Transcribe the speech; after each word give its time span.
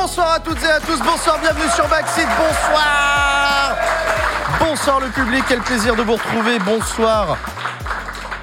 Bonsoir 0.00 0.34
à 0.34 0.38
toutes 0.38 0.62
et 0.62 0.70
à 0.70 0.78
tous, 0.78 1.00
bonsoir, 1.00 1.40
bienvenue 1.40 1.68
sur 1.74 1.88
Backseat, 1.88 2.28
bonsoir 2.38 3.76
Bonsoir 4.60 5.00
le 5.00 5.08
public, 5.08 5.42
quel 5.48 5.58
plaisir 5.58 5.96
de 5.96 6.02
vous 6.02 6.12
retrouver, 6.12 6.60
bonsoir 6.60 7.36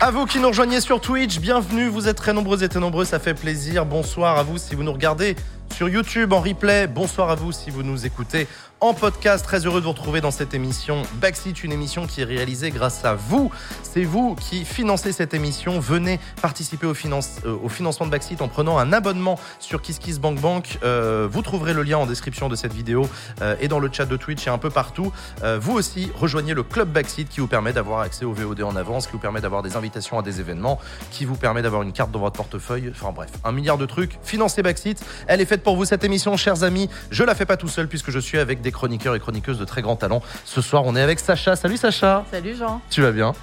à 0.01 0.11
vous 0.11 0.25
qui 0.25 0.39
nous 0.39 0.49
rejoignez 0.49 0.81
sur 0.81 0.99
Twitch, 0.99 1.39
bienvenue, 1.39 1.87
vous 1.87 2.09
êtes 2.09 2.17
très 2.17 2.33
nombreux 2.33 2.61
et 2.61 2.67
très 2.67 2.81
nombreux, 2.81 3.05
ça 3.05 3.17
fait 3.17 3.33
plaisir. 3.33 3.85
Bonsoir 3.85 4.37
à 4.37 4.43
vous 4.43 4.57
si 4.57 4.75
vous 4.75 4.83
nous 4.83 4.91
regardez 4.91 5.37
sur 5.73 5.87
YouTube 5.87 6.33
en 6.33 6.41
replay. 6.41 6.87
Bonsoir 6.87 7.29
à 7.29 7.35
vous 7.35 7.53
si 7.53 7.69
vous 7.71 7.81
nous 7.81 8.05
écoutez 8.05 8.47
en 8.87 8.93
podcast. 8.93 9.43
Très 9.43 9.65
heureux 9.65 9.79
de 9.79 9.85
vous 9.85 9.93
retrouver 9.93 10.21
dans 10.21 10.29
cette 10.29 10.53
émission 10.53 11.01
Backseat, 11.15 11.63
une 11.63 11.71
émission 11.71 12.05
qui 12.05 12.21
est 12.21 12.25
réalisée 12.25 12.69
grâce 12.69 13.03
à 13.03 13.15
vous. 13.15 13.49
C'est 13.81 14.03
vous 14.03 14.35
qui 14.35 14.63
financez 14.63 15.11
cette 15.11 15.33
émission. 15.33 15.79
Venez 15.79 16.19
participer 16.39 16.85
au, 16.85 16.93
euh, 16.93 17.57
au 17.63 17.67
financement 17.67 18.05
de 18.05 18.11
Backseat 18.11 18.43
en 18.43 18.47
prenant 18.47 18.77
un 18.77 18.93
abonnement 18.93 19.39
sur 19.59 19.81
KissKissBankBank. 19.81 20.79
Euh, 20.83 21.27
vous 21.31 21.41
trouverez 21.41 21.73
le 21.73 21.81
lien 21.81 21.97
en 21.97 22.05
description 22.05 22.47
de 22.47 22.55
cette 22.55 22.73
vidéo 22.73 23.09
euh, 23.41 23.55
et 23.59 23.67
dans 23.67 23.79
le 23.79 23.89
chat 23.91 24.05
de 24.05 24.17
Twitch 24.17 24.45
et 24.45 24.51
un 24.51 24.59
peu 24.59 24.69
partout. 24.69 25.11
Euh, 25.43 25.57
vous 25.59 25.73
aussi, 25.73 26.11
rejoignez 26.13 26.53
le 26.53 26.61
club 26.61 26.89
Backseat 26.89 27.27
qui 27.27 27.39
vous 27.39 27.47
permet 27.47 27.73
d'avoir 27.73 28.01
accès 28.01 28.23
au 28.23 28.33
VOD 28.33 28.61
en 28.61 28.75
avance, 28.75 29.07
qui 29.07 29.13
vous 29.13 29.19
permet 29.19 29.41
d'avoir 29.41 29.63
des 29.63 29.77
invitations 29.77 30.19
à 30.19 30.21
des 30.21 30.39
événements, 30.39 30.79
qui 31.09 31.25
vous 31.25 31.35
permet 31.35 31.63
d'avoir 31.63 31.81
une 31.81 31.91
carte 31.91 32.11
dans 32.11 32.19
votre 32.19 32.37
portefeuille. 32.37 32.91
Enfin 32.91 33.11
bref, 33.11 33.31
un 33.43 33.51
milliard 33.51 33.79
de 33.79 33.87
trucs. 33.87 34.19
Financez 34.21 34.61
Backseat. 34.61 35.03
Elle 35.25 35.41
est 35.41 35.45
faite 35.45 35.63
pour 35.63 35.75
vous 35.75 35.85
cette 35.85 36.03
émission, 36.03 36.37
chers 36.37 36.61
amis. 36.61 36.87
Je 37.09 37.23
la 37.23 37.33
fais 37.33 37.47
pas 37.47 37.57
tout 37.57 37.67
seul 37.67 37.87
puisque 37.87 38.11
je 38.11 38.19
suis 38.19 38.37
avec 38.37 38.61
des 38.61 38.74
chroniqueurs 38.75 39.15
et 39.15 39.19
chroniqueuses 39.19 39.57
de 39.57 39.65
très 39.65 39.81
grand 39.81 39.95
talent. 39.95 40.21
Ce 40.43 40.61
soir, 40.61 40.83
on 40.85 40.95
est 40.95 41.01
avec 41.01 41.19
Sacha. 41.19 41.55
Salut 41.55 41.77
Sacha. 41.77 42.23
Salut 42.31 42.55
Jean. 42.55 42.81
Tu 42.91 43.01
vas 43.01 43.11
bien? 43.11 43.33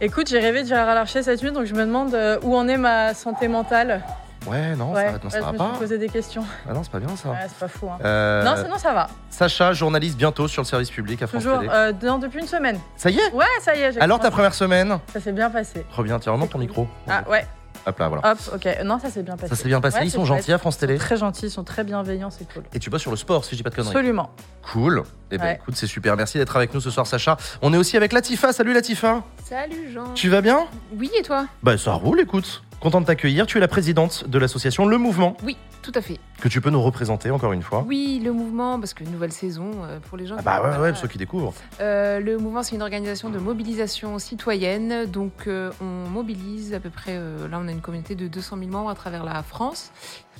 Écoute, 0.00 0.28
j'ai 0.28 0.40
rêvé 0.40 0.62
de 0.64 0.68
Gérard 0.68 0.94
Larcher 0.94 1.22
cette 1.22 1.42
nuit, 1.42 1.52
donc 1.52 1.64
je 1.64 1.74
me 1.74 1.84
demande 1.86 2.12
euh, 2.14 2.38
où 2.42 2.56
en 2.56 2.66
est 2.68 2.76
ma 2.76 3.14
santé 3.14 3.46
mentale? 3.48 4.02
Ouais, 4.48 4.74
non, 4.74 4.90
ouais, 4.92 5.06
ça, 5.06 5.12
non, 5.22 5.30
ça 5.30 5.36
ouais, 5.36 5.40
va 5.42 5.46
je 5.48 5.52
me 5.52 5.58
pas. 5.58 5.68
suis 5.70 5.78
posé 5.78 5.98
des 5.98 6.08
questions. 6.08 6.44
Ah 6.68 6.72
non, 6.72 6.82
c'est 6.82 6.90
pas 6.90 6.98
bien 6.98 7.14
ça. 7.14 7.28
Ouais, 7.28 7.36
c'est 7.46 7.58
pas 7.58 7.68
fou. 7.68 7.86
hein. 7.88 7.98
Euh, 8.04 8.42
Non, 8.42 8.56
sinon 8.56 8.76
ça 8.76 8.92
va. 8.92 9.06
Sacha, 9.30 9.72
journaliste 9.72 10.16
bientôt 10.16 10.48
sur 10.48 10.62
le 10.62 10.66
service 10.66 10.90
public 10.90 11.22
à 11.22 11.28
France 11.28 11.44
Toujours. 11.44 11.60
Télé. 11.60 11.70
euh, 11.72 11.92
non, 12.02 12.18
depuis 12.18 12.40
une 12.40 12.48
semaine. 12.48 12.80
Ça 12.96 13.10
y 13.10 13.18
est? 13.18 13.32
Ouais, 13.32 13.44
ça 13.60 13.76
y 13.76 13.82
est. 13.82 13.96
Alors 14.00 14.18
ta 14.18 14.32
première 14.32 14.54
semaine? 14.54 14.98
Ça 15.12 15.20
s'est 15.20 15.30
bien 15.30 15.48
passé. 15.48 15.86
Reviens, 15.92 16.18
tiens, 16.18 16.32
remonte 16.32 16.50
ton 16.50 16.58
micro. 16.58 16.88
Ah 17.08 17.22
ouais, 17.30 17.46
Hop 17.86 17.98
là, 17.98 18.08
voilà. 18.08 18.32
hop, 18.32 18.38
ok. 18.54 18.68
Non, 18.84 18.98
ça 18.98 19.10
s'est 19.10 19.22
bien 19.22 19.36
passé. 19.36 19.48
Ça 19.48 19.56
s'est 19.60 19.68
bien 19.68 19.80
passé, 19.80 19.98
Ouais, 19.98 20.06
ils 20.06 20.10
sont 20.10 20.24
gentils 20.24 20.52
à 20.52 20.58
France 20.58 20.76
Ils 20.76 20.80
sont 20.80 20.86
Télé. 20.86 20.98
très 20.98 21.16
gentils, 21.16 21.46
ils 21.46 21.50
sont 21.50 21.64
très 21.64 21.82
bienveillants, 21.84 22.30
c'est 22.30 22.50
cool. 22.52 22.62
Et 22.72 22.78
tu 22.78 22.90
bosses 22.90 23.00
sur 23.02 23.10
le 23.10 23.16
sport, 23.16 23.44
si 23.44 23.52
je 23.52 23.56
dis 23.56 23.62
pas 23.62 23.70
de 23.70 23.74
conneries. 23.74 23.90
Absolument. 23.90 24.30
Cool. 24.72 25.02
Eh 25.30 25.38
ben 25.38 25.44
Ouais. 25.44 25.54
écoute, 25.60 25.74
c'est 25.76 25.86
super. 25.86 26.16
Merci 26.16 26.38
d'être 26.38 26.54
avec 26.56 26.72
nous 26.74 26.80
ce 26.80 26.90
soir, 26.90 27.06
Sacha. 27.06 27.36
On 27.60 27.72
est 27.74 27.76
aussi 27.76 27.96
avec 27.96 28.12
Latifa. 28.12 28.52
Salut 28.52 28.72
Latifa. 28.72 29.22
Salut 29.44 29.90
Jean. 29.92 30.12
Tu 30.14 30.28
vas 30.28 30.40
bien? 30.42 30.66
Oui 30.96 31.10
et 31.18 31.22
toi? 31.22 31.46
Bah 31.62 31.76
ça 31.76 31.92
roule, 31.94 32.20
écoute. 32.20 32.62
Content 32.82 33.00
de 33.00 33.06
t'accueillir. 33.06 33.46
Tu 33.46 33.58
es 33.58 33.60
la 33.60 33.68
présidente 33.68 34.28
de 34.28 34.38
l'association 34.40 34.86
Le 34.86 34.98
Mouvement, 34.98 35.36
Oui, 35.44 35.56
tout 35.82 35.92
à 35.94 36.00
fait. 36.02 36.18
que 36.40 36.48
tu 36.48 36.60
peux 36.60 36.70
nous 36.70 36.82
représenter 36.82 37.30
encore 37.30 37.52
une 37.52 37.62
fois. 37.62 37.84
Oui, 37.86 38.20
le 38.24 38.32
mouvement, 38.32 38.80
parce 38.80 38.92
que 38.92 39.04
nouvelle 39.04 39.30
saison 39.30 39.70
euh, 39.84 40.00
pour 40.00 40.18
les 40.18 40.26
gens. 40.26 40.34
Ah 40.36 40.40
qui- 40.40 40.44
bah 40.44 40.62
ouais, 40.62 40.78
ouais, 40.90 40.94
ceux 40.96 41.06
qui 41.06 41.16
découvrent. 41.16 41.54
Euh, 41.80 42.18
le 42.18 42.38
mouvement, 42.38 42.64
c'est 42.64 42.74
une 42.74 42.82
organisation 42.82 43.30
de 43.30 43.38
mobilisation 43.38 44.18
citoyenne. 44.18 45.06
Donc, 45.06 45.46
euh, 45.46 45.70
on 45.80 46.10
mobilise 46.10 46.74
à 46.74 46.80
peu 46.80 46.90
près. 46.90 47.14
là, 47.14 47.60
on 47.60 47.68
a 47.68 47.70
une 47.70 47.80
communauté 47.80 48.16
de 48.16 48.26
200 48.26 48.56
000 48.58 48.68
membres 48.68 48.90
à 48.90 48.96
travers 48.96 49.22
la 49.22 49.44
France 49.44 49.92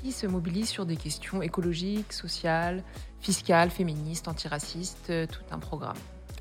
qui 0.03 0.11
se 0.11 0.27
mobilisent 0.27 0.69
sur 0.69 0.85
des 0.85 0.97
questions 0.97 1.43
écologiques, 1.43 2.13
sociales, 2.13 2.83
fiscales, 3.21 3.71
féministes, 3.71 4.27
antiracistes, 4.27 5.13
tout 5.31 5.55
un 5.55 5.59
programme. 5.61 5.95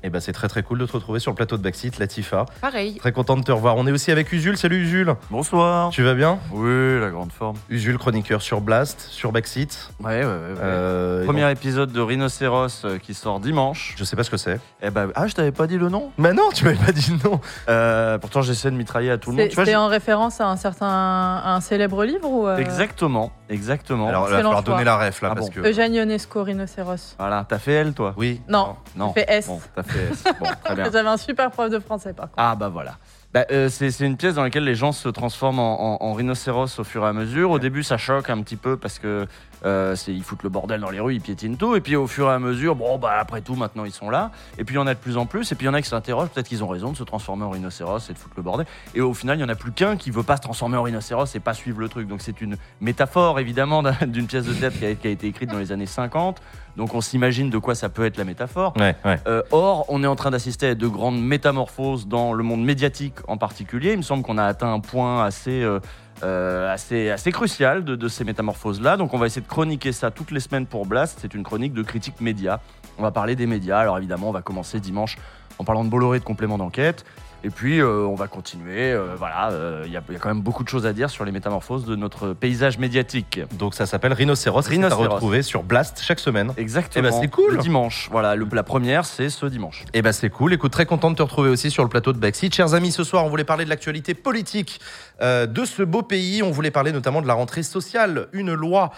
Et 0.04 0.10
bah 0.10 0.20
c'est 0.20 0.32
très 0.32 0.48
très 0.48 0.64
cool 0.64 0.78
de 0.80 0.86
te 0.86 0.92
retrouver 0.92 1.20
sur 1.20 1.30
le 1.30 1.36
plateau 1.36 1.56
de 1.56 1.62
Backseat, 1.62 1.98
Latifa. 2.00 2.44
Pareil. 2.60 2.96
Très 2.96 3.12
content 3.12 3.36
de 3.36 3.42
te 3.44 3.52
revoir. 3.52 3.76
On 3.76 3.86
est 3.86 3.92
aussi 3.92 4.10
avec 4.10 4.32
Usul. 4.32 4.56
Salut 4.56 4.82
Usul. 4.82 5.14
Bonsoir. 5.30 5.90
Tu 5.90 6.02
vas 6.02 6.14
bien? 6.14 6.40
Oui, 6.50 6.98
la 7.00 7.10
grande 7.10 7.30
forme. 7.30 7.56
Usul, 7.68 7.98
chroniqueur 7.98 8.42
sur 8.42 8.60
Blast, 8.60 9.00
sur 9.00 9.30
Backseat. 9.30 9.90
Ouais, 10.00 10.08
ouais, 10.08 10.24
ouais. 10.24 10.26
ouais. 10.26 10.58
Euh, 10.60 11.24
Premier 11.24 11.48
épisode 11.52 11.92
de 11.92 12.00
Rhinocéros 12.00 12.84
euh, 12.84 12.98
qui 12.98 13.14
sort 13.14 13.38
dimanche. 13.38 13.94
je 13.96 14.02
sais 14.02 14.16
pas 14.16 14.24
ce 14.24 14.30
que 14.30 14.36
c'est. 14.36 14.58
Eh 14.82 14.90
ben, 14.90 15.10
ah, 15.14 15.28
je 15.28 15.34
t'avais 15.34 15.52
pas 15.52 15.68
dit 15.68 15.78
le 15.78 15.88
nom? 15.88 16.10
Mais 16.18 16.32
non, 16.32 16.48
tu 16.52 16.64
m'avais 16.64 16.84
pas 16.84 16.90
dit 16.90 17.12
non. 17.24 17.40
Euh, 17.68 18.18
Pourtant, 18.18 18.42
j'essaie 18.42 18.72
de 18.72 18.76
mitrailler 18.76 19.12
à 19.12 19.18
tout 19.18 19.30
le 19.30 19.36
monde. 19.36 19.50
J'ai- 19.64 19.76
en 19.76 19.86
référence 19.86 20.40
à 20.40 20.48
un 20.48 20.56
certain 20.56 20.86
à 20.88 21.54
un 21.54 21.60
célèbre 21.60 22.04
livre 22.04 22.28
ou 22.28 22.46
euh, 22.48 22.56
Exactement, 22.58 23.30
exactement. 23.48 24.08
Alors, 24.08 24.26
il 24.26 24.30
va 24.32 24.36
falloir 24.38 24.52
choix. 24.54 24.62
donner 24.62 24.84
la 24.84 24.96
ref 24.98 25.22
là 25.22 25.28
Ah 25.30 25.34
parce 25.36 25.46
bon. 25.48 25.62
que. 25.62 25.68
Eugène 25.68 25.94
Ionesco, 25.94 26.42
Rhinocéros. 26.42 27.14
Voilà, 27.20 27.46
t'as 27.48 27.58
fait 27.60 27.72
L, 27.72 27.92
toi? 27.92 28.14
Oui. 28.16 28.40
Non, 28.48 28.74
Non. 28.96 29.12
fait 29.12 29.26
S. 29.28 29.46
Bon, 29.46 29.60
t'as 29.76 29.82
fait 29.84 29.90
S. 29.90 29.91
Bon, 30.40 30.46
très 30.64 30.74
bien. 30.74 30.84
J'avais 30.92 31.08
un 31.08 31.16
super 31.16 31.50
prof 31.50 31.70
de 31.70 31.78
français 31.78 32.12
par 32.12 32.26
contre. 32.26 32.34
Ah 32.38 32.54
bah 32.54 32.68
voilà. 32.68 32.96
Bah, 33.34 33.46
euh, 33.50 33.68
c'est 33.70 33.98
une 34.00 34.16
pièce 34.18 34.34
dans 34.34 34.42
laquelle 34.42 34.64
les 34.64 34.74
gens 34.74 34.92
se 34.92 35.08
transforment 35.08 35.58
en, 35.60 35.94
en- 36.02 36.06
en 36.06 36.12
rhinocéros 36.12 36.78
au 36.78 36.84
fur 36.84 37.02
et 37.04 37.08
à 37.08 37.12
mesure. 37.14 37.50
Au 37.50 37.58
début, 37.58 37.82
ça 37.82 37.96
choque 37.96 38.28
un 38.28 38.42
petit 38.42 38.56
peu 38.56 38.76
parce 38.76 38.98
que 38.98 39.26
euh, 39.64 39.94
ils 40.08 40.22
foutent 40.22 40.42
le 40.42 40.48
bordel 40.48 40.80
dans 40.80 40.90
les 40.90 41.00
rues, 41.00 41.14
ils 41.14 41.20
piétinent 41.20 41.56
tout. 41.56 41.76
Et 41.76 41.80
puis 41.80 41.96
au 41.96 42.06
fur 42.06 42.28
et 42.28 42.32
à 42.32 42.38
mesure, 42.38 42.74
bon 42.76 42.98
bah 42.98 43.12
après 43.18 43.40
tout, 43.40 43.54
maintenant 43.54 43.84
ils 43.84 43.92
sont 43.92 44.10
là. 44.10 44.30
Et 44.58 44.64
puis 44.64 44.74
il 44.74 44.78
y 44.78 44.80
en 44.80 44.86
a 44.86 44.94
de 44.94 44.98
plus 44.98 45.16
en 45.16 45.26
plus. 45.26 45.50
Et 45.52 45.54
puis 45.54 45.66
il 45.66 45.68
y 45.68 45.70
en 45.70 45.74
a 45.74 45.82
qui 45.82 45.88
s'interrogent, 45.88 46.28
peut-être 46.30 46.48
qu'ils 46.48 46.62
ont 46.64 46.68
raison 46.68 46.92
de 46.92 46.96
se 46.96 47.04
transformer 47.04 47.44
en 47.44 47.50
rhinocéros 47.50 48.08
et 48.10 48.12
de 48.12 48.18
foutre 48.18 48.34
le 48.36 48.42
bordel. 48.42 48.66
Et 48.94 49.00
au 49.00 49.14
final, 49.14 49.38
il 49.38 49.40
y 49.40 49.44
en 49.44 49.48
a 49.48 49.54
plus 49.54 49.72
qu'un 49.72 49.96
qui 49.96 50.10
veut 50.10 50.22
pas 50.22 50.36
se 50.36 50.42
transformer 50.42 50.76
en 50.76 50.82
rhinocéros 50.82 51.34
et 51.34 51.40
pas 51.40 51.54
suivre 51.54 51.80
le 51.80 51.88
truc. 51.88 52.08
Donc 52.08 52.20
c'est 52.22 52.40
une 52.40 52.56
métaphore 52.80 53.38
évidemment 53.40 53.82
d'un- 53.82 53.96
d'une 54.06 54.26
pièce 54.26 54.44
de 54.44 54.52
théâtre 54.54 54.78
qui 54.78 54.86
a, 54.86 54.94
qui 54.94 55.06
a 55.06 55.10
été 55.10 55.26
écrite 55.26 55.50
dans 55.50 55.58
les 55.58 55.72
années 55.72 55.86
50. 55.86 56.40
Donc 56.76 56.94
on 56.94 57.02
s'imagine 57.02 57.50
de 57.50 57.58
quoi 57.58 57.74
ça 57.74 57.90
peut 57.90 58.06
être 58.06 58.16
la 58.16 58.24
métaphore. 58.24 58.72
Ouais, 58.78 58.96
ouais. 59.04 59.20
Euh, 59.26 59.42
or, 59.50 59.84
on 59.88 60.02
est 60.02 60.06
en 60.06 60.16
train 60.16 60.30
d'assister 60.30 60.68
à 60.68 60.74
de 60.74 60.86
grandes 60.86 61.22
métamorphoses 61.22 62.06
dans 62.08 62.32
le 62.32 62.42
monde 62.42 62.64
médiatique 62.64 63.16
en 63.28 63.36
particulier. 63.36 63.92
Il 63.92 63.98
me 63.98 64.02
semble 64.02 64.22
qu'on 64.22 64.38
a 64.38 64.44
atteint 64.44 64.72
un 64.72 64.80
point 64.80 65.22
assez, 65.22 65.62
euh, 65.62 65.80
euh, 66.22 66.72
assez, 66.72 67.32
crucial 67.32 67.84
de, 67.84 67.96
de 67.96 68.08
ces 68.08 68.24
métamorphoses-là. 68.24 68.96
Donc, 68.96 69.14
on 69.14 69.18
va 69.18 69.26
essayer 69.26 69.42
de 69.42 69.48
chroniquer 69.48 69.92
ça 69.92 70.10
toutes 70.10 70.30
les 70.30 70.40
semaines 70.40 70.66
pour 70.66 70.86
Blast. 70.86 71.18
C'est 71.20 71.34
une 71.34 71.42
chronique 71.42 71.72
de 71.72 71.82
critique 71.82 72.20
média. 72.20 72.60
On 72.98 73.02
va 73.02 73.10
parler 73.10 73.36
des 73.36 73.46
médias. 73.46 73.78
Alors, 73.78 73.98
évidemment, 73.98 74.28
on 74.28 74.32
va 74.32 74.42
commencer 74.42 74.80
dimanche 74.80 75.18
en 75.58 75.64
parlant 75.64 75.84
de 75.84 75.90
Bolloré 75.90 76.18
de 76.18 76.24
complément 76.24 76.58
d'enquête. 76.58 77.04
Et 77.44 77.50
puis, 77.50 77.80
euh, 77.80 78.06
on 78.06 78.14
va 78.14 78.28
continuer. 78.28 78.92
euh, 78.92 79.14
voilà, 79.18 79.50
euh, 79.50 79.82
il 79.86 79.92
y, 79.92 79.96
a- 79.96 80.02
il 80.08 80.12
y 80.12 80.16
a 80.16 80.18
quand 80.20 80.28
même 80.28 80.42
beaucoup 80.42 80.62
de 80.62 80.68
choses 80.68 80.86
à 80.86 80.92
dire 80.92 81.10
sur 81.10 81.24
les 81.24 81.32
métamorphoses 81.32 81.84
de 81.84 81.96
notre 81.96 82.34
paysage 82.34 82.78
médiatique. 82.78 83.40
Donc 83.58 83.74
ça 83.74 83.86
s'appelle 83.86 84.12
Rhinocéros. 84.12 84.60
et 84.60 84.62
C'est 84.62 84.68
à 84.70 84.70
Rhinocéros. 84.72 85.08
retrouver 85.14 85.42
sur 85.42 85.62
Blast 85.64 86.00
chaque 86.02 86.20
semaine. 86.20 86.52
Exactement. 86.56 87.08
Eh 87.08 87.10
ben, 87.10 87.18
c'est 87.20 87.28
cool. 87.28 87.52
Le 87.54 87.58
dimanche. 87.58 88.08
Voilà, 88.12 88.36
le- 88.36 88.46
la 88.52 88.62
première, 88.62 89.04
c'est 89.04 89.28
ce 89.28 89.46
dimanche. 89.46 89.84
Eh 89.92 90.02
ben 90.02 90.12
c'est 90.12 90.30
cool. 90.30 90.52
Écoute, 90.52 90.72
très 90.72 90.86
content 90.86 91.10
de 91.10 91.16
te 91.16 91.22
retrouver 91.22 91.50
aussi 91.50 91.70
sur 91.70 91.82
le 91.82 91.88
plateau 91.88 92.12
de 92.12 92.18
Backseat. 92.18 92.54
Chers 92.54 92.74
amis, 92.74 92.92
ce 92.92 93.02
soir, 93.02 93.24
on 93.24 93.28
voulait 93.28 93.44
parler 93.44 93.64
de 93.64 93.70
l'actualité 93.70 94.14
politique 94.14 94.80
de 95.20 95.64
ce 95.64 95.82
beau 95.82 96.02
pays. 96.02 96.42
On 96.42 96.50
voulait 96.52 96.70
parler 96.70 96.92
notamment 96.92 97.22
de 97.22 97.26
la 97.26 97.34
rentrée 97.34 97.62
sociale. 97.64 98.28
Une 98.32 98.54
loi 98.54 98.90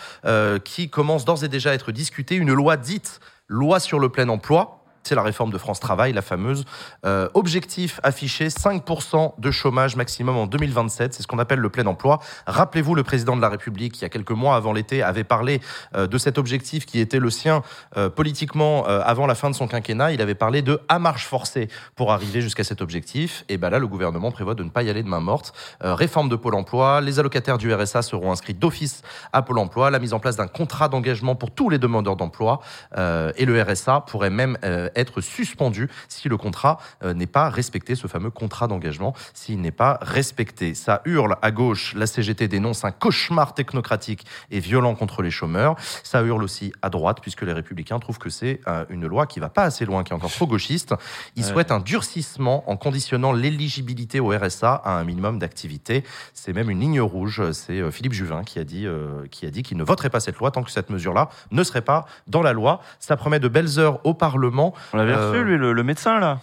qui 0.64 0.90
commence 0.90 1.24
d'ores 1.24 1.44
et 1.44 1.48
déjà 1.48 1.70
à 1.70 1.74
être 1.74 1.92
discutée. 1.92 2.34
Une 2.36 2.52
loi 2.52 2.76
dite 2.76 3.20
loi 3.48 3.80
sur 3.80 3.98
le 3.98 4.08
plein 4.08 4.28
emploi. 4.28 4.83
C'est 5.06 5.14
la 5.14 5.22
réforme 5.22 5.50
de 5.50 5.58
France 5.58 5.80
Travail, 5.80 6.14
la 6.14 6.22
fameuse. 6.22 6.64
Euh, 7.04 7.28
objectif 7.34 8.00
affiché 8.02 8.48
5% 8.48 9.34
de 9.38 9.50
chômage 9.50 9.96
maximum 9.96 10.38
en 10.38 10.46
2027. 10.46 11.12
C'est 11.12 11.22
ce 11.22 11.26
qu'on 11.26 11.38
appelle 11.38 11.58
le 11.58 11.68
plein 11.68 11.84
emploi. 11.84 12.20
Rappelez-vous, 12.46 12.94
le 12.94 13.02
président 13.02 13.36
de 13.36 13.42
la 13.42 13.50
République, 13.50 13.98
il 13.98 14.02
y 14.02 14.04
a 14.06 14.08
quelques 14.08 14.30
mois 14.30 14.56
avant 14.56 14.72
l'été, 14.72 15.02
avait 15.02 15.22
parlé 15.22 15.60
euh, 15.94 16.06
de 16.06 16.16
cet 16.16 16.38
objectif 16.38 16.86
qui 16.86 17.00
était 17.00 17.18
le 17.18 17.28
sien 17.28 17.62
euh, 17.98 18.08
politiquement 18.08 18.84
avant 18.84 19.26
la 19.26 19.34
fin 19.34 19.50
de 19.50 19.54
son 19.54 19.66
quinquennat. 19.66 20.12
Il 20.12 20.22
avait 20.22 20.34
parlé 20.34 20.62
de 20.62 20.80
à 20.88 20.98
marche 20.98 21.26
forcée 21.26 21.68
pour 21.96 22.12
arriver 22.12 22.40
jusqu'à 22.40 22.64
cet 22.64 22.80
objectif. 22.80 23.44
Et 23.50 23.58
ben 23.58 23.68
là, 23.68 23.78
le 23.78 23.86
gouvernement 23.86 24.30
prévoit 24.30 24.54
de 24.54 24.62
ne 24.62 24.70
pas 24.70 24.82
y 24.82 24.90
aller 24.90 25.02
de 25.02 25.08
main 25.08 25.20
morte. 25.20 25.52
Réforme 25.80 26.28
de 26.28 26.36
Pôle 26.36 26.54
emploi. 26.54 27.00
Les 27.00 27.18
allocataires 27.18 27.58
du 27.58 27.72
RSA 27.72 28.02
seront 28.02 28.32
inscrits 28.32 28.54
d'office 28.54 29.02
à 29.32 29.42
Pôle 29.42 29.58
emploi. 29.58 29.90
La 29.90 29.98
mise 29.98 30.14
en 30.14 30.18
place 30.18 30.36
d'un 30.36 30.46
contrat 30.46 30.88
d'engagement 30.88 31.34
pour 31.34 31.50
tous 31.50 31.68
les 31.68 31.78
demandeurs 31.78 32.16
d'emploi. 32.16 32.60
Et 32.96 33.44
le 33.44 33.62
RSA 33.62 34.02
pourrait 34.06 34.30
même 34.30 34.56
être 34.96 35.20
suspendu 35.20 35.88
si 36.08 36.28
le 36.28 36.36
contrat 36.36 36.78
euh, 37.02 37.14
n'est 37.14 37.26
pas 37.26 37.48
respecté, 37.48 37.94
ce 37.94 38.06
fameux 38.06 38.30
contrat 38.30 38.66
d'engagement, 38.66 39.14
s'il 39.32 39.60
n'est 39.60 39.70
pas 39.70 39.98
respecté. 40.02 40.74
Ça 40.74 41.02
hurle 41.04 41.36
à 41.42 41.50
gauche. 41.50 41.94
La 41.94 42.06
CGT 42.06 42.48
dénonce 42.48 42.84
un 42.84 42.90
cauchemar 42.92 43.54
technocratique 43.54 44.24
et 44.50 44.60
violent 44.60 44.94
contre 44.94 45.22
les 45.22 45.30
chômeurs. 45.30 45.76
Ça 46.02 46.22
hurle 46.22 46.42
aussi 46.42 46.72
à 46.82 46.90
droite, 46.90 47.18
puisque 47.20 47.42
les 47.42 47.52
républicains 47.52 47.98
trouvent 47.98 48.18
que 48.18 48.30
c'est 48.30 48.60
une 48.90 49.06
loi 49.06 49.26
qui 49.26 49.40
va 49.40 49.48
pas 49.48 49.64
assez 49.64 49.84
loin, 49.84 50.04
qui 50.04 50.12
est 50.12 50.16
encore 50.16 50.30
trop 50.32 50.46
gauchiste. 50.46 50.94
Ils 51.36 51.44
Ouais. 51.44 51.50
souhaitent 51.52 51.70
un 51.72 51.80
durcissement 51.80 52.68
en 52.70 52.76
conditionnant 52.76 53.32
l'éligibilité 53.32 54.20
au 54.20 54.28
RSA 54.30 54.74
à 54.84 54.92
un 54.98 55.04
minimum 55.04 55.38
d'activité. 55.38 56.04
C'est 56.32 56.52
même 56.52 56.70
une 56.70 56.80
ligne 56.80 57.00
rouge. 57.00 57.42
C'est 57.52 57.80
euh, 57.80 57.90
Philippe 57.90 58.12
Juvin 58.12 58.42
qui 58.44 58.58
a 58.58 58.64
dit 58.64 58.86
euh, 58.86 59.26
qui 59.30 59.46
a 59.46 59.50
dit 59.50 59.62
qu'il 59.62 59.76
ne 59.76 59.84
voterait 59.84 60.10
pas 60.10 60.20
cette 60.20 60.36
loi 60.38 60.50
tant 60.50 60.62
que 60.62 60.70
cette 60.70 60.90
mesure-là 60.90 61.28
ne 61.50 61.62
serait 61.64 61.82
pas 61.82 62.06
dans 62.26 62.42
la 62.42 62.52
loi. 62.52 62.80
Ça 63.00 63.16
promet 63.16 63.40
de 63.40 63.48
belles 63.48 63.78
heures 63.78 64.00
au 64.04 64.14
Parlement. 64.14 64.74
On 64.92 64.96
l'avait 64.96 65.12
Euh, 65.14 65.30
reçu, 65.30 65.44
lui, 65.44 65.56
le, 65.56 65.72
le 65.72 65.82
médecin, 65.82 66.18
là 66.20 66.40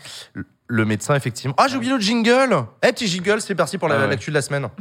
Le 0.67 0.85
médecin, 0.85 1.15
effectivement. 1.15 1.55
Ah, 1.57 1.67
j'ai 1.69 1.77
oublié 1.77 1.93
le 1.93 1.99
jingle 1.99 2.65
Eh, 2.83 2.91
petit 2.91 3.07
jingle, 3.07 3.41
c'est 3.41 3.55
parti 3.55 3.77
pour 3.77 3.87
la- 3.87 3.95
Ah 3.95 3.99
ouais. 4.01 4.07
l'actu 4.07 4.29
de 4.31 4.35
la 4.35 4.41
semaine. 4.41 4.67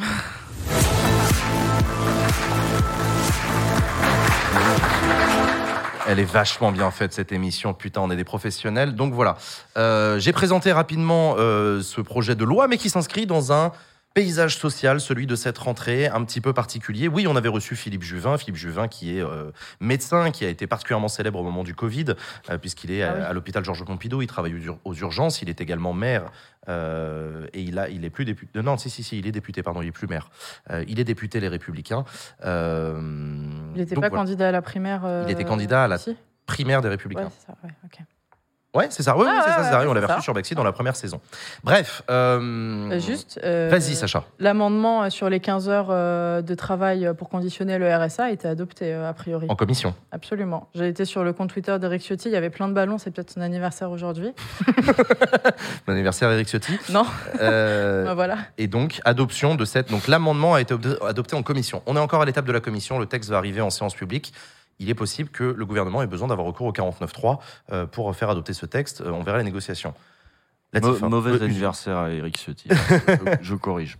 Elle 6.08 6.18
est 6.18 6.24
vachement 6.24 6.72
bien 6.72 6.90
faite 6.90 7.12
cette 7.12 7.30
émission, 7.30 7.72
putain, 7.72 8.00
on 8.00 8.10
est 8.10 8.16
des 8.16 8.24
professionnels. 8.24 8.94
Donc 8.94 9.12
voilà, 9.14 9.36
Euh, 9.76 10.18
j'ai 10.18 10.32
présenté 10.32 10.72
rapidement 10.72 11.36
euh, 11.38 11.82
ce 11.82 12.00
projet 12.00 12.34
de 12.34 12.44
loi, 12.44 12.66
mais 12.66 12.78
qui 12.78 12.90
s'inscrit 12.90 13.26
dans 13.26 13.52
un 13.52 13.70
Paysage 14.12 14.56
social, 14.56 15.00
celui 15.00 15.26
de 15.28 15.36
cette 15.36 15.56
rentrée, 15.56 16.08
un 16.08 16.24
petit 16.24 16.40
peu 16.40 16.52
particulier. 16.52 17.06
Oui, 17.06 17.28
on 17.28 17.36
avait 17.36 17.48
reçu 17.48 17.76
Philippe 17.76 18.02
Juvin, 18.02 18.36
Philippe 18.38 18.56
Juvin 18.56 18.88
qui 18.88 19.16
est 19.16 19.22
euh, 19.22 19.52
médecin, 19.80 20.32
qui 20.32 20.44
a 20.44 20.48
été 20.48 20.66
particulièrement 20.66 21.06
célèbre 21.06 21.38
au 21.38 21.44
moment 21.44 21.62
du 21.62 21.76
Covid, 21.76 22.06
euh, 22.50 22.58
puisqu'il 22.58 22.90
est 22.90 23.04
Ah 23.04 23.12
à, 23.12 23.14
oui. 23.14 23.22
à 23.22 23.32
l'hôpital 23.32 23.64
Georges 23.64 23.84
Pompidou, 23.84 24.20
il 24.20 24.26
travaille 24.26 24.54
aux, 24.54 24.58
ur- 24.58 24.78
aux 24.84 24.94
urgences, 24.94 25.42
il 25.42 25.48
est 25.48 25.60
également 25.60 25.92
maire, 25.92 26.32
euh, 26.68 27.46
et 27.52 27.60
il, 27.62 27.78
a, 27.78 27.88
il 27.88 28.04
est 28.04 28.10
plus 28.10 28.24
député. 28.24 28.60
Non, 28.60 28.76
si, 28.78 28.90
si, 28.90 29.04
si, 29.04 29.16
il 29.16 29.28
est 29.28 29.32
député, 29.32 29.62
pardon, 29.62 29.80
il 29.80 29.86
est 29.88 29.92
plus 29.92 30.08
maire. 30.08 30.28
Euh, 30.70 30.84
il 30.88 30.98
est 30.98 31.04
député 31.04 31.38
Les 31.38 31.46
Républicains. 31.48 32.04
Euh, 32.44 32.98
Il 33.76 33.80
n'était 33.80 33.94
pas 33.94 34.08
voilà. 34.08 34.16
candidat 34.16 34.48
à 34.48 34.52
la 34.52 34.60
primaire. 34.60 35.02
euh, 35.04 35.22
Il 35.28 35.30
était 35.30 35.44
candidat 35.44 35.84
à 35.84 35.88
la 35.88 35.98
si? 35.98 36.16
primaire 36.46 36.82
des 36.82 36.88
Républicains. 36.88 37.30
ça. 37.46 37.54
Ouais. 37.62 37.70
Ouais, 38.72 38.86
c'est 38.90 39.02
ça. 39.02 39.16
Oui, 39.16 39.24
Ah, 39.28 39.32
oui, 39.32 39.38
c'est 39.42 39.50
ouais, 39.50 39.56
ça, 39.56 39.62
c'est 39.70 39.76
ouais, 39.76 39.82
ça. 39.84 39.90
On 39.90 39.94
l'avait 39.94 40.06
reçu 40.06 40.22
sur 40.22 40.32
Baxi 40.32 40.54
dans 40.54 40.62
la 40.62 40.70
première 40.70 40.94
saison. 40.94 41.20
Bref. 41.64 42.02
euh, 42.08 42.90
Euh, 42.92 43.00
Juste. 43.00 43.40
euh, 43.42 43.68
Vas-y, 43.68 43.96
Sacha. 43.96 44.22
L'amendement 44.38 45.10
sur 45.10 45.28
les 45.28 45.40
15 45.40 45.68
heures 45.68 45.88
de 46.42 46.54
travail 46.54 47.10
pour 47.18 47.28
conditionner 47.28 47.78
le 47.78 47.92
RSA 47.92 48.24
a 48.26 48.30
été 48.30 48.46
adopté, 48.46 48.92
a 48.94 49.12
priori. 49.12 49.46
En 49.48 49.56
commission. 49.56 49.94
Absolument. 50.12 50.68
J'ai 50.76 50.86
été 50.86 51.04
sur 51.04 51.24
le 51.24 51.32
compte 51.32 51.50
Twitter 51.52 51.76
d'Eric 51.80 52.02
Ciotti, 52.02 52.28
il 52.28 52.32
y 52.32 52.36
avait 52.36 52.50
plein 52.50 52.68
de 52.68 52.72
ballons, 52.72 52.98
c'est 52.98 53.10
peut-être 53.10 53.32
son 53.32 53.40
anniversaire 53.40 53.90
aujourd'hui. 53.90 54.32
Bon 55.86 55.92
anniversaire, 55.92 56.30
Eric 56.30 56.48
Ciotti. 56.48 56.78
Non, 56.90 57.06
Euh, 57.40 58.04
bah 58.06 58.14
voilà. 58.14 58.38
et 58.58 58.66
donc, 58.68 59.00
adoption 59.04 59.54
de 59.54 59.64
cette. 59.64 59.90
Donc, 59.90 60.06
l'amendement 60.08 60.54
a 60.54 60.60
été 60.60 60.74
adopté 61.06 61.34
en 61.36 61.42
commission. 61.42 61.82
On 61.86 61.96
est 61.96 62.00
encore 62.00 62.22
à 62.22 62.24
l'étape 62.24 62.44
de 62.44 62.52
la 62.52 62.60
commission. 62.60 62.98
Le 62.98 63.06
texte 63.06 63.30
va 63.30 63.38
arriver 63.38 63.60
en 63.60 63.70
séance 63.70 63.94
publique. 63.94 64.32
Il 64.80 64.90
est 64.90 64.94
possible 64.94 65.30
que 65.30 65.44
le 65.44 65.64
gouvernement 65.66 66.02
ait 66.02 66.08
besoin 66.08 66.26
d'avoir 66.26 66.46
recours 66.46 66.66
au 66.66 66.72
49.3 66.72 67.38
euh, 67.70 67.86
pour 67.86 68.14
faire 68.16 68.30
adopter 68.30 68.54
ce 68.54 68.66
texte. 68.66 69.02
Euh, 69.02 69.10
on 69.10 69.22
verra 69.22 69.38
les 69.38 69.44
négociations. 69.44 69.94
Mauvais 70.72 71.32
Euh, 71.32 71.44
anniversaire 71.44 71.96
à 71.96 72.10
Eric 72.10 72.38
Ciotti. 72.38 72.68
je, 72.70 73.36
je 73.42 73.54
corrige. 73.56 73.98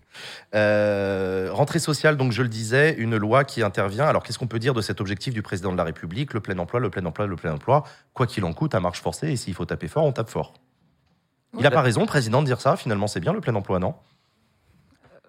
Euh, 0.55 1.51
rentrée 1.53 1.81
sociale, 1.81 2.17
donc 2.17 2.33
je 2.33 2.43
le 2.43 2.49
disais, 2.49 2.95
une 2.97 3.17
loi 3.17 3.45
qui 3.45 3.63
intervient. 3.63 4.07
Alors 4.07 4.23
qu'est-ce 4.23 4.39
qu'on 4.39 4.47
peut 4.47 4.59
dire 4.61 4.73
de 4.73 4.81
cet 4.81 5.01
objectif 5.01 5.35
du 5.35 5.43
président 5.43 5.73
de 5.73 5.77
la 5.77 5.85
République? 5.85 6.33
Le 6.33 6.41
plein 6.41 6.57
emploi, 6.59 6.81
le 6.81 6.89
plein 6.91 7.05
emploi, 7.05 7.27
le 7.27 7.37
plein 7.37 7.55
emploi. 7.55 7.85
Quoi 8.15 8.27
qu'il 8.27 8.45
en 8.45 8.53
coûte, 8.53 8.75
à 8.75 8.81
marche 8.81 9.01
forcée. 9.01 9.31
Et 9.33 9.37
s'il 9.37 9.55
faut 9.55 9.65
taper 9.65 9.89
fort, 9.89 10.05
on 10.05 10.13
tape 10.13 10.31
fort. 10.31 10.55
Il 11.55 11.63
n'a 11.63 11.73
pas 11.73 11.83
raison, 11.83 12.03
le 12.03 12.07
président, 12.07 12.41
de 12.41 12.47
dire 12.47 12.61
ça. 12.61 12.77
Finalement, 12.77 13.09
c'est 13.09 13.21
bien 13.21 13.33
le 13.33 13.41
plein 13.41 13.55
emploi, 13.57 13.81
non? 13.81 13.95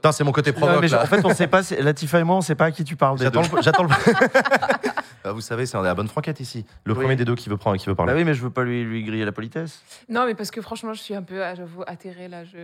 Putain, 0.01 0.12
c'est 0.13 0.24
mon 0.24 0.31
côté 0.31 0.51
provoque. 0.51 0.89
Là. 0.89 1.03
en 1.03 1.06
fait, 1.06 1.24
on 1.24 1.31
sait 1.31 1.45
pas. 1.45 1.62
Latifa 1.80 2.19
et 2.19 2.24
moi, 2.24 2.36
on 2.38 2.42
sait 2.42 2.56
pas 2.56 2.65
à 2.65 2.71
qui 2.71 2.83
tu 2.83 2.95
parles. 2.95 3.19
Des 3.19 3.25
J'attends 3.25 3.44
deux. 3.44 3.56
le. 3.57 3.62
j'attends 3.62 3.83
le- 3.83 3.89
Bah, 5.24 5.31
vous 5.31 5.42
savez, 5.42 5.68
c'est 5.68 5.77
on 5.77 5.81
est 5.83 5.86
à 5.86 5.89
la 5.89 5.94
bonne 5.94 6.07
franquette 6.07 6.39
ici. 6.39 6.65
Le 6.86 6.94
Oui. 6.94 7.01
premier 7.01 7.15
des 7.15 7.24
deux 7.24 7.36
qui 7.36 7.50
veut 7.50 7.57
prendre, 7.57 7.77
qui 7.77 7.86
veut 7.86 7.94
parler. 7.94 8.13
Bah 8.13 8.18
oui, 8.18 8.24
mais 8.25 8.33
je 8.33 8.42
veux 8.42 8.50
pas 8.50 8.63
lui, 8.63 8.83
lui 8.83 9.03
griller 9.03 9.25
la 9.25 9.31
politesse. 9.31 9.83
Non, 10.09 10.25
mais 10.25 10.33
parce 10.33 10.50
que 10.50 10.59
franchement, 10.59 10.94
je 10.94 11.01
suis 11.01 11.13
un 11.13 11.21
peu, 11.21 11.44
ah, 11.44 11.53
j'avoue, 11.53 11.83
atterrée 11.86 12.27
là. 12.27 12.44
Je... 12.44 12.57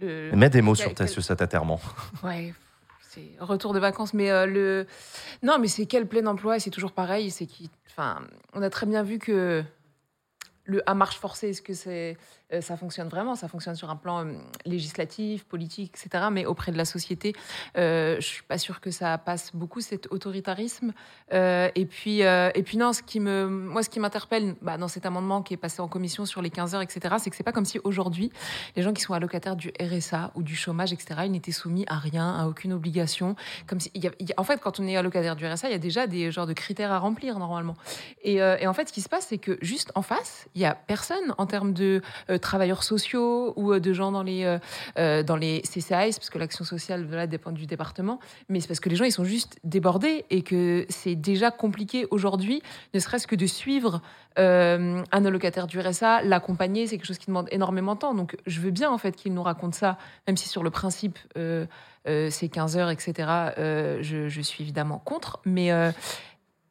Le... 0.00 0.32
Mets 0.34 0.50
des 0.50 0.60
mots 0.62 0.74
sur, 0.74 0.92
ta, 0.92 1.06
sur 1.06 1.22
cet 1.22 1.40
atterrement. 1.40 1.80
Ouais, 2.24 2.52
c'est 3.00 3.30
retour 3.38 3.72
de 3.72 3.78
vacances, 3.78 4.12
mais 4.12 4.32
euh, 4.32 4.44
le. 4.46 4.86
Non, 5.44 5.58
mais 5.60 5.68
c'est 5.68 5.86
quel 5.86 6.08
plein 6.08 6.26
emploi 6.26 6.56
et 6.56 6.58
c'est 6.58 6.70
toujours 6.70 6.90
pareil. 6.90 7.30
C'est 7.30 7.46
qui. 7.46 7.70
Enfin, 7.92 8.18
on 8.54 8.62
a 8.62 8.70
très 8.70 8.86
bien 8.86 9.04
vu 9.04 9.20
que 9.20 9.62
le 10.64 10.82
à 10.90 10.94
marche 10.94 11.18
forcée, 11.20 11.50
est-ce 11.50 11.62
que 11.62 11.74
c'est 11.74 12.16
euh, 12.52 12.60
ça 12.60 12.76
fonctionne 12.76 13.08
vraiment 13.08 13.34
Ça 13.36 13.48
fonctionne 13.48 13.74
sur 13.74 13.90
un 13.90 13.96
plan 13.96 14.26
euh, 14.26 14.32
législatif, 14.66 15.44
politique, 15.44 15.94
etc. 15.94 16.26
Mais 16.30 16.44
auprès 16.44 16.72
de 16.72 16.76
la 16.76 16.84
société, 16.84 17.34
euh, 17.78 18.16
je 18.16 18.26
suis 18.26 18.42
pas 18.42 18.58
sûre 18.58 18.80
que 18.80 18.90
ça 18.90 19.16
passe 19.18 19.50
beaucoup 19.54 19.80
cet 19.80 20.12
autoritarisme. 20.12 20.92
Et 21.32 21.86
puis, 21.86 22.20
et 22.20 22.62
puis 22.64 22.76
non, 22.76 22.92
ce 22.92 23.02
qui 23.02 23.18
me, 23.20 23.46
moi, 23.48 23.82
ce 23.82 23.90
qui 23.90 23.98
m'interpelle 23.98 24.54
bah, 24.62 24.76
dans 24.76 24.88
cet 24.88 25.06
amendement 25.06 25.42
qui 25.42 25.54
est 25.54 25.58
passé 25.58 25.80
en 25.80 25.88
commission 25.88 26.26
sur 26.26 26.42
les 26.42 26.50
15 26.50 26.74
heures, 26.74 26.82
etc., 26.82 27.16
c'est 27.18 27.30
que 27.30 27.36
c'est 27.36 27.42
pas 27.42 27.52
comme 27.52 27.64
si 27.64 27.80
aujourd'hui 27.82 28.30
les 28.76 28.82
gens 28.82 28.92
qui 28.92 29.02
sont 29.02 29.14
allocataires 29.14 29.56
du 29.56 29.72
RSA 29.80 30.30
ou 30.34 30.42
du 30.42 30.54
chômage, 30.54 30.92
etc., 30.92 31.22
ils 31.24 31.32
n'étaient 31.32 31.52
soumis 31.52 31.84
à 31.88 31.98
rien, 31.98 32.34
à 32.34 32.46
aucune 32.46 32.72
obligation. 32.72 33.34
Comme 33.66 33.80
si, 33.80 33.90
en 34.36 34.44
fait, 34.44 34.60
quand 34.60 34.78
on 34.78 34.86
est 34.86 34.96
allocataire 34.96 35.36
du 35.36 35.46
RSA, 35.46 35.68
il 35.68 35.72
y 35.72 35.76
a 35.76 35.78
déjà 35.78 36.06
des 36.06 36.30
genres 36.30 36.46
de 36.46 36.52
critères 36.52 36.92
à 36.92 36.98
remplir 36.98 37.38
normalement. 37.38 37.76
Et, 38.22 38.34
et 38.34 38.66
en 38.66 38.74
fait, 38.74 38.88
ce 38.88 38.92
qui 38.92 39.00
se 39.00 39.08
passe, 39.08 39.26
c'est 39.28 39.38
que 39.38 39.58
juste 39.60 39.90
en 39.94 40.02
face, 40.02 40.46
il 40.54 40.60
y 40.60 40.66
a 40.66 40.74
personne 40.74 41.34
en 41.38 41.46
termes 41.46 41.72
de 41.72 42.02
travailleurs 42.38 42.82
sociaux 42.82 43.52
ou 43.56 43.72
euh, 43.72 43.80
de 43.80 43.92
gens 43.92 44.12
dans 44.12 44.22
les 44.22 44.44
euh, 44.44 44.58
euh, 44.98 45.22
dans 45.22 45.36
les 45.36 45.62
CCAS, 45.62 46.16
parce 46.16 46.30
que 46.30 46.38
l'action 46.38 46.64
sociale 46.64 47.04
voilà, 47.06 47.26
dépend 47.26 47.52
du 47.52 47.66
département. 47.66 48.20
Mais 48.48 48.60
c'est 48.60 48.68
parce 48.68 48.80
que 48.80 48.88
les 48.88 48.96
gens 48.96 49.04
ils 49.04 49.12
sont 49.12 49.24
juste 49.24 49.58
débordés 49.64 50.24
et 50.30 50.42
que 50.42 50.86
c'est 50.88 51.14
déjà 51.14 51.50
compliqué 51.50 52.06
aujourd'hui, 52.10 52.62
ne 52.94 52.98
serait-ce 52.98 53.26
que 53.26 53.36
de 53.36 53.46
suivre 53.46 54.00
euh, 54.38 55.02
un 55.12 55.24
allocataire 55.24 55.66
du 55.66 55.78
RSA, 55.78 56.22
l'accompagner, 56.22 56.86
c'est 56.86 56.96
quelque 56.96 57.06
chose 57.06 57.18
qui 57.18 57.26
demande 57.26 57.48
énormément 57.50 57.94
de 57.94 58.00
temps. 58.00 58.14
Donc 58.14 58.36
je 58.46 58.60
veux 58.60 58.70
bien 58.70 58.90
en 58.90 58.98
fait 58.98 59.14
qu'il 59.14 59.32
nous 59.32 59.42
raconte 59.42 59.74
ça, 59.74 59.98
même 60.26 60.36
si 60.36 60.48
sur 60.48 60.62
le 60.62 60.70
principe 60.70 61.18
euh, 61.36 61.66
euh, 62.06 62.28
c'est 62.30 62.48
15 62.48 62.76
heures, 62.76 62.90
etc. 62.90 63.28
euh, 63.58 63.98
je, 64.02 64.40
suis 64.42 64.62
évidemment 64.62 64.98
contre, 64.98 65.40
mais 65.46 65.72
euh, 65.72 65.90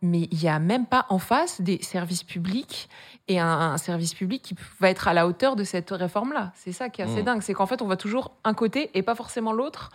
mais 0.04 0.28
il 0.32 0.38
n'y 0.38 0.50
a 0.50 0.60
même 0.60 0.86
pas 0.86 1.08
en 1.10 1.18
face 1.18 1.62
des 1.62 1.82
services 1.82 2.24
publics 2.24 2.90
et 3.28 3.40
un, 3.40 3.48
un 3.48 3.78
service 3.78 4.14
public 4.14 4.42
qui 4.44 4.56
va 4.80 4.90
être 4.90 5.08
à 5.08 5.14
la 5.14 5.26
hauteur 5.26 5.56
de 5.56 5.64
cette 5.64 5.90
réforme-là. 5.90 6.52
C'est 6.56 6.74
ça 6.74 6.90
qui 6.90 7.02
est 7.02 7.06
assez 7.06 7.22
Mmh. 7.22 7.26
dingue, 7.26 7.42
c'est 7.42 7.54
qu'en 7.54 7.66
fait 7.66 7.82
on 7.82 7.88
va 7.88 7.96
toujours 7.96 8.34
un 8.44 8.54
côté 8.54 8.92
et 8.94 9.02
pas 9.02 9.16
forcément 9.16 9.54
l'autre. 9.54 9.90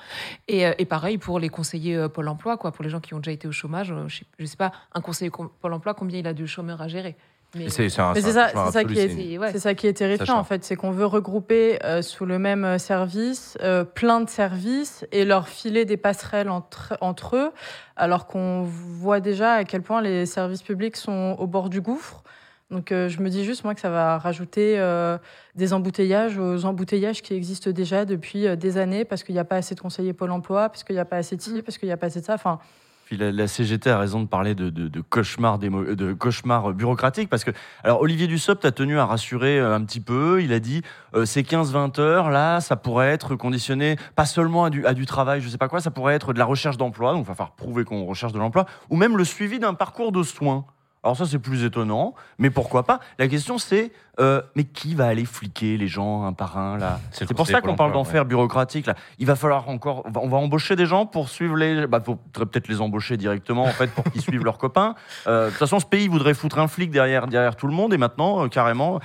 Et, 0.49 0.67
euh, 0.67 0.73
et 0.79 0.87
pareil 0.87 1.19
pour 1.19 1.39
les 1.39 1.51
conseillers 1.51 1.97
euh, 1.97 2.09
Pôle 2.09 2.29
Emploi, 2.29 2.57
quoi, 2.57 2.73
pour 2.73 2.83
les 2.83 2.91
gens 2.91 3.01
qui 3.01 3.13
ont 3.15 3.19
déjà 3.19 3.33
été 3.33 3.47
au 3.47 3.53
chômage. 3.53 3.93
euh, 3.93 4.09
je 4.09 4.19
sais, 4.19 4.25
je 4.39 4.47
sais 4.47 4.57
pas, 4.57 4.73
un 4.95 5.01
conseiller 5.01 5.31
Pôle 5.31 5.73
Emploi, 5.73 5.93
combien 5.95 6.19
il 6.19 6.27
a 6.27 6.33
de 6.33 6.47
chômeurs 6.47 6.81
à 6.81 6.89
gérer? 6.89 7.17
Mais, 7.55 7.71
C'est 8.15 8.21
ça, 8.73 8.85
qui 8.85 8.99
est- 8.99 9.39
ouais. 9.39 9.59
Ça 9.59 9.75
qui 9.75 9.87
est 9.87 9.95
terrifiant 9.95 10.37
en 10.39 10.45
fait, 10.45 10.65
c'est 10.65 10.77
qu'on 10.77 10.91
veut 10.91 11.07
regrouper 11.07 11.79
euh, 11.85 12.03
sous 12.03 12.27
le 12.27 12.39
même 12.39 12.65
euh, 12.65 12.79
service 12.79 13.57
euh, 13.63 13.85
plein 13.85 14.21
de 14.21 14.29
services 14.29 15.07
et 15.13 15.25
leur 15.25 15.49
filer 15.49 15.87
des 15.87 15.97
passerelles 15.97 16.51
entre, 16.51 16.99
entre 17.01 17.37
eux, 17.37 17.51
alors 17.97 18.27
qu'on 18.27 18.63
voit 18.65 19.21
déjà 19.21 19.53
à 19.55 19.65
quel 19.65 19.81
point 19.83 20.03
les 20.03 20.27
services 20.27 20.63
publics 20.63 20.97
sont 20.97 21.37
au 21.39 21.47
bord 21.47 21.71
du 21.71 21.81
gouffre. 21.81 22.23
Donc 22.71 22.93
euh, 22.93 23.09
je 23.09 23.23
me 23.23 23.31
dis 23.31 23.47
juste 23.47 23.65
moi 23.65 23.75
que 23.75 23.81
ça 23.81 23.89
va 23.89 24.19
rajouter 24.19 24.79
euh, 24.79 25.17
des 25.55 25.73
embouteillages 25.73 26.37
aux 26.37 26.67
embouteillages 26.67 27.23
qui 27.23 27.33
existent 27.33 27.71
déjà 27.71 28.05
depuis 28.05 28.47
euh, 28.47 28.57
des 28.57 28.77
années 28.77 29.07
parce 29.07 29.23
qu'il 29.23 29.35
n'y 29.35 29.39
a 29.41 29.45
pas 29.45 29.57
assez 29.57 29.75
de 29.75 29.81
conseillers 29.81 30.13
Pôle 30.13 30.33
Emploi, 30.33 30.69
parce 30.69 30.85
qu'il 30.85 30.95
n'y 30.97 31.01
a 31.01 31.07
pas 31.07 31.17
assez 31.17 31.35
de 31.35 31.41
ci, 31.41 31.63
parce 31.63 31.79
qu'il 31.79 31.89
n'y 31.89 31.95
a 31.95 31.97
pas 31.97 32.09
assez 32.09 32.21
de 32.21 32.27
ça. 32.27 32.35
Enfin, 32.35 32.59
Puis 33.09 33.17
la, 33.17 33.49
CGT 33.49 33.89
a 33.89 33.99
raison 33.99 34.21
de 34.21 34.27
parler 34.27 34.55
de, 34.55 35.01
cauchemar, 35.01 35.59
de 35.59 36.13
cauchemar 36.13 36.75
bureaucratique 36.75 37.31
parce 37.31 37.43
que 37.43 37.53
alors 37.83 38.03
Olivier 38.03 38.27
Dussopt 38.27 38.63
a 38.67 38.71
tenu 38.71 38.99
à 38.99 39.07
rassurer 39.07 39.59
euh, 39.59 39.75
un 39.75 39.83
petit 39.83 40.01
peu. 40.01 40.43
Il 40.43 40.53
a 40.53 40.61
dit 40.61 40.83
euh, 41.15 41.25
ces 41.25 41.43
15-20 41.43 42.03
heures 42.03 42.29
là, 42.29 42.61
ça 42.61 42.77
pourrait 42.77 43.09
être 43.09 43.35
conditionné 43.35 43.97
pas 44.15 44.27
seulement 44.27 44.67
à 44.67 44.71
du, 44.71 45.07
travail, 45.07 45.41
je 45.41 45.49
sais 45.49 45.57
pas 45.57 45.69
quoi, 45.69 45.81
ça 45.81 45.91
pourrait 45.91 46.17
être 46.17 46.35
de 46.35 46.39
la 46.39 46.45
recherche 46.45 46.77
d'emploi, 46.77 47.13
donc 47.13 47.25
il 47.25 47.29
va 47.29 47.35
falloir 47.35 47.55
prouver 47.55 47.85
qu'on 47.85 48.05
recherche 48.05 48.35
de 48.35 48.39
l'emploi, 48.39 48.67
ou 48.91 48.97
même 48.97 49.17
le 49.17 49.25
suivi 49.25 49.59
d'un 49.59 49.73
parcours 49.73 50.13
de 50.13 50.23
soins. 50.23 50.67
Alors 51.03 51.17
ça 51.17 51.25
c'est 51.25 51.39
plus 51.39 51.65
étonnant, 51.65 52.15
mais 52.37 52.51
pourquoi 52.51 52.83
pas? 52.83 53.01
La 53.19 53.27
question 53.27 53.57
c'est 53.57 53.91
euh, 54.21 54.43
mais 54.57 54.65
qui 54.65 54.95
va 54.95 55.07
aller 55.07 55.25
fliquer 55.25 55.77
les 55.77 55.87
gens 55.89 56.25
un 56.25 56.33
par 56.33 56.59
un 56.59 56.77
là 56.79 57.01
C'est 57.11 57.33
pour 57.35 57.47
ça 57.47 57.61
qu'on 57.61 57.75
parle 57.77 57.93
d'enfer 57.93 58.25
bureaucratique 58.25 58.87
là. 58.87 58.95
Il 59.19 59.27
va 59.27 59.37
falloir 59.37 59.69
encore, 59.69 60.03
on 60.07 60.11
va- 60.11 60.21
on 60.23 60.29
va 60.29 60.37
embaucher 60.39 60.77
des 60.77 60.87
gens 60.87 61.07
pour 61.07 61.29
suivre 61.29 61.57
les, 61.57 61.87
bah 61.87 62.01
peut-être 62.01 62.69
les 62.69 62.81
embaucher 62.81 63.17
directement 63.17 63.65
en 63.65 63.69
fait 63.71 63.89
pour 63.93 64.05
qu'ils 64.05 64.21
suivent 64.23 64.45
leurs 64.45 64.59
copains. 64.67 64.95
Euh, 65.27 65.47
De 65.47 65.51
toute 65.51 65.59
façon, 65.59 65.79
ce 65.81 65.87
pays 65.87 66.09
voudrait 66.09 66.35
foutre 66.35 66.59
un 66.59 66.69
flic 66.69 66.91
derrière 66.91 67.27
derrière 67.27 67.57
tout 67.57 67.67
le 67.67 67.73
monde 67.75 67.93
et 67.95 67.99
maintenant 67.99 68.45
euh, 68.45 68.49
carrément 68.49 69.01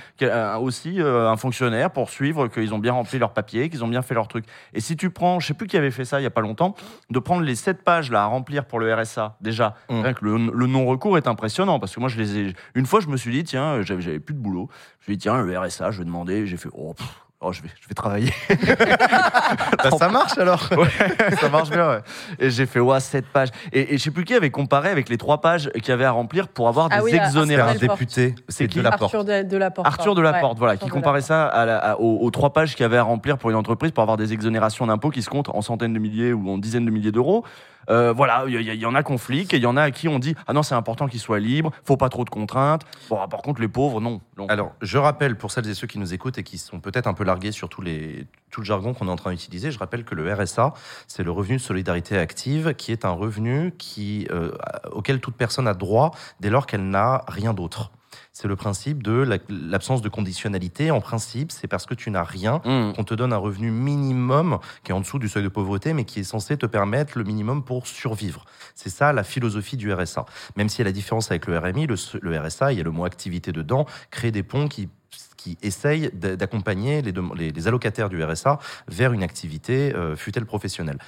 aussi 0.60 0.98
un 1.00 1.36
fonctionnaire 1.36 1.90
pour 1.90 2.10
suivre 2.10 2.48
qu'ils 2.48 2.74
ont 2.74 2.78
bien 2.78 2.92
rempli 2.92 3.18
leurs 3.18 3.32
papiers, 3.32 3.68
qu'ils 3.70 3.84
ont 3.84 3.88
bien 3.88 4.02
fait 4.02 4.14
leur 4.14 4.28
truc. 4.28 4.44
Et 4.72 4.80
si 4.80 4.96
tu 4.96 5.10
prends, 5.10 5.40
je 5.40 5.46
sais 5.46 5.54
plus 5.54 5.66
qui 5.66 5.76
avait 5.76 5.90
fait 5.90 6.04
ça 6.04 6.20
il 6.20 6.22
y 6.22 6.26
a 6.26 6.30
pas 6.30 6.40
longtemps, 6.40 6.74
de 7.10 7.18
prendre 7.18 7.42
les 7.42 7.54
sept 7.54 7.82
pages 7.84 8.10
là 8.10 8.22
à 8.22 8.26
remplir 8.26 8.64
pour 8.64 8.78
le 8.80 8.92
RSA 8.94 9.36
déjà, 9.40 9.74
Mm. 9.88 10.00
rien 10.02 10.12
que 10.14 10.24
le, 10.24 10.36
le 10.52 10.66
non-recours 10.66 11.16
est 11.18 11.26
impressionnant 11.28 11.78
parce 11.78 11.94
que 11.94 12.00
moi 12.00 12.08
je 12.08 12.16
les 12.18 12.38
ai. 12.38 12.54
Une 12.74 12.86
fois, 12.86 13.00
je 13.00 13.08
me 13.08 13.16
suis 13.16 13.30
dit 13.30 13.44
tiens, 13.44 13.82
j'avais 13.82 14.18
plus 14.18 14.34
de 14.34 14.38
boulot. 14.40 14.68
Je 15.06 15.10
me 15.10 15.14
suis 15.14 15.16
dit 15.18 15.22
tiens 15.22 15.42
le 15.42 15.58
RSA, 15.58 15.90
je 15.90 15.98
vais 15.98 16.04
demander. 16.04 16.46
J'ai 16.46 16.56
fait 16.56 16.70
oh. 16.72 16.94
pff, 16.94 17.06
oh, 17.40 17.52
je 17.52 17.60
vais, 17.62 17.68
je 17.80 17.88
vais 17.88 17.94
travailler. 17.94 18.32
Bah, 19.84 19.90
ça 19.98 20.08
marche 20.08 20.38
alors 20.38 20.66
Ouais, 20.76 20.88
ça 21.40 21.48
marche 21.50 21.68
bien, 21.68 21.88
ouais. 21.90 22.00
Et 22.38 22.48
j'ai 22.50 22.64
fait, 22.64 22.80
ouais, 22.80 22.98
7 23.00 23.26
pages. 23.26 23.50
Et, 23.72 23.94
et 23.94 23.98
je 23.98 24.02
sais 24.02 24.10
plus 24.10 24.24
qui 24.24 24.32
avait 24.34 24.50
comparé 24.50 24.88
avec 24.88 25.10
les 25.10 25.18
3 25.18 25.42
pages 25.42 25.70
qu'il 25.74 25.88
y 25.88 25.90
avait 25.92 26.06
à 26.06 26.10
remplir 26.12 26.48
pour 26.48 26.68
avoir 26.68 26.88
Ah 26.90 26.98
des 26.98 27.04
oui, 27.04 27.10
à- 27.10 27.14
C'est 27.14 27.20
un 27.20 27.26
exonérations. 27.26 27.80
Député, 27.86 28.34
C'est 28.48 28.66
qui 28.66 28.78
de 28.78 28.82
la 28.84 28.92
porte. 28.92 29.14
Arthur 29.14 29.24
de, 29.24 29.42
de 29.42 29.56
la 29.58 29.70
Porte. 29.70 29.86
Arthur 29.86 30.16
Ouais, 30.16 30.22
voilà, 30.56 30.72
Arthur 30.72 30.86
qui 30.86 30.88
comparait 30.88 31.20
ça 31.20 31.46
à 31.46 31.66
la- 31.66 31.78
à- 31.78 31.96
aux, 31.98 32.18
aux 32.24 32.30
trois 32.30 32.52
pages 32.54 32.74
qu'il 32.74 32.82
y 32.82 32.86
avait 32.86 32.96
à 32.96 33.02
remplir 33.02 33.36
pour 33.36 33.50
une 33.50 33.56
entreprise 33.56 33.90
pour 33.90 34.02
avoir 34.02 34.16
des 34.16 34.32
exonérations 34.32 34.86
d'impôts 34.86 35.10
qui 35.10 35.20
se 35.22 35.28
comptent 35.28 35.50
en 35.50 35.60
centaines 35.60 35.92
de 35.92 35.98
milliers 35.98 36.32
ou 36.32 36.48
en 36.48 36.56
dizaines 36.56 36.86
de 36.86 36.90
milliers 36.90 37.12
d'euros. 37.12 37.44
Euh, 37.90 38.12
voilà, 38.12 38.44
il 38.46 38.60
y, 38.60 38.86
en 38.86 38.94
a 38.94 39.02
conflit 39.02 39.42
et 39.50 39.56
il 39.56 39.62
y 39.62 39.66
en 39.66 39.76
a 39.76 39.82
à 39.82 39.90
qui 39.90 40.08
on 40.08 40.18
dit 40.18 40.34
ah 40.46 40.52
non 40.52 40.62
c'est 40.62 40.74
important 40.74 41.06
qu'il 41.06 41.20
soit 41.20 41.40
libre, 41.40 41.70
faut 41.84 41.96
pas 41.96 42.08
trop 42.08 42.24
de 42.24 42.30
contraintes. 42.30 42.82
Bon, 43.08 43.18
ah, 43.20 43.28
par 43.28 43.42
contre 43.42 43.60
les 43.60 43.68
pauvres 43.68 44.00
non. 44.00 44.20
Alors, 44.48 44.72
je 44.80 44.98
rappelle 44.98 45.36
pour 45.36 45.50
celles 45.50 45.68
et 45.68 45.74
ceux 45.74 45.86
qui 45.86 45.98
nous 45.98 46.12
écoutent 46.14 46.38
et 46.38 46.42
qui 46.42 46.58
sont 46.58 46.80
peut-être 46.80 47.06
un 47.06 47.14
peu 47.14 47.24
largués 47.24 47.52
sur 47.52 47.68
tout 47.68 47.82
le 47.82 48.26
jargon 48.62 48.94
qu'on 48.94 49.08
est 49.08 49.10
en 49.10 49.16
train 49.16 49.32
d'utiliser, 49.32 49.70
je 49.70 49.78
rappelle 49.78 50.04
que 50.04 50.14
le 50.14 50.32
RSA, 50.32 50.74
c'est 51.06 51.22
le 51.22 51.30
revenu 51.30 51.56
de 51.56 51.62
solidarité 51.62 52.18
active, 52.18 52.74
qui 52.74 52.92
est 52.92 53.04
un 53.04 53.10
revenu 53.10 53.74
qui, 53.78 54.26
euh, 54.30 54.52
auquel 54.92 55.20
toute 55.20 55.36
personne 55.36 55.66
a 55.66 55.74
droit 55.74 56.12
dès 56.40 56.50
lors 56.50 56.66
qu'elle 56.66 56.88
n'a 56.88 57.24
rien 57.28 57.54
d'autre. 57.54 57.90
C'est 58.32 58.48
le 58.48 58.56
principe 58.56 59.02
de 59.02 59.12
la- 59.12 59.38
l'absence 59.48 60.02
de 60.02 60.08
conditionnalité. 60.08 60.90
En 60.90 61.00
principe, 61.00 61.52
c'est 61.52 61.68
parce 61.68 61.86
que 61.86 61.94
tu 61.94 62.10
n'as 62.10 62.22
rien 62.24 62.60
Mmh. 62.64 62.92
qu'on 62.94 63.04
te 63.04 63.14
donne 63.14 63.32
un 63.32 63.36
revenu 63.38 63.70
minimum 63.70 64.58
qui 64.82 64.92
est 64.92 64.94
en 64.94 65.00
dessous 65.00 65.18
du 65.18 65.28
seuil 65.28 65.42
de 65.44 65.48
pauvreté, 65.48 65.92
mais 65.92 66.04
qui 66.04 66.20
est 66.20 66.24
censé 66.24 66.56
te 66.56 66.66
permettre 66.66 67.16
le 67.18 67.24
minimum 67.24 67.64
pour 67.64 67.86
survivre. 67.86 68.44
C'est 68.74 68.90
ça 68.90 69.12
la 69.12 69.24
philosophie 69.24 69.76
du 69.76 69.92
RSA. 69.92 70.24
Même 70.56 70.68
si 70.68 70.82
la 70.84 70.92
différence 70.92 71.30
avec 71.30 71.46
le 71.46 71.58
RMI, 71.58 71.86
le, 71.86 71.96
le 72.20 72.38
RSA, 72.40 72.72
il 72.72 72.78
y 72.78 72.80
a 72.80 72.84
le 72.84 72.90
mot 72.90 73.04
activité 73.04 73.52
dedans, 73.52 73.86
crée 74.10 74.30
des 74.30 74.42
ponts 74.42 74.68
qui 74.68 74.88
qui 75.36 75.58
d'accompagner 76.14 77.02
les 77.02 77.68
allocataires 77.68 78.08
du 78.08 78.22
RSA 78.24 78.58
vers 78.88 79.12
une 79.12 79.22
activité, 79.22 79.94
euh, 79.94 80.16
fut-elle 80.16 80.46
professionnelle. 80.46 80.98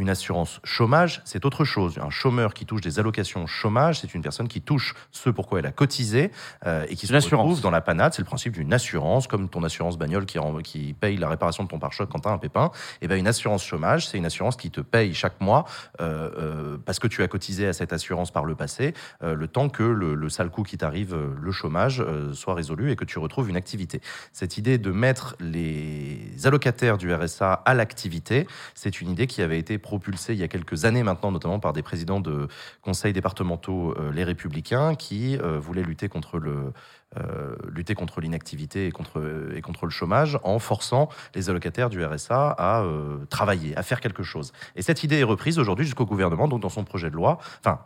Une 0.00 0.08
assurance 0.08 0.60
chômage, 0.64 1.20
c'est 1.26 1.44
autre 1.44 1.66
chose. 1.66 1.98
Un 1.98 2.08
chômeur 2.08 2.54
qui 2.54 2.64
touche 2.64 2.80
des 2.80 2.98
allocations 2.98 3.46
chômage, 3.46 4.00
c'est 4.00 4.14
une 4.14 4.22
personne 4.22 4.48
qui 4.48 4.62
touche 4.62 4.94
ce 5.10 5.28
pourquoi 5.28 5.58
elle 5.58 5.66
a 5.66 5.72
cotisé 5.72 6.30
euh, 6.66 6.86
et 6.88 6.96
qui 6.96 7.06
se 7.06 7.12
retrouve 7.12 7.60
dans 7.60 7.70
la 7.70 7.82
panade. 7.82 8.14
C'est 8.14 8.22
le 8.22 8.26
principe 8.26 8.54
d'une 8.54 8.72
assurance, 8.72 9.26
comme 9.26 9.50
ton 9.50 9.62
assurance 9.62 9.98
bagnole 9.98 10.24
qui, 10.24 10.38
rend- 10.38 10.62
qui 10.62 10.94
paye 10.94 11.18
la 11.18 11.28
réparation 11.28 11.64
de 11.64 11.68
ton 11.68 11.78
pare-choc 11.78 12.08
quand 12.08 12.20
tu 12.20 12.28
as 12.28 12.32
un 12.32 12.38
pépin. 12.38 12.70
Et 13.02 13.08
ben 13.08 13.18
une 13.18 13.26
assurance 13.26 13.62
chômage, 13.62 14.08
c'est 14.08 14.16
une 14.16 14.24
assurance 14.24 14.56
qui 14.56 14.70
te 14.70 14.80
paye 14.80 15.12
chaque 15.12 15.38
mois 15.38 15.66
euh, 16.00 16.30
euh, 16.38 16.78
parce 16.82 16.98
que 16.98 17.06
tu 17.06 17.22
as 17.22 17.28
cotisé 17.28 17.66
à 17.66 17.74
cette 17.74 17.92
assurance 17.92 18.30
par 18.30 18.46
le 18.46 18.54
passé, 18.54 18.94
le 19.20 19.46
temps 19.48 19.68
que 19.68 19.82
le, 19.82 20.14
le 20.14 20.28
sale 20.30 20.48
coup 20.48 20.62
qui 20.62 20.78
t'arrive, 20.78 21.14
le 21.14 21.52
chômage, 21.52 22.02
soit 22.32 22.54
résolu 22.54 22.90
et 22.90 22.96
que 22.96 23.04
tu 23.04 23.18
retrouves 23.18 23.50
une 23.50 23.56
activité. 23.56 24.00
Cette 24.32 24.56
idée 24.56 24.78
de 24.78 24.92
mettre 24.92 25.36
les 25.40 26.46
allocataires 26.46 26.96
du 26.96 27.12
RSA 27.12 27.52
à 27.52 27.74
l'activité, 27.74 28.46
c'est 28.74 29.02
une 29.02 29.10
idée 29.10 29.26
qui 29.26 29.42
avait 29.42 29.58
été 29.58 29.76
propulsée 29.90 30.34
il 30.34 30.38
y 30.38 30.44
a 30.44 30.48
quelques 30.48 30.84
années 30.84 31.02
maintenant, 31.02 31.32
notamment 31.32 31.58
par 31.58 31.72
des 31.72 31.82
présidents 31.82 32.20
de 32.20 32.46
conseils 32.80 33.12
départementaux, 33.12 33.92
euh, 33.98 34.12
les 34.12 34.22
Républicains, 34.22 34.94
qui 34.94 35.36
euh, 35.36 35.58
voulaient 35.58 35.82
lutter 35.82 36.08
contre 36.08 36.38
le 36.38 36.72
euh, 37.18 37.56
lutter 37.68 37.96
contre 37.96 38.20
l'inactivité 38.20 38.86
et 38.86 38.92
contre, 38.92 39.20
et 39.56 39.60
contre 39.62 39.84
le 39.84 39.90
chômage 39.90 40.38
en 40.44 40.60
forçant 40.60 41.08
les 41.34 41.50
allocataires 41.50 41.90
du 41.90 42.04
RSA 42.04 42.54
à 42.56 42.84
travailler, 43.30 43.76
à 43.76 43.82
faire 43.82 44.00
quelque 44.00 44.22
chose. 44.22 44.52
Et 44.76 44.82
cette 44.82 45.02
idée 45.02 45.18
est 45.18 45.24
reprise 45.24 45.58
aujourd'hui 45.58 45.84
jusqu'au 45.84 46.06
gouvernement, 46.06 46.46
donc 46.46 46.60
dans 46.60 46.68
son 46.68 46.84
projet 46.84 47.10
de 47.10 47.16
loi. 47.16 47.38
Enfin, 47.58 47.80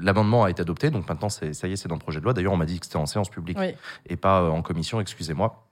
l'amendement 0.00 0.44
a 0.44 0.50
été 0.50 0.62
adopté, 0.62 0.90
donc 0.90 1.08
maintenant, 1.08 1.28
ça 1.28 1.46
y 1.46 1.72
est, 1.72 1.76
c'est 1.76 1.88
dans 1.88 1.96
le 1.96 2.00
projet 2.00 2.20
de 2.20 2.24
loi. 2.24 2.32
D'ailleurs, 2.32 2.52
on 2.52 2.56
m'a 2.56 2.66
dit 2.66 2.78
que 2.78 2.86
c'était 2.86 3.02
en 3.04 3.06
séance 3.06 3.28
publique 3.28 3.58
Oui. 3.58 3.74
et 4.06 4.16
pas 4.16 4.48
en 4.48 4.62
commission, 4.62 5.00
excusez-moi. 5.00 5.66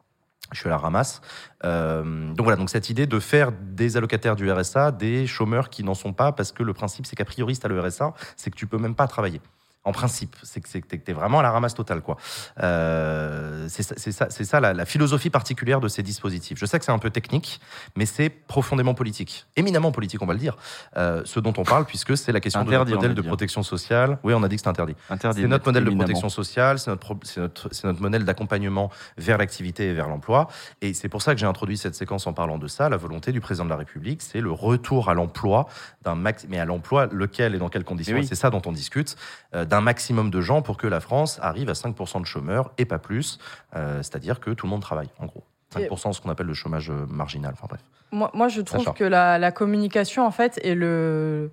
Je 0.50 0.58
suis 0.58 0.68
à 0.68 0.70
la 0.70 0.78
ramasse. 0.78 1.20
Euh, 1.64 2.34
donc 2.34 2.44
voilà, 2.44 2.56
donc 2.56 2.68
cette 2.68 2.90
idée 2.90 3.06
de 3.06 3.20
faire 3.20 3.52
des 3.52 3.96
allocataires 3.96 4.36
du 4.36 4.50
RSA 4.50 4.92
des 4.92 5.26
chômeurs 5.26 5.70
qui 5.70 5.82
n'en 5.84 5.94
sont 5.94 6.12
pas, 6.12 6.32
parce 6.32 6.52
que 6.52 6.62
le 6.62 6.74
principe, 6.74 7.06
c'est 7.06 7.16
qu'a 7.16 7.24
priori, 7.24 7.54
si 7.54 7.60
tu 7.60 7.66
as 7.66 7.70
le 7.70 7.80
RSA, 7.80 8.12
c'est 8.36 8.50
que 8.50 8.56
tu 8.56 8.66
peux 8.66 8.78
même 8.78 8.94
pas 8.94 9.06
travailler. 9.06 9.40
En 9.84 9.92
principe, 9.92 10.36
c'est 10.42 10.60
que 10.60 10.78
t'es- 10.78 11.12
vraiment 11.12 11.40
à 11.40 11.42
la 11.42 11.50
ramasse 11.50 11.74
totale, 11.74 12.02
quoi. 12.02 12.16
Euh, 12.62 13.66
c'est 13.68 13.82
ça, 14.12 14.26
c'est 14.30 14.52
la, 14.60 14.72
la 14.72 14.84
philosophie 14.84 15.30
particulière 15.30 15.80
de 15.80 15.88
ces 15.88 16.02
dispositifs. 16.02 16.58
Je 16.58 16.66
sais 16.66 16.78
que 16.78 16.84
c'est 16.84 16.92
un 16.92 16.98
peu 16.98 17.10
technique, 17.10 17.60
mais 17.96 18.06
c'est 18.06 18.28
profondément 18.30 18.94
politique, 18.94 19.46
éminemment 19.56 19.90
politique, 19.92 20.22
on 20.22 20.26
va 20.26 20.34
le 20.34 20.38
dire. 20.38 20.56
Euh, 20.96 21.22
ce 21.24 21.40
dont 21.40 21.52
on 21.56 21.64
parle, 21.64 21.84
puisque 21.84 22.16
c'est 22.16 22.32
la 22.32 22.40
question 22.40 22.60
Interdit, 22.60 22.92
de 22.92 22.96
notre 22.96 23.08
modèle 23.08 23.14
de 23.14 23.22
protection 23.22 23.62
sociale. 23.62 24.18
Oui, 24.22 24.34
on 24.34 24.42
a 24.42 24.48
dit 24.48 24.56
que 24.56 24.60
c'était 24.60 24.68
interdit. 24.70 24.94
Interdit. 25.10 25.42
C'est 25.42 25.48
notre 25.48 25.66
modèle 25.66 25.84
de 25.84 25.90
protection 25.90 26.28
sociale, 26.28 26.78
c'est 26.78 26.90
notre, 26.90 28.00
modèle 28.00 28.24
d'accompagnement 28.24 28.90
vers 29.18 29.38
l'activité 29.38 29.88
et 29.88 29.92
vers 29.92 30.08
l'emploi. 30.08 30.48
Et 30.80 30.94
c'est 30.94 31.08
pour 31.08 31.22
ça 31.22 31.34
que 31.34 31.40
j'ai 31.40 31.46
introduit 31.46 31.76
cette 31.76 31.94
séquence 31.94 32.26
en 32.26 32.32
parlant 32.32 32.58
de 32.58 32.68
ça. 32.68 32.88
La 32.88 32.96
volonté 32.96 33.32
du 33.32 33.40
président 33.40 33.64
de 33.64 33.70
la 33.70 33.76
République, 33.76 34.22
c'est 34.22 34.40
le 34.40 34.52
retour 34.52 35.08
à 35.08 35.14
l'emploi 35.14 35.66
d'un 36.02 36.14
max, 36.14 36.46
mais 36.48 36.58
à 36.58 36.64
l'emploi 36.64 37.06
lequel 37.06 37.54
et 37.54 37.58
dans 37.58 37.68
quelles 37.68 37.84
conditions. 37.84 38.16
Oui. 38.16 38.26
C'est 38.26 38.34
ça 38.34 38.50
dont 38.50 38.62
on 38.66 38.72
discute, 38.72 39.16
euh, 39.54 39.64
d'un 39.72 39.80
maximum 39.80 40.30
de 40.30 40.42
gens 40.42 40.60
pour 40.60 40.76
que 40.76 40.86
la 40.86 41.00
France 41.00 41.38
arrive 41.40 41.70
à 41.70 41.72
5% 41.72 42.20
de 42.20 42.26
chômeurs 42.26 42.72
et 42.76 42.84
pas 42.84 42.98
plus. 42.98 43.38
Euh, 43.74 44.02
C'est-à-dire 44.02 44.38
que 44.38 44.50
tout 44.50 44.66
le 44.66 44.70
monde 44.70 44.82
travaille, 44.82 45.08
en 45.18 45.24
gros. 45.24 45.44
5%, 45.74 46.12
ce 46.12 46.20
qu'on 46.20 46.28
appelle 46.28 46.46
le 46.46 46.52
chômage 46.52 46.90
euh, 46.90 47.06
marginal. 47.08 47.54
Enfin 47.54 47.68
bref. 47.70 47.80
Moi, 48.10 48.30
moi, 48.34 48.48
je 48.48 48.60
trouve 48.60 48.84
Sacha. 48.84 48.92
que 48.92 49.04
la, 49.04 49.38
la 49.38 49.50
communication, 49.50 50.26
en 50.26 50.30
fait, 50.30 50.60
et 50.62 50.74
le, 50.74 51.50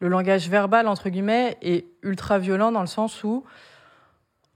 le 0.00 0.08
langage 0.08 0.48
verbal, 0.48 0.88
entre 0.88 1.08
guillemets, 1.08 1.56
est 1.62 1.86
ultra 2.02 2.40
violent 2.40 2.72
dans 2.72 2.80
le 2.80 2.88
sens 2.88 3.22
où, 3.22 3.44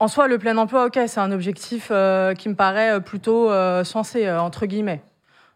en 0.01 0.09
soi, 0.09 0.27
le 0.27 0.39
plein 0.39 0.59
emploi, 0.59 0.87
ok, 0.87 0.99
c'est 1.07 1.21
un 1.21 1.31
objectif 1.31 1.89
euh, 1.93 2.35
qui 2.35 2.49
me 2.49 2.57
paraît 2.57 3.01
plutôt 3.01 3.53
euh, 3.53 3.85
sensé, 3.85 4.27
euh, 4.27 4.41
entre 4.41 4.67
guillemets. 4.67 5.03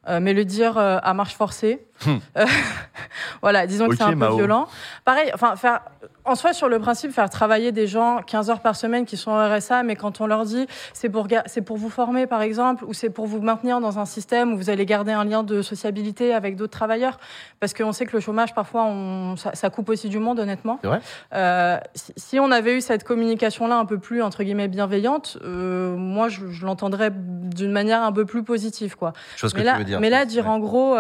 Mais 0.09 0.33
le 0.33 0.47
dire 0.47 0.79
à 0.79 1.13
marche 1.13 1.35
forcée, 1.35 1.87
Hmm. 2.07 2.17
euh, 2.39 2.47
voilà, 3.43 3.67
disons 3.67 3.89
que 3.89 3.97
c'est 3.97 4.03
un 4.03 4.17
peu 4.17 4.35
violent. 4.35 4.67
Pareil, 5.05 5.31
enfin, 5.35 5.57
faire, 5.57 5.81
en 6.25 6.35
soi, 6.35 6.53
sur 6.53 6.69
le 6.69 6.79
principe, 6.79 7.13
faire 7.13 7.29
travailler 7.31 7.73
des 7.73 7.87
gens 7.87 8.21
15 8.27 8.51
heures 8.51 8.61
par 8.61 8.77
semaine 8.77 9.05
qui 9.05 9.17
sont 9.17 9.31
au 9.33 9.37
RSA, 9.57 9.83
mais 9.83 9.97
quand 9.97 10.21
on 10.21 10.27
leur 10.27 10.45
dit 10.45 10.67
c'est 10.93 11.09
pour, 11.09 11.27
c'est 11.47 11.63
pour 11.63 11.77
vous 11.77 11.91
former, 11.91 12.27
par 12.27 12.43
exemple, 12.43 12.85
ou 12.85 12.93
c'est 12.95 13.11
pour 13.11 13.27
vous 13.27 13.41
maintenir 13.41 13.81
dans 13.81 13.99
un 13.99 14.05
système 14.05 14.53
où 14.53 14.57
vous 14.57 14.71
allez 14.71 14.87
garder 14.87 15.13
un 15.13 15.25
lien 15.25 15.43
de 15.43 15.63
sociabilité 15.63 16.35
avec 16.35 16.57
d'autres 16.57 16.73
travailleurs, 16.73 17.19
parce 17.59 17.75
qu'on 17.75 17.93
sait 17.93 18.07
que 18.07 18.13
le 18.17 18.21
chômage, 18.21 18.55
parfois, 18.55 18.85
on, 18.85 19.37
ça, 19.37 19.55
ça 19.55 19.71
coupe 19.71 19.89
aussi 19.89 20.09
du 20.09 20.19
monde, 20.19 20.39
honnêtement. 20.41 20.79
Vrai 20.83 21.01
Euh, 21.35 21.79
si, 21.95 22.13
si 22.17 22.41
on 22.41 22.51
avait 22.51 22.77
eu 22.77 22.81
cette 22.81 23.05
communication-là 23.05 23.77
un 23.77 23.85
peu 23.87 23.99
plus, 23.99 24.23
entre 24.23 24.43
guillemets, 24.43 24.69
bienveillante, 24.69 25.39
euh, 25.45 25.95
moi, 25.97 26.29
je, 26.29 26.47
je 26.51 26.65
l'entendrais 26.67 27.11
d'une 27.13 27.73
manière 27.73 28.03
un 28.03 28.13
peu 28.13 28.25
plus 28.25 28.43
positive, 28.43 28.97
quoi. 28.97 29.13
Ce 29.37 29.47
Mais 29.47 29.53
que 29.53 29.67
là, 29.67 29.73
tu 29.73 29.79
veux 29.79 29.85
dire. 29.85 30.01
mais 30.01 30.11
là, 30.11 30.21
Ouais. 30.21 30.27
dire 30.27 30.49
en 30.49 30.59
gros, 30.59 30.97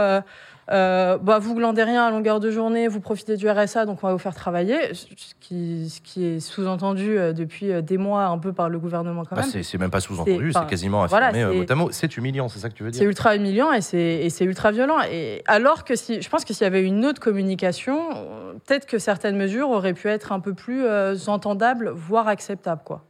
euh, 0.72 1.18
bah, 1.18 1.38
vous 1.38 1.54
glandez 1.54 1.82
rien 1.82 2.04
à 2.04 2.10
longueur 2.10 2.38
de 2.40 2.50
journée, 2.50 2.86
vous 2.88 3.00
profitez 3.00 3.36
du 3.36 3.48
RSA, 3.50 3.86
donc 3.86 3.98
on 4.02 4.06
va 4.06 4.12
vous 4.12 4.18
faire 4.18 4.34
travailler, 4.34 4.94
ce 4.94 5.06
qui, 5.40 5.88
ce 5.90 6.00
qui 6.00 6.24
est 6.26 6.40
sous-entendu 6.40 7.18
euh, 7.18 7.32
depuis 7.32 7.72
euh, 7.72 7.82
des 7.82 7.98
mois 7.98 8.24
un 8.26 8.38
peu 8.38 8.52
par 8.52 8.68
le 8.68 8.78
gouvernement 8.78 9.24
quand 9.24 9.34
Bah, 9.36 9.42
même. 9.42 9.50
c'est 9.50 9.62
c'est 9.62 9.78
même 9.78 9.90
pas 9.90 10.00
sous-entendu, 10.00 10.52
C'est- 10.52 10.58
c'est 10.60 10.66
quasiment 10.66 11.02
affirmé 11.02 11.42
euh, 11.42 11.64
c'est-. 11.66 11.92
C'est 11.92 12.16
humiliant, 12.16 12.48
c'est 12.48 12.58
ça 12.60 12.68
que 12.68 12.74
tu 12.74 12.82
veux 12.84 12.92
C'est 12.92 13.00
dire 13.00 13.08
ultra 13.08 13.34
humiliant 13.36 13.72
et 13.72 13.80
c'est 13.80 14.28
c'est 14.30 14.44
ultra 14.44 14.70
violent. 14.70 14.98
Et 15.10 15.42
alors 15.46 15.84
que 15.84 15.96
si, 15.96 16.22
je 16.22 16.28
pense 16.28 16.44
que 16.44 16.52
s'il 16.54 16.64
y 16.64 16.66
avait 16.66 16.82
une 16.84 17.04
autre 17.04 17.20
communication, 17.20 17.98
peut-être 18.66 18.86
que 18.86 18.98
certaines 18.98 19.36
mesures 19.36 19.70
auraient 19.70 19.94
pu 19.94 20.08
être 20.08 20.32
un 20.32 20.40
peu 20.40 20.54
plus 20.54 20.84
euh, 20.84 21.16
entendables, 21.26 21.90
voire 21.90 22.28
acceptables, 22.28 22.82
quoi. 22.84 23.02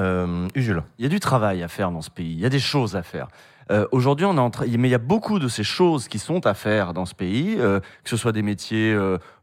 Euh. 0.00 0.48
Il 0.56 1.04
y 1.04 1.06
a 1.06 1.08
du 1.08 1.20
travail 1.20 1.62
à 1.62 1.68
faire 1.68 1.90
dans 1.90 2.02
ce 2.02 2.10
pays, 2.10 2.32
il 2.32 2.40
y 2.40 2.46
a 2.46 2.48
des 2.48 2.58
choses 2.58 2.96
à 2.96 3.02
faire. 3.02 3.28
Euh, 3.70 3.86
Aujourd'hui, 3.92 4.26
on 4.26 4.34
est 4.36 4.76
mais 4.78 4.88
il 4.88 4.90
y 4.90 4.94
a 4.94 4.98
beaucoup 4.98 5.38
de 5.38 5.46
ces 5.46 5.62
choses 5.62 6.08
qui 6.08 6.18
sont 6.18 6.44
à 6.46 6.54
faire 6.54 6.92
dans 6.92 7.06
ce 7.06 7.14
pays, 7.14 7.56
euh, 7.58 7.78
que 8.02 8.10
ce 8.10 8.16
soit 8.16 8.32
des 8.32 8.42
métiers, 8.42 8.96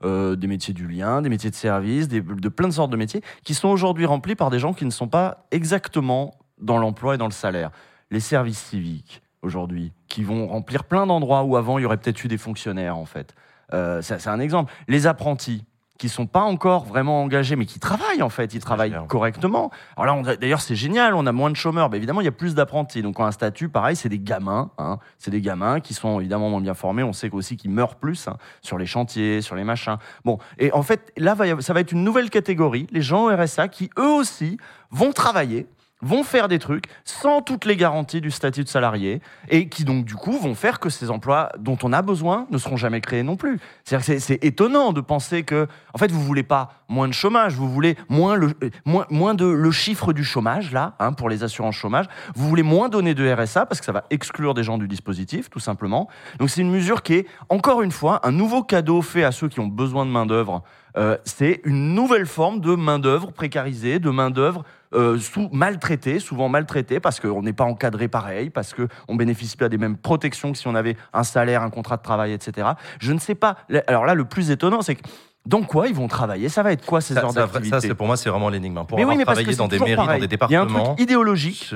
des 0.03 0.47
métiers 0.47 0.73
du 0.73 0.87
lien, 0.87 1.21
des 1.21 1.29
métiers 1.29 1.49
de 1.49 1.55
service, 1.55 2.07
de 2.07 2.49
plein 2.49 2.67
de 2.67 2.73
sortes 2.73 2.91
de 2.91 2.97
métiers, 2.97 3.21
qui 3.43 3.53
sont 3.53 3.69
aujourd'hui 3.69 4.05
remplis 4.05 4.35
par 4.35 4.49
des 4.49 4.59
gens 4.59 4.73
qui 4.73 4.85
ne 4.85 4.91
sont 4.91 5.07
pas 5.07 5.45
exactement 5.51 6.37
dans 6.59 6.77
l'emploi 6.77 7.15
et 7.15 7.17
dans 7.17 7.27
le 7.27 7.31
salaire. 7.31 7.71
Les 8.11 8.19
services 8.19 8.59
civiques 8.59 9.21
aujourd'hui, 9.43 9.93
qui 10.07 10.23
vont 10.23 10.47
remplir 10.47 10.83
plein 10.83 11.05
d'endroits 11.05 11.43
où 11.43 11.55
avant 11.55 11.77
il 11.77 11.83
y 11.83 11.85
aurait 11.85 11.97
peut-être 11.97 12.23
eu 12.23 12.27
des 12.27 12.37
fonctionnaires 12.37 12.97
en 12.97 13.05
fait. 13.05 13.33
C'est 13.71 14.27
un 14.27 14.39
exemple. 14.39 14.73
Les 14.87 15.07
apprentis 15.07 15.63
qui 15.97 16.09
sont 16.09 16.27
pas 16.27 16.41
encore 16.41 16.85
vraiment 16.85 17.21
engagés, 17.23 17.55
mais 17.55 17.65
qui 17.65 17.79
travaillent 17.79 18.21
en 18.21 18.29
fait, 18.29 18.53
ils 18.53 18.59
travaillent 18.59 18.95
correctement. 19.07 19.71
Alors 19.95 20.05
là, 20.05 20.13
on 20.21 20.25
a- 20.25 20.35
d'ailleurs, 20.35 20.61
c'est 20.61 20.75
génial, 20.75 21.13
on 21.15 21.25
a 21.25 21.31
moins 21.31 21.49
de 21.49 21.55
chômeurs, 21.55 21.89
mais 21.89 21.97
évidemment, 21.97 22.21
il 22.21 22.25
y 22.25 22.29
a 22.29 22.31
plus 22.31 22.55
d'apprentis. 22.55 23.01
Donc, 23.01 23.19
un 23.19 23.31
statut, 23.31 23.69
pareil, 23.69 23.95
c'est 23.95 24.09
des 24.09 24.19
gamins. 24.19 24.71
Hein. 24.77 24.99
C'est 25.17 25.31
des 25.31 25.41
gamins 25.41 25.79
qui 25.79 25.93
sont 25.93 26.19
évidemment 26.19 26.49
moins 26.49 26.61
bien 26.61 26.73
formés. 26.73 27.03
On 27.03 27.13
sait 27.13 27.29
aussi 27.31 27.57
qu'ils 27.57 27.71
meurent 27.71 27.95
plus 27.95 28.27
hein, 28.27 28.37
sur 28.61 28.77
les 28.77 28.85
chantiers, 28.85 29.41
sur 29.41 29.55
les 29.55 29.63
machins. 29.63 29.97
Bon, 30.23 30.37
et 30.57 30.71
en 30.71 30.83
fait, 30.83 31.11
là, 31.17 31.35
ça 31.59 31.73
va 31.73 31.79
être 31.79 31.91
une 31.91 32.03
nouvelle 32.03 32.29
catégorie, 32.29 32.87
les 32.91 33.01
gens 33.01 33.25
au 33.25 33.35
RSA, 33.35 33.67
qui 33.67 33.89
eux 33.97 34.11
aussi 34.11 34.57
vont 34.91 35.11
travailler 35.11 35.67
vont 36.01 36.23
faire 36.23 36.47
des 36.47 36.59
trucs 36.59 36.85
sans 37.05 37.41
toutes 37.41 37.65
les 37.65 37.75
garanties 37.75 38.21
du 38.21 38.29
statut 38.31 38.63
de 38.63 38.69
salarié 38.69 39.21
et 39.49 39.67
qui 39.67 39.83
donc 39.83 40.05
du 40.05 40.15
coup 40.15 40.37
vont 40.37 40.53
faire 40.55 40.79
que 40.79 40.89
ces 40.89 41.09
emplois 41.09 41.51
dont 41.57 41.77
on 41.83 41.91
a 41.93 42.01
besoin 42.01 42.45
ne 42.51 42.57
seront 42.57 42.77
jamais 42.77 43.01
créés 43.01 43.23
non 43.23 43.35
plus. 43.35 43.59
C'est- 43.83 44.43
étonnant 44.43 44.93
de 44.93 45.01
penser 45.01 45.43
que 45.43 45.67
en 45.93 45.97
fait 45.97 46.11
vous 46.11 46.21
voulez 46.21 46.43
pas 46.43 46.71
moins 46.87 47.07
de 47.07 47.13
chômage, 47.13 47.55
vous 47.55 47.69
voulez 47.69 47.97
moins 48.09 48.35
le 48.35 48.53
euh, 48.63 48.69
moins 49.09 49.33
de 49.33 49.45
le 49.45 49.71
chiffre 49.71 50.13
du 50.13 50.23
chômage 50.23 50.71
là 50.71 50.93
hein, 50.99 51.13
pour 51.13 51.29
les 51.29 51.43
assurances 51.43 51.75
chômage, 51.75 52.05
vous 52.35 52.47
voulez 52.47 52.63
moins 52.63 52.89
donner 52.89 53.13
de 53.15 53.27
RSA 53.33 53.65
parce 53.65 53.79
que 53.79 53.85
ça 53.85 53.91
va 53.91 54.03
exclure 54.09 54.53
des 54.53 54.63
gens 54.63 54.77
du 54.77 54.87
dispositif 54.87 55.49
tout 55.49 55.59
simplement. 55.59 56.07
Donc 56.39 56.49
c'est 56.49 56.61
une 56.61 56.71
mesure 56.71 57.01
qui 57.01 57.13
est 57.15 57.27
encore 57.49 57.81
une 57.81 57.91
fois 57.91 58.25
un 58.27 58.31
nouveau 58.31 58.63
cadeau 58.63 59.01
fait 59.01 59.23
à 59.23 59.31
ceux 59.31 59.49
qui 59.49 59.59
ont 59.59 59.67
besoin 59.67 60.05
de 60.05 60.11
main 60.11 60.25
d'œuvre. 60.25 60.63
Euh, 60.97 61.17
c'est 61.25 61.61
une 61.63 61.93
nouvelle 61.93 62.25
forme 62.25 62.59
de 62.59 62.73
main 62.73 62.97
d'œuvre 62.97 63.31
précarisée, 63.31 63.99
de 63.99 64.09
main 64.09 64.31
d'œuvre 64.31 64.63
euh, 64.93 65.17
sous 65.19 65.49
maltraité, 65.51 66.19
souvent 66.19 66.49
maltraité 66.49 66.99
parce 66.99 67.19
qu'on 67.19 67.41
n'est 67.41 67.53
pas 67.53 67.65
encadré 67.65 68.07
pareil, 68.07 68.49
parce 68.49 68.73
qu'on 68.73 69.15
bénéficie 69.15 69.57
pas 69.57 69.69
des 69.69 69.77
mêmes 69.77 69.97
protections 69.97 70.51
que 70.51 70.57
si 70.57 70.67
on 70.67 70.75
avait 70.75 70.95
un 71.13 71.23
salaire, 71.23 71.61
un 71.63 71.69
contrat 71.69 71.97
de 71.97 72.01
travail, 72.03 72.31
etc. 72.33 72.69
Je 72.99 73.11
ne 73.13 73.19
sais 73.19 73.35
pas. 73.35 73.57
Alors 73.87 74.05
là, 74.05 74.13
le 74.15 74.25
plus 74.25 74.51
étonnant, 74.51 74.81
c'est 74.81 74.95
que 74.95 75.01
dans 75.45 75.63
quoi 75.63 75.87
ils 75.87 75.93
vont 75.95 76.07
travailler? 76.07 76.49
Ça 76.49 76.61
va 76.63 76.73
être 76.73 76.85
quoi 76.85 76.99
ces 77.01 77.13
Ça, 77.13 77.23
heures 77.23 77.33
d'activité 77.33 77.69
ça, 77.69 77.79
c'est 77.81 77.95
pour 77.95 78.07
moi, 78.07 78.17
c'est 78.17 78.29
vraiment 78.29 78.49
l'énigme. 78.49 78.83
Pour 78.85 78.97
Mais 78.97 79.03
avoir 79.03 79.15
oui, 79.15 79.19
mais 79.19 79.25
travaillé 79.25 79.55
dans 79.55 79.67
des 79.67 79.79
mairies, 79.79 79.95
pareil. 79.95 80.21
dans 80.21 80.27
des 80.27 80.35
Il 80.35 80.51
y 80.51 80.55
a 80.55 80.61
un 80.61 80.65
départements. 80.65 80.83
truc 80.95 80.99
idéologique. 80.99 81.73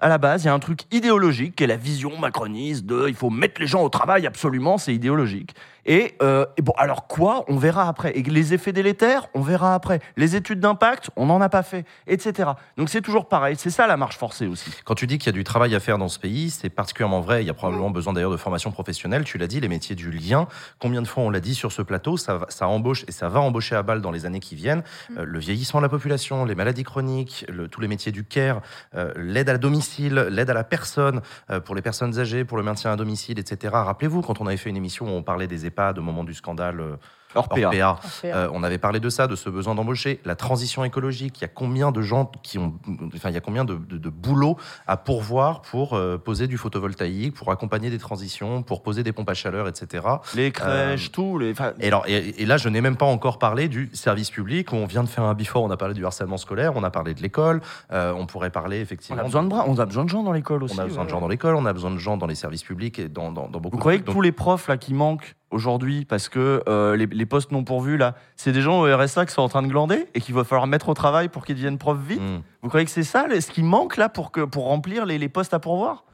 à 0.00 0.08
la 0.08 0.18
base, 0.18 0.42
il 0.42 0.46
y 0.46 0.50
a 0.50 0.54
un 0.54 0.58
truc 0.58 0.80
idéologique 0.92 1.54
qui 1.56 1.62
est 1.64 1.68
la 1.68 1.76
vision 1.76 2.18
macroniste 2.18 2.84
de 2.84 3.06
il 3.08 3.14
faut 3.14 3.30
mettre 3.30 3.60
les 3.60 3.68
gens 3.68 3.82
au 3.82 3.88
travail 3.88 4.26
absolument, 4.26 4.76
c'est 4.78 4.92
idéologique. 4.94 5.54
Et, 5.84 6.14
euh, 6.22 6.46
et 6.56 6.62
bon, 6.62 6.72
alors 6.76 7.06
quoi 7.08 7.44
On 7.48 7.56
verra 7.56 7.88
après. 7.88 8.16
Et 8.16 8.22
les 8.22 8.54
effets 8.54 8.72
délétères, 8.72 9.26
on 9.34 9.40
verra 9.40 9.74
après. 9.74 10.00
Les 10.16 10.36
études 10.36 10.60
d'impact, 10.60 11.10
on 11.16 11.26
n'en 11.26 11.40
a 11.40 11.48
pas 11.48 11.62
fait, 11.62 11.84
etc. 12.06 12.50
Donc 12.76 12.88
c'est 12.88 13.00
toujours 13.00 13.26
pareil. 13.28 13.56
C'est 13.58 13.70
ça 13.70 13.86
la 13.86 13.96
marche 13.96 14.16
forcée 14.16 14.46
aussi. 14.46 14.70
Quand 14.84 14.94
tu 14.94 15.06
dis 15.06 15.18
qu'il 15.18 15.26
y 15.26 15.30
a 15.30 15.32
du 15.32 15.44
travail 15.44 15.74
à 15.74 15.80
faire 15.80 15.98
dans 15.98 16.08
ce 16.08 16.18
pays, 16.18 16.50
c'est 16.50 16.70
particulièrement 16.70 17.20
vrai. 17.20 17.42
Il 17.42 17.46
y 17.46 17.50
a 17.50 17.54
probablement 17.54 17.90
besoin 17.90 18.12
d'ailleurs 18.12 18.30
de 18.30 18.36
formation 18.36 18.70
professionnelle. 18.70 19.24
Tu 19.24 19.38
l'as 19.38 19.46
dit, 19.46 19.60
les 19.60 19.68
métiers 19.68 19.96
du 19.96 20.10
lien. 20.10 20.46
Combien 20.78 21.02
de 21.02 21.08
fois 21.08 21.24
on 21.24 21.30
l'a 21.30 21.40
dit 21.40 21.54
sur 21.54 21.72
ce 21.72 21.82
plateau, 21.82 22.16
ça, 22.16 22.36
va- 22.38 22.46
ça 22.48 22.68
embauche 22.68 23.04
et 23.08 23.12
ça 23.12 23.28
va 23.28 23.40
embaucher 23.40 23.74
à 23.74 23.82
balle 23.82 24.00
dans 24.00 24.10
les 24.12 24.24
années 24.26 24.40
qui 24.40 24.54
viennent. 24.54 24.82
Euh, 25.18 25.24
le 25.24 25.38
vieillissement 25.38 25.80
de 25.80 25.84
la 25.86 25.88
population, 25.90 26.44
les 26.44 26.54
maladies 26.54 26.84
chroniques, 26.84 27.44
le- 27.48 27.66
tous 27.68 27.80
les 27.80 27.88
métiers 27.88 28.12
du 28.12 28.24
care, 28.24 28.60
euh, 28.94 29.12
l'aide 29.16 29.48
à 29.48 29.58
domicile, 29.58 30.14
l'aide 30.30 30.50
à 30.50 30.54
la 30.54 30.64
personne, 30.64 31.22
euh, 31.50 31.58
pour 31.60 31.74
les 31.74 31.82
personnes 31.82 32.18
âgées, 32.18 32.44
pour 32.44 32.56
le 32.56 32.62
maintien 32.62 32.92
à 32.92 32.96
domicile, 32.96 33.38
etc. 33.38 33.72
Rappelez-vous, 33.74 34.22
quand 34.22 34.40
on 34.40 34.46
avait 34.46 34.56
fait 34.56 34.70
une 34.70 34.76
émission 34.76 35.06
où 35.06 35.10
on 35.10 35.22
parlait 35.22 35.46
des 35.46 35.66
EHPAD 35.72 35.98
au 35.98 36.02
moment 36.02 36.24
du 36.24 36.34
scandale 36.34 36.80
euh, 36.80 36.96
Orpea. 37.34 37.64
Orpea, 37.64 37.98
euh, 38.26 38.48
on 38.52 38.62
avait 38.62 38.76
parlé 38.76 39.00
de 39.00 39.08
ça, 39.08 39.26
de 39.26 39.36
ce 39.36 39.48
besoin 39.48 39.74
d'embaucher, 39.74 40.20
la 40.26 40.36
transition 40.36 40.84
écologique. 40.84 41.38
Il 41.38 41.42
y 41.42 41.44
a 41.44 41.48
combien 41.48 41.90
de 41.90 42.02
gens 42.02 42.30
qui 42.42 42.58
ont, 42.58 42.74
enfin, 43.14 43.30
il 43.30 43.34
y 43.34 43.38
a 43.38 43.40
combien 43.40 43.64
de, 43.64 43.74
de, 43.74 43.96
de 43.96 44.08
boulot 44.10 44.58
à 44.86 44.98
pourvoir 44.98 45.62
pour 45.62 45.94
euh, 45.94 46.18
poser 46.18 46.46
du 46.46 46.58
photovoltaïque, 46.58 47.34
pour 47.34 47.50
accompagner 47.50 47.88
des 47.88 47.96
transitions, 47.96 48.62
pour 48.62 48.82
poser 48.82 49.02
des 49.02 49.12
pompes 49.12 49.30
à 49.30 49.34
chaleur, 49.34 49.66
etc. 49.66 50.06
Les 50.34 50.50
crèches, 50.52 51.10
tout. 51.10 51.38
Les... 51.38 51.54
Et, 51.80 51.86
alors, 51.86 52.04
et, 52.06 52.42
et 52.42 52.44
là, 52.44 52.58
je 52.58 52.68
n'ai 52.68 52.82
même 52.82 52.96
pas 52.96 53.06
encore 53.06 53.38
parlé 53.38 53.68
du 53.68 53.88
service 53.94 54.30
public 54.30 54.70
où 54.72 54.76
on 54.76 54.84
vient 54.86 55.02
de 55.02 55.08
faire 55.08 55.24
un 55.24 55.32
before. 55.34 55.62
On 55.62 55.70
a 55.70 55.78
parlé 55.78 55.94
du 55.94 56.04
harcèlement 56.04 56.36
scolaire, 56.36 56.72
on 56.76 56.82
a 56.84 56.90
parlé 56.90 57.14
de 57.14 57.22
l'école. 57.22 57.62
euh, 57.92 58.12
on 58.12 58.26
pourrait 58.26 58.50
parler 58.50 58.78
on, 58.78 58.82
effectivement. 58.82 59.22
a 59.22 59.24
besoin 59.24 59.42
de 59.42 59.48
bras, 59.48 59.64
on 59.66 59.78
a 59.78 59.86
besoin 59.86 60.04
de 60.04 60.10
gens 60.10 60.22
dans 60.22 60.32
l'école 60.32 60.62
aussi. 60.64 60.78
on 60.78 60.82
a 60.82 60.84
besoin 60.84 61.04
de 61.04 61.08
gens 61.08 61.20
dans 61.20 61.28
l'école, 61.28 61.54
on 61.56 61.64
a 61.64 61.72
besoin 61.72 61.90
de 61.92 61.98
gens 61.98 62.18
dans 62.18 62.26
les 62.26 62.34
services 62.34 62.62
publics 62.62 62.98
et 62.98 63.08
dans, 63.08 63.32
dans, 63.32 63.48
dans 63.48 63.58
beaucoup 63.58 63.70
Vous 63.70 63.78
de 63.78 63.80
croyez 63.80 64.00
que 64.02 64.10
tous 64.10 64.20
les 64.20 64.32
profs 64.32 64.68
là 64.68 64.76
qui 64.76 64.92
manquent 64.92 65.34
aujourd'hui 65.52 66.04
parce 66.04 66.28
que 66.28 66.62
euh, 66.68 66.96
les, 66.96 67.06
les 67.06 67.26
postes 67.26 67.52
non 67.52 67.64
pourvus 67.64 67.96
là, 67.96 68.14
c'est 68.36 68.52
des 68.52 68.62
gens 68.62 68.80
au 68.80 68.96
RSA 68.96 69.26
qui 69.26 69.32
sont 69.32 69.42
en 69.42 69.48
train 69.48 69.62
de 69.62 69.68
glander 69.68 70.06
et 70.14 70.20
qu'il 70.20 70.34
va 70.34 70.44
falloir 70.44 70.66
mettre 70.66 70.88
au 70.88 70.94
travail 70.94 71.28
pour 71.28 71.44
qu'ils 71.44 71.56
deviennent 71.56 71.78
profs 71.78 71.98
vite 72.00 72.20
Hmm. 72.22 72.40
Vous 72.62 72.68
croyez 72.68 72.84
que 72.84 72.92
c'est 72.92 73.02
ça 73.02 73.26
ce 73.28 73.50
qui 73.50 73.62
manque 73.62 73.96
là 73.96 74.08
pour, 74.08 74.30
que, 74.30 74.42
pour 74.42 74.64
remplir 74.64 75.06
les, 75.06 75.18
les 75.18 75.28
postes 75.28 75.54
à 75.54 75.58
pourvoir? 75.58 76.04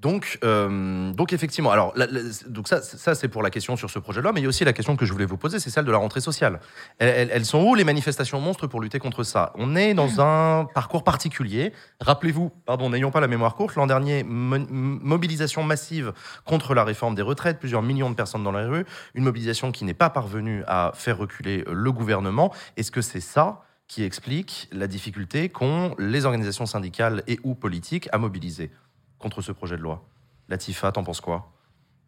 Donc, 0.00 0.38
euh, 0.44 1.10
donc 1.12 1.32
effectivement, 1.32 1.72
alors 1.72 1.92
la- 1.96 2.06
la- 2.06 2.20
donc 2.46 2.68
ça, 2.68 2.80
ça 2.82 3.16
c'est 3.16 3.26
pour 3.26 3.42
la 3.42 3.50
question 3.50 3.74
sur 3.76 3.90
ce 3.90 3.98
projet 3.98 4.18
de 4.20 4.22
loi, 4.22 4.32
mais 4.32 4.38
il 4.40 4.44
y 4.44 4.46
a 4.46 4.48
aussi 4.48 4.64
la 4.64 4.72
question 4.72 4.94
que 4.94 5.04
je 5.04 5.12
voulais 5.12 5.24
vous 5.24 5.36
poser, 5.36 5.58
c'est 5.58 5.70
celle 5.70 5.84
de 5.86 5.90
la 5.90 5.98
rentrée 5.98 6.20
sociale. 6.20 6.60
Elles, 6.98 7.08
elles- 7.08 7.30
elles 7.32 7.44
sont 7.44 7.60
où 7.64 7.74
les 7.74 7.82
manifestations 7.82 8.40
monstres 8.40 8.68
pour 8.68 8.80
lutter 8.80 9.00
contre 9.00 9.24
ça? 9.24 9.52
On 9.56 9.74
est 9.74 9.94
dans 9.94 10.08
un 10.20 10.66
parcours 10.66 11.02
particulier. 11.02 11.72
Rappelez-vous, 12.00 12.50
pardon, 12.64 12.90
n'ayons 12.90 13.10
pas 13.10 13.20
la 13.20 13.26
mémoire 13.26 13.56
courte. 13.56 13.74
L'an 13.74 13.88
dernier, 13.88 14.22
mo- 14.22 14.64
mobilisation 14.70 15.64
massive 15.64 16.12
contre 16.44 16.74
la 16.74 16.84
réforme 16.84 17.16
des 17.16 17.22
retraites, 17.22 17.58
plusieurs 17.58 17.82
millions 17.82 18.08
de 18.10 18.14
personnes 18.14 18.44
dans 18.44 18.52
la 18.52 18.68
rue, 18.68 18.84
une 19.14 19.24
mobilisation 19.24 19.72
qui 19.72 19.84
n'est 19.84 19.94
pas 19.94 20.10
parvenue 20.10 20.62
à 20.68 20.92
faire 20.94 21.18
reculer 21.18 21.64
le 21.68 21.90
gouvernement. 21.90 22.54
Est-ce 22.76 22.92
que 22.92 23.02
c'est 23.02 23.20
ça 23.20 23.62
qui 23.88 24.04
explique 24.04 24.68
la 24.70 24.86
difficulté 24.86 25.48
qu'ont 25.48 25.96
les 25.98 26.24
organisations 26.24 26.66
syndicales 26.66 27.24
et 27.26 27.40
ou 27.42 27.54
politiques 27.56 28.08
à 28.12 28.18
mobiliser? 28.18 28.70
Contre 29.18 29.42
ce 29.42 29.52
projet 29.52 29.76
de 29.76 29.82
loi. 29.82 30.02
Latifa, 30.48 30.92
t'en 30.92 31.04
penses 31.04 31.20
quoi? 31.20 31.52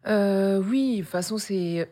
Euh, 0.07 0.61
oui, 0.65 0.97
de 0.97 1.01
toute 1.01 1.09
façon, 1.11 1.37
c'est 1.37 1.89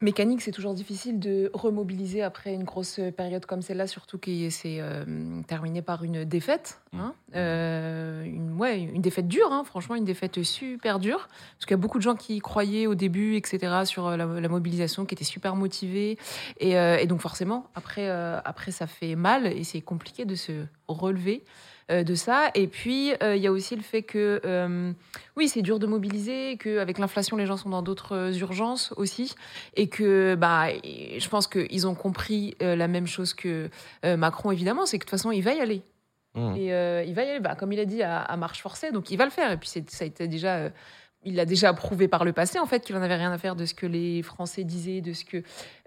mécanique, 0.00 0.42
c'est 0.42 0.52
toujours 0.52 0.74
difficile 0.74 1.18
de 1.18 1.50
remobiliser 1.52 2.22
après 2.22 2.54
une 2.54 2.62
grosse 2.62 3.00
période 3.16 3.44
comme 3.46 3.62
celle-là, 3.62 3.88
surtout 3.88 4.16
qui 4.16 4.48
s'est 4.52 4.76
euh, 4.78 5.42
terminée 5.48 5.82
par 5.82 6.04
une 6.04 6.24
défaite. 6.24 6.80
hein. 6.92 7.14
Euh, 7.34 8.22
une, 8.22 8.52
ouais, 8.52 8.80
une 8.80 9.02
défaite 9.02 9.26
dure, 9.26 9.50
hein, 9.52 9.64
franchement, 9.64 9.96
une 9.96 10.04
défaite 10.04 10.40
super 10.44 11.00
dure. 11.00 11.26
Parce 11.56 11.66
qu'il 11.66 11.72
y 11.72 11.74
a 11.74 11.78
beaucoup 11.78 11.98
de 11.98 12.04
gens 12.04 12.14
qui 12.14 12.38
croyaient 12.38 12.86
au 12.86 12.94
début, 12.94 13.34
etc., 13.34 13.58
sur 13.86 14.08
la, 14.10 14.24
la 14.24 14.48
mobilisation, 14.48 15.04
qui 15.04 15.16
étaient 15.16 15.24
super 15.24 15.56
motivés. 15.56 16.16
Et, 16.60 16.78
euh, 16.78 16.96
et 16.98 17.08
donc, 17.08 17.20
forcément, 17.20 17.66
après, 17.74 18.08
après, 18.08 18.70
ça 18.70 18.86
fait 18.86 19.16
mal 19.16 19.48
et 19.48 19.64
c'est 19.64 19.80
compliqué 19.80 20.24
de 20.24 20.36
se 20.36 20.64
relever 20.86 21.42
de 21.90 22.14
ça. 22.14 22.50
Et 22.54 22.66
puis, 22.66 23.12
euh, 23.22 23.36
il 23.36 23.42
y 23.42 23.46
a 23.46 23.52
aussi 23.52 23.76
le 23.76 23.82
fait 23.82 24.02
que. 24.02 24.40
euh, 24.44 24.92
oui, 25.36 25.48
c'est 25.48 25.62
dur 25.62 25.78
de 25.78 25.86
mobiliser, 25.86 26.56
qu'avec 26.58 26.98
l'inflation, 26.98 27.36
les 27.36 27.46
gens 27.46 27.56
sont 27.56 27.70
dans 27.70 27.82
d'autres 27.82 28.16
euh, 28.16 28.32
urgences 28.32 28.92
aussi, 28.96 29.34
et 29.76 29.88
que 29.88 30.34
bah, 30.34 30.66
je 30.82 31.28
pense 31.28 31.46
qu'ils 31.46 31.86
ont 31.86 31.94
compris 31.94 32.56
euh, 32.60 32.74
la 32.76 32.88
même 32.88 33.06
chose 33.06 33.34
que 33.34 33.70
euh, 34.04 34.16
Macron, 34.16 34.50
évidemment, 34.50 34.84
c'est 34.84 34.98
que 34.98 35.04
de 35.04 35.10
toute 35.10 35.18
façon, 35.18 35.30
il 35.30 35.42
va 35.42 35.54
y 35.54 35.60
aller. 35.60 35.82
Mmh. 36.34 36.56
Et 36.56 36.74
euh, 36.74 37.04
il 37.06 37.14
va 37.14 37.22
y 37.22 37.30
aller, 37.30 37.40
bah, 37.40 37.54
comme 37.54 37.72
il 37.72 37.80
a 37.80 37.84
dit, 37.84 38.02
à, 38.02 38.18
à 38.20 38.36
marche 38.36 38.60
forcée, 38.60 38.90
donc 38.90 39.10
il 39.10 39.16
va 39.16 39.24
le 39.24 39.30
faire. 39.30 39.50
Et 39.52 39.56
puis 39.56 39.68
ça 39.68 40.04
a 40.04 40.06
été 40.06 40.28
déjà, 40.28 40.56
euh, 40.56 40.70
il 41.24 41.34
l'a 41.34 41.44
déjà 41.44 41.72
prouvé 41.72 42.06
par 42.08 42.24
le 42.24 42.32
passé, 42.32 42.58
en 42.58 42.66
fait, 42.66 42.80
qu'il 42.84 42.96
en 42.96 43.02
avait 43.02 43.16
rien 43.16 43.32
à 43.32 43.38
faire 43.38 43.56
de 43.56 43.64
ce 43.66 43.74
que 43.74 43.86
les 43.86 44.22
Français 44.22 44.64
disaient, 44.64 45.00
de 45.00 45.12
ce 45.12 45.24
que 45.24 45.38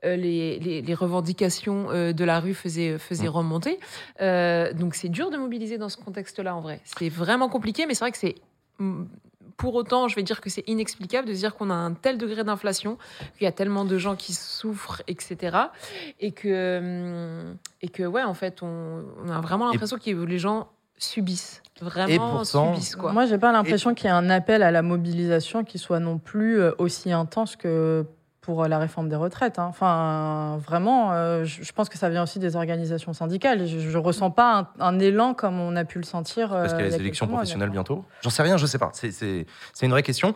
euh, 0.03 0.15
les, 0.15 0.59
les- 0.59 0.81
les 0.81 0.93
revendications 0.93 1.89
euh, 1.89 2.11
de 2.13 2.23
la 2.25 2.39
rue 2.39 2.53
faisaient, 2.53 2.97
faisaient 2.99 3.27
Mm. 3.27 3.37
remonter. 3.37 3.79
Euh, 4.21 4.73
donc 4.73 4.93
c'est 4.95 5.09
dur 5.09 5.29
de 5.31 5.37
mobiliser 5.37 5.77
dans 5.77 5.89
ce 5.89 5.97
contexte-là, 5.97 6.55
en 6.55 6.59
vrai. 6.61 6.81
C'est 6.83 7.09
vraiment 7.09 7.47
compliqué, 7.49 7.85
mais 7.85 7.93
c'est 7.93 8.03
vrai 8.03 8.11
que 8.11 8.17
c'est 8.17 8.35
mm, 8.79 9.05
pour 9.57 9.75
autant, 9.75 10.07
je 10.07 10.15
vais 10.15 10.23
dire 10.23 10.41
que 10.41 10.49
c'est 10.49 10.63
inexplicable 10.67 11.27
de 11.27 11.33
se 11.33 11.39
dire 11.39 11.55
qu'on 11.55 11.69
a 11.69 11.75
un 11.75 11.93
tel 11.93 12.17
degré 12.17 12.43
d'inflation, 12.43 12.97
qu'il 13.37 13.45
y 13.45 13.47
a 13.47 13.51
tellement 13.51 13.85
de 13.85 13.97
gens 13.97 14.15
qui 14.15 14.33
souffrent, 14.33 15.01
etc. 15.07 15.57
Et 16.19 16.31
que, 16.31 16.79
hum, 17.49 17.57
et 17.81 17.87
que 17.87 18.03
ouais, 18.03 18.23
en 18.23 18.33
fait, 18.33 18.63
on, 18.63 19.03
on 19.23 19.29
a 19.29 19.39
vraiment 19.39 19.69
l'impression 19.71 19.97
que 19.97 20.09
les 20.25 20.39
gens 20.39 20.67
subissent. 21.03 21.61
Vraiment 21.81 22.37
pourtant- 22.37 22.73
subissent, 22.73 22.95
quoi. 22.95 23.11
Moi, 23.11 23.25
j'ai 23.25 23.37
pas 23.39 23.51
l'impression 23.51 23.93
qu'il 23.95 24.05
y 24.05 24.09
ait 24.09 24.11
un 24.15 24.29
appel 24.29 24.61
à 24.63 24.69
la 24.71 24.81
mobilisation 24.83 25.63
qui 25.63 25.77
soit 25.79 25.99
non 25.99 26.17
plus 26.19 26.59
euh, 26.59 26.71
aussi 26.77 27.11
intense 27.11 27.55
que 27.55 28.05
pour 28.41 28.63
euh, 28.63 28.67
la 28.67 28.77
réforme 28.79 29.07
des 29.09 29.15
retraites. 29.15 29.57
hein. 29.59 29.65
Enfin, 29.69 30.57
vraiment, 30.65 31.11
euh, 31.13 31.43
je 31.45 31.71
pense 31.73 31.89
que 31.89 31.97
ça 31.97 32.09
vient 32.09 32.23
aussi 32.23 32.39
des 32.39 32.55
organisations 32.55 33.13
syndicales. 33.13 33.67
Je, 33.67 33.79
je 33.79 33.97
ressens 33.97 34.31
pas 34.31 34.69
un, 34.79 34.85
un 34.85 34.99
élan 34.99 35.33
comme 35.33 35.59
on 35.59 35.75
a 35.75 35.85
pu 35.85 35.97
le 35.99 36.03
sentir. 36.05 36.53
euh, 36.53 36.61
Parce 36.61 36.73
qu'il 36.73 36.83
y 36.83 36.87
a 36.87 36.89
les 36.91 36.95
élections 36.95 37.25
mois, 37.27 37.37
professionnelles 37.37 37.69
bientôt 37.69 38.03
J'en 38.21 38.29
sais 38.31 38.43
rien, 38.43 38.57
je 38.57 38.65
sais 38.65 38.79
pas. 38.79 38.89
C'est- 38.93 39.11
C'est 39.11 39.45
c'est 39.73 39.85
une 39.85 39.91
vraie 39.91 40.03
question. 40.03 40.33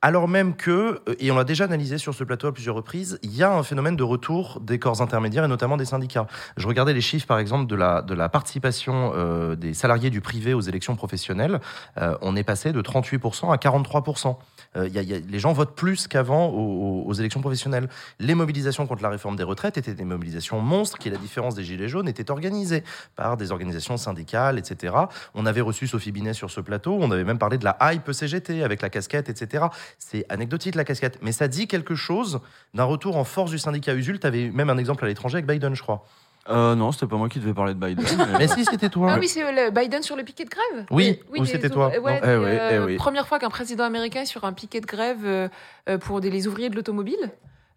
Alors 0.00 0.28
même 0.28 0.54
que, 0.54 1.00
euh, 1.08 1.14
et 1.18 1.32
on 1.32 1.36
l'a 1.36 1.42
déjà 1.42 1.64
analysé 1.64 1.98
sur 1.98 2.14
ce 2.14 2.22
plateau 2.22 2.46
à 2.46 2.52
plusieurs 2.52 2.76
reprises, 2.76 3.18
il 3.24 3.34
y 3.34 3.42
a 3.42 3.52
un 3.52 3.64
phénomène 3.64 3.96
de 3.96 4.04
retour 4.04 4.60
des 4.60 4.78
corps 4.78 5.02
intermédiaires 5.02 5.44
et 5.44 5.48
notamment 5.48 5.76
des 5.76 5.86
syndicats. 5.86 6.28
Je 6.56 6.68
regardais 6.68 6.92
les 6.92 7.00
chiffres, 7.00 7.26
par 7.26 7.40
exemple, 7.40 7.66
de 7.66 7.74
la, 7.74 8.00
de 8.02 8.14
la 8.14 8.28
participation 8.28 9.10
euh, 9.16 9.56
des 9.56 9.74
salariés 9.74 10.10
du 10.10 10.20
privé 10.20 10.54
aux 10.54 10.60
élections 10.60 10.94
professionnelles. 10.94 11.58
Euh, 12.00 12.16
on 12.22 12.36
est 12.36 12.44
passé 12.44 12.72
de 12.72 12.80
38% 12.80 13.52
à 13.52 13.56
43%. 13.56 14.36
Euh, 14.76 14.86
y 14.86 14.98
a- 15.00 15.18
les 15.18 15.38
gens 15.40 15.52
votent 15.52 15.74
plus 15.74 16.06
qu'avant 16.06 16.46
aux- 16.46 17.02
aux 17.04 17.12
élections 17.14 17.40
professionnelles. 17.40 17.88
Les 18.20 18.36
mobilisations 18.36 18.86
contre 18.86 19.02
la 19.02 19.08
réforme 19.08 19.34
des 19.34 19.42
retraites 19.42 19.78
étaient 19.78 19.94
des 19.94 20.04
mobilisations 20.04 20.60
monstres 20.60 20.98
qui, 20.98 21.08
à 21.08 21.12
la 21.12 21.18
différence 21.18 21.56
des 21.56 21.64
Gilets 21.64 21.88
jaunes, 21.88 22.06
étaient 22.06 22.30
organisées 22.30 22.84
par 23.16 23.36
des 23.36 23.50
organisations 23.50 23.96
syndicales, 23.96 24.58
etc. 24.60 24.94
On 25.34 25.44
avait 25.44 25.60
reçu 25.60 25.88
Sophie 25.88 26.12
Binet 26.12 26.34
sur 26.34 26.52
ce 26.52 26.60
plateau, 26.60 26.96
on 27.00 27.10
avait 27.10 27.24
même 27.24 27.38
parlé 27.38 27.58
de 27.58 27.64
la 27.64 27.76
hype 27.92 28.12
CGT 28.12 28.62
avec 28.62 28.80
la 28.80 28.90
casquette, 28.90 29.28
etc. 29.28 29.64
C'est 29.98 30.24
anecdotique 30.28 30.74
la 30.74 30.84
casquette, 30.84 31.18
mais 31.22 31.32
ça 31.32 31.48
dit 31.48 31.66
quelque 31.66 31.94
chose 31.94 32.40
d'un 32.74 32.84
retour 32.84 33.16
en 33.16 33.24
force 33.24 33.50
du 33.50 33.58
syndicat 33.58 33.94
Usul. 33.94 34.18
Tu 34.20 34.26
avais 34.26 34.50
même 34.50 34.70
un 34.70 34.78
exemple 34.78 35.04
à 35.04 35.08
l'étranger 35.08 35.36
avec 35.38 35.46
Biden, 35.46 35.74
je 35.74 35.82
crois. 35.82 36.04
euh, 36.50 36.74
Non, 36.74 36.92
c'était 36.92 37.06
pas 37.06 37.16
moi 37.16 37.28
qui 37.28 37.38
devais 37.40 37.54
parler 37.54 37.74
de 37.74 37.78
Biden. 37.78 38.04
mais- 38.18 38.38
Mais 38.38 38.48
si, 38.48 38.64
c'était 38.64 38.88
toi. 38.88 39.12
Ah 39.14 39.18
oui, 39.18 39.28
c'est 39.28 39.42
le 39.52 39.70
Biden 39.70 40.02
sur 40.02 40.16
le 40.16 40.22
piquet 40.24 40.44
de 40.44 40.50
grève 40.50 40.86
Oui, 40.90 41.20
ou 41.36 41.44
des- 41.44 41.50
c'était 41.50 41.70
toi. 41.70 41.90
euh, 41.94 42.00
ouais, 42.00 42.20
Eh 42.22 42.26
oui, 42.26 42.44
eh 42.50 42.74
euh, 42.74 42.86
oui. 42.86 42.96
Première 42.96 43.26
fois 43.28 43.38
qu'un 43.38 43.50
président 43.50 43.84
américain 43.84 44.22
est 44.22 44.26
sur 44.26 44.44
un 44.44 44.52
piquet 44.52 44.80
de 44.80 44.86
grève 44.86 45.24
euh, 45.24 45.48
euh, 45.88 45.98
pour 45.98 46.20
des, 46.20 46.30
les 46.30 46.46
ouvriers 46.48 46.70
de 46.70 46.76
l'automobile. 46.76 47.30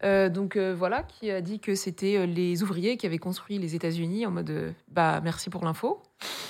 Euh, 0.03 0.29
donc 0.29 0.55
euh, 0.55 0.73
voilà, 0.75 1.03
qui 1.03 1.29
a 1.29 1.41
dit 1.41 1.59
que 1.59 1.75
c'était 1.75 2.17
euh, 2.17 2.25
les 2.25 2.63
ouvriers 2.63 2.97
qui 2.97 3.05
avaient 3.05 3.19
construit 3.19 3.59
les 3.59 3.75
États-Unis 3.75 4.25
en 4.25 4.31
mode 4.31 4.49
euh, 4.49 4.71
bah 4.89 5.21
merci 5.23 5.49
pour 5.51 5.63
l'info. 5.63 6.01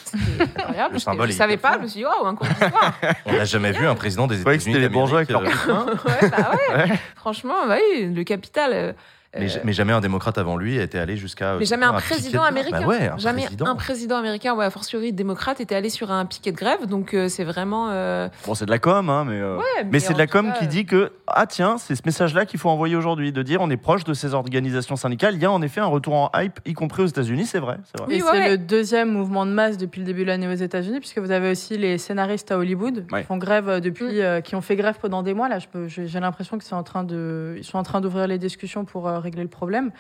C'était 0.06 0.44
incroyable. 0.58 0.94
Le 0.94 1.00
Je- 1.00 1.06
est 1.30 1.32
savais 1.34 1.58
pas, 1.58 1.74
je 1.78 1.80
me 1.84 1.88
suis 1.88 2.00
dit 2.02 2.06
oh 2.08 2.26
un 2.26 2.36
cours 2.36 2.48
d'histoire. 2.48 2.94
On 3.26 3.34
n'a 3.34 3.44
jamais 3.46 3.72
vu 3.74 3.86
un 3.86 3.96
président 3.96 4.28
des 4.28 4.40
États-Unis. 4.42 4.62
c'était 4.64 4.80
les 4.80 4.90
bourgeois 4.90 5.20
avec 5.20 5.30
d'Amérique, 5.30 5.66
leur 5.68 5.86
ouais, 5.86 6.30
bah 6.30 6.52
ouais. 6.70 6.76
Ouais. 6.92 7.00
Franchement, 7.16 7.68
bah 7.68 7.78
oui, 7.94 8.06
le 8.14 8.24
capital. 8.24 8.96
Euh, 9.36 9.40
mais, 9.40 9.56
euh, 9.56 9.60
mais 9.64 9.72
jamais 9.74 9.94
un 9.94 10.02
démocrate 10.02 10.38
avant 10.38 10.58
lui 10.58 10.78
était 10.78 10.98
allé 10.98 11.16
jusqu'à. 11.16 11.56
Mais 11.58 11.66
jamais 11.66 11.86
un 11.86 11.94
président 11.94 12.44
américain. 12.44 12.82
Bah 12.82 12.88
ouais, 12.88 13.08
un 13.08 13.18
jamais 13.18 13.44
président. 13.44 13.66
un 13.66 13.76
président 13.76 14.18
américain, 14.18 14.54
ou 14.54 14.62
a 14.62 14.70
fortiori 14.70 15.14
démocrate, 15.14 15.62
était 15.62 15.76
allé 15.76 15.90
sur 15.90 16.12
un 16.12 16.26
piquet 16.26 16.52
de 16.52 16.58
grève. 16.58 16.86
Donc 16.86 17.14
euh, 17.14 17.30
c'est 17.30 17.44
vraiment. 17.46 17.90
euh, 17.92 18.28
Bon, 18.46 18.56
c'est 18.56 18.66
de 18.66 18.72
la 18.72 18.80
com, 18.80 19.10
hein, 19.10 19.24
mais. 19.26 19.40
euh, 19.40 19.58
ouais, 19.58 19.64
Mais 19.92 20.00
c'est 20.00 20.14
de 20.14 20.18
la 20.18 20.28
com 20.28 20.52
cas, 20.52 20.60
qui 20.60 20.68
dit 20.68 20.86
que, 20.86 21.12
ah 21.28 21.46
tiens, 21.48 21.78
c'est 21.78 21.96
ce 21.96 22.02
message-là 22.06 22.46
qu'il 22.46 22.60
faut 22.60 22.70
envoyer 22.70 22.96
aujourd'hui, 22.96 23.32
de 23.32 23.42
dire 23.42 23.60
on 23.62 23.70
est 23.70 23.78
proche 23.78 24.04
de 24.04 24.14
ces 24.14 24.34
organisations 24.34 24.96
syndicales. 24.98 25.36
Il 25.36 25.42
y 25.42 25.46
a 25.46 25.52
en 25.52 25.62
effet 25.62 25.80
un 25.82 25.86
retour 25.86 26.14
en 26.16 26.30
hype, 26.36 26.60
y 26.66 26.74
compris 26.74 27.04
aux 27.04 27.08
États-Unis, 27.08 27.46
c'est 27.46 27.60
vrai. 27.60 27.78
c'est 27.86 28.00
vrai. 28.02 28.08
Oui, 28.10 28.20
Et 28.20 28.22
ouais, 28.24 28.30
c'est 28.34 28.38
ouais. 28.40 28.50
le 28.52 28.58
deuxième 28.58 29.12
mouvement 29.12 29.46
de 29.46 29.52
masse 29.52 29.78
depuis 29.78 30.00
le 30.00 30.06
début 30.06 30.22
de 30.24 30.28
l'année 30.28 30.48
aux 30.50 30.52
États-Unis, 30.54 31.00
puisque 31.00 31.20
vous 31.20 31.32
avez 31.32 31.52
aussi 31.52 31.78
les 31.78 31.98
scénaristes 31.98 32.52
à 32.52 32.58
Hollywood 32.58 33.06
Ouais. 33.12 33.22
qui 33.22 33.28
font 33.28 33.38
grève 33.38 33.70
euh, 33.70 33.80
depuis, 33.80 34.18
Mm. 34.18 34.22
euh, 34.22 34.42
qui 34.42 34.56
ont 34.56 34.62
fait 34.62 34.76
grève 34.76 34.98
pendant 35.02 35.24
des 35.24 35.34
mois. 35.34 35.48
Là, 35.48 35.60
je 35.60 35.68
peux- 35.68 35.88
j'ai 35.88 36.20
l'impression 36.20 36.58
que 36.58 36.64
c'est 36.64 36.76
en 36.76 36.84
train 36.84 37.04
de, 37.06 37.56
ils 37.58 37.64
sont 37.64 37.78
en 37.78 37.84
train 37.84 38.02
d'ouvrir 38.02 38.28
les 38.28 38.38
discussions 38.38 38.84
pour 38.86 39.08
euh, 39.08 39.20
régler 39.22 39.44
le 39.44 39.50
problème. 39.50 39.92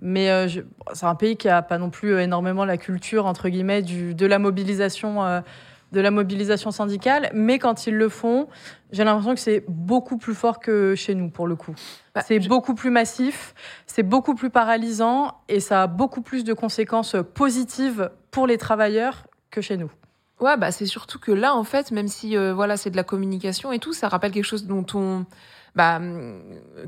Mais 0.00 0.30
euh, 0.30 0.48
c'est 0.92 1.06
un 1.06 1.14
pays 1.14 1.36
qui 1.36 1.48
a 1.48 1.62
pas 1.62 1.78
non 1.78 1.90
plus 1.90 2.14
euh, 2.14 2.22
énormément 2.22 2.64
la 2.64 2.76
culture 2.76 3.26
entre 3.26 3.48
guillemets 3.48 3.82
du, 3.82 4.14
de 4.14 4.26
la 4.26 4.38
mobilisation. 4.38 5.24
euh, 5.24 5.40
de 5.92 6.00
la 6.00 6.10
mobilisation 6.10 6.72
syndicale, 6.72 7.30
mais 7.34 7.60
quand 7.60 7.86
ils 7.86 7.94
le 7.94 8.08
font, 8.08 8.48
j'ai 8.90 9.04
l'impression 9.04 9.32
que 9.34 9.38
c'est 9.40 9.64
beaucoup 9.68 10.16
plus 10.18 10.34
fort 10.34 10.58
que 10.58 10.96
chez 10.96 11.14
nous, 11.14 11.30
pour 11.30 11.46
le 11.46 11.54
coup. 11.54 11.72
Bah, 12.16 12.22
c'est 12.26 12.40
je- 12.40 12.48
beaucoup 12.48 12.74
plus 12.74 12.90
massif, 12.90 13.54
c'est 13.86 14.02
beaucoup 14.02 14.34
plus 14.34 14.50
paralysant 14.50 15.34
et 15.48 15.60
ça 15.60 15.82
a 15.84 15.86
beaucoup 15.86 16.20
plus 16.20 16.42
de 16.42 16.52
conséquences 16.52 17.14
positives 17.34 18.10
pour 18.32 18.48
les 18.48 18.58
travailleurs 18.58 19.26
que 19.52 19.60
chez 19.60 19.76
nous. 19.76 19.92
Ouais, 20.40 20.56
bah 20.56 20.72
c'est 20.72 20.86
surtout 20.86 21.20
que 21.20 21.30
là, 21.30 21.54
en 21.54 21.62
fait, 21.62 21.92
même 21.92 22.08
si 22.08 22.36
euh, 22.36 22.52
voilà, 22.54 22.76
c'est 22.76 22.90
de 22.90 22.96
la 22.96 23.04
communication 23.04 23.70
et 23.70 23.78
tout, 23.78 23.92
ça 23.92 24.08
rappelle 24.08 24.32
quelque 24.32 24.42
chose 24.42 24.66
dont 24.66 24.84
on, 24.94 25.26
bah, 25.74 25.96
hum, 25.96 26.40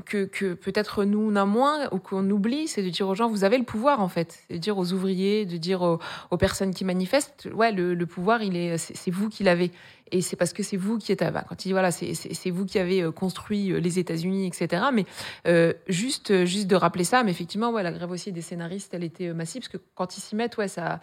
que, 0.05 0.53
peut-être 0.53 1.03
nous 1.03 1.19
on 1.19 1.35
a 1.35 1.45
moins 1.45 1.87
ou 1.91 1.99
qu'on 1.99 2.29
oublie, 2.29 2.67
c'est 2.67 2.83
de 2.83 2.89
dire 2.89 3.07
aux 3.07 3.15
gens, 3.15 3.29
vous 3.29 3.43
avez 3.43 3.57
le 3.57 3.63
pouvoir 3.63 4.01
en 4.01 4.07
fait, 4.07 4.39
de 4.49 4.57
dire 4.57 4.77
aux 4.77 4.93
ouvriers, 4.93 5.45
de 5.45 5.57
dire 5.57 5.81
aux, 5.81 6.37
personnes 6.37 6.73
qui 6.73 6.85
manifestent, 6.85 7.49
ouais, 7.53 7.71
le, 7.71 8.05
pouvoir, 8.05 8.41
il 8.43 8.55
est, 8.55 8.77
c'est 8.77 9.11
vous 9.11 9.29
qui 9.29 9.43
l'avez. 9.43 9.71
Et 10.11 10.21
c'est 10.21 10.35
parce 10.35 10.53
que 10.53 10.63
c'est 10.63 10.77
vous 10.77 10.97
qui 10.97 11.11
êtes 11.11 11.21
à. 11.21 11.31
Quand 11.31 11.65
il 11.65 11.67
dit 11.67 11.71
voilà, 11.73 11.91
c'est 11.91 12.49
vous 12.49 12.65
qui 12.65 12.79
avez 12.79 13.01
euh, 13.01 13.11
construit 13.11 13.71
euh, 13.71 13.79
les 13.79 13.99
États-Unis, 13.99 14.47
etc. 14.47 14.83
Mais 14.93 15.05
euh, 15.47 15.73
juste, 15.87 16.45
juste 16.45 16.67
de 16.67 16.75
rappeler 16.75 17.03
ça. 17.03 17.23
Mais 17.23 17.31
effectivement, 17.31 17.71
ouais, 17.71 17.83
la 17.83 17.91
grève 17.91 18.09
aussi 18.09 18.31
des 18.31 18.41
scénaristes, 18.41 18.93
elle 18.93 19.03
était 19.03 19.33
massive 19.33 19.63
parce 19.63 19.73
que 19.73 19.77
quand 19.95 20.17
ils 20.17 20.21
s'y 20.21 20.35
mettent, 20.35 20.55
ouais, 20.57 20.69
ça 20.69 21.01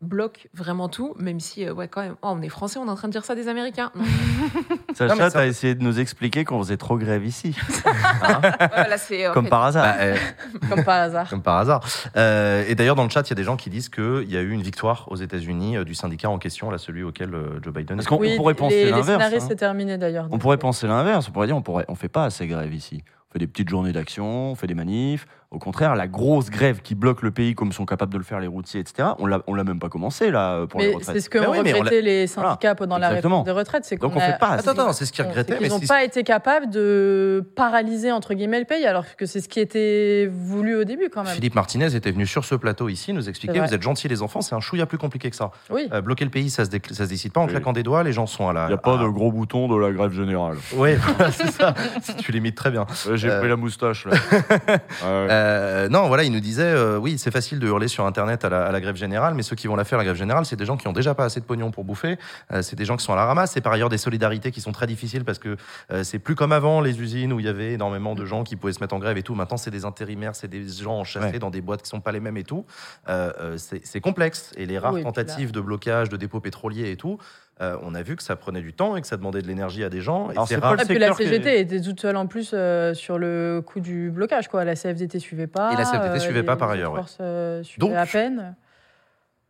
bloque 0.00 0.48
vraiment 0.54 0.88
tout. 0.88 1.14
Même 1.18 1.40
si, 1.40 1.64
euh, 1.66 1.72
ouais, 1.72 1.88
quand 1.88 2.00
même, 2.02 2.14
oh, 2.22 2.28
on 2.36 2.42
est 2.42 2.48
français, 2.48 2.78
on 2.78 2.86
est 2.86 2.90
en 2.90 2.94
train 2.94 3.08
de 3.08 3.12
dire 3.12 3.24
ça 3.24 3.34
des 3.34 3.48
Américains. 3.48 3.90
Non. 3.96 4.04
Sacha, 4.94 5.16
ça- 5.16 5.30
t'as 5.30 5.46
essayé 5.46 5.74
de 5.74 5.82
nous 5.82 5.98
expliquer 6.00 6.44
qu'on 6.44 6.58
faisait 6.62 6.76
trop 6.76 6.96
grève 6.98 7.24
ici. 7.24 7.54
Ouais, 7.84 8.88
là, 8.88 8.98
c'est, 8.98 9.26
euh, 9.26 9.32
Comme 9.32 9.44
fait, 9.44 9.50
par 9.50 9.64
hasard. 9.64 9.84
Bah, 9.84 9.96
euh, 10.02 10.16
Comme 10.68 10.84
par 10.84 11.00
hasard. 11.00 11.28
comme 11.30 11.42
par 11.42 11.56
hasard. 11.58 11.84
Euh, 12.16 12.64
et 12.68 12.74
d'ailleurs, 12.74 12.94
dans 12.96 13.04
le 13.04 13.10
chat, 13.10 13.22
il 13.26 13.30
y 13.30 13.32
a 13.32 13.36
des 13.36 13.44
gens 13.44 13.56
qui 13.56 13.70
disent 13.70 13.88
qu'il 13.88 14.30
y 14.30 14.36
a 14.36 14.40
eu 14.40 14.50
une 14.50 14.62
victoire 14.62 15.06
aux 15.10 15.16
États-Unis 15.16 15.76
euh, 15.78 15.84
du 15.84 15.94
syndicat 15.94 16.28
en 16.30 16.38
question, 16.38 16.70
là, 16.70 16.78
celui 16.78 17.02
auquel 17.02 17.34
euh, 17.34 17.60
Joe 17.62 17.72
Biden. 17.72 17.96
Parce 17.96 18.06
est- 18.06 18.08
qu'on 18.08 18.22
on 18.24 18.36
pourrait 18.36 18.54
penser 18.54 18.76
les, 18.76 18.84
les 18.86 18.90
l'inverse. 18.90 19.06
scénaristes, 19.06 19.42
hein. 19.42 19.46
c'est 19.48 19.56
terminé 19.56 19.98
d'ailleurs. 19.98 20.28
On 20.30 20.38
pourrait 20.38 20.58
penser 20.58 20.86
l'inverse. 20.86 21.26
On 21.28 21.32
pourrait 21.32 21.46
dire 21.46 21.56
on 21.56 21.62
pourrait, 21.62 21.84
on 21.88 21.94
fait 21.94 22.08
pas 22.08 22.24
assez 22.24 22.46
grève 22.46 22.72
ici. 22.74 23.02
On 23.28 23.32
fait 23.32 23.38
des 23.40 23.46
petites 23.46 23.68
journées 23.68 23.92
d'action, 23.92 24.52
on 24.52 24.54
fait 24.54 24.66
des 24.66 24.74
manifs. 24.74 25.26
Au 25.50 25.58
contraire, 25.58 25.96
la 25.96 26.08
grosse 26.08 26.50
grève 26.50 26.82
qui 26.82 26.94
bloque 26.94 27.22
le 27.22 27.30
pays, 27.30 27.54
comme 27.54 27.72
sont 27.72 27.86
capables 27.86 28.12
de 28.12 28.18
le 28.18 28.22
faire 28.24 28.38
les 28.38 28.46
routiers, 28.46 28.80
etc. 28.80 29.08
On 29.18 29.24
l'a, 29.24 29.40
on 29.46 29.54
l'a 29.54 29.64
même 29.64 29.78
pas 29.78 29.88
commencé 29.88 30.30
là 30.30 30.66
pour 30.66 30.78
les 30.78 30.92
retraites. 30.92 31.16
c'est 31.16 31.20
ce 31.22 31.30
que 31.30 31.38
oui, 31.38 31.46
on 31.48 31.52
regretté 31.52 32.02
les 32.02 32.26
syndicats 32.26 32.74
pendant 32.74 32.98
la 32.98 33.08
réforme 33.08 33.44
des 33.44 33.50
retraites. 33.50 33.86
C'est 33.86 33.96
Donc 33.96 34.12
on 34.14 34.18
a- 34.18 34.32
fait 34.32 34.38
pas. 34.38 34.48
Attends, 34.50 34.72
attends, 34.72 34.92
c'est 34.92 35.06
ce 35.06 35.12
qu'ils 35.12 35.24
regrettaient, 35.24 35.56
qu'ils 35.56 35.70
n'ont 35.70 35.80
pas 35.80 36.04
été 36.04 36.22
capables 36.22 36.68
de 36.68 37.42
paralyser 37.56 38.12
entre 38.12 38.34
guillemets 38.34 38.58
le 38.58 38.66
pays, 38.66 38.84
alors 38.84 39.04
que 39.16 39.24
c'est 39.24 39.40
ce 39.40 39.48
qui 39.48 39.58
était 39.58 40.30
voulu 40.30 40.76
au 40.76 40.84
début 40.84 41.08
quand 41.08 41.24
même. 41.24 41.32
Philippe 41.34 41.54
Martinez 41.54 41.94
était 41.96 42.10
venu 42.10 42.26
sur 42.26 42.44
ce 42.44 42.54
plateau 42.54 42.90
ici 42.90 43.14
nous 43.14 43.26
expliquer 43.30 43.60
vous 43.60 43.72
êtes 43.72 43.80
gentils 43.82 44.08
les 44.08 44.20
enfants, 44.20 44.42
c'est 44.42 44.54
un 44.54 44.60
chouïa 44.60 44.84
plus 44.84 44.98
compliqué 44.98 45.30
que 45.30 45.36
ça. 45.36 45.50
Oui. 45.70 45.88
Euh, 45.94 46.02
bloquer 46.02 46.24
le 46.26 46.30
pays, 46.30 46.50
ça 46.50 46.66
se, 46.66 46.70
ça 46.90 47.04
se 47.04 47.08
décide 47.08 47.32
pas 47.32 47.40
en 47.40 47.44
Oui. 47.46 47.52
claquant 47.52 47.72
des 47.72 47.82
doigts, 47.82 48.02
les 48.02 48.12
gens 48.12 48.26
sont 48.26 48.48
à 48.48 48.52
la. 48.52 48.64
Il 48.64 48.68
n'y 48.68 48.74
a 48.74 48.76
pas 48.76 48.96
à- 48.98 49.02
de 49.02 49.08
gros 49.08 49.32
bouton 49.32 49.66
de 49.66 49.76
la 49.80 49.92
grève 49.92 50.12
générale. 50.12 50.56
Voilà, 50.74 50.98
c'est 51.32 51.50
ça. 51.50 51.72
tu 52.18 52.32
l'imites 52.32 52.54
très 52.56 52.70
bien. 52.70 52.84
J'ai 53.14 53.30
Euh. 53.30 53.38
pris 53.40 53.48
la 53.48 53.56
moustache 53.56 54.04
là. 54.06 54.12
Euh, 55.38 55.88
non, 55.88 56.08
voilà, 56.08 56.24
il 56.24 56.32
nous 56.32 56.40
disait, 56.40 56.62
euh, 56.64 56.98
oui, 56.98 57.18
c'est 57.18 57.30
facile 57.30 57.58
de 57.58 57.66
hurler 57.66 57.88
sur 57.88 58.04
Internet 58.06 58.44
à 58.44 58.48
la, 58.48 58.66
à 58.66 58.72
la 58.72 58.80
grève 58.80 58.96
générale, 58.96 59.34
mais 59.34 59.42
ceux 59.42 59.56
qui 59.56 59.66
vont 59.66 59.76
la 59.76 59.84
faire, 59.84 59.98
la 59.98 60.04
grève 60.04 60.16
générale, 60.16 60.44
c'est 60.44 60.56
des 60.56 60.64
gens 60.64 60.76
qui 60.76 60.88
ont 60.88 60.92
déjà 60.92 61.14
pas 61.14 61.24
assez 61.24 61.40
de 61.40 61.44
pognon 61.44 61.70
pour 61.70 61.84
bouffer, 61.84 62.18
euh, 62.52 62.62
c'est 62.62 62.76
des 62.76 62.84
gens 62.84 62.96
qui 62.96 63.04
sont 63.04 63.12
à 63.12 63.16
la 63.16 63.24
ramasse, 63.24 63.52
c'est 63.52 63.60
par 63.60 63.72
ailleurs 63.72 63.88
des 63.88 63.98
solidarités 63.98 64.50
qui 64.50 64.60
sont 64.60 64.72
très 64.72 64.86
difficiles 64.86 65.24
parce 65.24 65.38
que 65.38 65.56
euh, 65.92 66.02
c'est 66.04 66.18
plus 66.18 66.34
comme 66.34 66.52
avant 66.52 66.80
les 66.80 67.00
usines 67.00 67.32
où 67.32 67.40
il 67.40 67.46
y 67.46 67.48
avait 67.48 67.72
énormément 67.74 68.14
de 68.14 68.24
gens 68.24 68.42
qui 68.44 68.56
pouvaient 68.56 68.72
se 68.72 68.80
mettre 68.80 68.94
en 68.94 68.98
grève 68.98 69.16
et 69.16 69.22
tout. 69.22 69.34
Maintenant, 69.34 69.56
c'est 69.56 69.70
des 69.70 69.84
intérimaires, 69.84 70.34
c'est 70.34 70.48
des 70.48 70.66
gens 70.68 70.98
enchâssés 70.98 71.18
Ouais. 71.28 71.38
dans 71.38 71.50
des 71.50 71.60
boîtes 71.60 71.82
qui 71.82 71.88
sont 71.88 72.00
pas 72.00 72.12
les 72.12 72.20
mêmes 72.20 72.36
et 72.36 72.44
tout. 72.44 72.64
Euh, 73.08 73.32
euh, 73.40 73.54
c'est 73.58 73.80
c'est 73.84 74.00
complexe 74.00 74.52
et 74.56 74.66
les 74.66 74.78
rares 74.78 74.92
Oui, 74.94 75.00
et 75.00 75.02
puis 75.02 75.12
tentatives 75.12 75.52
de 75.52 75.60
blocage 75.60 76.08
de 76.08 76.16
dépôts 76.16 76.40
pétroliers 76.40 76.90
et 76.90 76.96
tout, 76.96 77.18
euh, 77.60 77.76
on 77.82 77.94
a 77.94 78.02
vu 78.02 78.14
que 78.16 78.22
ça 78.22 78.36
prenait 78.36 78.60
du 78.60 78.72
temps 78.72 78.96
et 78.96 79.00
que 79.00 79.06
ça 79.06 79.16
demandait 79.16 79.42
de 79.42 79.46
l'énergie 79.48 79.82
à 79.84 79.88
des 79.88 80.00
gens. 80.00 80.28
Et 80.28 80.32
Alors, 80.32 80.46
c'est 80.48 80.58
pas 80.58 80.68
rare. 80.68 80.76
le 80.76 80.82
Et 80.82 80.86
puis 80.86 80.98
la 80.98 81.12
CGT 81.14 81.60
était 81.60 81.80
toute 81.80 82.00
seule 82.00 82.16
en 82.16 82.26
plus 82.26 82.52
euh, 82.54 82.94
sur 82.94 83.18
le 83.18 83.62
coup 83.66 83.80
du 83.80 84.10
blocage. 84.10 84.48
Quoi. 84.48 84.64
La 84.64 84.74
CFDT 84.76 85.18
suivait 85.18 85.46
pas. 85.48 85.72
Et 85.72 85.76
la 85.76 85.84
CFDT 85.84 86.18
suivait 86.20 86.40
les- 86.40 86.46
pas 86.46 86.56
par 86.56 86.70
ailleurs, 86.70 86.92
ouais. 86.92 87.00
euh, 87.20 87.62
Donc, 87.78 87.92
à 87.94 88.06
peine. 88.06 88.54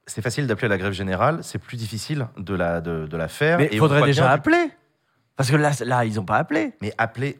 C'est 0.06 0.22
facile 0.22 0.46
d'appeler 0.46 0.68
la 0.68 0.78
grève 0.78 0.92
générale, 0.94 1.40
c'est 1.42 1.58
plus 1.58 1.76
difficile 1.76 2.28
de 2.38 2.54
la, 2.54 2.80
de, 2.80 3.06
de 3.06 3.16
la 3.18 3.28
faire. 3.28 3.58
Mais 3.58 3.68
il 3.72 3.78
faudrait 3.78 4.02
déjà 4.06 4.30
appeler. 4.30 4.70
Parce 5.36 5.50
que 5.50 5.56
là, 5.56 5.70
là, 5.84 6.04
ils 6.06 6.14
n'ont 6.14 6.24
pas 6.24 6.38
appelé. 6.38 6.72
Mais 6.80 6.92
appeler. 6.96 7.38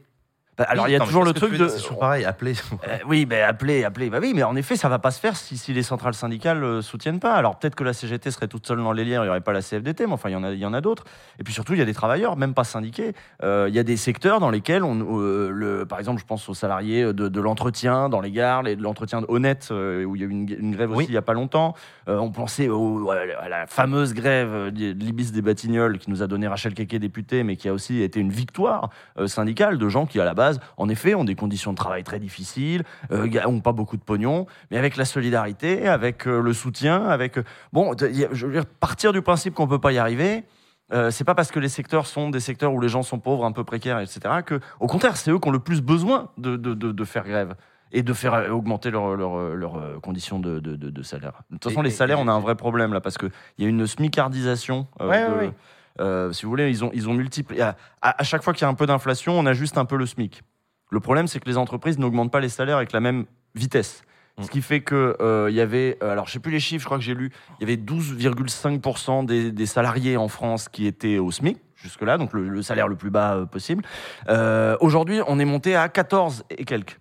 Bah, 0.59 0.67
alors, 0.69 0.85
Oui, 0.87 0.91
il 0.91 0.93
y 0.95 0.97
a 0.97 1.01
toujours 1.05 1.25
le 1.25 1.33
truc 1.33 1.57
de. 1.57 1.69
C'est 1.69 1.81
toujours 1.83 2.01
pareil, 2.01 2.25
appeler. 2.25 2.55
Euh, 2.89 2.97
oui, 3.07 3.27
mais 3.29 3.43
appeler, 3.43 3.85
appeler. 3.85 4.11
Bah 4.11 4.19
oui, 4.21 4.33
mais 4.35 4.43
en 4.43 4.57
effet, 4.57 4.75
ça 4.77 4.89
va 4.89 4.99
pas 4.99 5.11
se 5.13 5.21
faire 5.21 5.37
si, 5.37 5.57
si 5.57 5.73
les 5.73 5.83
centrales 5.85 6.15
syndicales 6.15 6.61
ne 6.61 6.81
soutiennent 6.81 7.21
pas. 7.21 7.35
Alors 7.35 7.59
peut-être 7.59 7.75
que 7.77 7.85
la 7.85 7.93
CGT 7.93 8.31
serait 8.33 8.49
toute 8.49 8.67
seule 8.67 8.79
dans 8.79 8.93
les 8.93 9.05
liens, 9.05 9.21
il 9.21 9.25
n'y 9.25 9.29
aurait 9.29 9.41
pas 9.41 9.53
la 9.53 9.63
CFDT, 9.63 10.07
mais 10.07 10.13
enfin, 10.15 10.29
il 10.31 10.33
y 10.33 10.37
en 10.37 10.43
a, 10.43 10.51
il 10.51 10.59
y 10.59 10.67
en 10.67 10.75
a 10.75 10.81
d'autres. 10.81 11.05
Et 11.39 11.45
puis 11.45 11.53
surtout, 11.55 11.75
il 11.75 11.79
y 11.79 11.83
a 11.83 11.85
des 11.85 11.95
travailleurs, 11.95 12.37
même 12.37 12.55
pas 12.55 12.65
syndiqués. 12.65 13.13
Euh, 13.45 13.67
il 13.69 13.75
y 13.75 13.79
a 13.79 13.83
des 13.85 13.97
secteurs 13.97 14.41
dans 14.41 14.51
lesquels, 14.51 14.83
on, 14.83 15.21
euh, 15.21 15.51
le, 15.51 15.87
par 15.87 15.99
exemple, 16.01 16.21
je 16.21 16.27
pense 16.27 16.49
aux 16.49 16.55
salariés 16.55 17.05
de, 17.13 17.29
de 17.29 17.41
l'entretien 17.41 18.09
dans 18.09 18.21
les 18.21 18.33
gares, 18.33 18.63
les- 18.65 18.75
de 18.75 18.83
l'entretien 18.83 19.23
honnête, 19.29 19.69
euh, 19.71 20.05
où 20.05 20.17
il 20.17 20.23
y 20.23 20.25
a 20.25 20.27
eu 20.27 20.31
une, 20.31 20.49
une 20.49 20.75
grève 20.75 20.91
Oui. 20.91 20.97
aussi 21.05 21.07
il 21.11 21.15
y 21.15 21.19
a 21.19 21.23
pas 21.23 21.35
longtemps. 21.35 21.75
Euh, 22.09 22.19
on 22.19 22.31
pensait 22.33 22.69
au- 22.69 23.11
à 23.11 23.49
la 23.49 23.67
fameuse 23.67 24.15
grève 24.15 24.49
euh, 24.53 24.71
de 24.71 24.93
l'Ibis 25.05 25.31
des 25.31 25.43
Batignolles 25.43 25.99
qui 25.99 26.11
nous 26.11 26.23
a 26.23 26.27
donné 26.27 26.49
Rachel 26.49 26.75
Keke 26.75 26.97
députée, 26.97 27.45
mais 27.45 27.57
qui 27.57 27.69
a 27.69 27.73
aussi 27.73 28.03
été 28.03 28.19
une 28.19 28.31
victoire 28.33 28.91
euh, 29.19 29.27
syndicale 29.29 29.79
de 29.79 29.89
gens 29.89 30.07
qui, 30.07 30.19
à 30.21 30.25
la 30.25 30.35
base, 30.35 30.48
en 30.77 30.89
effet, 30.89 31.15
ont 31.15 31.25
des 31.25 31.35
conditions 31.35 31.73
de 31.73 31.77
travail 31.77 32.05
très 32.05 32.19
difficiles, 32.19 32.83
euh, 33.13 33.29
ont 33.47 33.61
pas 33.61 33.73
beaucoup 33.73 33.97
de 33.97 34.03
pognon, 34.03 34.47
mais 34.71 34.79
avec 34.79 34.97
la 34.97 35.05
solidarité, 35.05 35.89
avec 35.89 36.27
euh, 36.27 36.41
le 36.41 36.53
soutien, 36.53 37.05
avec 37.07 37.39
euh, 37.39 37.45
bon, 37.73 37.95
je 37.99 38.47
veux 38.47 38.53
dire, 38.53 38.67
partir 38.67 39.13
du 39.13 39.23
principe 39.23 39.55
qu'on 39.55 39.67
peut 39.69 39.79
pas 39.81 39.93
y 39.93 39.99
arriver. 39.99 40.45
Euh, 40.93 41.11
c'est 41.11 41.25
pas 41.25 41.35
parce 41.35 41.51
que 41.51 41.61
les 41.61 41.69
secteurs 41.69 42.07
sont 42.07 42.31
des 42.31 42.41
secteurs 42.41 42.73
où 42.73 42.81
les 42.81 42.89
gens 42.89 43.03
sont 43.03 43.19
pauvres, 43.19 43.45
un 43.45 43.53
peu 43.53 43.63
précaires, 43.63 43.99
etc. 44.01 44.21
Que, 44.47 44.59
au 44.81 44.87
contraire, 44.87 45.19
c'est 45.19 45.31
eux 45.31 45.39
qui 45.39 45.47
ont 45.47 45.53
le 45.53 45.59
plus 45.59 45.83
besoin 45.83 46.31
de, 46.39 46.57
de, 46.57 46.73
de, 46.73 46.93
de 46.93 47.05
faire 47.05 47.25
grève 47.25 47.55
et 47.93 48.03
de 48.03 48.13
faire 48.15 48.33
euh, 48.35 48.49
augmenter 48.51 48.91
leurs 48.91 49.15
leur, 49.15 49.37
leur, 49.55 50.01
conditions 50.01 50.39
de, 50.39 50.61
de, 50.61 50.77
de, 50.77 50.89
de 50.89 51.03
salaire. 51.03 51.43
De 51.51 51.57
toute 51.59 51.65
façon, 51.71 51.83
Et- 51.83 51.85
les 51.85 51.91
salaires, 51.91 52.19
et- 52.19 52.23
on 52.23 52.29
a 52.29 52.33
un 52.33 52.41
vrai 52.41 52.55
problème 52.55 52.95
là 52.95 53.03
parce 53.03 53.19
que 53.19 53.27
il 53.59 53.65
y 53.65 53.67
a 53.67 53.69
une 53.71 53.87
smicardisation. 53.87 54.87
euh, 55.01 55.09
Ouais, 55.09 55.27
de- 55.29 55.33
ouais, 55.35 55.39
ouais. 55.49 55.53
Euh, 56.01 56.33
si 56.33 56.45
vous 56.45 56.51
voulez, 56.51 56.69
ils 56.71 56.85
ont, 56.85 56.91
ils 56.95 57.09
ont 57.09 57.15
multiplié. 57.15 57.63
À, 58.03 58.25
chaque 58.25 58.43
fois 58.43 58.53
qu'il 58.53 58.63
y 58.63 58.65
a 58.65 58.69
un 58.69 58.75
peu 58.75 58.87
d'inflation, 58.87 59.39
on 59.39 59.47
a 59.47 59.53
juste 59.53 59.79
un 59.79 59.85
peu 59.85 59.97
le 59.97 60.07
SMIC. 60.07 60.43
Le 60.91 61.01
problème, 61.01 61.27
c'est 61.27 61.41
que 61.41 61.49
les 61.49 61.57
entreprises 61.57 61.99
n'augmentent 61.99 62.33
pas 62.33 62.41
les 62.41 62.49
salaires 62.49 62.77
avec 62.77 62.93
la 62.93 63.01
même 63.01 63.27
vitesse. 63.55 64.03
Mm. 64.39 64.43
Ce 64.45 64.51
qui 64.51 64.63
fait 64.63 64.81
que 64.81 65.17
euh, 65.21 65.49
il 65.51 65.57
y 65.57 65.61
avait, 65.61 65.99
euh, 66.03 66.13
alors 66.13 66.27
je 66.27 66.33
sais 66.33 66.39
plus 66.39 66.53
les 66.53 66.61
chiffres, 66.61 66.83
je 66.83 66.87
crois 66.87 66.99
que 66.99 67.05
j'ai 67.05 67.15
lu, 67.15 67.31
il 67.61 67.69
y 67.69 67.73
avait 67.73 67.81
12,5% 67.83 69.27
des, 69.27 69.53
des 69.53 69.67
salariés 69.67 70.17
en 70.17 70.29
France 70.29 70.69
qui 70.69 70.87
étaient 70.87 71.19
au 71.19 71.31
SMIC 71.31 71.59
jusque-là, 71.77 72.19
donc 72.19 72.33
le, 72.33 72.49
le 72.49 72.63
salaire 72.63 72.89
le 72.89 72.97
plus 72.97 73.11
bas 73.11 73.47
possible. 73.51 73.85
Euh, 74.29 74.77
Aujourd'hui, 74.81 75.21
on 75.27 75.39
est 75.39 75.45
monté 75.45 75.77
à 75.77 75.89
14 75.89 76.45
et 76.51 76.65
quelques. 76.65 76.99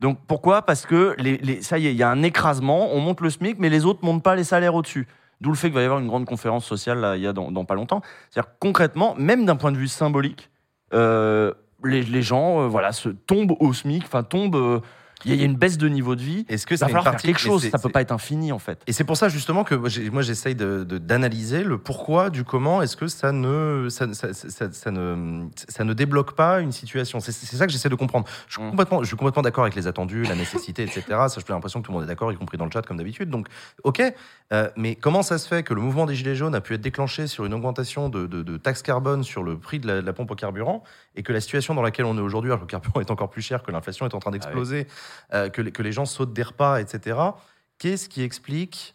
Donc 0.00 0.18
pourquoi? 0.26 0.62
Parce 0.62 0.86
que 0.86 1.14
les, 1.18 1.38
les- 1.38 1.62
ça 1.62 1.78
y 1.78 1.86
est, 1.86 1.92
il 1.92 1.96
y 1.96 2.02
a 2.02 2.10
un 2.10 2.22
écrasement, 2.22 2.94
on 2.94 3.00
monte 3.00 3.20
le 3.20 3.30
SMIC, 3.30 3.58
mais 3.58 3.68
les 3.68 3.84
autres 3.84 4.00
montent 4.02 4.22
pas 4.22 4.34
les 4.34 4.44
salaires 4.44 4.74
au-dessus. 4.74 5.06
D'où 5.44 5.50
le 5.50 5.56
fait 5.56 5.68
qu'il 5.68 5.74
va 5.74 5.82
y 5.82 5.84
avoir 5.84 6.00
une 6.00 6.06
grande 6.06 6.24
conférence 6.24 6.64
sociale 6.64 7.00
là, 7.00 7.16
il 7.16 7.22
y 7.22 7.26
a 7.26 7.34
dans, 7.34 7.64
pas 7.66 7.74
longtemps. 7.74 8.00
C'est-à-dire 8.30 8.52
concrètement, 8.58 9.14
même 9.18 9.44
d'un 9.44 9.56
point 9.56 9.72
de 9.72 9.76
vue 9.76 9.88
symbolique, 9.88 10.48
euh, 10.94 11.52
les, 11.84 12.22
gens 12.22 12.62
euh, 12.62 12.66
voilà, 12.66 12.92
se 12.92 13.10
tombent 13.10 13.54
au 13.60 13.74
SMIC, 13.74 14.04
enfin 14.04 14.22
tombent. 14.22 14.80
Il 15.24 15.34
y, 15.34 15.40
a- 15.42 15.44
une 15.44 15.56
baisse 15.56 15.78
de 15.78 15.88
niveau 15.88 16.16
de 16.16 16.22
vie. 16.22 16.44
Est-ce 16.48 16.66
que 16.66 16.74
Il 16.74 16.78
va 16.78 16.86
falloir 16.86 17.02
faire 17.04 17.12
partie 17.12 17.26
quelque 17.28 17.38
chose, 17.40 17.68
ça 17.68 17.78
peut 17.78 17.88
pas 17.88 18.00
être 18.02 18.12
infini 18.12 18.52
en 18.52 18.58
fait. 18.58 18.80
Et 18.86 18.92
c'est 18.92 19.04
pour 19.04 19.16
ça 19.16 19.28
justement 19.28 19.64
que 19.64 19.74
moi, 19.74 20.22
j'essaye 20.22 20.54
d'analyser 20.54 21.64
le 21.64 21.78
pourquoi 21.78 22.30
du 22.30 22.44
comment 22.44 22.82
est-ce 22.82 22.96
que 22.96 23.06
ça 23.06 23.32
ne 23.32 23.88
ça, 23.90 24.12
ça- 24.14 24.32
ça- 24.34 24.72
ça 24.72 24.90
ne 24.90 25.46
ça 25.68 25.84
ne 25.84 25.92
débloque 25.94 26.34
pas 26.34 26.60
une 26.60 26.72
situation. 26.72 27.20
C'est 27.20 27.32
ça 27.32 27.66
que 27.66 27.72
j'essaie 27.72 27.88
de 27.88 27.94
comprendre. 27.94 28.26
Je 28.48 28.54
suis 28.54 28.62
Mm. 28.62 28.70
complètement 28.70 29.02
je 29.02 29.06
suis 29.08 29.16
complètement 29.16 29.42
d'accord 29.42 29.64
avec 29.64 29.74
les 29.74 29.86
attendus, 29.86 30.24
la 30.24 30.34
nécessité, 30.34 30.82
etc. 30.82 31.02
Ça, 31.08 31.40
j'ai 31.46 31.52
l'impression 31.52 31.80
que 31.80 31.86
tout 31.86 31.92
le 31.92 31.98
monde 31.98 32.04
est 32.04 32.08
d'accord, 32.08 32.32
y 32.32 32.36
compris 32.36 32.58
dans 32.58 32.64
le 32.66 32.70
chat 32.70 32.82
comme 32.82 32.96
d'habitude. 32.96 33.30
Donc 33.30 33.48
ok, 33.82 34.02
Euh, 34.52 34.68
mais 34.76 34.94
comment 34.94 35.22
ça 35.22 35.38
se 35.38 35.48
fait 35.48 35.62
que 35.62 35.72
le 35.72 35.80
mouvement 35.80 36.04
des 36.04 36.14
gilets 36.14 36.34
jaunes 36.36 36.54
a 36.54 36.60
pu 36.60 36.74
être 36.74 36.80
déclenché 36.82 37.26
sur 37.26 37.46
une 37.46 37.54
augmentation 37.54 38.10
de, 38.10 38.26
de, 38.26 38.42
de 38.42 38.56
taxes 38.58 38.82
carbone 38.82 39.24
sur 39.24 39.42
le 39.42 39.56
prix 39.58 39.80
de 39.80 39.86
la, 39.86 40.00
de 40.02 40.06
la 40.06 40.12
pompe 40.12 40.30
au 40.30 40.34
carburant 40.34 40.84
et 41.16 41.22
que 41.22 41.32
la 41.32 41.40
situation 41.40 41.74
dans 41.74 41.80
laquelle 41.82 42.04
on 42.04 42.16
est 42.18 42.20
aujourd'hui, 42.20 42.50
alors 42.50 42.58
que 42.60 42.64
le 42.64 42.70
carburant 42.70 43.00
est 43.00 43.10
encore 43.10 43.30
plus 43.30 43.40
cher, 43.40 43.62
que 43.62 43.72
l'inflation 43.72 44.06
est 44.06 44.14
en 44.14 44.18
train 44.20 44.30
d'exploser, 44.32 44.80
euh, 44.80 45.13
que, 45.30 45.60
les- 45.62 45.72
que 45.72 45.82
les 45.82 45.92
gens 45.92 46.06
sautent 46.06 46.32
des 46.32 46.42
repas, 46.42 46.80
etc. 46.80 47.18
Qu'est-ce 47.78 48.08
qui 48.08 48.22
explique 48.22 48.94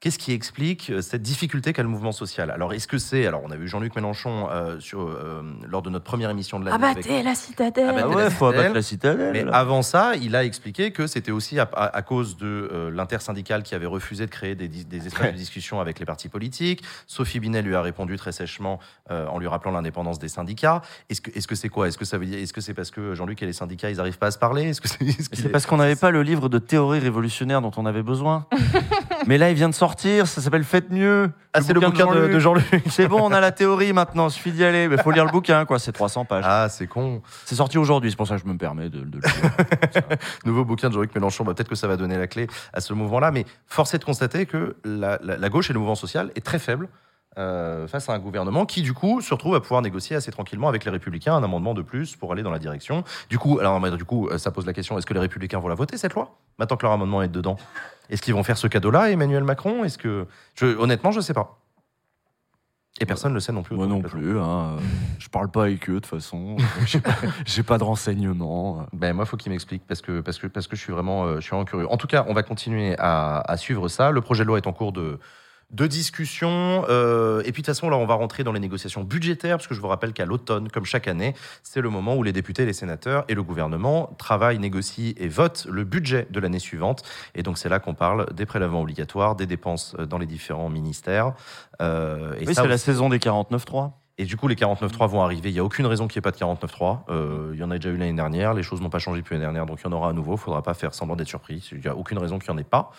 Qu'est-ce 0.00 0.18
qui 0.20 0.30
explique 0.32 0.90
euh, 0.90 1.00
cette 1.02 1.22
difficulté 1.22 1.72
qu'a 1.72 1.82
le 1.82 1.88
mouvement 1.88 2.12
social? 2.12 2.52
Alors, 2.52 2.72
est-ce 2.72 2.86
que 2.86 2.98
c'est. 2.98 3.26
Alors, 3.26 3.42
on 3.44 3.50
a 3.50 3.56
vu 3.56 3.66
Jean-Luc 3.66 3.96
Mélenchon 3.96 4.46
euh, 4.48 4.78
sur, 4.78 5.00
euh, 5.00 5.42
lors 5.66 5.82
de 5.82 5.90
notre 5.90 6.04
première 6.04 6.30
émission 6.30 6.60
de 6.60 6.66
l'année. 6.66 6.84
avec- 6.84 7.04
Abattez 7.04 7.22
la 7.24 7.34
citadelle. 7.34 7.88
Abattez 7.88 8.04
Ah 8.04 8.08
la 8.08 8.16
ouais, 8.16 8.30
faut 8.30 8.46
citadelle. 8.46 8.60
abattre 8.60 8.74
la 8.76 8.82
citadelle. 8.82 9.32
Mais 9.32 9.42
là. 9.42 9.52
avant 9.56 9.82
ça, 9.82 10.12
il 10.14 10.36
a 10.36 10.44
expliqué 10.44 10.92
que 10.92 11.08
c'était 11.08 11.32
aussi 11.32 11.58
à, 11.58 11.68
à- 11.72 11.96
à 11.96 12.02
cause 12.02 12.36
de 12.36 12.46
euh, 12.72 12.90
l'intersyndicale 12.92 13.64
qui 13.64 13.74
avait 13.74 13.86
refusé 13.86 14.24
de 14.26 14.30
créer 14.30 14.54
des, 14.54 14.68
espaces 15.04 15.32
de 15.32 15.36
discussion 15.36 15.80
avec 15.80 15.98
les 15.98 16.04
partis 16.06 16.28
politiques. 16.28 16.84
Sophie 17.08 17.40
Binet 17.40 17.62
lui 17.62 17.74
a 17.74 17.82
répondu 17.82 18.16
très 18.16 18.30
sèchement 18.30 18.78
euh, 19.10 19.26
en 19.26 19.40
lui 19.40 19.48
rappelant 19.48 19.72
l'indépendance 19.72 20.20
des 20.20 20.28
syndicats. 20.28 20.80
Est-ce 21.10 21.20
que 21.22 21.36
est-ce 21.36 21.48
que 21.48 21.56
c'est 21.56 21.70
quoi? 21.70 21.88
Est-ce 21.88 21.98
que 21.98 22.04
ça 22.04 22.18
veut 22.18 22.26
dire 22.26 22.38
Est-ce 22.38 22.52
que 22.52 22.60
c'est 22.60 22.72
parce 22.74 22.92
que 22.92 23.16
Jean-Luc 23.16 23.42
et 23.42 23.46
les 23.46 23.52
syndicats 23.52 23.90
ils 23.90 23.96
n'arrivent 23.96 24.18
pas 24.18 24.28
à 24.28 24.30
se 24.30 24.38
parler? 24.38 24.62
Est-ce 24.68 24.80
que 24.80 24.86
c'est 24.88 24.98
C'est 25.34 25.46
est- 25.46 25.48
parce 25.48 25.66
qu'on 25.66 25.78
n'avait 25.78 25.96
pas 25.96 26.12
le 26.12 26.22
livre 26.22 26.48
de 26.48 26.58
théorie 26.60 27.00
révolutionnaire 27.00 27.60
dont 27.62 27.72
on 27.76 27.84
avait 27.84 28.04
besoin. 28.04 28.46
Mais 29.26 29.38
là, 29.38 29.50
il 29.50 29.56
vient 29.56 29.68
de 29.68 29.74
sortir. 29.74 29.87
Sortir, 29.88 30.26
ça 30.26 30.40
s'appelle 30.42 30.64
Faites 30.64 30.90
mieux. 30.90 31.30
Ah, 31.54 31.62
c'est 31.62 31.72
le 31.72 31.80
bouquin 31.80 32.06
de, 32.14 32.28
de 32.28 32.38
Jean-Luc. 32.38 32.64
C'est 32.90 33.08
bon, 33.08 33.20
on 33.22 33.32
a 33.32 33.40
la 33.40 33.52
théorie 33.52 33.92
maintenant, 33.94 34.28
suffit 34.28 34.52
d'y 34.52 34.62
aller. 34.64 34.86
Mais 34.86 34.98
faut 34.98 35.10
lire 35.10 35.24
le 35.24 35.30
bouquin, 35.30 35.64
quoi, 35.64 35.78
c'est 35.78 35.92
300 35.92 36.24
pages. 36.26 36.44
Ah, 36.46 36.68
c'est 36.68 36.86
con. 36.86 37.22
C'est 37.46 37.54
sorti 37.54 37.78
aujourd'hui, 37.78 38.10
c'est 38.10 38.16
pour 38.16 38.26
ça 38.28 38.36
que 38.36 38.42
je 38.42 38.46
me 38.46 38.56
permets 38.58 38.90
de, 38.90 39.00
de 39.00 39.16
le 39.16 39.20
dire. 39.20 40.02
Nouveau 40.44 40.64
bouquin 40.64 40.88
de 40.88 40.94
Jean-Luc 40.94 41.14
Mélenchon. 41.14 41.44
Bah, 41.44 41.54
Peut-être 41.54 41.68
que 41.70 41.74
ça 41.74 41.88
va 41.88 41.96
donner 41.96 42.18
la 42.18 42.26
clé 42.26 42.46
à 42.72 42.80
ce 42.80 42.92
mouvement-là. 42.92 43.30
Mais 43.30 43.46
force 43.66 43.94
est 43.94 43.98
de 43.98 44.04
constater 44.04 44.44
que 44.46 44.76
la, 44.84 45.18
la- 45.22 45.36
la 45.38 45.48
gauche 45.48 45.70
et 45.70 45.72
le 45.72 45.78
mouvement 45.78 45.94
social 45.94 46.30
est 46.36 46.44
très 46.44 46.58
faible. 46.58 46.88
Euh, 47.38 47.86
face 47.86 48.08
à 48.08 48.12
un 48.12 48.18
gouvernement 48.18 48.66
qui, 48.66 48.82
du 48.82 48.92
coup, 48.92 49.20
se 49.20 49.32
retrouve 49.32 49.54
à 49.54 49.60
pouvoir 49.60 49.80
négocier 49.80 50.16
assez 50.16 50.32
tranquillement 50.32 50.68
avec 50.68 50.84
les 50.84 50.90
Républicains 50.90 51.34
un 51.34 51.44
amendement 51.44 51.72
de 51.72 51.82
plus 51.82 52.16
pour 52.16 52.32
aller 52.32 52.42
dans 52.42 52.50
la 52.50 52.58
direction. 52.58 53.04
Du 53.30 53.38
coup, 53.38 53.60
alors, 53.60 53.80
du 53.96 54.04
coup, 54.04 54.28
euh, 54.28 54.38
ça 54.38 54.50
pose 54.50 54.66
la 54.66 54.72
question 54.72 54.98
est-ce 54.98 55.06
que 55.06 55.14
les 55.14 55.20
Républicains 55.20 55.60
vont 55.60 55.68
la 55.68 55.76
voter 55.76 55.96
cette 55.96 56.14
loi 56.14 56.36
maintenant 56.58 56.76
que 56.76 56.82
leur 56.82 56.92
amendement 56.92 57.22
est 57.22 57.28
dedans? 57.28 57.56
Est-ce 58.10 58.22
qu'ils 58.22 58.34
vont 58.34 58.42
faire 58.42 58.58
ce 58.58 58.66
cadeau-là, 58.66 59.10
Emmanuel 59.10 59.44
Macron? 59.44 59.84
Est-ce 59.84 59.98
que, 59.98 60.26
je, 60.56 60.66
honnêtement, 60.66 61.12
je 61.12 61.20
sais 61.20 61.34
pas. 61.34 61.58
Et 63.00 63.06
personne 63.06 63.30
ne 63.30 63.34
le 63.34 63.40
sait 63.40 63.52
non 63.52 63.62
plus. 63.62 63.76
Moi 63.76 63.86
non 63.86 64.02
plus, 64.02 64.40
hein. 64.40 64.76
je 65.20 65.28
parle 65.28 65.50
pas 65.50 65.64
avec 65.64 65.88
eux 65.88 65.94
de 65.94 65.98
toute 66.00 66.06
façon. 66.06 66.56
J'ai 66.86 67.00
pas, 67.00 67.74
pas 67.74 67.78
de 67.78 67.84
renseignements. 67.84 68.86
Ben 68.92 69.12
moi, 69.12 69.24
faut 69.24 69.36
qu'il 69.36 69.52
m'explique 69.52 69.86
parce 69.86 70.02
que 70.02 70.20
parce 70.20 70.38
que 70.38 70.48
parce 70.48 70.66
que 70.66 70.74
je 70.74 70.80
suis 70.80 70.92
vraiment 70.92 71.24
euh, 71.24 71.36
je 71.36 71.42
suis 71.42 71.50
vraiment 71.50 71.64
curieux. 71.64 71.88
En 71.88 71.96
tout 71.96 72.08
cas, 72.08 72.24
on 72.26 72.34
va 72.34 72.42
continuer 72.42 72.96
à, 72.98 73.40
à 73.40 73.56
suivre 73.56 73.86
ça. 73.86 74.10
Le 74.10 74.20
projet 74.20 74.42
de 74.42 74.48
loi 74.48 74.58
est 74.58 74.66
en 74.66 74.72
cours 74.72 74.92
de 74.92 75.20
de 75.70 75.86
discussion. 75.86 76.84
euh, 76.88 77.40
et 77.40 77.52
puis 77.52 77.62
de 77.62 77.66
toute 77.66 77.66
façon, 77.66 77.90
là, 77.90 77.96
on 77.96 78.06
va 78.06 78.14
rentrer 78.14 78.42
dans 78.44 78.52
les 78.52 78.60
négociations 78.60 79.04
budgétaires, 79.04 79.58
parce 79.58 79.66
que 79.66 79.74
je 79.74 79.80
vous 79.80 79.88
rappelle 79.88 80.12
qu'à 80.12 80.24
l'automne, 80.24 80.68
comme 80.70 80.84
chaque 80.84 81.08
année, 81.08 81.34
c'est 81.62 81.80
le 81.80 81.90
moment 81.90 82.16
où 82.16 82.22
les 82.22 82.32
députés, 82.32 82.64
les 82.64 82.72
sénateurs 82.72 83.24
et 83.28 83.34
le 83.34 83.42
gouvernement 83.42 84.14
travaillent, 84.18 84.58
négocient 84.58 85.12
et 85.16 85.28
votent 85.28 85.66
le 85.70 85.84
budget 85.84 86.26
de 86.30 86.40
l'année 86.40 86.58
suivante. 86.58 87.02
Et 87.34 87.42
donc, 87.42 87.58
c'est 87.58 87.68
là 87.68 87.80
qu'on 87.80 87.94
parle 87.94 88.32
des 88.32 88.46
prélèvements 88.46 88.82
obligatoires, 88.82 89.36
des 89.36 89.46
dépenses 89.46 89.94
euh, 89.98 90.06
dans 90.06 90.18
les 90.18 90.26
différents 90.26 90.70
ministères. 90.70 91.34
Euh, 91.82 92.34
et 92.40 92.46
Oui, 92.46 92.54
c'est 92.54 92.66
la 92.66 92.78
saison 92.78 93.08
des 93.08 93.18
49.3. 93.18 93.92
et 94.18 94.24
du 94.24 94.36
coup, 94.36 94.48
les 94.48 94.56
49.3 94.56 95.08
vont 95.08 95.22
arriver. 95.22 95.48
Il 95.48 95.52
n'y 95.52 95.60
a 95.60 95.64
aucune 95.64 95.86
raison 95.86 96.08
qu'il 96.08 96.18
n'y 96.18 96.28
ait 96.28 96.30
pas 96.30 96.32
de 96.32 96.36
49.3. 96.36 96.98
Euh, 97.08 97.50
il 97.54 97.60
y 97.60 97.62
en 97.62 97.70
a 97.70 97.76
déjà 97.78 97.90
eu 97.90 97.96
l'année 97.96 98.12
dernière. 98.12 98.52
Les 98.52 98.64
choses 98.64 98.80
n'ont 98.82 98.90
pas 98.90 98.98
changé 98.98 99.20
depuis 99.20 99.34
l'année 99.34 99.44
dernière, 99.44 99.64
donc 99.64 99.78
il 99.80 99.84
y 99.84 99.88
en 99.88 99.96
aura 99.96 100.10
à 100.10 100.12
nouveau. 100.12 100.32
Il 100.32 100.34
ne 100.34 100.38
faudra 100.40 100.62
pas 100.62 100.74
faire 100.74 100.92
semblant 100.92 101.14
d'être 101.14 101.28
surpris. 101.28 101.68
Il 101.72 101.78
n'y 101.80 101.86
a 101.86 101.94
aucune 101.96 102.18
raison 102.18 102.38
qu'il 102.38 102.50
n'y 102.50 102.56
en 102.56 102.58
ait 102.60 102.64
pas. 102.64 102.90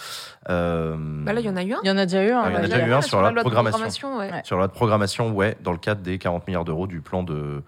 Euh, 0.50 0.96
Bah 0.98 1.34
là, 1.34 1.42
il 1.42 1.46
y 1.46 1.50
en 1.50 1.58
a 1.58 1.64
eu 1.64 1.74
un. 1.74 1.80
Il 1.84 1.88
y 1.88 1.92
en 1.92 1.98
a 1.98 2.06
déjà 2.06 2.24
eu 2.24 2.32
un. 2.32 2.42
Ah, 2.42 2.50
il 2.50 2.54
y 2.54 2.56
en 2.56 2.60
a 2.60 2.62
déjà 2.68 2.88
eu 2.88 2.94
un 2.94 3.02
sur 3.02 3.22
la 3.22 3.32
loi 3.32 3.44
de 3.44 3.50
programmation. 3.50 4.18
ouais. 4.18 4.32
Ouais. 4.32 4.42
Sur 4.46 4.56
la 4.56 4.62
loi 4.62 4.68
de 4.68 4.74
programmation, 4.74 5.32
ouais, 5.32 5.58
dans 5.62 5.72
le 5.74 5.78
cadre 5.78 6.02
des 6.02 6.18
40 6.18 6.48
milliards 6.48 6.66
d'euros 6.66 6.88
du 6.88 7.02
plan 7.02 7.24
de 7.24 7.64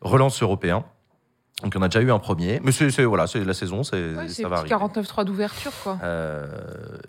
relance 0.00 0.42
européen. 0.42 0.84
Donc, 1.62 1.72
on 1.76 1.82
a 1.82 1.88
déjà 1.88 2.00
eu 2.00 2.10
un 2.12 2.18
premier. 2.18 2.60
Mais 2.64 2.72
c'est 2.72 2.90
c'est- 2.90 3.04
voilà, 3.04 3.26
c'est 3.26 3.44
la 3.44 3.54
saison, 3.54 3.82
c'est 3.82 3.96
Ouais, 3.96 4.24
c'est 4.28 4.42
ça 4.42 4.48
va 4.48 4.62
petit 4.62 4.72
arriver. 4.72 4.86
49.3 5.02 5.24
d'ouverture, 5.24 5.72
quoi. 5.82 5.98
Euh, 6.02 6.46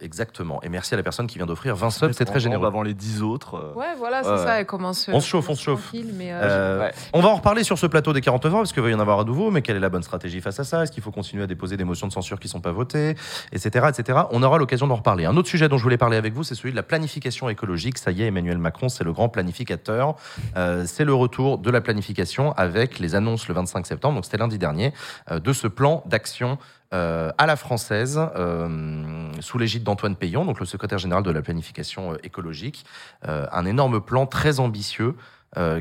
exactement. 0.01 0.61
Et 0.63 0.69
merci 0.69 0.93
à 0.93 0.97
la 0.97 1.03
personne 1.03 1.27
qui 1.27 1.37
vient 1.37 1.45
d'offrir 1.45 1.75
20 1.75 1.89
subs, 1.89 2.11
c'est 2.13 2.25
très 2.25 2.37
On 2.37 2.39
généreux. 2.39 2.67
Avant 2.67 2.83
les 2.83 2.93
10 2.93 3.21
autres. 3.21 3.55
euh. 3.55 3.73
Ouais, 3.79 3.93
voilà, 3.97 4.23
c'est 4.23 4.37
ça. 4.37 4.59
Elle 4.59 4.65
commence. 4.65 5.09
On 5.11 5.19
se 5.19 5.27
chauffe, 5.27 5.49
on 5.49 5.55
se 5.55 5.61
chauffe. 5.63 5.81
tranquille, 5.87 6.13
Mais, 6.15 6.31
euh, 6.31 6.39
Euh, 6.43 6.79
Ouais. 6.79 6.91
On 7.13 7.21
va 7.21 7.29
en 7.29 7.35
reparler 7.35 7.63
sur 7.63 7.77
ce 7.77 7.85
plateau 7.87 8.13
des 8.13 8.21
49 8.21 8.53
ans, 8.53 8.57
parce 8.59 8.73
qu'il 8.73 8.81
va 8.83 8.89
y 8.89 8.93
en 8.93 8.99
avoir 8.99 9.19
à 9.19 9.23
nouveau, 9.23 9.51
mais 9.51 9.61
quelle 9.61 9.75
est 9.75 9.79
la 9.81 9.89
bonne 9.89 10.03
stratégie 10.03 10.41
face 10.41 10.59
à 10.59 10.63
ça? 10.63 10.83
Est-ce 10.83 10.91
qu'il 10.91 11.03
faut 11.03 11.11
continuer 11.11 11.43
à 11.43 11.47
déposer 11.47 11.77
des 11.77 11.83
motions 11.83 12.07
de 12.07 12.11
censure 12.13 12.39
qui 12.39 12.47
ne 12.47 12.51
sont 12.51 12.61
pas 12.61 12.71
votées? 12.71 13.15
Etc. 13.51 13.85
etc. 13.89 14.19
On 14.31 14.43
aura 14.43 14.57
l'occasion 14.57 14.87
d'en 14.87 14.95
reparler. 14.95 15.25
Un 15.25 15.35
autre 15.37 15.49
sujet 15.49 15.69
dont 15.69 15.77
je 15.77 15.83
voulais 15.83 15.97
parler 15.97 16.17
avec 16.17 16.33
vous, 16.33 16.43
c'est 16.43 16.55
celui 16.55 16.71
de 16.71 16.75
la 16.75 16.83
planification 16.83 17.49
écologique. 17.49 17.97
Ça 17.97 18.11
y 18.11 18.21
est, 18.23 18.27
Emmanuel 18.27 18.57
Macron, 18.57 18.89
c'est 18.89 19.03
le 19.03 19.13
grand 19.13 19.29
planificateur. 19.29 20.15
Euh, 20.57 20.83
c'est 20.85 21.05
le 21.05 21.13
retour 21.13 21.57
de 21.57 21.69
la 21.71 21.81
planification 21.81 22.51
avec 22.53 22.99
les 22.99 23.15
annonces 23.15 23.47
le 23.47 23.53
25 23.53 23.85
septembre, 23.87 24.15
donc 24.15 24.25
c'était 24.25 24.37
lundi 24.43 24.57
dernier, 24.57 24.93
euh, 25.31 25.39
de 25.39 25.53
ce 25.53 25.67
plan 25.67 26.03
d'action 26.05 26.57
euh, 26.93 27.31
à 27.37 27.45
la 27.47 27.55
française, 27.55 28.19
euh, 28.35 29.31
sous 29.39 29.57
l'égide 29.57 29.83
d'Antoine 29.83 30.15
Payon, 30.15 30.45
donc 30.45 30.59
le 30.59 30.65
secrétaire 30.65 30.99
général 30.99 31.23
de 31.23 31.31
la 31.31 31.41
planification 31.41 32.15
écologique. 32.23 32.85
Un 33.23 33.65
énorme 33.65 33.99
plan 34.01 34.25
très 34.25 34.59
ambitieux 34.59 35.15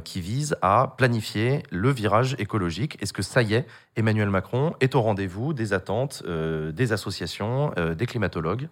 qui 0.04 0.20
vise 0.20 0.56
à 0.62 0.94
planifier 0.96 1.62
le 1.70 1.90
virage 1.90 2.36
écologique. 2.38 2.96
Est-ce 3.00 3.12
que 3.12 3.22
ça 3.22 3.42
y 3.42 3.54
est, 3.54 3.66
Emmanuel 3.96 4.30
Macron 4.30 4.74
est 4.80 4.94
au 4.94 5.02
rendez-vous 5.02 5.52
des 5.52 5.72
attentes 5.72 6.22
des 6.26 6.92
associations, 6.92 7.72
des 7.76 8.06
climatologues? 8.06 8.68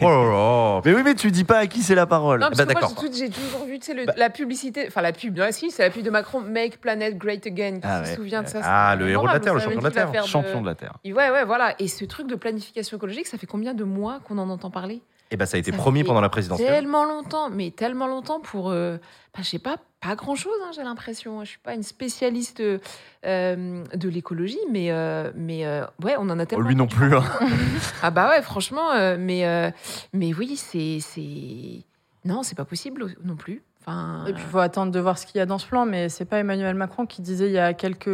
Oh 0.00 0.04
là 0.08 0.30
là 0.30 0.80
Mais 0.84 0.94
oui, 0.94 1.02
mais 1.04 1.14
tu 1.14 1.30
dis 1.30 1.44
pas 1.44 1.58
à 1.58 1.66
qui 1.66 1.82
c'est 1.82 1.94
la 1.94 2.06
parole. 2.06 2.40
Non, 2.40 2.46
parce 2.48 2.58
bah, 2.58 2.66
que 2.66 2.72
moi, 2.72 2.80
d'accord. 2.88 3.04
j'ai 3.12 3.30
toujours 3.30 3.64
vu 3.66 3.78
tu 3.78 3.86
sais, 3.86 3.94
le- 3.94 4.06
Bah- 4.06 4.14
la 4.16 4.30
publicité, 4.30 4.84
enfin 4.88 5.02
la 5.02 5.12
pub, 5.12 5.36
non, 5.36 5.46
si, 5.50 5.70
c'est 5.70 5.82
la 5.82 5.90
pub 5.90 6.02
de 6.02 6.10
Macron, 6.10 6.40
Make 6.40 6.80
Planet 6.80 7.16
Great 7.18 7.46
Again. 7.46 7.74
Qui 7.80 7.80
Ah 7.84 8.04
se 8.04 8.10
ouais. 8.10 8.16
souvient 8.16 8.42
de 8.42 8.48
ça 8.48 8.60
Ah, 8.62 8.96
le 8.96 9.08
héros 9.08 9.26
de 9.26 9.32
la 9.32 9.40
Terre, 9.40 9.54
le 9.54 9.60
champion 9.60 9.78
de 9.80 9.84
la 9.84 9.90
Terre. 9.90 10.24
Champion 10.26 10.60
de 10.60 10.66
la 10.66 10.74
Terre. 10.74 10.94
Ouais, 11.04 11.12
ouais, 11.30 11.44
voilà. 11.44 11.74
Et 11.78 11.88
ce 11.88 12.04
truc 12.04 12.26
de 12.28 12.34
planification 12.34 12.96
écologique, 12.96 13.26
ça 13.26 13.38
fait 13.38 13.46
combien 13.46 13.74
de 13.74 13.84
mois 13.84 14.20
qu'on 14.26 14.38
en 14.38 14.48
entend 14.50 14.70
parler? 14.70 15.02
Eh 15.32 15.36
ben, 15.36 15.46
ça 15.46 15.56
a 15.56 15.60
été 15.60 15.70
Ça 15.72 15.76
promis 15.78 16.04
pendant 16.04 16.20
la 16.20 16.28
présidentielle. 16.28 16.68
Tellement 16.68 17.04
longtemps, 17.04 17.48
mais 17.50 17.70
tellement 17.70 18.06
longtemps 18.06 18.38
pour, 18.40 18.70
euh, 18.70 18.98
bah, 19.34 19.40
je 19.42 19.48
sais 19.48 19.58
pas, 19.58 19.78
pas 20.00 20.14
grand 20.14 20.34
chose, 20.34 20.52
j'ai 20.76 20.82
l'impression. 20.82 21.42
Je 21.42 21.48
suis 21.50 21.58
pas 21.58 21.74
une 21.74 21.82
spécialiste 21.82 22.60
euh, 22.60 23.84
de 23.94 24.08
l'écologie, 24.10 24.58
mais, 24.70 24.90
euh, 24.90 25.30
mais 25.34 25.64
euh, 25.66 25.84
ouais, 26.04 26.16
on 26.18 26.28
en 26.28 26.38
a 26.38 26.42
Oh, 26.42 26.46
tellement. 26.46 26.68
lui 26.68 26.76
non 26.76 26.86
plus. 26.86 27.16
hein. 27.16 27.24
Ah 28.02 28.10
bah 28.10 28.28
ouais, 28.28 28.42
franchement, 28.42 28.90
mais, 29.18 29.72
mais 30.12 30.34
oui, 30.34 30.56
c'est. 30.56 30.98
c'est- 31.00 31.84
Non, 32.24 32.42
c'est 32.42 32.54
pas 32.56 32.64
possible 32.66 33.16
non 33.24 33.36
plus. 33.36 33.62
Enfin, 33.84 34.24
Et 34.28 34.32
puis, 34.32 34.42
il 34.46 34.48
faut 34.48 34.60
attendre 34.60 34.92
de 34.92 35.00
voir 35.00 35.18
ce 35.18 35.26
qu'il 35.26 35.38
y 35.38 35.40
a 35.40 35.46
dans 35.46 35.58
ce 35.58 35.66
plan, 35.66 35.84
mais 35.86 36.08
c'est 36.08 36.24
pas 36.24 36.38
Emmanuel 36.38 36.76
Macron 36.76 37.04
qui 37.04 37.20
disait 37.20 37.46
il 37.46 37.52
y 37.52 37.58
a 37.58 37.74
quelques 37.74 38.06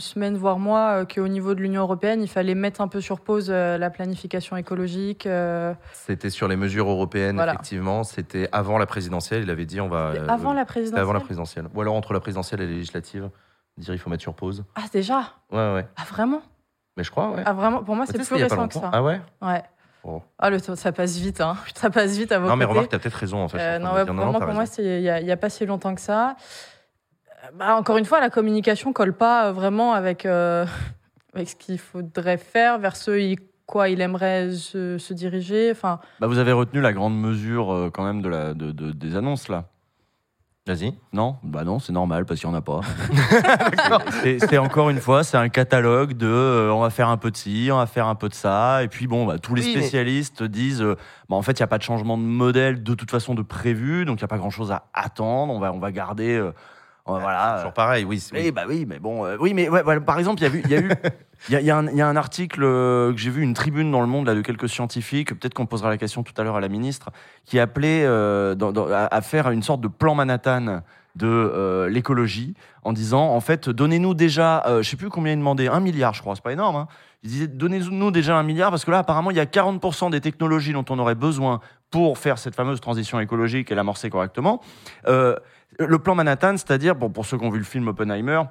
semaines, 0.00 0.36
voire 0.36 0.58
mois, 0.58 1.02
euh, 1.02 1.04
qu'au 1.04 1.28
niveau 1.28 1.54
de 1.54 1.60
l'Union 1.60 1.82
européenne, 1.82 2.20
il 2.20 2.28
fallait 2.28 2.56
mettre 2.56 2.80
un 2.80 2.88
peu 2.88 3.00
sur 3.00 3.20
pause 3.20 3.46
euh, 3.48 3.78
la 3.78 3.90
planification 3.90 4.56
écologique. 4.56 5.26
euh, 5.26 5.72
C'était 5.92 6.30
sur 6.30 6.48
les 6.48 6.56
mesures 6.56 6.88
européennes, 6.88 7.36
Voilà. 7.36 7.52
effectivement. 7.52 8.02
C'était 8.02 8.48
avant 8.50 8.76
la 8.78 8.86
présidentielle. 8.86 9.42
Il 9.44 9.50
avait 9.50 9.66
dit 9.66 9.80
on 9.80 9.88
va. 9.88 10.08
euh, 10.16 10.26
avant 10.28 10.52
la 10.52 10.64
présidentielle. 10.64 11.02
avant 11.02 11.12
la 11.12 11.20
présidentielle. 11.20 11.66
Ou 11.74 11.80
alors 11.80 11.94
entre 11.94 12.12
la 12.12 12.20
présidentielle 12.20 12.60
et 12.62 12.66
les 12.66 12.74
législatives. 12.74 13.30
Dire 13.78 13.94
il 13.94 13.98
faut 13.98 14.10
mettre 14.10 14.22
sur 14.22 14.34
pause. 14.34 14.64
Ah, 14.74 14.82
déjà? 14.92 15.20
Ouais, 15.52 15.74
ouais. 15.74 15.86
Ah, 15.96 16.02
vraiment? 16.08 16.42
Mais 16.96 17.02
je 17.04 17.10
crois, 17.10 17.30
ouais. 17.30 17.42
Ah, 17.44 17.52
vraiment? 17.52 17.82
Pour 17.82 17.96
moi, 17.96 18.04
Mais 18.08 18.12
c'est 18.18 18.24
plus 18.34 18.42
récent 18.42 18.68
que 18.68 18.74
ça. 18.74 18.90
Ah 18.92 19.02
ouais? 19.02 19.20
Ouais. 19.42 19.62
Oh. 20.06 20.22
Ah, 20.38 20.50
le 20.50 20.60
temps, 20.60 20.76
ça 20.76 20.92
passe 20.92 21.16
vite, 21.16 21.40
hein. 21.40 21.56
Ça 21.74 21.88
passe 21.90 22.16
vite 22.16 22.30
à 22.30 22.38
vos 22.38 22.48
Non, 22.48 22.56
mais 22.56 22.66
remarque, 22.66 22.90
t'as 22.90 22.98
peut-être 22.98 23.14
raison, 23.14 23.38
en 23.42 23.48
fait. 23.48 23.58
Euh, 23.58 23.78
non, 23.78 23.92
ouais, 23.94 24.04
t'as 24.04 24.12
pour 24.12 24.14
moi, 24.14 24.60
raison. 24.62 24.66
c'est- 24.66 25.02
il 25.02 25.24
n'y 25.24 25.32
a, 25.32 25.36
pas 25.36 25.48
si 25.48 25.64
longtemps 25.64 25.94
que 25.94 26.00
ça. 26.00 26.36
Bah, 27.54 27.74
encore 27.76 27.96
une 27.96 28.04
fois, 28.04 28.20
la 28.20 28.30
communication 28.30 28.92
colle 28.92 29.14
pas 29.14 29.48
euh, 29.48 29.52
vraiment 29.52 29.92
avec, 29.94 30.26
euh, 30.26 30.66
avec 31.34 31.48
ce 31.48 31.56
qu'il 31.56 31.78
faudrait 31.78 32.36
faire, 32.38 32.78
vers 32.78 32.96
ce 32.96 33.34
quoi 33.66 33.88
il 33.88 34.00
aimerait 34.02 34.52
se, 34.52 34.98
se 34.98 35.14
diriger. 35.14 35.70
Enfin, 35.70 36.00
Bah, 36.20 36.26
vous 36.26 36.38
avez 36.38 36.52
retenu 36.52 36.80
la 36.80 36.92
grande 36.92 37.18
mesure 37.18 37.72
euh, 37.72 37.90
quand 37.90 38.04
même 38.04 38.20
de 38.20 38.28
la, 38.28 38.52
de, 38.54 38.72
de- 38.72 38.92
des 38.92 39.16
annonces 39.16 39.48
là. 39.48 39.64
Vas-y. 40.66 40.94
Non? 41.12 41.36
Bah 41.42 41.62
non, 41.62 41.78
c'est 41.78 41.92
normal 41.92 42.24
parce 42.24 42.40
qu'il 42.40 42.48
n'y 42.48 42.54
en 42.54 42.58
a 42.58 42.62
pas. 42.62 42.80
C'est- 44.22 44.38
c'est 44.38 44.56
encore 44.56 44.88
une 44.88 44.98
fois, 44.98 45.22
c'est 45.22 45.36
un 45.36 45.50
catalogue 45.50 46.14
de 46.14 46.26
euh, 46.26 46.72
on 46.72 46.80
va 46.80 46.88
faire 46.88 47.08
un 47.10 47.18
peu 47.18 47.30
de 47.30 47.36
ci, 47.36 47.68
on 47.70 47.76
va 47.76 47.86
faire 47.86 48.06
un 48.06 48.14
peu 48.14 48.30
de 48.30 48.34
ça. 48.34 48.82
Et 48.82 48.88
puis 48.88 49.06
bon, 49.06 49.26
bah, 49.26 49.38
tous 49.38 49.54
les 49.54 49.62
Oui, 49.62 49.72
mais- 49.74 49.80
spécialistes 49.82 50.42
disent 50.42 50.80
euh, 50.80 50.96
bah, 51.28 51.36
en 51.36 51.42
fait, 51.42 51.52
il 51.52 51.62
n'y 51.62 51.64
a 51.64 51.68
pas 51.68 51.76
de 51.76 51.82
changement 51.82 52.16
de 52.16 52.22
modèle 52.22 52.82
de 52.82 52.94
toute 52.94 53.10
façon 53.10 53.34
de 53.34 53.42
prévu, 53.42 54.06
donc 54.06 54.20
il 54.20 54.22
n'y 54.22 54.26
a 54.26 54.28
pas 54.28 54.38
grand 54.38 54.48
chose 54.48 54.72
à 54.72 54.84
attendre. 54.94 55.52
On 55.52 55.58
va, 55.58 55.70
on 55.70 55.80
va 55.80 55.92
garder. 55.92 56.34
euh, 56.34 56.52
on 57.04 57.12
va- 57.12 57.18
voilà. 57.20 57.54
Toujours 57.58 57.74
pareil, 57.74 58.06
oui. 58.06 58.18
c'est- 58.18 58.34
Oui, 58.34 58.50
bah 58.50 58.62
oui, 58.66 58.86
mais 58.88 58.98
bon, 58.98 59.26
euh, 59.26 59.36
oui, 59.38 59.52
mais 59.52 59.68
ouais, 59.68 60.00
par 60.00 60.18
exemple, 60.18 60.42
il 60.42 60.48
y 60.48 60.50
a 60.50 60.54
eu, 60.56 60.62
il 60.64 60.70
y 60.70 60.74
a 60.76 60.80
eu, 60.80 60.90
il 61.48 61.60
y 61.60 61.70
a, 61.70 61.76
un, 61.76 62.16
article 62.16 62.62
euh, 62.62 63.12
que 63.12 63.18
j'ai 63.18 63.30
vu, 63.30 63.42
une 63.42 63.52
tribune 63.52 63.90
dans 63.90 64.00
le 64.00 64.06
Monde 64.06 64.26
là 64.26 64.34
de 64.34 64.40
quelques 64.40 64.68
scientifiques, 64.68 65.38
peut-être 65.38 65.52
qu'on 65.52 65.66
posera 65.66 65.90
la 65.90 65.98
question 65.98 66.22
tout 66.22 66.32
à 66.38 66.42
l'heure 66.42 66.56
à 66.56 66.60
la 66.60 66.68
ministre, 66.68 67.10
qui 67.44 67.58
appelait 67.58 68.04
euh, 68.04 68.54
à, 69.10 69.20
faire 69.20 69.50
une 69.50 69.62
sorte 69.62 69.82
de 69.82 69.88
plan 69.88 70.14
Manhattan 70.14 70.82
de 71.16 71.26
euh, 71.26 71.88
l'écologie, 71.88 72.54
en 72.82 72.92
disant 72.92 73.28
en 73.28 73.40
fait, 73.40 73.68
donnez-nous 73.68 74.14
déjà, 74.14 74.64
euh, 74.66 74.82
je 74.82 74.88
sais 74.88 74.96
plus 74.96 75.10
combien 75.10 75.32
il 75.32 75.38
demandait, 75.38 75.68
un 75.68 75.80
milliard, 75.80 76.14
je 76.14 76.22
crois, 76.22 76.34
c'est 76.34 76.42
pas 76.42 76.52
énorme. 76.52 76.76
Hein. 76.76 76.88
Il 77.22 77.30
disait 77.30 77.46
donnez-nous 77.46 78.10
déjà 78.10 78.36
un 78.36 78.42
milliard 78.42 78.70
parce 78.70 78.84
que 78.84 78.90
là, 78.90 78.98
apparemment, 78.98 79.30
il 79.30 79.36
y 79.36 79.40
a 79.40 79.44
40% 79.44 80.10
des 80.10 80.20
technologies 80.20 80.72
dont 80.72 80.84
on 80.88 80.98
aurait 80.98 81.14
besoin 81.14 81.60
pour 81.90 82.18
faire 82.18 82.38
cette 82.38 82.54
fameuse 82.54 82.80
transition 82.80 83.20
écologique 83.20 83.70
et 83.70 83.74
l'amorcer 83.74 84.10
correctement. 84.10 84.60
Le 85.06 85.98
plan 85.98 86.14
Manhattan, 86.14 86.56
c'est-à-dire, 86.56 86.94
bon, 86.94 87.10
pour 87.10 87.26
ceux 87.26 87.38
qui 87.38 87.44
ont 87.44 87.50
vu 87.50 87.58
le 87.58 87.64
film 87.64 87.88
Oppenheimer, 87.88 88.42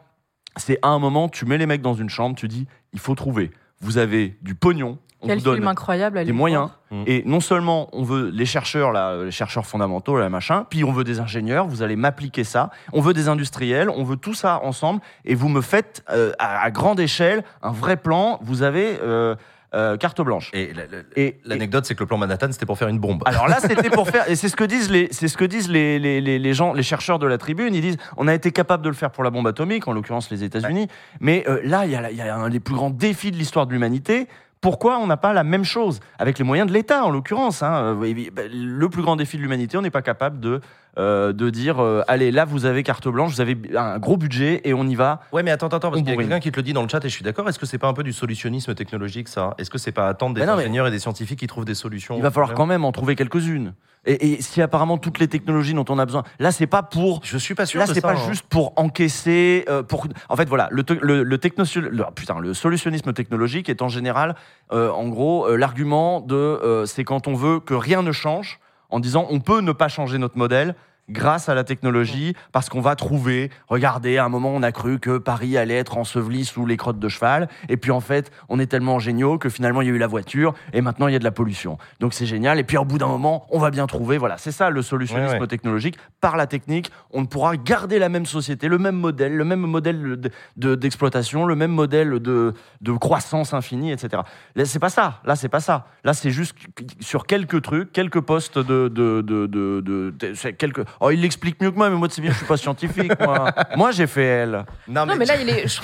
c'est 0.57 0.79
à 0.81 0.89
un 0.89 0.99
moment, 0.99 1.29
tu 1.29 1.45
mets 1.45 1.57
les 1.57 1.65
mecs 1.65 1.81
dans 1.81 1.93
une 1.93 2.09
chambre, 2.09 2.35
tu 2.35 2.47
dis, 2.47 2.67
il 2.93 2.99
faut 2.99 3.15
trouver. 3.15 3.51
Vous 3.81 3.97
avez 3.97 4.37
du 4.41 4.55
pognon, 4.55 4.97
on 5.23 5.27
quel 5.27 5.39
vous 5.39 5.45
donne 5.45 5.55
film 5.55 5.67
incroyable. 5.67 6.17
allez 6.17 6.27
des 6.27 6.33
moyens. 6.33 6.69
voir. 6.89 7.01
Mm. 7.01 7.03
Et 7.07 7.23
non 7.25 7.39
seulement 7.39 7.89
on 7.93 8.03
veut 8.03 8.29
les 8.29 8.45
chercheurs, 8.45 8.91
là, 8.91 9.23
les 9.23 9.31
chercheurs 9.31 9.65
fondamentaux, 9.65 10.17
là, 10.17 10.29
machin, 10.29 10.65
puis 10.69 10.83
on 10.83 10.91
veut 10.91 11.03
des 11.03 11.19
ingénieurs, 11.19 11.67
vous 11.67 11.81
allez 11.81 11.95
m'appliquer 11.95 12.43
ça. 12.43 12.69
On 12.91 13.01
veut 13.01 13.13
des 13.13 13.29
industriels, 13.29 13.89
on 13.89 14.03
veut 14.03 14.17
tout 14.17 14.33
ça 14.33 14.61
ensemble. 14.63 15.01
Et 15.25 15.35
vous 15.35 15.49
me 15.49 15.61
faites 15.61 16.03
euh, 16.09 16.33
à, 16.39 16.63
à 16.63 16.71
grande 16.71 16.99
échelle 16.99 17.43
un 17.61 17.71
vrai 17.71 17.97
plan. 17.97 18.39
Vous 18.41 18.63
avez 18.63 18.97
euh, 19.01 19.35
euh, 19.75 19.97
carte 19.97 20.21
blanche. 20.21 20.49
Et 20.53 20.73
la- 20.73 20.83
la- 20.83 21.03
Et, 21.15 21.39
l'anecdote, 21.45 21.85
c'est 21.85 21.95
que 21.95 22.01
le 22.01 22.05
plan 22.07 22.17
Manhattan, 22.17 22.47
c'était 22.51 22.65
pour 22.65 22.77
faire 22.77 22.87
une 22.89 22.99
bombe. 22.99 23.23
alors 23.25 23.47
là, 23.47 23.57
c'était 23.59 23.89
pour 23.89 24.07
faire, 24.11 24.29
et 24.29 24.35
c'est 24.35 24.49
ce 24.49 24.55
que 24.55 24.63
disent 24.63 24.89
les, 24.91 25.07
c'est 25.11 25.27
ce 25.27 25.37
que 25.37 25.45
disent 25.45 25.69
les, 25.69 25.99
les, 25.99 26.21
les, 26.21 26.39
les 26.39 26.53
gens, 26.53 26.73
les 26.73 26.83
chercheurs 26.83 27.19
de 27.19 27.27
la 27.27 27.37
tribune. 27.37 27.73
Ils 27.75 27.81
disent, 27.81 27.97
on 28.17 28.27
a 28.27 28.33
été 28.33 28.51
capable 28.51 28.83
de 28.83 28.89
le 28.89 28.95
faire 28.95 29.11
pour 29.11 29.23
la 29.23 29.29
bombe 29.29 29.47
atomique, 29.47 29.87
en 29.87 29.93
l'occurrence 29.93 30.29
les 30.31 30.43
États-Unis, 30.43 30.87
mais 31.19 31.43
euh, 31.47 31.59
là, 31.63 31.85
il 31.85 31.91
y 31.91 31.95
a, 31.95 32.11
y 32.11 32.21
a 32.21 32.35
un 32.35 32.49
des 32.49 32.59
plus 32.59 32.75
grands 32.75 32.89
défis 32.89 33.31
de 33.31 33.37
l'histoire 33.37 33.65
de 33.67 33.71
l'humanité. 33.73 34.27
Pourquoi 34.63 34.97
on 34.97 35.07
n'a 35.07 35.17
pas 35.17 35.33
la 35.33 35.43
même 35.43 35.65
chose 35.65 35.99
avec 36.17 36.39
les 36.39 36.45
moyens 36.45 36.69
de 36.69 36.73
l'État, 36.73 37.03
en 37.03 37.09
l'occurrence 37.11 37.61
hein 37.61 37.93
Euh, 38.01 38.13
bah, 38.31 38.41
Le 38.51 38.87
plus 38.87 39.01
grand 39.01 39.17
défi 39.17 39.35
de 39.35 39.41
l'humanité, 39.41 39.77
on 39.77 39.81
n'est 39.81 39.89
pas 39.91 40.01
capable 40.01 40.39
de, 40.39 40.61
euh, 40.97 41.33
de 41.33 41.49
dire 41.49 41.81
euh, 41.83 42.01
allez, 42.07 42.31
là, 42.31 42.45
vous 42.45 42.63
avez 42.65 42.81
carte 42.81 43.09
blanche, 43.09 43.33
vous 43.33 43.41
avez 43.41 43.57
un 43.75 43.99
gros 43.99 44.15
budget 44.15 44.61
et 44.63 44.73
on 44.73 44.85
y 44.87 44.95
va. 44.95 45.19
Ouais, 45.33 45.43
mais 45.43 45.51
attends, 45.51 45.67
attends, 45.67 45.91
parce 45.91 46.01
qu'il 46.01 46.09
y 46.09 46.13
a 46.13 46.15
quelqu'un 46.17 46.39
qui 46.39 46.49
te 46.49 46.55
le 46.55 46.63
dit 46.63 46.71
dans 46.71 46.81
le 46.81 46.87
chat 46.87 47.03
et 47.03 47.09
je 47.09 47.13
suis 47.13 47.25
d'accord. 47.25 47.47
Est-ce 47.49 47.59
que 47.59 47.65
c'est 47.65 47.77
pas 47.77 47.89
un 47.89 47.93
peu 47.93 48.03
du 48.03 48.13
solutionnisme 48.13 48.73
technologique, 48.73 49.27
ça? 49.27 49.53
Est-ce 49.57 49.69
que 49.69 49.77
c'est 49.77 49.91
pas 49.91 50.07
attendre 50.07 50.33
des 50.35 50.39
Mais 50.41 50.47
non, 50.47 50.53
mais- 50.55 50.61
ingénieurs 50.63 50.87
et 50.87 50.91
des 50.91 50.99
scientifiques 50.99 51.39
qui 51.39 51.47
trouvent 51.47 51.65
des 51.65 51.75
solutions 51.75 52.15
Il 52.15 52.21
va 52.23 52.31
falloir 52.31 52.53
quand 52.53 52.65
même 52.65 52.85
en 52.85 52.93
trouver 52.93 53.17
quelques-unes. 53.17 53.73
Et, 54.05 54.33
et 54.33 54.41
si 54.41 54.61
apparemment 54.61 54.97
toutes 54.97 55.19
les 55.19 55.27
technologies 55.27 55.73
dont 55.73 55.85
on 55.89 55.97
a 55.97 56.05
besoin, 56.05 56.23
là, 56.39 56.51
c'est 56.51 56.67
pas 56.67 56.83
pour 56.83 57.21
Je 57.23 57.37
suis 57.37 57.55
pas 57.55 57.65
sûr 57.65 57.79
Là, 57.79 57.87
c'est 57.87 58.01
pas 58.01 58.13
hein. 58.13 58.27
juste 58.27 58.45
pour 58.47 58.73
encaisser. 58.75 59.63
euh, 59.69 59.81
pour... 59.83 60.07
En 60.29 60.35
fait, 60.35 60.49
voilà, 60.49 60.67
le, 60.71 60.83
le, 61.01 61.23
le, 61.23 61.37
le- 61.37 62.05
putain, 62.13 62.39
le 62.39 62.53
solutionnisme 62.53 63.13
technologique 63.13 63.69
est 63.69 63.81
en 63.81 63.87
général, 63.87 64.35
euh, 64.71 64.89
en 64.91 65.07
gros, 65.07 65.47
euh, 65.47 65.55
l'argument 65.55 66.19
de 66.21 66.35
euh, 66.35 66.85
c'est 66.85 67.03
quand 67.03 67.27
on 67.27 67.33
veut 67.33 67.59
que 67.59 67.73
rien 67.73 68.01
ne 68.03 68.11
change, 68.11 68.59
en 68.89 68.99
disant 68.99 69.25
on 69.29 69.39
peut 69.39 69.61
ne 69.61 69.71
pas 69.71 69.87
changer 69.87 70.17
notre 70.17 70.37
modèle 70.37 70.75
grâce 71.09 71.49
à 71.49 71.55
la 71.55 71.63
technologie, 71.63 72.33
parce 72.51 72.69
qu'on 72.69 72.81
va 72.81 72.95
trouver, 72.95 73.49
regardez, 73.67 74.17
à 74.17 74.25
un 74.25 74.29
moment 74.29 74.51
on 74.55 74.63
a 74.63 74.71
cru 74.71 74.99
que 74.99 75.17
Paris 75.17 75.57
allait 75.57 75.75
être 75.75 75.97
enseveli 75.97 76.45
sous 76.45 76.65
les 76.65 76.77
crottes 76.77 76.99
de 76.99 77.09
cheval, 77.09 77.49
et 77.69 77.77
puis 77.77 77.91
en 77.91 77.99
fait 77.99 78.31
on 78.49 78.59
est 78.59 78.67
tellement 78.67 78.99
géniaux 78.99 79.37
que 79.37 79.49
finalement 79.49 79.81
il 79.81 79.87
y 79.87 79.91
a 79.91 79.93
eu 79.93 79.97
la 79.97 80.07
voiture, 80.07 80.53
et 80.71 80.81
maintenant 80.81 81.07
il 81.07 81.13
y 81.13 81.15
a 81.15 81.19
de 81.19 81.23
la 81.23 81.31
pollution. 81.31 81.77
Donc 81.99 82.13
c'est 82.13 82.25
génial, 82.25 82.57
et 82.59 82.63
puis 82.63 82.77
au 82.77 82.85
bout 82.85 82.97
d'un 82.97 83.07
moment 83.07 83.45
on 83.51 83.59
va 83.59 83.69
bien 83.69 83.85
trouver, 83.87 84.17
voilà, 84.17 84.37
c'est 84.37 84.51
ça 84.51 84.69
le 84.69 84.81
solutionnisme 84.81 85.33
Ouais, 85.35 85.39
ouais. 85.41 85.47
technologique. 85.47 85.97
Par 86.21 86.37
la 86.37 86.47
technique, 86.47 86.89
on 87.11 87.21
ne 87.21 87.25
pourra 87.27 87.57
garder 87.57 87.99
la 87.99 88.07
même 88.09 88.25
société, 88.25 88.67
le 88.67 88.77
même 88.77 88.95
modèle, 88.95 89.35
le 89.35 89.43
même 89.45 89.59
modèle 89.61 90.01
de- 90.19 90.31
de- 90.57 90.75
d'exploitation, 90.75 91.45
le 91.45 91.55
même 91.55 91.71
modèle 91.71 92.19
de, 92.19 92.53
de 92.81 92.91
croissance 92.93 93.53
infinie, 93.53 93.91
etc. 93.91 94.23
Là, 94.55 94.65
c'est 94.65 94.79
pas 94.79 94.89
ça. 94.89 95.19
Là, 95.25 95.35
c'est 95.35 95.49
pas 95.49 95.59
ça. 95.59 95.87
Là, 96.03 96.13
c'est 96.13 96.31
juste 96.31 96.55
sur 97.01 97.25
quelques 97.25 97.61
trucs, 97.61 97.91
quelques 97.91 98.21
postes 98.21 98.57
de, 98.57 98.87
de, 98.87 99.21
de, 99.21 100.13
quelques. 100.51 100.83
Oh, 100.99 101.09
il 101.11 101.21
l'explique 101.21 101.61
mieux 101.61 101.71
que 101.71 101.77
moi, 101.77 101.89
mais 101.89 101.95
moi, 101.95 102.07
c'est 102.11 102.21
bien, 102.21 102.31
je 102.31 102.37
suis 102.37 102.45
pas 102.45 102.57
scientifique. 102.57 103.11
Moi, 103.19 103.51
moi 103.75 103.91
j'ai 103.91 104.07
fait 104.07 104.23
elle. 104.23 104.65
Non, 104.87 105.05
Non, 105.05 105.15
mais 105.17 105.25
là, 105.25 105.35
il 105.41 105.49
est 105.49 105.63
je 105.63 105.67
sur. 105.67 105.83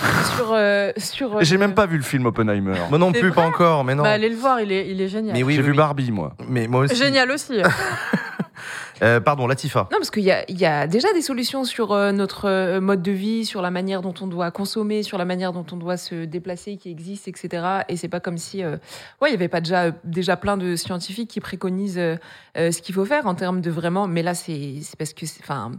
euh, 0.54 0.92
sur 0.98 1.36
euh, 1.38 1.40
J'ai 1.42 1.58
même 1.58 1.74
pas 1.74 1.86
vu 1.86 1.98
le 1.98 2.04
film 2.04 2.26
Oppenheimer. 2.28 2.74
Moi 2.90 2.98
non 2.98 3.12
C'est 3.14 3.20
plus, 3.20 3.30
vrai 3.30 3.42
pas 3.44 3.48
encore, 3.48 3.84
mais 3.84 3.96
non. 3.96 4.04
Bah, 4.04 4.12
allez 4.12 4.30
le 4.30 4.36
voir, 4.36 4.62
il 4.62 4.72
est, 4.72 4.88
il 4.90 5.02
est 5.02 5.08
génial. 5.10 5.34
mais 5.36 5.44
oui, 5.44 5.54
j'ai 5.56 5.60
oui, 5.60 5.66
vu 5.66 5.72
oui. 5.72 5.78
Barbie, 5.78 6.12
moi. 6.12 6.34
Mais 6.48 6.68
moi 6.68 6.82
aussi. 6.82 6.96
Génial 6.96 7.30
aussi. 7.32 7.54
Euh, 9.02 9.20
pardon, 9.20 9.48
Latifa. 9.48 9.88
Non, 9.92 9.98
parce 9.98 10.12
qu'il 10.12 10.24
y 10.24 10.32
a, 10.32 10.88
déjà 10.88 11.14
des 11.14 11.22
solutions 11.22 11.64
sur 11.64 11.92
euh, 11.92 12.12
notre 12.12 12.46
euh, 12.46 12.82
mode 12.82 13.02
de 13.02 13.12
vie, 13.12 13.46
sur 13.46 13.62
la 13.62 13.72
manière 13.72 14.02
dont 14.02 14.14
on 14.22 14.28
doit 14.28 14.52
consommer, 14.52 15.04
sur 15.04 15.18
la 15.18 15.26
manière 15.26 15.54
dont 15.54 15.66
on 15.72 15.78
doit 15.78 15.98
se 15.98 16.26
déplacer 16.26 16.78
qui 16.78 16.90
existent, 16.90 17.30
etc. 17.30 17.64
Et 17.88 17.98
c'est 17.98 18.10
pas 18.10 18.20
comme 18.20 18.38
si, 18.38 18.64
euh, 18.64 18.78
ouais, 19.22 19.30
il 19.30 19.32
y 19.32 19.36
avait 19.36 19.48
pas 19.48 19.62
déjà 19.62 19.92
déjà 20.04 20.38
plein 20.38 20.58
de 20.58 20.76
scientifiques 20.76 21.30
qui 21.30 21.40
préconisent 21.40 21.98
euh, 21.98 22.18
ce 22.56 22.82
qu'il 22.82 22.96
faut 22.96 23.06
faire 23.06 23.28
en 23.28 23.36
termes 23.36 23.62
de 23.62 23.72
vraiment. 23.72 24.08
Mais 24.08 24.24
là, 24.24 24.34
c'est 24.34 24.82
parce 24.98 25.14
que, 25.14 25.26
enfin. 25.42 25.72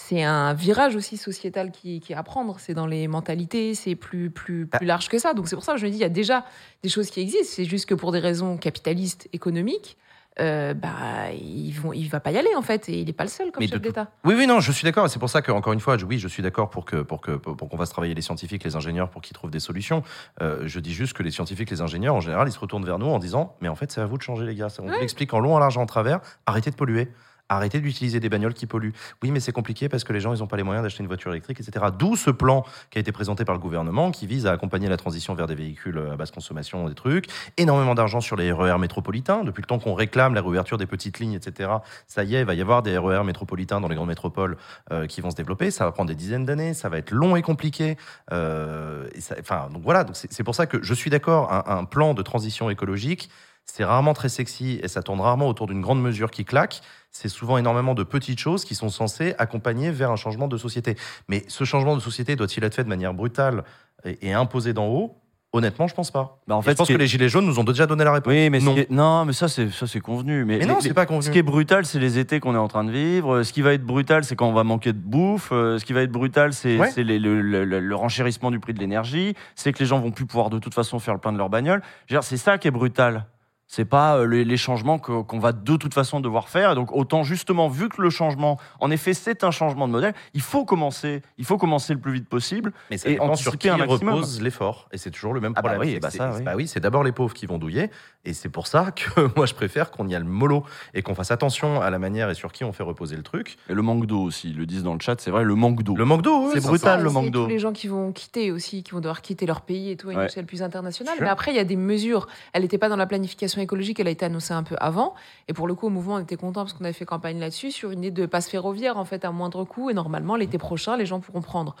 C'est 0.00 0.22
un 0.22 0.54
virage 0.54 0.94
aussi 0.94 1.16
sociétal 1.16 1.72
qui, 1.72 1.98
qui 1.98 2.12
est 2.12 2.16
à 2.16 2.22
prendre. 2.22 2.60
C'est 2.60 2.72
dans 2.72 2.86
les 2.86 3.08
mentalités, 3.08 3.74
c'est 3.74 3.96
plus, 3.96 4.30
plus, 4.30 4.68
plus 4.68 4.86
large 4.86 5.08
que 5.08 5.18
ça. 5.18 5.34
Donc 5.34 5.48
c'est 5.48 5.56
pour 5.56 5.64
ça 5.64 5.72
que 5.72 5.80
je 5.80 5.86
me 5.86 5.90
dis, 5.90 5.96
il 5.96 6.00
y 6.00 6.04
a 6.04 6.08
déjà 6.08 6.44
des 6.84 6.88
choses 6.88 7.10
qui 7.10 7.20
existent. 7.20 7.48
C'est 7.48 7.64
juste 7.64 7.86
que 7.86 7.94
pour 7.94 8.12
des 8.12 8.20
raisons 8.20 8.56
capitalistes, 8.58 9.28
économiques, 9.32 9.96
euh, 10.40 10.74
bah, 10.74 11.30
ils 11.32 11.72
vont, 11.72 11.92
il 11.92 12.08
va 12.08 12.20
pas 12.20 12.30
y 12.30 12.38
aller 12.38 12.54
en 12.56 12.62
fait. 12.62 12.88
Et 12.88 13.00
il 13.00 13.06
n'est 13.06 13.12
pas 13.12 13.24
le 13.24 13.30
seul 13.30 13.50
comme 13.50 13.62
Mais 13.62 13.68
chef 13.68 13.80
d'État. 13.80 14.08
Oui, 14.24 14.34
oui, 14.36 14.46
non, 14.46 14.60
je 14.60 14.72
suis 14.72 14.84
d'accord. 14.84 15.06
Et 15.06 15.08
c'est 15.08 15.18
pour 15.18 15.30
ça 15.30 15.42
que, 15.42 15.50
encore 15.52 15.72
une 15.72 15.80
fois, 15.80 15.96
je- 15.98 16.06
oui, 16.06 16.18
je 16.18 16.28
suis 16.28 16.42
d'accord 16.42 16.70
pour 16.70 16.84
que 16.84 16.96
pour 17.02 17.20
que 17.20 17.32
pour 17.32 17.68
qu'on 17.68 17.76
fasse 17.76 17.90
travailler 17.90 18.14
les 18.14 18.22
scientifiques, 18.22 18.64
les 18.64 18.76
ingénieurs, 18.76 19.10
pour 19.10 19.22
qu'ils 19.22 19.34
trouvent 19.34 19.50
des 19.50 19.60
solutions. 19.60 20.02
Euh, 20.40 20.62
je 20.66 20.80
dis 20.80 20.92
juste 20.92 21.12
que 21.14 21.22
les 21.22 21.30
scientifiques, 21.30 21.70
les 21.70 21.80
ingénieurs, 21.80 22.14
en 22.14 22.20
général, 22.20 22.48
ils 22.48 22.52
se 22.52 22.58
retournent 22.58 22.84
vers 22.84 22.98
nous 22.98 23.06
en 23.06 23.18
disant, 23.18 23.56
mais 23.60 23.68
en 23.68 23.74
fait, 23.74 23.90
c'est 23.90 24.00
à 24.00 24.06
vous 24.06 24.16
de 24.18 24.22
changer, 24.22 24.46
les 24.46 24.54
gars. 24.54 24.68
On 24.78 24.82
vous 24.86 25.00
l'explique 25.00 25.32
en 25.34 25.40
long, 25.40 25.54
en 25.54 25.58
large, 25.58 25.76
en 25.78 25.86
travers. 25.86 26.20
Arrêtez 26.46 26.70
de 26.70 26.76
polluer. 26.76 27.08
Arrêtez 27.48 27.80
d'utiliser 27.80 28.20
des 28.20 28.28
bagnoles 28.28 28.54
qui 28.54 28.66
polluent. 28.66 28.92
Oui, 29.22 29.30
mais 29.30 29.40
c'est 29.40 29.52
compliqué 29.52 29.88
parce 29.88 30.04
que 30.04 30.12
les 30.12 30.20
gens, 30.20 30.34
ils 30.34 30.40
n'ont 30.40 30.46
pas 30.46 30.56
les 30.56 30.62
moyens 30.62 30.82
d'acheter 30.82 31.02
une 31.02 31.06
voiture 31.08 31.30
électrique, 31.30 31.60
etc. 31.60 31.86
D'où 31.98 32.14
ce 32.16 32.30
plan 32.30 32.64
qui 32.90 32.98
a 32.98 33.00
été 33.00 33.12
présenté 33.12 33.44
par 33.44 33.54
le 33.54 33.60
gouvernement 33.60 34.10
qui 34.10 34.26
vise 34.26 34.46
à 34.46 34.52
accompagner 34.52 34.88
la 34.88 34.96
transition 34.96 35.34
vers 35.34 35.46
des 35.46 35.54
véhicules 35.54 35.98
à 36.12 36.16
basse 36.16 36.30
consommation, 36.30 36.88
des 36.88 36.94
trucs. 36.94 37.26
Énormément 37.56 37.94
d'argent 37.94 38.20
sur 38.20 38.36
les 38.36 38.52
RER 38.52 38.78
métropolitains. 38.78 39.44
Depuis 39.44 39.62
le 39.62 39.66
temps 39.66 39.78
qu'on 39.78 39.94
réclame 39.94 40.34
la 40.34 40.40
réouverture 40.42 40.76
des 40.78 40.86
petites 40.86 41.18
lignes, 41.20 41.32
etc. 41.34 41.70
Ça 42.06 42.24
y 42.24 42.34
est, 42.34 42.40
il 42.40 42.46
va 42.46 42.54
y 42.54 42.60
avoir 42.60 42.82
des 42.82 42.98
RER 42.98 43.24
métropolitains 43.24 43.80
dans 43.80 43.88
les 43.88 43.94
grandes 43.96 44.08
métropoles 44.08 44.56
euh, 44.92 45.06
qui 45.06 45.20
vont 45.20 45.30
se 45.30 45.36
développer. 45.36 45.70
Ça 45.70 45.84
va 45.84 45.92
prendre 45.92 46.08
des 46.08 46.14
dizaines 46.16 46.44
d'années. 46.44 46.74
Ça 46.74 46.88
va 46.88 46.98
être 46.98 47.10
long 47.12 47.34
et 47.36 47.42
compliqué. 47.42 47.96
Euh, 48.32 49.08
et 49.14 49.20
ça- 49.20 49.36
enfin, 49.40 49.68
donc 49.72 49.82
voilà. 49.82 50.04
C'est 50.12 50.44
pour 50.44 50.54
ça 50.54 50.66
que 50.66 50.82
je 50.82 50.94
suis 50.94 51.10
d'accord. 51.10 51.50
Un 51.68 51.84
plan 51.84 52.14
de 52.14 52.22
transition 52.22 52.70
écologique, 52.70 53.30
c'est 53.70 53.84
rarement 53.84 54.14
très 54.14 54.28
sexy 54.28 54.80
et 54.82 54.88
ça 54.88 55.02
tourne 55.02 55.20
rarement 55.20 55.46
autour 55.48 55.66
d'une 55.66 55.80
grande 55.80 56.02
mesure 56.02 56.30
qui 56.30 56.44
claque. 56.44 56.80
C'est 57.12 57.28
souvent 57.28 57.58
énormément 57.58 57.94
de 57.94 58.02
petites 58.02 58.38
choses 58.40 58.64
qui 58.64 58.74
sont 58.74 58.88
censées 58.88 59.34
accompagner 59.38 59.90
vers 59.90 60.10
un 60.10 60.16
changement 60.16 60.48
de 60.48 60.56
société. 60.56 60.96
Mais 61.28 61.44
ce 61.48 61.64
changement 61.64 61.94
de 61.96 62.00
société 62.00 62.34
doit-il 62.36 62.64
être 62.64 62.74
fait 62.74 62.84
de 62.84 62.88
manière 62.88 63.14
brutale 63.14 63.64
et, 64.04 64.28
et 64.28 64.32
imposé 64.32 64.72
d'en 64.72 64.86
haut? 64.88 65.16
Honnêtement, 65.54 65.86
je 65.86 65.94
pense 65.94 66.10
pas. 66.10 66.40
Bah, 66.46 66.56
en 66.56 66.60
fait, 66.62 66.72
je 66.72 66.76
pense 66.76 66.88
que 66.88 66.92
est- 66.92 66.98
les 66.98 67.06
gilets 67.06 67.30
jaunes 67.30 67.46
nous 67.46 67.58
ont 67.58 67.64
déjà 67.64 67.86
donné 67.86 68.04
la 68.04 68.12
réponse. 68.12 68.30
Oui, 68.30 68.50
mais 68.50 68.58
non. 68.60 68.76
est- 68.76 68.90
non, 68.90 69.24
mais 69.24 69.32
ça 69.32 69.48
c'est 69.48 69.70
ça 69.70 69.86
c'est 69.86 70.00
convenu. 70.00 70.44
Mais, 70.44 70.58
Mais 70.58 70.66
non, 70.66 70.76
c'est 70.80 70.92
pas 70.92 71.06
convenu. 71.06 71.22
Ce 71.24 71.30
qui 71.30 71.38
est 71.38 71.42
brutal, 71.42 71.86
c'est 71.86 71.98
les 71.98 72.18
étés 72.18 72.38
qu'on 72.38 72.54
est 72.54 72.58
en 72.58 72.68
train 72.68 72.84
de 72.84 72.90
vivre. 72.90 73.42
Ce 73.42 73.52
qui 73.54 73.62
va 73.62 73.72
être 73.72 73.82
brutal, 73.84 74.24
c'est 74.24 74.36
quand 74.36 74.46
on 74.46 74.52
va 74.52 74.62
manquer 74.64 74.92
de 74.92 74.98
bouffe. 74.98 75.48
Euh, 75.52 75.78
Ce 75.78 75.86
qui 75.86 75.94
va 75.94 76.02
être 76.02 76.12
brutal, 76.12 76.52
c'est 76.52 76.76
Ouais. 76.78 76.90
le, 76.98 77.16
le- 77.18 77.64
le- 77.64 77.80
le 77.80 77.96
renchérissement 77.96 78.50
du 78.50 78.60
prix 78.60 78.74
de 78.74 78.78
l'énergie. 78.80 79.34
C'est 79.54 79.72
que 79.72 79.78
les 79.78 79.86
gens 79.86 79.98
vont 80.00 80.10
plus 80.10 80.26
pouvoir 80.26 80.50
de 80.50 80.58
toute 80.58 80.74
façon 80.74 80.98
faire 80.98 81.14
le 81.14 81.20
plein 81.20 81.32
de 81.32 81.38
leur 81.38 81.48
bagnole. 81.48 81.80
C'est 82.20 82.36
ça 82.36 82.58
qui 82.58 82.68
est 82.68 82.72
brutal. 82.72 83.24
C'est 83.70 83.84
pas 83.84 84.16
euh, 84.16 84.26
les, 84.26 84.44
les 84.46 84.56
changements 84.56 84.98
qu'on 84.98 85.38
va 85.38 85.52
de 85.52 85.76
toute 85.76 85.92
façon 85.92 86.20
devoir 86.20 86.48
faire. 86.48 86.72
Et 86.72 86.74
donc 86.74 86.90
autant 86.92 87.22
justement, 87.22 87.68
vu 87.68 87.90
que 87.90 88.00
le 88.00 88.08
changement, 88.08 88.58
en 88.80 88.90
effet, 88.90 89.12
c'est 89.12 89.44
un 89.44 89.50
changement 89.50 89.86
de 89.86 89.92
modèle, 89.92 90.14
il 90.32 90.40
faut 90.40 90.64
commencer. 90.64 91.20
Il 91.36 91.44
faut 91.44 91.58
commencer 91.58 91.92
le 91.92 92.00
plus 92.00 92.12
vite 92.14 92.28
possible. 92.30 92.72
Mais 92.90 92.96
ça 92.96 93.10
et 93.10 93.12
dépend 93.12 93.34
sur 93.34 93.58
qui 93.58 93.68
un 93.68 93.76
maximum. 93.76 94.14
repose 94.14 94.40
l'effort. 94.40 94.88
Et 94.90 94.96
c'est 94.96 95.10
toujours 95.10 95.34
le 95.34 95.40
même 95.40 95.52
Ah 95.54 95.60
bah 95.62 95.68
problème. 95.70 95.88
oui, 96.00 96.00
C'est- 96.10 96.18
bah 96.18 96.32
oui. 96.34 96.42
bah 96.42 96.52
oui, 96.56 96.66
c'est 96.66 96.80
d'abord 96.80 97.04
les 97.04 97.12
pauvres 97.12 97.34
qui 97.34 97.44
vont 97.44 97.58
douiller. 97.58 97.90
Et 98.24 98.32
c'est 98.32 98.48
pour 98.48 98.66
ça 98.66 98.90
que 98.90 99.04
moi, 99.36 99.44
je 99.44 99.52
préfère 99.54 99.90
qu'on 99.90 100.08
y 100.08 100.14
aille 100.16 100.22
mollo 100.24 100.64
et 100.94 101.02
qu'on 101.02 101.14
fasse 101.14 101.30
attention 101.30 101.80
à 101.82 101.90
la 101.90 101.98
manière 101.98 102.30
et 102.30 102.34
sur 102.34 102.52
qui 102.52 102.64
on 102.64 102.72
fait 102.72 102.82
reposer 102.82 103.16
le 103.16 103.22
truc. 103.22 103.58
Et 103.68 103.74
le 103.74 103.82
manque 103.82 104.06
d'eau 104.06 104.22
aussi, 104.22 104.48
ils 104.50 104.56
le 104.56 104.64
disent 104.64 104.82
dans 104.82 104.94
le 104.94 105.00
chat, 105.00 105.20
c'est 105.20 105.30
vrai, 105.30 105.44
le 105.44 105.54
manque 105.54 105.82
d'eau. 105.82 105.94
Le 105.94 106.06
manque 106.06 106.22
d'eau, 106.22 106.46
oui, 106.46 106.50
C'est 106.54 106.62
brutal, 106.62 106.98
ça- 107.00 107.04
le 107.04 107.10
manque 107.10 107.30
d'eau. 107.30 107.44
tous 107.44 107.50
les 107.50 107.58
gens 107.58 107.72
qui 107.72 107.86
vont 107.88 108.12
quitter 108.12 108.50
aussi, 108.50 108.82
qui 108.82 108.92
vont 108.92 109.00
devoir 109.00 109.20
quitter 109.20 109.44
leur 109.44 109.60
pays 109.60 109.90
et 109.90 109.96
tout 109.98 110.08
à 110.08 110.12
une 110.14 110.18
Ouais. 110.20 110.26
échelle 110.26 110.46
plus 110.46 110.62
internationale. 110.62 111.18
Mais 111.20 111.28
après, 111.28 111.52
il 111.52 111.56
y 111.56 111.60
a 111.60 111.64
des 111.64 111.76
mesures. 111.76 112.28
Elle 112.54 112.62
n'était 112.62 112.78
pas 112.78 112.88
dans 112.88 112.96
la 112.96 113.06
planification 113.06 113.57
écologique, 113.60 114.00
elle 114.00 114.08
a 114.08 114.10
été 114.10 114.24
annoncée 114.24 114.54
un 114.54 114.62
peu 114.62 114.76
avant. 114.80 115.14
Et 115.48 115.52
pour 115.52 115.66
le 115.66 115.74
coup, 115.74 115.86
au 115.86 115.90
mouvement, 115.90 116.14
on 116.14 116.20
était 116.20 116.36
content 116.36 116.62
parce 116.62 116.72
qu'on 116.72 116.84
avait 116.84 116.92
fait 116.92 117.04
campagne 117.04 117.38
là-dessus 117.38 117.70
sur 117.70 117.90
une 117.90 118.04
idée 118.04 118.10
de 118.10 118.26
passe 118.26 118.48
ferroviaire 118.48 118.96
en 118.96 119.04
fait 119.04 119.24
à 119.24 119.30
moindre 119.30 119.64
coût. 119.64 119.90
Et 119.90 119.94
normalement, 119.94 120.36
l'été 120.36 120.58
prochain, 120.58 120.96
les 120.96 121.06
gens 121.06 121.20
pourront 121.20 121.42
prendre 121.42 121.74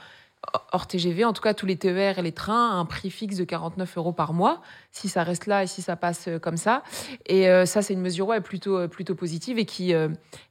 hors 0.72 0.86
TGV, 0.86 1.24
en 1.24 1.32
tout 1.32 1.42
cas 1.42 1.54
tous 1.54 1.66
les 1.66 1.76
TER 1.76 2.18
et 2.18 2.22
les 2.22 2.32
trains, 2.32 2.70
à 2.70 2.74
un 2.74 2.84
prix 2.84 3.10
fixe 3.10 3.36
de 3.36 3.44
49 3.44 3.98
euros 3.98 4.12
par 4.12 4.32
mois, 4.32 4.60
si 4.92 5.08
ça 5.08 5.22
reste 5.22 5.46
là 5.46 5.64
et 5.64 5.66
si 5.66 5.82
ça 5.82 5.96
passe 5.96 6.28
euh, 6.28 6.38
comme 6.38 6.56
ça. 6.56 6.82
Et 7.26 7.48
euh, 7.48 7.66
ça, 7.66 7.82
c'est 7.82 7.94
une 7.94 8.00
mesure 8.00 8.28
ouais, 8.28 8.40
plutôt, 8.40 8.78
euh, 8.78 8.88
plutôt 8.88 9.14
positive 9.14 9.58
et 9.58 9.64
qui, 9.64 9.92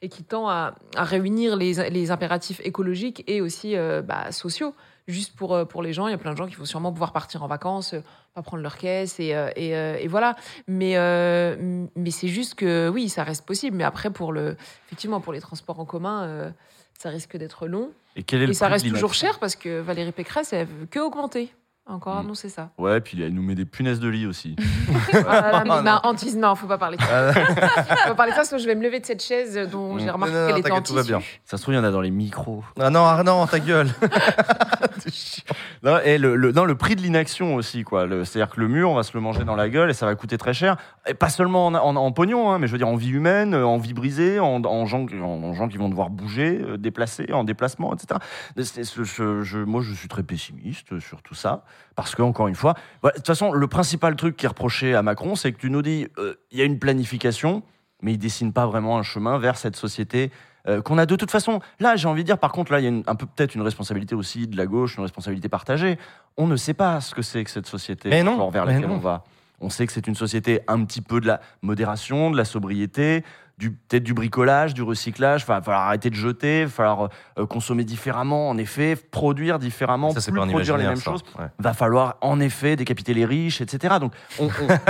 et 0.01 0.09
qui 0.09 0.23
tend 0.23 0.49
à, 0.49 0.75
réunir 0.95 1.55
les, 1.55 1.89
les 1.89 2.11
impératifs 2.11 2.61
écologiques 2.63 3.23
et 3.27 3.41
aussi 3.41 3.75
bah, 4.03 4.31
sociaux. 4.31 4.73
Juste 5.07 5.37
pour, 5.37 5.55
euh, 5.55 5.63
pour 5.63 5.81
les 5.81 5.93
gens, 5.93 6.07
il 6.07 6.11
y 6.11 6.13
a 6.13 6.17
plein 6.17 6.33
de 6.33 6.37
gens 6.37 6.47
qui 6.47 6.55
vont 6.55 6.65
sûrement 6.65 6.91
pouvoir 6.91 7.13
partir 7.13 7.41
en 7.41 7.47
vacances, 7.47 7.93
euh, 7.93 8.01
pas 8.33 8.41
prendre 8.41 8.61
leur 8.61 8.77
caisse 8.77 9.21
et, 9.21 9.33
euh, 9.33 9.49
et, 9.55 9.69
et 9.69 10.07
voilà. 10.07 10.35
Mais, 10.67 10.95
mais 11.95 12.11
c'est 12.11 12.27
juste 12.27 12.55
que 12.55 12.89
oui, 12.89 13.07
ça 13.07 13.23
reste 13.23 13.45
possible. 13.45 13.77
Mais 13.77 13.85
après, 13.85 14.09
pour 14.09 14.33
le, 14.33 14.57
effectivement, 14.85 15.21
pour 15.21 15.31
les 15.31 15.39
transports 15.39 15.79
en 15.79 15.85
commun, 15.85 16.51
ça 16.97 17.09
risque 17.09 17.37
d'être 17.37 17.67
long. 17.67 17.91
Et 18.15 18.23
quel 18.23 18.41
est 18.41 18.45
le 18.45 18.51
Et 18.51 18.53
ça 18.53 18.67
reste 18.67 18.87
toujours 18.87 19.13
cher 19.13 19.39
parce 19.39 19.55
que 19.55 19.79
Valérie 19.79 20.11
Pécresse, 20.11 20.51
elle 20.51 20.67
veut 20.67 20.85
que 20.85 20.99
augmenter. 20.99 21.53
Encore 21.89 22.15
Mm. 22.15 22.19
annoncé 22.19 22.49
ça. 22.49 22.69
Ouais, 22.77 22.99
puis 22.99 23.21
elle 23.21 23.33
nous 23.33 23.41
met 23.41 23.55
des 23.55 23.63
punaises 23.65 23.99
de 24.01 24.09
lit 24.09 24.25
aussi. 24.27 24.55
Voilà, 25.11 25.63
mais 25.63 25.69
non. 25.69 25.81
ma 25.83 25.99
hantise, 26.05 26.35
non, 26.37 26.53
faut 26.55 26.67
pas 26.67 26.77
parler 26.77 26.97
de 26.97 27.01
ça. 27.01 27.29
Ah, 27.29 27.33
faut 28.03 28.09
pas 28.09 28.15
parler 28.15 28.31
de 28.33 28.35
ça, 28.37 28.43
sinon 28.43 28.59
je 28.59 28.65
vais 28.67 28.75
me 28.75 28.83
lever 28.83 28.99
de 28.99 29.05
cette 29.05 29.23
chaise 29.23 29.57
dont 29.71 29.97
j'ai 29.97 30.05
Mm. 30.07 30.09
remarqué 30.09 30.33
Non, 30.33 30.39
non, 30.41 30.45
qu'elle 30.47 30.53
non, 30.55 30.59
était 30.61 30.71
en 30.71 30.81
tout 30.81 30.93
va 30.93 31.03
bien. 31.03 31.21
Ça 31.45 31.55
se 31.57 31.61
trouve, 31.61 31.73
il 31.73 31.77
y 31.77 31.79
en 31.79 31.83
a 31.85 31.91
dans 31.91 32.01
les 32.01 32.11
micros. 32.11 32.63
Ah 32.79 32.89
non, 32.89 33.05
ah 33.05 33.23
non, 33.23 33.45
ta 33.47 33.59
gueule. 33.59 33.87
C'est. 34.99 35.43
Non, 35.83 35.99
et 36.03 36.17
le, 36.17 36.35
le- 36.35 36.51
non, 36.51 36.65
le 36.65 36.75
prix 36.75 36.95
de 36.95 37.01
l'inaction 37.01 37.55
aussi, 37.55 37.83
quoi. 37.83 38.07
C'est-à-dire 38.25 38.49
que 38.53 38.59
le 38.59 38.67
mur, 38.67 38.89
on 38.89 38.95
va 38.95 39.03
se 39.03 39.13
le 39.13 39.21
manger 39.21 39.43
dans 39.43 39.55
la 39.55 39.69
gueule 39.69 39.89
et 39.89 39.93
ça 39.93 40.05
va 40.05 40.15
coûter 40.15 40.37
très 40.37 40.53
cher. 40.53 40.75
Et 41.07 41.13
pas 41.13 41.29
seulement 41.29 41.67
en, 41.67 41.75
en- 41.75 41.95
en 41.95 42.11
pognon, 42.11 42.51
hein, 42.51 42.59
mais 42.59 42.67
je 42.67 42.71
veux 42.73 42.77
dire 42.77 42.87
en 42.87 42.95
vie 42.95 43.11
humaine, 43.11 43.53
euh, 43.53 43.65
en 43.65 43.77
vie 43.77 43.93
brisée, 43.93 44.39
en, 44.39 44.63
en 44.63 44.85
gens, 44.85 45.05
en, 45.21 45.25
en 45.43 45.53
gens 45.53 45.67
qui 45.69 45.77
vont 45.77 45.89
devoir 45.89 46.09
bouger, 46.09 46.61
euh, 46.67 46.77
déplacer, 46.77 47.31
en 47.31 47.43
déplacement, 47.43 47.93
etc. 47.93 48.19
C'est- 48.57 48.83
c'est- 48.83 49.03
je- 49.03 49.43
je- 49.43 49.59
moi, 49.59 49.81
je 49.81 49.93
suis 49.93 50.07
très 50.07 50.23
pessimiste 50.23 50.99
sur 50.99 51.21
tout 51.21 51.35
ça. 51.35 51.63
Parce 51.95 52.13
que, 52.15 52.21
encore 52.21 52.47
une 52.47 52.55
fois, 52.55 52.75
voilà, 53.01 53.13
de 53.13 53.17
toute 53.19 53.27
façon, 53.27 53.51
le 53.53 53.67
principal 53.67 54.15
truc 54.15 54.35
qui 54.37 54.45
est 54.45 54.49
reproché 54.49 54.93
à 54.95 55.01
Macron, 55.01 55.35
c'est 55.35 55.51
que 55.51 55.59
tu 55.59 55.69
nous 55.69 55.81
dis, 55.81 56.07
euh, 56.19 56.35
il 56.51 56.59
y 56.59 56.61
a 56.61 56.65
une 56.65 56.77
planification, 56.79 57.63
mais 58.01 58.13
il 58.13 58.17
dessine 58.17 58.53
pas 58.53 58.67
vraiment 58.67 58.97
un 58.97 59.03
chemin 59.03 59.37
vers 59.39 59.57
cette 59.57 59.75
société 59.75 60.31
euh, 60.67 60.81
qu'on 60.81 60.97
a 60.97 61.05
de 61.05 61.15
toute 61.15 61.31
façon. 61.31 61.61
Là, 61.79 61.95
j'ai 61.95 62.07
envie 62.09 62.23
de 62.23 62.25
dire, 62.27 62.37
par 62.37 62.51
contre, 62.51 62.71
là, 62.73 62.79
il 62.79 62.83
y 62.83 62.85
a 62.85 62.89
une- 62.89 63.03
un 63.07 63.15
peu 63.15 63.25
peut-être 63.25 63.55
une 63.55 63.61
responsabilité 63.61 64.15
aussi 64.15 64.47
de 64.47 64.57
la 64.57 64.65
gauche, 64.65 64.97
une 64.97 65.03
responsabilité 65.03 65.47
partagée. 65.47 65.97
On 66.35 66.45
ne 66.45 66.57
sait 66.57 66.73
pas 66.73 66.99
ce 66.99 67.15
que 67.15 67.21
c'est 67.21 67.43
que 67.43 67.49
cette 67.49 67.67
société 67.67 68.09
Mais 68.09 68.21
non, 68.21 68.49
vers 68.49 68.65
mais 68.65 68.73
laquelle 68.73 68.89
non. 68.89 68.95
on 68.95 68.99
va. 68.99 69.23
On 69.61 69.69
sait 69.69 69.87
que 69.87 69.93
c'est 69.93 70.05
une 70.07 70.13
société 70.15 70.59
un 70.67 70.83
petit 70.83 71.01
peu 71.01 71.19
de 71.21 71.25
la 71.27 71.39
modération, 71.61 72.29
de 72.31 72.37
la 72.37 72.45
sobriété, 72.45 73.23
du 73.57 73.71
peut-être 73.71 74.03
du 74.03 74.13
bricolage, 74.13 74.73
du 74.75 74.83
recyclage. 74.83 75.41
Il 75.43 75.47
va 75.47 75.61
falloir 75.61 75.87
arrêter 75.87 76.09
de 76.09 76.15
jeter, 76.15 76.59
il 76.61 76.65
va 76.65 76.71
falloir 76.71 77.09
euh, 77.39 77.45
consommer 77.47 77.83
différemment, 77.83 78.49
en 78.49 78.57
effet, 78.57 78.95
produire 78.95 79.57
différemment, 79.57 80.11
Ça, 80.11 80.31
plus 80.31 80.39
produire 80.39 80.77
les 80.77 80.85
mêmes 80.85 80.95
ça. 80.97 81.11
choses. 81.11 81.23
Ouais. 81.39 81.45
Va 81.57 81.73
falloir 81.73 82.17
en 82.21 82.39
effet 82.39 82.75
décapiter 82.75 83.13
les 83.15 83.25
riches, 83.25 83.59
etc. 83.61 83.95
Donc 83.99 84.13
on, 84.39 84.45
on- 84.45 84.49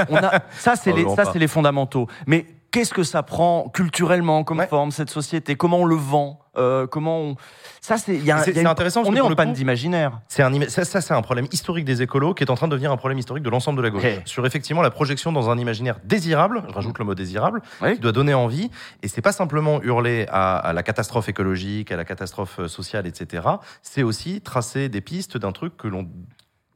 on 0.09 0.17
a 0.17 0.41
ça, 0.51 0.75
c'est 0.75 0.91
les, 0.91 1.07
ça 1.15 1.25
c'est 1.31 1.39
les 1.39 1.47
fondamentaux. 1.47 2.07
Mais 2.25 2.45
qu'est-ce 2.77 2.93
que 2.93 3.03
ça 3.03 3.23
prend 3.23 3.69
culturellement 3.69 4.43
comme 4.43 4.59
Ouais. 4.59 4.67
forme 4.67 4.91
cette 4.91 5.09
société? 5.09 5.55
Comment 5.55 5.79
on 5.79 5.85
le 5.85 5.95
vend? 5.95 6.39
Euh, 6.57 6.87
Comment 6.87 7.19
on... 7.19 7.35
ça 7.81 7.97
c'est 7.97 8.15
il 8.15 8.25
y 8.25 8.31
a, 8.31 8.39
C'est 8.39 8.45
il 8.45 8.47
y 8.47 8.51
a 8.51 8.53
c'est 8.55 8.61
une- 8.61 8.67
intéressant 8.67 9.03
On 9.05 9.13
est 9.15 9.19
en 9.19 9.33
panne 9.35 9.49
coup, 9.49 9.53
d'imaginaire. 9.55 10.21
C'est 10.27 10.41
un, 10.41 10.51
ça, 10.69 10.85
ça, 10.85 11.01
c'est 11.01 11.13
un 11.13 11.21
problème 11.21 11.45
historique 11.51 11.85
des 11.85 12.01
écolos 12.01 12.33
qui 12.33 12.43
est 12.43 12.49
en 12.49 12.55
train 12.55 12.67
de 12.67 12.71
devenir 12.71 12.91
un 12.91 12.97
problème 12.97 13.19
historique 13.19 13.43
de 13.43 13.49
l'ensemble 13.51 13.77
de 13.77 13.83
la 13.83 13.89
gauche. 13.91 14.03
Hey. 14.03 14.21
Sur 14.25 14.43
effectivement 14.47 14.81
la 14.81 14.89
projection 14.89 15.31
dans 15.31 15.51
un 15.51 15.57
imaginaire 15.59 15.99
désirable, 16.03 16.63
je 16.67 16.73
rajoute 16.73 16.97
le 16.97 17.05
mot 17.05 17.13
désirable, 17.13 17.61
Oui. 17.81 17.93
qui 17.95 17.99
doit 17.99 18.11
donner 18.11 18.33
envie. 18.33 18.71
Et 19.03 19.07
c'est 19.07 19.21
pas 19.21 19.31
simplement 19.31 19.81
hurler 19.83 20.25
à, 20.29 20.57
à 20.57 20.73
la 20.73 20.81
catastrophe 20.81 21.29
écologique, 21.29 21.91
à 21.91 21.95
la 21.95 22.05
catastrophe 22.05 22.65
sociale, 22.67 23.05
etc. 23.05 23.43
C'est 23.83 24.01
aussi 24.03 24.41
tracer 24.41 24.89
des 24.89 25.01
pistes 25.01 25.37
d'un 25.37 25.51
truc 25.51 25.77
que 25.77 25.87
l'on 25.87 26.07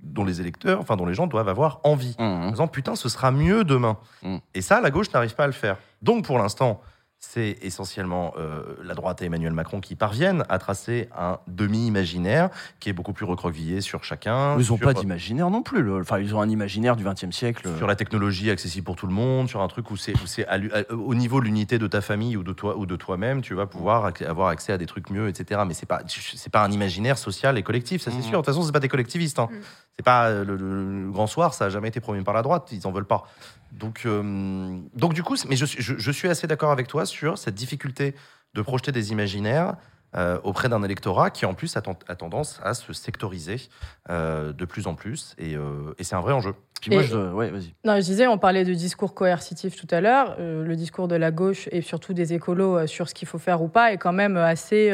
dont 0.02 0.24
les 0.26 0.42
électeurs, 0.42 0.80
enfin 0.80 0.96
dont 0.98 1.06
les 1.06 1.14
gens 1.14 1.28
doivent 1.28 1.50
avoir 1.50 1.80
envie. 1.84 2.16
En 2.20 2.46
Mhm. 2.46 2.52
disant 2.52 2.68
putain, 2.68 2.96
ce 2.96 3.08
sera 3.10 3.32
mieux 3.32 3.64
demain. 3.64 3.98
Mm. 4.24 4.38
Et 4.56 4.62
ça, 4.62 4.82
la 4.82 4.90
gauche 4.92 5.12
n'arrive 5.14 5.36
pas 5.36 5.44
à 5.44 5.48
le 5.48 5.54
faire. 5.54 5.78
Donc 6.02 6.26
pour 6.26 6.38
l'instant, 6.40 6.82
c'est 7.24 7.58
essentiellement 7.62 8.34
euh, 8.38 8.64
la 8.84 8.96
droite 8.96 9.22
et 9.22 9.26
Emmanuel 9.26 9.54
Macron 9.54 9.80
qui 9.80 9.96
parviennent 9.96 10.44
à 10.50 10.58
tracer 10.58 11.08
un 11.16 11.38
demi-imaginaire 11.48 12.50
qui 12.80 12.90
est 12.90 12.94
beaucoup 12.94 13.14
plus 13.14 13.26
recroquevillé 13.26 13.80
sur 13.82 14.04
chacun. 14.04 14.56
Ils 14.56 14.70
n'ont 14.70 14.78
sur- 14.78 14.80
pas 14.80 14.94
d'imaginaire 14.96 15.50
non 15.52 15.62
plus. 15.62 15.84
là. 15.84 16.00
Enfin, 16.02 16.18
ils 16.20 16.34
ont 16.36 16.42
un 16.42 16.50
imaginaire 16.50 16.96
du 16.96 17.04
XXe 17.04 17.30
siècle. 17.32 17.70
sur 17.78 17.86
la 17.86 17.96
technologie 17.96 18.50
accessible 18.50 18.86
pour 18.86 18.96
tout 18.96 19.06
le 19.06 19.14
monde, 19.14 19.48
sur 19.48 19.62
un 19.62 19.68
truc 19.68 19.92
où 19.92 19.98
c'est 19.98 20.14
à- 20.48 20.58
au 20.92 21.14
niveau 21.14 21.40
de 21.40 21.46
l'unité 21.46 21.78
de 21.78 21.86
ta 21.88 22.02
famille 22.02 22.36
ou 22.38 22.44
de 22.44 22.54
toi 22.54 22.76
ou 22.76 22.88
de 22.88 22.96
toi-même, 22.96 23.42
tu 23.42 23.54
vas 23.54 23.68
pouvoir 23.68 24.10
ac- 24.10 24.26
avoir 24.26 24.48
accès 24.50 24.74
à 24.74 24.78
des 24.80 24.88
trucs 24.88 25.12
mieux, 25.12 25.30
etc. 25.30 25.62
Mais 25.68 25.76
c'est 25.76 25.86
pas 25.86 26.02
c'est 26.08 26.52
pas 26.52 26.64
un 26.66 26.72
imaginaire 26.72 27.20
social 27.20 27.56
et 27.58 27.64
collectif, 27.64 28.02
ça 28.02 28.10
c'est 28.10 28.18
Mhm. 28.18 28.24
sûr. 28.24 28.32
De 28.32 28.36
toute 28.38 28.46
façon, 28.48 28.64
c'est 28.64 28.72
pas 28.72 28.80
des 28.80 28.90
collectivistes. 28.90 29.38
Hein. 29.38 29.48
C'est 29.98 30.04
pas 30.04 30.28
euh, 30.30 30.44
le, 30.44 30.56
le- 30.56 31.04
le 31.06 31.12
grand 31.12 31.28
soir, 31.28 31.54
ça 31.54 31.66
a 31.66 31.70
jamais 31.70 31.90
été 31.90 32.00
promu 32.00 32.24
par 32.24 32.34
la 32.34 32.42
droite, 32.42 32.68
ils 32.72 32.88
en 32.88 32.92
veulent 32.92 33.06
pas. 33.06 33.24
Donc 33.72 34.04
euh, 34.06 34.78
donc 34.96 35.14
du 35.14 35.24
coup, 35.24 35.36
mais 35.48 35.56
je, 35.56 35.66
suis- 35.66 35.82
je, 35.82 35.96
je 35.98 36.12
suis 36.12 36.28
assez 36.28 36.48
d'accord 36.48 36.72
avec 36.72 36.88
toi 36.88 37.06
sur 37.06 37.38
cette 37.38 37.56
difficulté 37.56 38.16
de 38.54 38.62
projeter 38.62 38.92
des 38.92 39.12
imaginaires. 39.12 39.76
euh, 40.14 40.38
auprès 40.44 40.68
d'un 40.68 40.84
électorat 40.84 41.30
qui 41.32 41.46
en 41.46 41.54
plus 41.54 41.78
a, 41.78 41.82
ten- 41.82 41.96
a 42.10 42.16
tendance 42.18 42.60
à 42.66 42.74
se 42.74 42.92
sectoriser 42.92 43.70
euh, 44.10 44.52
de 44.52 44.66
plus 44.66 44.86
en 44.88 44.94
plus 44.94 45.36
et, 45.38 45.56
euh, 45.56 45.94
et 46.00 46.04
c'est 46.04 46.16
un 46.16 46.20
vrai 46.20 46.34
enjeu. 46.34 46.54
Puis 46.82 46.92
moi, 46.92 47.02
je... 47.04 47.16
ouais, 47.32 47.50
vas-y. 47.50 47.74
Non, 47.86 47.96
je 47.96 48.02
disais, 48.02 48.28
on 48.28 48.38
parlait 48.38 48.66
de 48.66 48.74
discours 48.74 49.14
coercitif 49.16 49.78
tout 49.78 49.88
à 49.90 50.02
l'heure. 50.02 50.36
Le 50.40 50.76
discours 50.76 51.08
de 51.08 51.16
la 51.16 51.32
gauche 51.32 51.70
et 51.72 51.82
surtout 51.82 52.14
des 52.14 52.34
écolos 52.34 52.88
sur 52.88 53.08
ce 53.08 53.14
qu'il 53.14 53.26
faut 53.28 53.38
faire 53.40 53.62
ou 53.62 53.70
pas 53.70 53.94
est 53.94 53.98
quand 53.98 54.12
même 54.12 54.36
assez. 54.36 54.92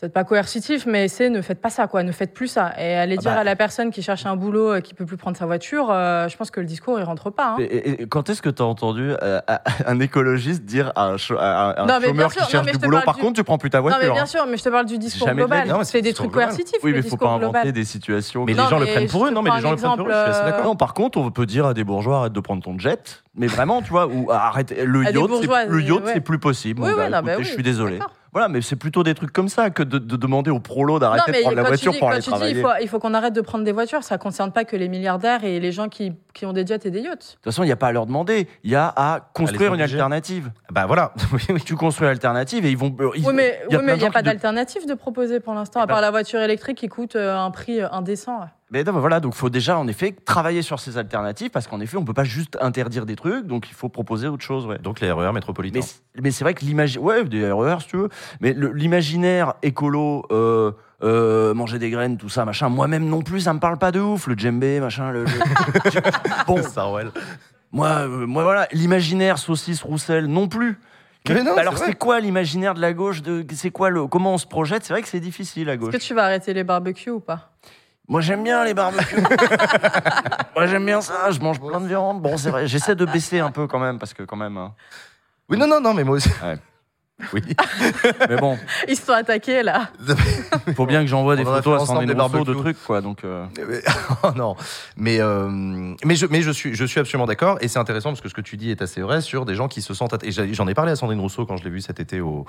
Peut-être 0.00 0.12
pas 0.14 0.24
coercitif, 0.24 0.86
mais 0.86 1.08
c'est 1.08 1.28
ne 1.28 1.42
faites 1.42 1.60
pas 1.60 1.68
ça, 1.68 1.86
quoi. 1.86 2.02
Ne 2.02 2.12
faites 2.12 2.32
plus 2.32 2.48
ça. 2.48 2.72
Et 2.78 2.94
aller 2.94 3.16
Ah 3.18 3.20
dire 3.20 3.30
bah. 3.32 3.40
à 3.40 3.44
la 3.44 3.54
personne 3.54 3.90
qui 3.90 4.00
cherche 4.00 4.24
un 4.24 4.34
boulot, 4.34 4.72
euh, 4.72 4.80
qui 4.80 4.94
peut 4.94 5.04
plus 5.04 5.18
prendre 5.18 5.36
sa 5.36 5.44
voiture, 5.44 5.88
euh, 5.90 6.26
je 6.28 6.36
pense 6.38 6.50
que 6.50 6.60
le 6.60 6.64
discours, 6.66 6.98
il 6.98 7.02
rentre 7.04 7.28
pas. 7.30 7.50
hein. 7.50 7.56
Et- 7.58 7.64
et- 7.64 8.02
et 8.02 8.06
quand 8.06 8.30
est-ce 8.30 8.40
que 8.40 8.48
tu 8.48 8.62
as 8.62 8.64
entendu 8.64 9.10
euh, 9.22 9.40
un 9.86 10.00
écologiste 10.00 10.64
dire 10.64 10.90
à 10.96 11.08
un, 11.10 11.16
à 11.38 11.82
un- 11.82 11.86
Non, 11.86 12.00
chômeur 12.00 12.32
sûr, 12.32 12.46
qui 12.46 12.50
cherche 12.50 12.66
non, 12.66 12.72
du 12.72 12.78
boulot 12.78 12.98
Par 13.04 13.14
du- 13.16 13.20
contre, 13.20 13.34
tu 13.34 13.44
prends 13.44 13.58
plus 13.58 13.68
ta 13.68 13.78
Non, 13.78 13.82
voiture. 13.82 14.00
mais 14.08 14.10
bien 14.14 14.24
sûr, 14.26 14.46
mais 14.48 14.56
je 14.56 14.62
te 14.64 14.68
parle 14.70 14.86
du 14.86 14.96
discours 14.96 15.28
de 15.28 15.34
global. 15.34 15.68
Non, 15.68 15.84
C'est 15.84 16.00
des 16.00 16.14
trucs 16.14 16.30
global. 16.30 16.46
coercitifs. 16.48 16.78
Oui, 16.82 16.92
mais 16.92 16.98
il 17.00 17.02
faut 17.02 17.16
pas 17.18 17.26
global. 17.38 17.44
inventer 17.60 17.72
des 17.72 17.84
situations. 17.84 18.44
Mais 18.46 18.52
les 18.52 18.58
Non, 18.58 18.68
gens 18.68 18.78
le 18.78 18.86
prennent 18.86 19.06
pour 19.06 19.26
eux, 19.26 19.30
non, 19.30 19.42
mais 19.42 19.50
les 19.54 19.60
gens 19.60 19.70
le 19.72 19.76
prennent 19.76 19.96
pour 19.96 20.06
eux, 20.08 20.12
je 20.28 20.32
suis 20.32 20.44
d'accord. 20.44 20.64
Non, 20.64 20.76
par 20.76 20.94
contre, 20.94 21.18
on 21.18 21.30
peut 21.30 21.44
dire 21.46 21.66
à 21.66 21.74
des 21.74 21.84
bourgeois 21.84 22.20
arrête 22.20 22.32
de 22.32 22.40
prendre 22.40 22.62
ton 22.62 22.78
jet, 22.78 23.22
mais 23.34 23.46
vraiment, 23.48 23.82
tu 23.82 23.90
vois, 23.90 24.06
ou 24.06 24.30
arrête 24.30 24.72
le 24.82 25.04
yacht, 25.04 25.68
le 25.68 25.82
yacht, 25.82 26.02
c'est 26.06 26.20
plus 26.20 26.38
possible. 26.38 26.80
Non, 26.80 26.96
bah 26.96 27.36
je 27.38 27.44
suis 27.44 27.62
désolé. 27.62 27.98
Voilà, 28.32 28.48
mais 28.48 28.60
c'est 28.62 28.76
plutôt 28.76 29.02
des 29.02 29.14
trucs 29.14 29.32
comme 29.32 29.48
ça 29.48 29.70
que 29.70 29.82
de, 29.82 29.98
de 29.98 30.16
demander 30.16 30.50
aux 30.50 30.60
prolos 30.60 30.98
d'arrêter 31.00 31.32
de 31.32 31.40
prendre 31.40 31.56
la 31.56 31.62
voiture 31.64 31.92
dis- 31.92 31.98
pour 31.98 32.10
aller 32.10 32.18
tu 32.20 32.24
dis, 32.24 32.30
travailler. 32.30 32.52
il 32.56 32.62
faut, 32.62 32.68
il 32.82 32.88
faut 32.88 32.98
qu'on 33.00 33.12
arrête 33.14 33.32
de 33.32 33.40
prendre 33.40 33.64
des 33.64 33.72
voitures, 33.72 34.04
ça 34.04 34.16
ne 34.16 34.20
concerne 34.20 34.52
pas 34.52 34.64
que 34.64 34.76
les 34.76 34.88
milliardaires 34.88 35.42
et 35.42 35.58
les 35.58 35.72
gens 35.72 35.88
qui, 35.88 36.12
qui 36.32 36.46
ont 36.46 36.52
des 36.52 36.64
jets 36.64 36.78
et 36.84 36.90
des 36.90 37.00
yachts. 37.00 37.30
De 37.30 37.34
toute 37.34 37.44
façon, 37.44 37.64
il 37.64 37.66
n'y 37.66 37.72
a 37.72 37.76
pas 37.76 37.88
à 37.88 37.92
leur 37.92 38.06
demander. 38.06 38.46
Il 38.62 38.70
y 38.70 38.76
a 38.76 38.86
à 38.96 39.20
construire 39.34 39.74
une 39.74 39.80
alternative. 39.80 40.50
Bah 40.70 40.86
voilà. 40.86 41.12
Tu 41.64 41.74
construis 41.74 42.06
l'alternative 42.06 42.64
et 42.66 42.70
ils 42.70 42.76
vont. 42.78 42.94
ils- 43.16 43.26
oui, 43.26 43.32
mais 43.34 43.60
il 43.68 43.74
a 43.76 43.80
oui, 43.80 43.84
n'y 43.98 44.04
a 44.04 44.10
pas 44.10 44.20
de- 44.22 44.26
d'alternative 44.26 44.86
de 44.86 44.94
proposer 44.94 45.40
pour 45.40 45.54
l'instant, 45.54 45.80
Eh 45.80 45.82
à 45.82 45.86
ben- 45.86 45.94
part 45.94 46.00
la 46.00 46.10
voiture 46.10 46.40
électrique 46.40 46.78
qui 46.78 46.88
coûte 46.88 47.16
euh, 47.16 47.36
un 47.36 47.50
prix 47.50 47.80
indécent. 47.80 48.40
Mais 48.72 48.84
non, 48.84 48.92
voilà, 48.92 49.18
donc 49.18 49.34
il 49.34 49.38
faut 49.38 49.50
déjà 49.50 49.76
en 49.78 49.88
effet 49.88 50.14
travailler 50.24 50.62
sur 50.62 50.78
ces 50.78 50.96
alternatives 50.96 51.50
parce 51.50 51.66
qu'en 51.66 51.80
effet, 51.80 51.96
on 51.96 52.04
peut 52.04 52.14
pas 52.14 52.24
juste 52.24 52.56
interdire 52.60 53.04
des 53.04 53.16
trucs, 53.16 53.46
donc 53.46 53.68
il 53.68 53.74
faut 53.74 53.88
proposer 53.88 54.28
autre 54.28 54.44
chose. 54.44 54.64
Ouais. 54.66 54.78
Donc 54.78 55.00
les 55.00 55.10
RER 55.10 55.32
métropolitains. 55.32 55.80
Mais, 56.22 56.30
c'est 56.30 56.44
vrai 56.44 56.54
que 56.54 56.64
l'imaginaire, 56.64 57.02
ouais, 57.02 57.24
des 57.24 57.50
RER 57.50 57.78
si 57.80 57.88
tu 57.88 57.96
veux, 57.96 58.08
mais 58.40 58.54
l'imaginaire 58.54 59.54
écolo, 59.62 60.24
euh, 60.30 60.70
euh, 61.02 61.52
manger 61.52 61.80
des 61.80 61.90
graines, 61.90 62.16
tout 62.16 62.28
ça, 62.28 62.44
machin, 62.44 62.68
moi-même 62.68 63.06
non 63.06 63.22
plus, 63.22 63.40
ça 63.40 63.52
me 63.54 63.58
parle 63.58 63.78
pas 63.78 63.90
de 63.90 63.98
ouf, 63.98 64.28
le 64.28 64.36
djembé, 64.36 64.78
machin, 64.78 65.10
le. 65.10 65.24
le- 65.24 65.30
bon, 66.46 66.62
Sarwell. 66.62 67.10
moi, 67.72 67.88
euh, 67.88 68.26
moi 68.26 68.44
voilà, 68.44 68.68
l'imaginaire 68.72 69.38
saucisse 69.38 69.82
roussel 69.82 70.26
non 70.26 70.46
plus. 70.46 70.78
Mais 71.28 71.42
non, 71.42 71.56
Alors 71.56 71.76
c'est 71.76 71.94
quoi 71.94 72.18
l'imaginaire 72.20 72.74
de 72.74 72.80
la 72.80 72.92
gauche 72.92 73.20
de, 73.20 73.44
C'est 73.52 73.70
quoi 73.70 73.90
le 73.90 74.06
comment 74.06 74.34
on 74.34 74.38
se 74.38 74.46
projette? 74.46 74.84
C'est 74.84 74.92
vrai 74.92 75.02
que 75.02 75.08
c'est 75.08 75.20
difficile 75.20 75.68
à 75.68 75.76
gauche. 75.76 75.92
Est-ce 75.92 76.02
que 76.02 76.08
tu 76.08 76.14
vas 76.14 76.24
arrêter 76.24 76.54
les 76.54 76.64
barbecues 76.64 77.10
ou 77.10 77.20
pas? 77.20 77.50
Moi 78.10 78.20
j'aime 78.20 78.42
bien 78.42 78.64
les 78.64 78.74
barbecues. 78.74 79.22
Moi 80.56 80.66
j'aime 80.66 80.84
bien 80.84 81.00
ça. 81.00 81.30
Je 81.30 81.38
mange 81.38 81.60
plein 81.60 81.80
de 81.80 81.86
viande. 81.86 82.20
Bon 82.20 82.36
c'est 82.36 82.50
vrai. 82.50 82.66
J'essaie 82.66 82.96
de 82.96 83.04
baisser 83.04 83.38
un 83.38 83.52
peu 83.52 83.68
quand 83.68 83.78
même 83.78 84.00
parce 84.00 84.12
que 84.14 84.24
quand 84.24 84.36
même. 84.36 84.56
hein. 84.56 84.74
Oui, 85.48 85.56
non, 85.56 85.66
non, 85.68 85.80
non, 85.80 85.94
mais 85.94 86.02
moi 86.04 86.16
aussi. 86.16 86.28
Ouais. 86.42 86.58
Oui. 87.32 87.42
Mais 88.28 88.36
bon, 88.36 88.58
Ils 88.88 88.96
se 88.96 89.04
sont 89.06 89.12
attaqués 89.12 89.62
là. 89.62 89.90
faut 90.76 90.86
bien 90.86 91.00
que 91.02 91.06
j'envoie 91.08 91.36
des 91.36 91.44
photos 91.44 91.82
à 91.82 91.86
Sandrine 91.86 92.12
des 92.12 92.20
Rousseau 92.20 92.44
de 92.44 92.54
trucs 92.54 92.82
quoi. 92.84 93.00
Donc 93.00 93.24
euh, 93.24 93.46
oh 94.22 94.28
non, 94.36 94.56
mais 94.96 95.20
euh, 95.20 95.48
mais 96.04 96.14
je 96.16 96.26
mais 96.26 96.42
je 96.42 96.50
suis 96.50 96.74
je 96.74 96.84
suis 96.84 97.00
absolument 97.00 97.26
d'accord 97.26 97.58
et 97.60 97.68
c'est 97.68 97.78
intéressant 97.78 98.10
parce 98.10 98.20
que 98.20 98.28
ce 98.28 98.34
que 98.34 98.40
tu 98.40 98.56
dis 98.56 98.70
est 98.70 98.82
assez 98.82 99.00
vrai 99.00 99.20
sur 99.20 99.44
des 99.44 99.54
gens 99.54 99.68
qui 99.68 99.82
se 99.82 99.94
sentent 99.94 100.12
atta- 100.14 100.26
et 100.48 100.54
j'en 100.54 100.68
ai 100.68 100.74
parlé 100.74 100.92
à 100.92 100.96
Sandrine 100.96 101.20
Rousseau 101.20 101.46
quand 101.46 101.56
je 101.56 101.64
l'ai 101.64 101.70
vue 101.70 101.80
cet 101.80 102.00
été 102.00 102.20
au 102.20 102.44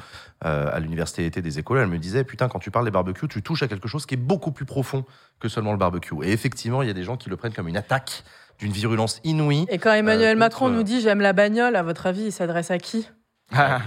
euh, 0.45 0.69
à 0.71 0.79
l'université 0.79 1.25
été 1.25 1.41
des 1.41 1.59
écoles 1.59 1.79
elle 1.79 1.87
me 1.87 1.97
disait 1.99 2.23
putain 2.23 2.47
quand 2.47 2.59
tu 2.59 2.71
parles 2.71 2.85
des 2.85 2.91
barbecues 2.91 3.27
tu 3.27 3.41
touches 3.41 3.63
à 3.63 3.67
quelque 3.67 3.87
chose 3.87 4.05
qui 4.05 4.15
est 4.15 4.17
beaucoup 4.17 4.51
plus 4.51 4.65
profond 4.65 5.05
que 5.39 5.47
seulement 5.49 5.71
le 5.71 5.77
barbecue. 5.77 6.15
Et 6.23 6.31
effectivement 6.31 6.81
il 6.81 6.87
y 6.87 6.91
a 6.91 6.93
des 6.93 7.03
gens 7.03 7.17
qui 7.17 7.29
le 7.29 7.37
prennent 7.37 7.53
comme 7.53 7.67
une 7.67 7.77
attaque 7.77 8.23
d'une 8.59 8.71
virulence 8.71 9.19
inouïe. 9.23 9.65
Et 9.69 9.79
quand 9.79 9.91
Emmanuel 9.91 10.35
Euh, 10.35 10.39
Macron 10.39 10.69
nous 10.69 10.83
dit 10.83 11.01
j'aime 11.01 11.19
la 11.21 11.33
bagnole, 11.33 11.75
à 11.75 11.81
votre 11.81 12.05
avis, 12.05 12.25
il 12.25 12.31
s'adresse 12.31 12.69
à 12.69 12.77
qui? 12.77 13.07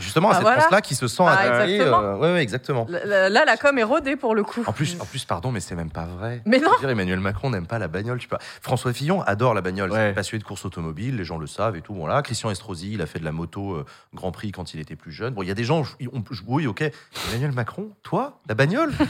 Justement 0.01 0.29
à 0.29 0.33
Ah, 0.33 0.35
cette 0.35 0.43
voilà. 0.43 0.61
France 0.61 0.73
là 0.73 0.81
qui 0.81 0.95
se 0.95 1.09
sent 1.09 1.23
Ah, 1.27 1.33
attaquée 1.33 1.75
exactement. 1.75 2.01
euh, 2.03 2.17
ouais, 2.17 2.33
ouais 2.35 2.43
exactement 2.43 2.87
Là, 2.89 3.29
là, 3.29 3.45
la 3.45 3.57
com 3.57 3.79
est 3.79 3.83
rodée 3.83 4.17
pour 4.17 4.35
le 4.35 4.43
coup. 4.45 4.63
en 4.67 4.73
plus 4.73 4.97
en 5.01 5.05
plus 5.05 5.25
pardon 5.25 5.51
mais 5.53 5.61
c'est 5.61 5.75
même 5.75 5.91
pas 5.91 6.05
vrai 6.05 6.43
Mais 6.47 6.59
non 6.59 6.69
Je 6.71 6.75
veux 6.75 6.81
dire, 6.81 6.91
Emmanuel 6.91 7.21
Macron 7.21 7.51
n'aime 7.51 7.67
pas 7.67 7.79
la 7.79 7.89
bagnole. 7.89 8.19
Tu 8.19 8.29
peux... 8.29 8.37
François 8.61 8.93
Fillon 8.93 9.23
adore 9.23 9.55
la 9.55 9.61
bagnole. 9.61 9.91
Ouais. 9.91 10.09
C'est 10.09 10.15
passionné 10.15 10.41
de 10.43 10.47
course 10.47 10.65
automobile, 10.65 11.17
les 11.17 11.25
gens 11.25 11.39
le 11.39 11.47
savent 11.47 11.77
et 11.77 11.81
tout. 11.81 11.95
Bon, 11.95 12.07
là, 12.07 12.23
Christian 12.23 12.51
Estrosi, 12.51 12.93
il 12.95 13.03
a 13.03 13.07
fait 13.07 13.19
de 13.19 13.25
la 13.25 13.33
moto 13.33 13.75
euh, 13.75 13.85
Grand 14.15 14.33
Prix 14.33 14.53
quand 14.53 14.75
il 14.75 14.81
était 14.81 14.97
plus 14.97 15.13
jeune. 15.13 15.35
Bon, 15.35 15.43
il 15.43 15.49
y 15.49 15.51
a 15.51 15.55
des 15.55 15.65
gens, 15.65 15.85
je- 15.85 15.95
on- 16.13 16.23
oui, 16.47 16.67
ok. 16.67 16.85
Emmanuel 17.31 17.53
Macron, 17.53 17.91
toi, 18.03 18.39
la 18.49 18.55
bagnole? 18.55 18.93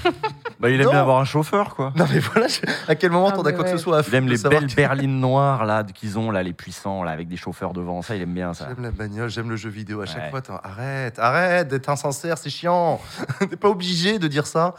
Bah, 0.61 0.71
il 0.71 0.81
aime 0.81 0.89
bien 0.89 1.01
avoir 1.01 1.19
un 1.19 1.25
chauffeur 1.25 1.75
quoi. 1.75 1.93
Non, 1.97 2.07
mais 2.11 2.21
voilà, 2.21 2.47
je- 2.49 2.61
à 2.89 2.95
quel 2.95 3.11
moment 3.11 3.29
Ah, 3.31 3.37
t'en 3.37 3.43
as 3.43 3.53
quoi 3.53 3.65
que 3.65 3.71
ce 3.71 3.77
soit 3.77 3.99
à 3.99 4.03
Il 4.07 4.15
aime 4.15 4.29
les 4.29 4.39
belles 4.39 4.69
que- 4.69 4.75
berlines 4.77 5.21
noires 5.21 5.65
là 5.67 5.83
qu'ils 5.83 6.19
ont 6.19 6.31
là, 6.31 6.43
les 6.43 6.53
puissants 6.55 7.03
là 7.03 7.11
avec 7.11 7.29
des 7.29 7.37
chauffeurs 7.37 7.73
devant. 7.73 8.01
Ça, 8.03 8.15
il 8.17 8.23
aime 8.23 8.33
bien 8.33 8.55
ça. 8.55 8.69
J'aime 8.69 8.83
la 8.85 8.91
bagnole, 8.91 9.29
j'aime 9.29 9.51
le 9.51 9.57
jeu 9.57 9.69
vidéo. 9.69 10.01
À 10.01 10.07
chaque 10.07 10.31
fois, 10.31 10.41
arrête, 10.51 11.19
arrête 11.19 11.69
d'être 11.69 11.89
insincère, 11.89 12.39
c'est 12.39 12.51
chiant. 12.51 13.01
T'es 13.39 13.57
pas 13.57 13.69
obligé 13.69 14.19
de 14.19 14.29
dire 14.29 14.47
ça. 14.47 14.75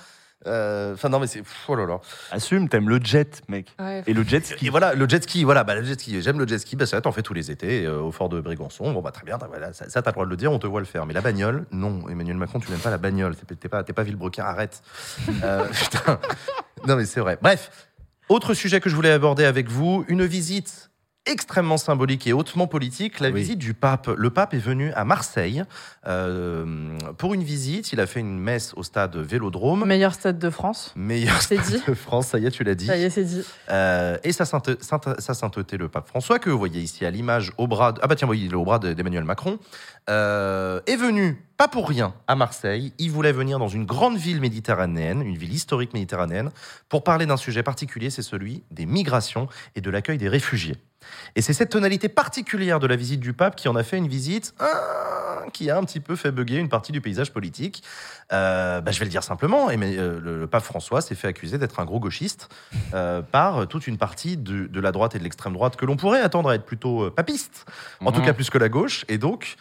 Euh, 0.48 0.94
Enfin, 0.94 1.10
non, 1.10 1.20
mais 1.20 1.28
c'est. 1.28 1.42
Oh 1.68 1.76
là 1.76 1.86
là. 1.86 2.00
Assume, 2.32 2.70
t'aimes 2.70 2.88
le 2.90 3.00
jet, 3.04 3.42
mec. 3.48 3.74
Ouais, 3.80 4.04
Et 4.06 4.14
le 4.14 4.24
jet 4.24 4.46
ski. 4.46 4.68
Et 4.68 4.70
voilà, 4.70 4.94
le 4.94 5.10
jet 5.10 5.24
ski, 5.24 5.44
voilà, 5.44 5.64
bah, 5.64 5.74
le 5.76 5.84
jet 5.84 6.00
ski, 6.00 6.22
j'aime 6.22 6.38
le 6.40 6.48
jet 6.48 6.60
ski, 6.60 6.76
bah, 6.76 6.86
ça, 6.86 7.02
t'en 7.02 7.12
fais 7.12 7.24
tous 7.24 7.34
les 7.34 7.50
étés 7.50 7.86
euh, 7.86 8.00
au 8.00 8.12
fort 8.12 8.30
de 8.30 8.40
Brégançon. 8.40 8.92
Bon, 8.92 9.02
bah, 9.02 9.12
très 9.12 9.26
bien, 9.26 9.38
voilà, 9.38 9.74
ça, 9.74 9.90
ça, 9.90 10.02
t'as 10.04 10.12
le 10.12 10.14
droit 10.14 10.26
de 10.26 10.30
le 10.30 10.38
dire, 10.38 10.52
on 10.52 10.60
te 10.60 10.68
voit 10.68 10.82
le 10.82 10.86
faire. 10.86 11.06
Mais 11.08 11.14
la 11.14 11.22
bagnole, 11.22 11.66
non, 11.72 12.08
Emmanuel 12.10 12.38
Macron, 12.38 12.60
tu 12.60 12.70
n'aimes 12.70 12.80
pas 12.80 12.92
la 12.92 13.00
bagnole, 13.00 13.36
t'es 13.36 13.56
t'es 13.56 13.70
pas, 13.70 13.84
t'es 13.84 13.94
pas 13.94 14.04
Villebrequin, 14.04 14.44
arrête. 14.46 14.82
Euh, 15.44 15.66
putain. 15.66 16.20
Non, 16.88 16.96
mais 16.96 17.06
c'est 17.06 17.20
vrai. 17.20 17.38
Bref, 17.42 17.72
autre 18.30 18.54
sujet 18.54 18.80
que 18.80 18.90
je 18.90 18.96
voulais 18.96 19.12
aborder 19.12 19.46
avec 19.46 19.70
vous, 19.70 20.06
une 20.08 20.26
visite 20.26 20.90
extrêmement 21.26 21.78
symbolique 21.78 22.28
et 22.28 22.34
hautement 22.34 22.68
politique, 22.68 23.20
la 23.20 23.30
Oui. 23.30 23.42
visite 23.42 23.60
du 23.60 23.74
pape. 23.74 24.08
Le 24.16 24.30
pape 24.30 24.54
est 24.54 24.60
venu 24.60 24.92
à 24.94 25.06
Marseille 25.06 25.64
euh, 26.08 26.98
pour 27.18 27.34
une 27.34 27.44
visite. 27.44 27.92
Il 27.94 28.00
a 28.00 28.06
fait 28.08 28.20
une 28.20 28.38
messe 28.40 28.74
au 28.76 28.84
stade 28.84 29.16
Vélodrome. 29.18 29.86
Meilleur 29.86 30.14
stade 30.14 30.38
de 30.40 30.50
France. 30.50 30.94
Meilleur 30.96 31.42
stade 31.42 31.62
dit. 31.62 31.82
de 31.88 31.94
France, 31.94 32.28
ça 32.28 32.40
y 32.40 32.46
est, 32.46 32.52
tu 32.52 32.64
l'as 32.64 32.76
dit. 32.76 32.86
Ça 32.86 32.98
y 32.98 33.04
est, 33.04 33.10
c'est 33.10 33.24
dit. 33.24 33.42
Euh, 33.70 34.18
et 34.24 34.32
sa, 34.32 34.46
sainte- 34.46 34.82
sainte- 34.84 35.20
sa 35.20 35.34
sainteté, 35.34 35.78
le 35.78 35.90
pape 35.90 36.08
François, 36.08 36.40
que 36.40 36.50
vous 36.50 36.58
voyez 36.60 36.82
ici 36.82 37.06
à 37.06 37.10
l'image 37.12 37.52
au 37.58 37.68
bras. 37.68 37.92
de- 37.92 38.00
ah 38.04 38.08
bah 38.08 38.16
tiens, 38.16 38.28
oui, 38.28 38.42
il 38.46 38.52
est 38.52 38.56
au 38.56 38.64
bras 38.66 38.80
de- 38.80 38.94
d'Emmanuel 38.94 39.24
Macron, 39.24 39.58
euh, 40.10 40.80
est 40.88 40.96
venu, 40.98 41.42
pas 41.58 41.68
pour 41.68 41.88
rien, 41.88 42.14
à 42.28 42.36
Marseille. 42.36 42.94
Il 42.98 43.12
voulait 43.12 43.32
venir 43.32 43.60
dans 43.60 43.68
une 43.68 43.86
grande 43.86 44.18
ville 44.18 44.42
méditerranéenne, 44.42 45.22
une 45.22 45.38
ville 45.38 45.54
historique 45.54 45.94
méditerranéenne, 45.94 46.52
pour 46.90 47.04
parler 47.04 47.26
d'un 47.26 47.38
sujet 47.38 47.64
particulier, 47.64 48.10
c'est 48.10 48.22
celui 48.22 48.64
des 48.72 48.86
migrations 48.86 49.48
et 49.76 49.82
de 49.82 49.90
l'accueil 49.90 50.18
des 50.18 50.28
réfugiés. 50.30 50.76
Et 51.36 51.42
c'est 51.42 51.54
cette 51.54 51.70
tonalité 51.70 52.10
particulière 52.10 52.80
de 52.80 52.88
la 52.88 52.96
visite 52.96 53.20
du 53.20 53.34
pape 53.34 53.56
qui 53.56 53.68
en 53.70 53.76
a 53.76 53.84
fait 53.84 53.98
une 53.98 54.08
visite 54.08 54.56
ah, 54.60 55.44
qui 55.54 55.70
a 55.70 55.78
un 55.78 55.84
petit 55.84 56.00
peu 56.00 56.16
fait 56.16 56.32
bugger 56.32 56.58
une 56.58 56.68
partie 56.70 56.92
du 56.92 57.00
paysage 57.00 57.32
politique. 57.32 57.84
Euh, 58.34 58.82
bah, 58.82 58.92
je 58.92 58.98
vais 59.00 59.06
le 59.06 59.12
dire 59.12 59.24
simplement, 59.24 59.70
et 59.70 59.78
mais, 59.78 59.98
euh, 59.98 60.20
le, 60.20 60.40
le 60.40 60.48
pape 60.48 60.64
François 60.64 61.02
s'est 61.02 61.14
fait 61.16 61.28
accuser 61.28 61.60
d'être 61.60 61.80
un 61.80 61.86
gros 61.86 62.00
gauchiste 62.00 62.50
euh, 62.96 63.22
par 63.22 63.68
toute 63.68 63.86
une 63.86 63.98
partie 64.00 64.36
de, 64.36 64.66
de 64.66 64.80
la 64.82 64.92
droite 64.92 65.14
et 65.16 65.20
de 65.20 65.24
l'extrême 65.24 65.54
droite 65.54 65.76
que 65.76 65.86
l'on 65.86 65.96
pourrait 65.96 66.22
attendre 66.22 66.50
à 66.50 66.56
être 66.56 66.66
plutôt 66.66 67.12
papiste, 67.12 67.66
en 68.02 68.12
tout 68.12 68.20
Mhm. 68.22 68.26
cas 68.26 68.34
plus 68.34 68.50
que 68.50 68.58
la 68.58 68.68
gauche. 68.70 69.06
Et 69.08 69.20
donc, 69.20 69.58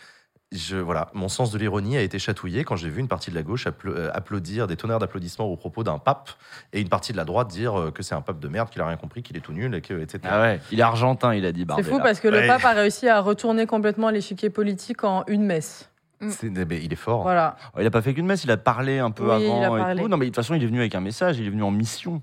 je, 0.55 0.77
voilà, 0.77 1.11
mon 1.15 1.29
sens 1.29 1.51
de 1.51 1.59
l'ironie 1.59 1.97
a 1.97 2.01
été 2.01 2.19
chatouillé 2.19 2.65
quand 2.65 2.77
j'ai 2.77 2.89
vu 2.89 3.01
une 3.01 3.09
partie 3.09 3.31
de 3.31 3.35
la 3.35 3.43
gauche 3.43 3.67
euh, 3.87 4.11
applaudir 4.15 4.67
des 4.67 4.77
tonnerres 4.77 4.99
d'applaudissements 5.01 5.47
au 5.47 5.57
propos 5.57 5.83
d'un 5.85 5.99
pape 5.99 6.31
et 6.73 6.81
une 6.81 6.89
partie 6.89 7.13
de 7.13 7.17
la 7.17 7.25
droite 7.25 7.49
dire 7.49 7.79
euh, 7.79 7.91
que 7.91 8.03
c'est 8.03 8.15
un 8.15 8.21
pape 8.21 8.39
de 8.41 8.49
merde, 8.49 8.71
qu'il 8.71 8.81
a 8.81 8.87
rien 8.87 8.97
compris, 8.97 9.23
qu'il 9.23 9.37
est 9.37 9.41
tout 9.41 9.53
nul, 9.53 9.75
et 9.75 9.81
que, 9.81 9.95
etc. 10.01 10.21
Ah 10.25 10.41
ouais, 10.41 10.61
il 10.71 10.79
est 10.79 10.83
argentin, 10.83 11.35
il 11.35 11.45
a 11.45 11.53
dit 11.53 11.61
C'est 11.61 11.67
Bardella. 11.67 11.89
fou 11.91 11.99
parce 12.03 12.21
que 12.21 12.29
Ouais. 12.29 12.43
le 12.43 12.47
pape 12.47 12.65
a 12.65 12.73
réussi 12.73 13.09
à 13.09 13.21
retourner 13.21 13.67
complètement 13.67 14.11
l'échiquier 14.11 14.51
politique 14.51 15.05
en 15.05 15.25
une 15.27 15.43
messe. 15.45 15.91
C'est- 16.29 16.49
mais 16.49 16.83
il 16.83 16.93
est 16.93 16.97
fort. 16.97 17.23
Voilà. 17.23 17.57
Oh, 17.75 17.79
Il 17.81 17.87
a 17.87 17.91
pas 17.91 18.01
fait 18.01 18.15
qu'une 18.15 18.25
messe, 18.27 18.45
il 18.45 18.51
a 18.51 18.57
parlé 18.57 18.99
un 18.99 19.11
peu 19.11 19.25
Oui, 19.25 19.43
il 19.45 19.51
avant 19.65 19.75
a 19.75 19.79
et 19.79 19.81
parlé. 19.83 20.03
tout. 20.03 20.09
Non, 20.09 20.17
mais 20.17 20.25
de 20.27 20.31
toute 20.31 20.37
façon, 20.37 20.55
il 20.55 20.63
est 20.63 20.67
venu 20.67 20.79
avec 20.81 20.95
un 20.95 21.01
message, 21.01 21.39
il 21.39 21.47
est 21.47 21.51
venu 21.51 21.63
en 21.63 21.71
mission. 21.71 22.23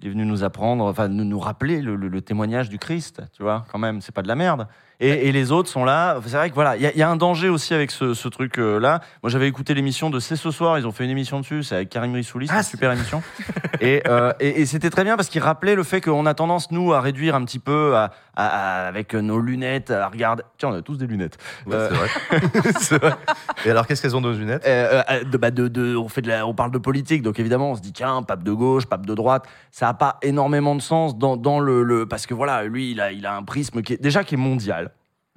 Il 0.00 0.06
est 0.06 0.10
venu 0.10 0.24
nous 0.24 0.42
apprendre, 0.44 0.84
enfin, 0.84 1.08
nous, 1.08 1.24
nous 1.24 1.38
rappeler 1.40 1.80
le, 1.82 1.94
le- 1.96 2.08
le 2.08 2.20
témoignage 2.20 2.68
du 2.68 2.78
Christ, 2.78 3.22
tu 3.36 3.42
vois, 3.42 3.64
quand 3.70 3.78
même, 3.78 4.00
c'est 4.00 4.14
pas 4.14 4.22
de 4.22 4.28
la 4.28 4.34
merde. 4.36 4.66
Et, 5.00 5.28
et 5.28 5.32
les 5.32 5.52
autres 5.52 5.68
sont 5.68 5.84
là. 5.84 6.18
C'est 6.26 6.36
vrai 6.36 6.50
que 6.50 6.54
voilà, 6.56 6.76
il 6.76 6.82
y, 6.82 6.86
a- 6.86 6.92
il 6.92 6.98
y 6.98 7.02
a 7.02 7.08
un 7.08 7.14
danger 7.16 7.48
aussi 7.48 7.72
avec 7.72 7.92
ce, 7.92 8.14
ce 8.14 8.26
truc-là. 8.26 9.00
Moi, 9.22 9.30
j'avais 9.30 9.46
écouté 9.46 9.72
l'émission 9.74 10.10
de 10.10 10.18
C'est 10.18 10.34
ce 10.34 10.50
soir, 10.50 10.76
ils 10.78 10.86
ont 10.88 10.92
fait 10.92 11.04
une 11.04 11.10
émission 11.10 11.38
dessus, 11.38 11.62
c'est 11.62 11.76
avec 11.76 11.88
Karim 11.88 12.14
Rissouli, 12.14 12.48
c'est 12.48 12.52
Ah, 12.52 12.56
une 12.58 12.62
c'est- 12.64 12.70
super 12.70 12.90
émission. 12.90 13.22
et 13.80 14.02
euh, 14.08 14.32
et, 14.40 14.60
et 14.62 14.66
c'était 14.66 14.90
très 14.90 15.04
bien 15.04 15.14
parce 15.16 15.28
qu'il 15.28 15.40
rappelait 15.40 15.76
le 15.76 15.84
fait 15.84 16.00
qu'on 16.00 16.26
a 16.26 16.34
tendance, 16.34 16.72
nous, 16.72 16.92
à 16.92 17.00
réduire 17.00 17.36
un 17.36 17.44
petit 17.44 17.60
peu 17.60 17.94
à- 17.96 18.10
à- 18.34 18.46
à- 18.84 18.88
avec 18.88 19.14
nos 19.14 19.38
lunettes, 19.38 19.90
à 19.92 20.08
regarder. 20.08 20.42
Tiens, 20.58 20.70
on 20.70 20.74
a 20.74 20.82
tous 20.82 20.96
des 20.96 21.06
lunettes. 21.06 21.38
Ouais, 21.66 21.74
Euh, 21.76 21.90
c'est 22.80 22.98
vrai. 22.98 23.12
Et 23.66 23.70
alors, 23.70 23.86
qu'est-ce 23.86 24.02
qu'elles 24.02 24.16
ont 24.16 24.20
nos 24.20 24.32
lunettes? 24.32 24.64
Euh, 24.66 25.02
euh, 25.10 25.22
de, 25.24 25.36
bah, 25.38 25.50
de- 25.52 25.68
de- 25.68 25.94
on, 25.96 26.08
fait 26.08 26.22
de 26.22 26.28
la- 26.28 26.44
on 26.44 26.54
parle 26.54 26.72
de 26.72 26.78
politique, 26.78 27.22
donc 27.22 27.38
évidemment, 27.38 27.70
on 27.70 27.76
se 27.76 27.80
dit, 27.80 27.92
tiens, 27.92 28.22
pape 28.24 28.42
de 28.42 28.52
gauche, 28.52 28.86
pape 28.86 29.06
de 29.06 29.14
droite, 29.14 29.44
ça 29.70 29.86
n'a 29.86 29.94
pas 29.94 30.18
énormément 30.22 30.74
de 30.74 30.82
sens 30.82 31.16
dans, 31.16 31.36
dans 31.36 31.60
le, 31.60 31.84
le- 31.84 32.06
Parce 32.06 32.26
que 32.26 32.34
voilà, 32.34 32.64
lui, 32.64 32.90
il 32.90 33.00
a, 33.00 33.12
il 33.12 33.26
a 33.26 33.36
un 33.36 33.44
prisme 33.44 33.82
qui 33.82 33.92
est, 33.92 34.02
déjà 34.02 34.24
qui 34.24 34.34
est 34.34 34.38
mondial. 34.38 34.87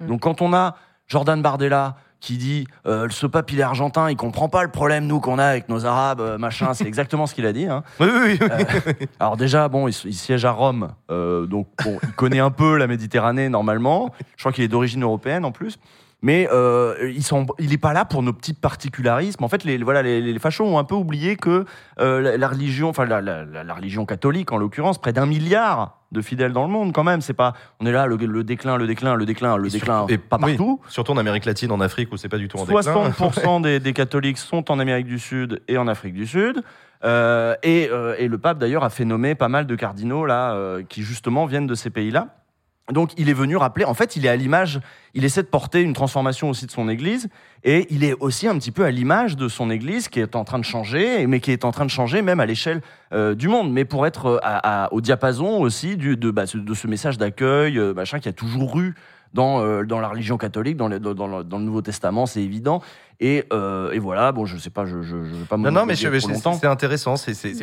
Mm. 0.02 0.06
Donc 0.06 0.20
quand 0.20 0.42
on 0.42 0.52
a 0.52 0.76
Jordan 1.08 1.40
Bardella 1.40 1.96
qui 2.22 2.38
dit, 2.38 2.68
euh, 2.86 3.08
ce 3.10 3.26
pape, 3.26 3.50
il 3.50 3.58
est 3.58 3.64
argentin, 3.64 4.08
il 4.08 4.16
comprend 4.16 4.48
pas 4.48 4.62
le 4.62 4.70
problème, 4.70 5.08
nous, 5.08 5.18
qu'on 5.18 5.40
a 5.40 5.44
avec 5.44 5.68
nos 5.68 5.86
arabes, 5.86 6.20
euh, 6.20 6.38
machin, 6.38 6.72
c'est 6.72 6.84
exactement 6.86 7.26
ce 7.26 7.34
qu'il 7.34 7.44
a 7.46 7.52
dit. 7.52 7.66
Hein. 7.66 7.82
Oui, 7.98 8.06
oui, 8.12 8.38
oui. 8.40 8.48
Euh, 8.48 8.92
alors 9.18 9.36
déjà, 9.36 9.68
bon, 9.68 9.88
il, 9.88 9.94
il 10.04 10.14
siège 10.14 10.44
à 10.44 10.52
Rome, 10.52 10.92
euh, 11.10 11.46
donc 11.46 11.66
bon, 11.84 11.98
il 12.02 12.12
connaît 12.12 12.38
un 12.38 12.52
peu 12.52 12.76
la 12.76 12.86
Méditerranée 12.86 13.48
normalement. 13.48 14.14
Je 14.36 14.42
crois 14.42 14.52
qu'il 14.52 14.62
est 14.62 14.68
d'origine 14.68 15.02
européenne 15.02 15.44
en 15.44 15.50
plus. 15.50 15.78
Mais 16.24 16.48
euh, 16.52 17.10
ils 17.14 17.24
sont, 17.24 17.46
il 17.58 17.70
n'est 17.70 17.78
pas 17.78 17.92
là 17.92 18.04
pour 18.04 18.22
nos 18.22 18.32
petits 18.32 18.54
particularismes. 18.54 19.42
En 19.42 19.48
fait, 19.48 19.64
les, 19.64 19.76
voilà, 19.78 20.02
les, 20.02 20.20
les 20.20 20.38
fachos 20.38 20.64
ont 20.64 20.78
un 20.78 20.84
peu 20.84 20.94
oublié 20.94 21.34
que 21.36 21.64
euh, 22.00 22.20
la, 22.20 22.36
la 22.36 22.48
religion, 22.48 22.88
enfin 22.90 23.04
la, 23.06 23.20
la- 23.20 23.44
la- 23.44 23.64
la 23.64 23.74
religion 23.74 24.06
catholique 24.06 24.52
en 24.52 24.56
l'occurrence, 24.56 24.98
près 25.00 25.12
d'un 25.12 25.26
milliard 25.26 25.98
de 26.12 26.20
fidèles 26.20 26.52
dans 26.52 26.62
le 26.64 26.70
monde 26.70 26.92
quand 26.92 27.02
même. 27.02 27.22
C'est 27.22 27.32
pas, 27.34 27.54
on 27.80 27.86
est 27.86 27.92
là 27.92 28.06
le, 28.06 28.14
le 28.16 28.44
déclin, 28.44 28.76
le 28.76 28.86
déclin, 28.86 29.16
le 29.16 29.26
déclin, 29.26 29.56
le 29.56 29.66
Et 29.66 29.70
déclin, 29.70 29.98
surtout- 30.06 30.12
et- 30.14 30.18
pas 30.18 30.38
oui. 30.40 30.56
partout. 30.56 30.80
Surtout 30.88 31.12
en 31.12 31.16
Amérique 31.16 31.44
latine, 31.44 31.72
en 31.72 31.80
Afrique, 31.80 32.12
où 32.12 32.16
c'est 32.16 32.28
pas 32.28 32.38
du 32.38 32.46
tout 32.46 32.58
en 32.58 32.66
déclin. 32.66 32.80
60% 33.10 33.60
des, 33.62 33.80
des 33.80 33.92
catholiques 33.92 34.38
sont 34.38 34.70
en 34.70 34.78
Amérique 34.78 35.06
du 35.06 35.18
Sud 35.18 35.60
et 35.66 35.76
en 35.76 35.88
Afrique 35.88 36.14
du 36.14 36.26
Sud. 36.26 36.62
Euh, 37.04 37.56
et, 37.64 37.88
euh, 37.90 38.14
et 38.18 38.28
le 38.28 38.38
pape, 38.38 38.58
d'ailleurs, 38.58 38.84
a 38.84 38.90
fait 38.90 39.04
nommer 39.04 39.34
pas 39.34 39.48
mal 39.48 39.66
de 39.66 39.74
cardinaux 39.74 40.24
là, 40.24 40.52
euh, 40.54 40.84
qui 40.88 41.02
justement 41.02 41.46
viennent 41.46 41.66
de 41.66 41.74
ces 41.74 41.90
pays-là. 41.90 42.28
Donc, 42.90 43.12
il 43.16 43.28
est 43.28 43.32
venu 43.34 43.56
rappeler, 43.56 43.84
en 43.84 43.94
fait, 43.94 44.16
il 44.16 44.26
est 44.26 44.28
à 44.28 44.34
l'image, 44.34 44.80
il 45.14 45.24
essaie 45.24 45.42
de 45.42 45.46
porter 45.46 45.82
une 45.82 45.92
transformation 45.92 46.50
aussi 46.50 46.66
de 46.66 46.70
son 46.72 46.88
Église, 46.88 47.28
et 47.62 47.86
il 47.90 48.02
est 48.02 48.14
aussi 48.18 48.48
un 48.48 48.58
petit 48.58 48.72
peu 48.72 48.84
à 48.84 48.90
l'image 48.90 49.36
de 49.36 49.46
son 49.48 49.70
Église 49.70 50.08
qui 50.08 50.18
est 50.18 50.34
en 50.34 50.42
train 50.44 50.58
de 50.58 50.64
changer, 50.64 51.26
mais 51.28 51.38
qui 51.38 51.52
est 51.52 51.64
en 51.64 51.70
train 51.70 51.84
de 51.84 51.90
changer 51.90 52.22
même 52.22 52.40
à 52.40 52.46
l'échelle 52.46 52.82
euh, 53.12 53.36
du 53.36 53.46
monde, 53.46 53.72
mais 53.72 53.84
pour 53.84 54.04
être 54.04 54.40
euh, 54.44 54.86
au 54.90 55.00
diapason 55.00 55.60
aussi 55.60 55.96
de, 55.96 56.30
bah, 56.32 56.46
ce- 56.46 56.58
de 56.58 56.74
ce 56.74 56.88
message 56.88 57.18
d'accueil, 57.18 57.78
euh, 57.78 57.94
machin, 57.94 58.18
qui 58.18 58.28
a 58.28 58.32
toujours 58.32 58.80
eu 58.80 58.94
dans, 59.34 59.60
euh, 59.60 59.84
dans 59.84 60.00
la 60.00 60.08
religion 60.08 60.36
catholique, 60.38 60.76
dans 60.76 60.88
le, 60.88 60.98
dans, 61.00 61.14
dans 61.14 61.26
le, 61.26 61.44
dans 61.44 61.58
le 61.58 61.64
Nouveau 61.64 61.82
Testament, 61.82 62.26
c'est 62.26 62.42
évident. 62.42 62.82
Et, 63.20 63.44
euh, 63.52 63.92
et 63.92 64.00
voilà, 64.00 64.32
bon, 64.32 64.46
je 64.46 64.56
sais 64.56 64.70
pas, 64.70 64.84
je 64.84 64.96
ne 64.96 65.02
vais 65.22 65.44
pas 65.48 65.56
Non, 65.56 65.70
non, 65.70 65.86
mais 65.86 65.94
c'est 65.94 66.06
intéressant. 66.66 67.14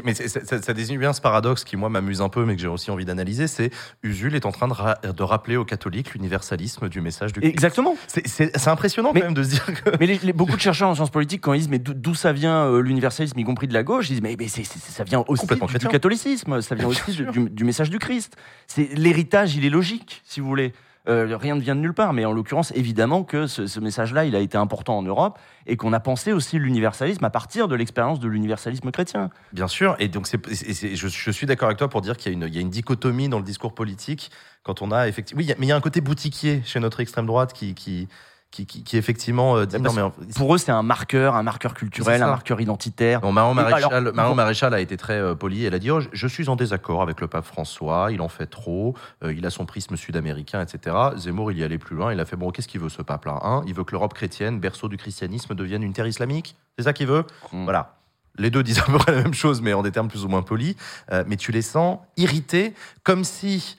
mais 0.05 0.13
ça, 0.13 0.61
ça 0.61 0.73
désigne 0.73 0.97
bien 0.97 1.11
ce 1.11 1.19
paradoxe 1.19 1.65
qui, 1.65 1.75
moi, 1.75 1.89
m'amuse 1.89 2.21
un 2.21 2.29
peu, 2.29 2.45
mais 2.45 2.55
que 2.55 2.61
j'ai 2.61 2.69
aussi 2.69 2.91
envie 2.91 3.03
d'analyser. 3.03 3.47
C'est 3.47 3.69
Usul 4.01 4.35
est 4.35 4.45
en 4.45 4.51
train 4.53 4.69
de, 4.69 4.73
ra- 4.73 4.95
de 5.01 5.23
rappeler 5.23 5.57
aux 5.57 5.65
catholiques 5.65 6.13
l'universalisme 6.13 6.87
du 6.87 7.01
message 7.01 7.33
du 7.33 7.41
Christ. 7.41 7.51
Exactement. 7.51 7.95
C'est- 8.07 8.67
impressionnant 8.69 9.11
Mais- 9.13 9.19
quand 9.19 9.25
même 9.27 9.35
de 9.35 9.43
se 9.43 9.49
dire 9.49 9.65
que. 9.65 9.89
Mais 9.99 10.05
les, 10.05 10.17
les- 10.19 10.31
beaucoup 10.33 10.55
de 10.55 10.61
chercheurs 10.61 10.87
en 10.89 10.95
sciences 10.95 11.09
politiques, 11.09 11.41
quand 11.41 11.53
ils 11.53 11.59
disent 11.59 11.69
mais 11.69 11.79
d'où 11.79 12.15
ça 12.15 12.31
vient 12.31 12.65
euh, 12.67 12.81
l'universalisme, 12.81 13.37
y 13.37 13.43
compris 13.43 13.67
de 13.67 13.73
la 13.73 13.83
gauche, 13.83 14.09
ils 14.09 14.21
disent 14.21 14.37
mais, 14.37 14.37
ça 14.47 15.03
vient 15.03 15.25
aussi 15.27 15.45
du, 15.45 15.87
catholicisme, 15.87 16.61
ça 16.61 16.75
vient 16.75 16.87
aussi 16.87 17.11
du, 17.11 17.49
du 17.49 17.63
message 17.65 17.89
du 17.89 17.99
Christ. 17.99 18.37
C'est 18.67 18.89
l'héritage, 18.95 19.55
il 19.57 19.65
est 19.65 19.69
logique, 19.69 20.21
si 20.25 20.39
vous 20.39 20.47
voulez. 20.47 20.71
Euh, 21.09 21.35
rien 21.37 21.55
ne 21.55 21.61
vient 21.61 21.75
de 21.75 21.81
nulle 21.81 21.93
part, 21.93 22.13
mais 22.13 22.23
en 22.25 22.31
l'occurrence, 22.31 22.71
évidemment 22.75 23.23
que 23.23 23.47
ce, 23.47 23.79
message-là, 23.79 24.25
il 24.25 24.35
a 24.35 24.39
été 24.39 24.57
important 24.57 24.97
en 24.97 25.01
Europe 25.01 25.39
et 25.65 25.75
qu'on 25.75 25.91
a 25.93 25.99
pensé 25.99 26.31
aussi 26.31 26.59
l'universalisme 26.59 27.25
à 27.25 27.31
partir 27.31 27.67
de 27.67 27.75
l'expérience 27.75 28.19
de 28.19 28.27
l'universalisme 28.27 28.91
chrétien. 28.91 29.29
Bien 29.51 29.67
sûr, 29.67 29.95
et 29.99 30.07
donc 30.07 30.27
je, 30.27 31.31
suis 31.31 31.47
d'accord 31.47 31.67
avec 31.67 31.79
toi 31.79 31.89
pour 31.89 32.01
dire 32.01 32.15
qu'il 32.15 32.31
y 32.31 32.57
a, 32.57 32.61
une, 32.61 32.69
dichotomie 32.69 33.27
dans 33.27 33.39
le 33.39 33.43
discours 33.43 33.73
politique 33.73 34.29
quand 34.63 34.81
on 34.81 34.91
a 34.91 35.07
effectivement. 35.07 35.41
Oui, 35.41 35.51
mais 35.57 35.65
il 35.65 35.69
y 35.69 35.71
a 35.71 35.75
un 35.75 35.81
côté 35.81 36.01
boutiquier 36.01 36.61
chez 36.63 36.79
notre 36.79 36.99
extrême 36.99 37.25
droite 37.25 37.53
qui, 37.53 38.07
qui, 38.51 38.65
qui, 38.65 38.83
qui 38.83 38.97
effectivement 38.97 39.57
euh, 39.57 39.65
dit 39.65 39.79
non, 39.79 39.93
mais 39.93 40.01
en- 40.01 40.09
Pour 40.35 40.55
eux, 40.55 40.57
c'est 40.57 40.71
un 40.71 40.81
marqueur, 40.81 41.35
un 41.35 41.43
marqueur 41.43 41.73
culturel, 41.75 42.23
un 42.23 42.27
marqueur 42.27 42.59
identitaire. 42.61 43.21
Bon, 43.21 43.31
Marion 43.31 43.53
Maréchal, 43.53 43.93
alors, 43.93 44.13
Marion 44.13 44.31
bon- 44.31 44.35
Maréchal 44.35 44.73
a 44.73 44.79
été 44.79 44.97
très 44.97 45.13
euh, 45.19 45.35
polie. 45.35 45.65
Elle 45.65 45.73
a 45.75 45.79
dit 45.79 45.91
oh, 45.91 45.99
je- 45.99 46.09
Je 46.11 46.27
suis 46.27 46.49
en 46.49 46.55
désaccord 46.55 47.01
avec 47.03 47.21
le 47.21 47.27
pape 47.27 47.45
François, 47.45 48.09
il 48.11 48.21
en 48.21 48.27
fait 48.27 48.47
trop, 48.47 48.95
euh, 49.23 49.31
il 49.33 49.45
a 49.45 49.49
son 49.51 49.65
prisme 49.67 49.95
sud-américain, 49.95 50.61
etc. 50.61 50.95
Zemmour, 51.17 51.51
il 51.51 51.59
y 51.59 51.63
allait 51.63 51.77
plus 51.77 51.95
loin. 51.95 52.11
Il 52.11 52.19
a 52.19 52.25
fait 52.25 52.35
Bon, 52.37 52.49
qu'est-ce 52.51 52.67
qu'il 52.67 52.81
veut 52.81 52.89
ce 52.89 53.01
pape-là 53.03 53.39
hein? 53.43 53.63
Il 53.67 53.73
veut 53.75 53.83
que 53.83 53.91
l'Europe 53.91 54.13
chrétienne, 54.15 54.59
berceau 54.59 54.87
du 54.87 54.97
christianisme, 54.97 55.53
devienne 55.53 55.83
une 55.83 55.93
terre 55.93 56.07
islamique? 56.07 56.55
C'est 56.77 56.85
ça 56.85 56.93
qu'il 56.93 57.07
veut? 57.07 57.25
Mm. 57.51 57.65
Voilà. 57.65 57.97
Les 58.37 58.49
deux 58.49 58.63
disent 58.63 58.79
à 58.79 58.83
peu 58.83 58.97
près 58.97 59.11
la 59.11 59.21
même 59.23 59.33
chose, 59.33 59.61
mais 59.61 59.73
en 59.73 59.83
des 59.83 59.91
termes 59.91 60.07
plus 60.07 60.25
ou 60.25 60.27
moins 60.27 60.41
polis. 60.41 60.75
Euh, 61.11 61.23
mais 61.27 61.35
tu 61.35 61.51
les 61.51 61.61
sens 61.61 61.99
irrités, 62.17 62.73
comme 63.03 63.23
si 63.25 63.77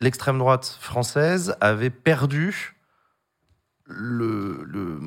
l'extrême 0.00 0.38
droite 0.38 0.76
française 0.80 1.56
avait 1.60 1.90
perdu 1.90 2.76
le, 3.88 4.64
le, 4.64 5.00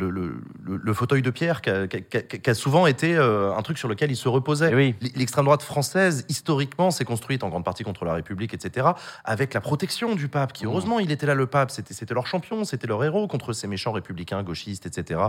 le, 0.00 0.10
le- 0.10 0.40
le- 0.64 0.76
le 0.82 0.92
fauteuil 0.94 1.22
de 1.22 1.30
pierre 1.30 1.60
qui 1.62 1.70
a, 1.70 2.54
souvent 2.54 2.86
été 2.86 3.16
euh, 3.16 3.54
un 3.54 3.62
truc 3.62 3.78
sur 3.78 3.88
lequel 3.88 4.10
il 4.10 4.16
se 4.16 4.28
reposait. 4.28 4.70
Eh 4.72 4.74
oui. 4.74 4.94
L'extrême 5.14 5.44
droite 5.44 5.62
française, 5.62 6.24
historiquement, 6.28 6.90
s'est 6.90 7.04
construite 7.04 7.44
en 7.44 7.48
grande 7.50 7.64
partie 7.64 7.84
contre 7.84 8.04
la 8.04 8.14
République, 8.14 8.54
etc., 8.54 8.88
avec 9.24 9.54
la 9.54 9.60
protection 9.60 10.14
du 10.14 10.28
pape, 10.28 10.52
qui, 10.52 10.64
Mmh. 10.64 10.68
heureusement, 10.68 10.98
il 10.98 11.10
était 11.12 11.26
là, 11.26 11.34
le 11.34 11.46
pape, 11.46 11.70
c'était 11.70 12.14
leur 12.14 12.26
champion, 12.26 12.64
c'était 12.64 12.86
leur 12.86 13.04
héros 13.04 13.28
contre 13.28 13.52
ces 13.52 13.66
méchants 13.68 13.92
républicains, 13.92 14.42
gauchistes, 14.42 14.86
etc., 14.86 15.20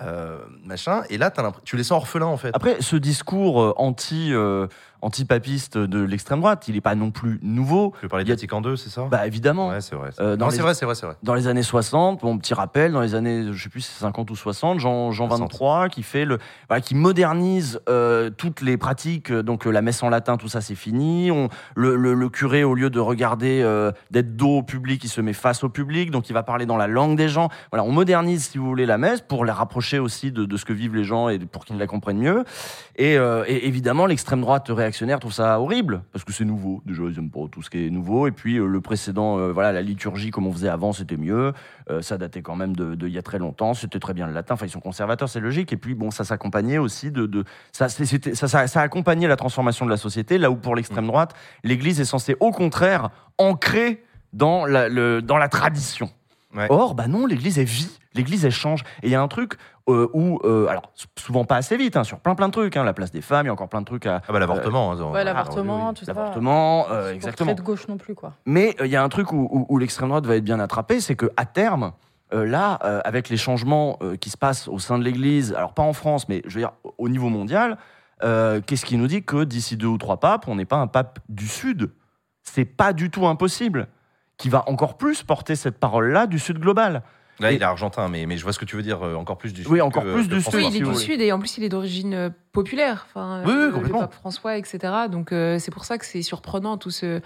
euh, 0.00 0.38
machin. 0.64 1.02
Et 1.10 1.18
là, 1.18 1.32
tu 1.64 1.76
les 1.76 1.82
sens 1.82 1.96
orphelins, 1.96 2.26
en 2.26 2.36
fait. 2.36 2.50
Après, 2.54 2.76
ce 2.80 2.96
discours 2.96 3.60
euh, 3.62 3.74
anti, 3.76 4.32
euh, 4.32 4.66
anti-papiste 5.02 5.78
de 5.78 6.00
l'extrême 6.00 6.40
droite, 6.40 6.66
il 6.68 6.74
n'est 6.74 6.80
pas 6.80 6.94
non 6.94 7.10
plus 7.10 7.38
nouveau. 7.42 7.92
Tu 8.00 8.02
veux 8.06 8.08
parler 8.08 8.24
il 8.24 8.28
y 8.28 8.30
de 8.30 8.34
Vatican 8.34 8.62
II, 8.62 8.76
c'est 8.76 8.90
ça? 8.90 9.06
Bah 9.10 9.26
évidemment. 9.26 9.68
Ouais, 9.68 9.80
c'est 9.80 9.94
vrai. 9.94 10.10
Euh, 10.20 10.36
dans 10.36 10.46
non, 10.46 10.50
les- 10.50 10.56
c'est 10.56 10.62
vrai, 10.62 10.74
c'est 10.74 10.84
vrai. 10.86 11.14
Dans 11.22 11.34
les 11.34 11.46
années 11.46 11.62
60, 11.62 12.20
bon 12.20 12.36
petit 12.38 12.52
rappel, 12.54 12.92
dans 12.92 13.00
les 13.00 13.14
années, 13.14 13.46
je 13.52 13.62
sais 13.62 13.68
plus 13.68 13.80
si 13.80 13.92
c'est 13.92 14.04
50 14.18 14.30
ou 14.30 14.36
60, 14.36 14.80
Jean, 14.80 15.12
Jean 15.12 15.28
60. 15.28 15.50
23 15.52 15.88
qui 15.88 16.02
fait 16.02 16.24
le, 16.24 16.38
voilà, 16.68 16.80
qui 16.80 16.94
modernise 16.96 17.80
euh, 17.88 18.30
toutes 18.30 18.60
les 18.62 18.76
pratiques. 18.76 19.30
euh, 19.30 19.42
Donc 19.42 19.66
euh, 19.66 19.70
la 19.70 19.80
messe 19.82 20.02
en 20.02 20.08
latin, 20.08 20.36
tout 20.36 20.48
ça 20.48 20.60
c'est 20.60 20.74
fini. 20.74 21.30
On, 21.30 21.48
le, 21.76 21.94
le- 21.96 22.14
le 22.14 22.28
curé, 22.28 22.64
au 22.64 22.74
lieu 22.74 22.90
de 22.90 22.98
regarder, 22.98 23.60
euh, 23.62 23.92
d'être 24.10 24.34
dos 24.36 24.58
au 24.58 24.62
public, 24.62 25.02
il 25.04 25.08
se 25.08 25.20
met 25.20 25.32
face 25.32 25.62
au 25.62 25.68
public. 25.68 26.10
Donc 26.10 26.28
il 26.28 26.32
va 26.32 26.42
parler 26.42 26.66
dans 26.66 26.76
la 26.76 26.88
langue 26.88 27.16
des 27.16 27.28
gens. 27.28 27.48
Voilà, 27.70 27.84
on 27.84 27.92
modernise, 27.92 28.44
si 28.48 28.58
vous 28.58 28.66
voulez, 28.66 28.86
la 28.86 28.98
messe 28.98 29.20
pour 29.20 29.44
la 29.44 29.54
rapprocher 29.54 29.98
aussi 30.00 30.32
de, 30.32 30.44
de 30.44 30.56
ce 30.56 30.64
que 30.64 30.72
vivent 30.72 30.96
les 30.96 31.04
gens 31.04 31.28
et 31.28 31.38
pour 31.38 31.64
qu'ils 31.64 31.78
la 31.78 31.86
comprennent 31.86 32.18
mieux. 32.18 32.44
Et, 32.96 33.16
euh, 33.16 33.44
et 33.46 33.68
évidemment, 33.68 34.06
l'extrême 34.06 34.40
droite 34.40 34.66
réactionnaire 34.68 35.20
trouve 35.20 35.32
ça 35.32 35.60
horrible 35.60 36.02
parce 36.12 36.24
que 36.24 36.32
c'est 36.32 36.44
nouveau. 36.44 36.82
Déjà, 36.84 37.02
ils 37.04 37.18
aiment 37.18 37.30
pas 37.30 37.46
tout 37.52 37.62
ce 37.62 37.70
qui 37.70 37.86
est 37.86 37.90
nouveau. 37.90 38.26
Et 38.26 38.32
puis 38.32 38.54
le 38.56 38.80
précédent, 38.80 39.36
voilà, 39.52 39.70
la 39.72 39.82
liturgie 39.82 40.30
comme 40.30 40.46
on 40.46 40.52
faisait 40.52 40.68
avant, 40.68 40.92
c'était 40.92 41.16
mieux. 41.16 41.52
Euh, 41.90 42.02
ça 42.02 42.18
datait 42.18 42.42
quand 42.42 42.54
même 42.56 42.76
de, 42.76 42.94
de 42.94 43.06
il 43.06 43.14
y 43.14 43.18
a 43.18 43.22
très 43.22 43.38
longtemps. 43.38 43.72
C'était 43.74 43.98
très 43.98 44.12
bien 44.14 44.26
le 44.26 44.32
latin. 44.32 44.54
Enfin, 44.54 44.66
ils 44.66 44.70
sont 44.70 44.80
conservateurs, 44.80 45.28
c'est 45.28 45.40
logique. 45.40 45.72
Et 45.72 45.76
puis 45.76 45.94
bon, 45.94 46.10
ça 46.10 46.24
s'accompagnait 46.24 46.78
aussi 46.78 47.10
de, 47.10 47.26
de 47.26 47.44
ça, 47.72 47.88
c'était- 47.88 48.34
ça, 48.34 48.46
ça, 48.48 48.66
ça 48.66 48.80
accompagnait 48.82 49.26
la 49.28 49.36
transformation 49.36 49.84
de 49.86 49.90
la 49.90 49.96
société. 49.96 50.36
Là 50.38 50.50
où 50.50 50.56
pour 50.56 50.74
l'extrême 50.76 51.06
droite, 51.06 51.34
l'Église 51.64 52.00
est 52.00 52.04
censée 52.04 52.36
au 52.40 52.50
contraire 52.50 53.10
ancrer 53.38 54.04
dans 54.32 54.66
la, 54.66 54.88
le, 54.88 55.22
dans 55.22 55.38
la 55.38 55.48
tradition. 55.48 56.10
Ouais. 56.54 56.66
Or, 56.70 56.94
bah 56.94 57.08
non, 57.08 57.26
l'Église, 57.26 57.58
elle 57.58 57.66
vit, 57.66 57.90
l'Église, 58.14 58.44
elle 58.44 58.52
change. 58.52 58.82
Et 59.02 59.06
il 59.08 59.10
y 59.10 59.14
a 59.14 59.20
un 59.22 59.28
truc 59.28 59.54
euh, 59.88 60.08
où, 60.12 60.38
euh, 60.44 60.66
alors 60.68 60.92
souvent 61.16 61.44
pas 61.44 61.56
assez 61.56 61.76
vite, 61.76 61.96
hein, 61.96 62.04
sur 62.04 62.20
plein 62.20 62.34
plein 62.34 62.48
de 62.48 62.52
trucs, 62.52 62.76
hein, 62.76 62.84
la 62.84 62.92
place 62.92 63.10
des 63.10 63.20
femmes, 63.22 63.46
il 63.46 63.48
y 63.48 63.50
a 63.50 63.52
encore 63.52 63.68
plein 63.68 63.80
de 63.80 63.86
trucs 63.86 64.06
à... 64.06 64.22
Ah 64.28 64.32
bah 64.32 64.38
l'avortement. 64.38 64.92
hein, 64.92 64.96
Ouais, 65.10 65.20
ah, 65.20 65.24
l'avortement, 65.24 65.88
oui, 65.88 65.94
tout 65.94 66.04
ça. 66.04 66.12
L'avortement, 66.12 66.86
euh, 66.90 67.12
exactement. 67.12 67.54
De 67.54 67.62
gauche 67.62 67.88
non 67.88 67.96
plus, 67.96 68.14
quoi. 68.14 68.34
Mais 68.46 68.74
euh, 68.80 68.86
il 68.86 68.92
y 68.92 68.96
a 68.96 69.02
un 69.02 69.08
truc 69.08 69.32
où, 69.32 69.48
où- 69.50 69.66
où 69.68 69.78
l'extrême 69.78 70.08
droite 70.08 70.26
va 70.26 70.36
être 70.36 70.44
bien 70.44 70.60
attrapée, 70.60 71.00
c'est 71.00 71.14
que 71.16 71.30
à 71.36 71.44
terme, 71.46 71.92
euh, 72.34 72.44
là, 72.46 72.78
euh, 72.84 73.00
avec 73.04 73.28
les 73.30 73.36
changements 73.38 73.98
euh, 74.02 74.16
qui 74.16 74.30
se 74.30 74.36
passent 74.36 74.68
au 74.68 74.78
sein 74.78 74.98
de 74.98 75.04
l'Église, 75.04 75.54
alors 75.54 75.72
pas 75.74 75.82
en 75.82 75.92
France, 75.94 76.28
mais 76.28 76.42
je 76.46 76.54
veux 76.54 76.60
dire 76.60 76.72
au- 76.84 76.94
au 76.98 77.08
niveau 77.08 77.28
mondial, 77.30 77.78
euh, 78.22 78.60
qu'est-ce 78.60 78.84
qui 78.84 78.96
nous 78.98 79.06
dit 79.06 79.22
que 79.22 79.44
d'ici 79.44 79.76
deux 79.76 79.86
ou 79.86 79.96
trois 79.98 80.18
papes, 80.18 80.46
on 80.48 80.56
n'est 80.56 80.64
pas 80.66 80.76
un 80.76 80.86
pape 80.88 81.18
du 81.28 81.46
Sud? 81.48 81.90
C'est 82.42 82.64
pas 82.64 82.92
du 82.92 83.10
tout 83.10 83.26
impossible. 83.26 83.88
Qui 84.36 84.48
va 84.50 84.62
encore 84.68 84.96
plus 84.96 85.24
porter 85.24 85.56
cette 85.56 85.78
parole-là 85.80 86.26
du 86.28 86.38
Sud 86.38 86.58
global. 86.60 87.02
Là, 87.40 87.52
Et- 87.52 87.56
il 87.56 87.60
est 87.62 87.64
argentin, 87.64 88.08
mais, 88.08 88.26
mais 88.26 88.36
je 88.36 88.42
vois 88.42 88.52
ce 88.52 88.58
que 88.58 88.64
tu 88.64 88.74
veux 88.76 88.82
dire, 88.82 89.02
euh, 89.04 89.14
encore 89.14 89.38
plus 89.38 89.52
du 89.52 89.60
Oui, 89.62 89.78
sud 89.78 89.80
encore 89.82 90.02
que- 90.02 90.12
plus 90.14 90.28
que 90.28 90.34
du 90.34 90.40
François. 90.40 90.60
Oui, 90.60 90.66
il 90.70 90.76
est 90.76 90.84
du. 90.84 90.94
Sud 90.96 91.20
et 91.20 91.30
en 91.32 91.38
plus 91.38 91.56
il 91.58 91.64
est 91.64 91.68
d'origine 91.68 92.14
euh, 92.14 92.30
populaire. 92.52 93.06
Enfin, 93.08 93.42
Oui, 93.44 93.52
oui, 93.52 93.58
euh, 93.74 93.80
le 93.82 93.88
pape 93.90 94.14
François, 94.14 94.56
etc. 94.56 94.78
Donc 95.10 95.32
euh, 95.32 95.58
c'est 95.58 95.70
pour 95.70 95.84
ça 95.84 95.98
que 95.98 96.04
c'est 96.06 96.22
surprenant 96.22 96.76
tout 96.76 96.90
ce, 96.90 97.20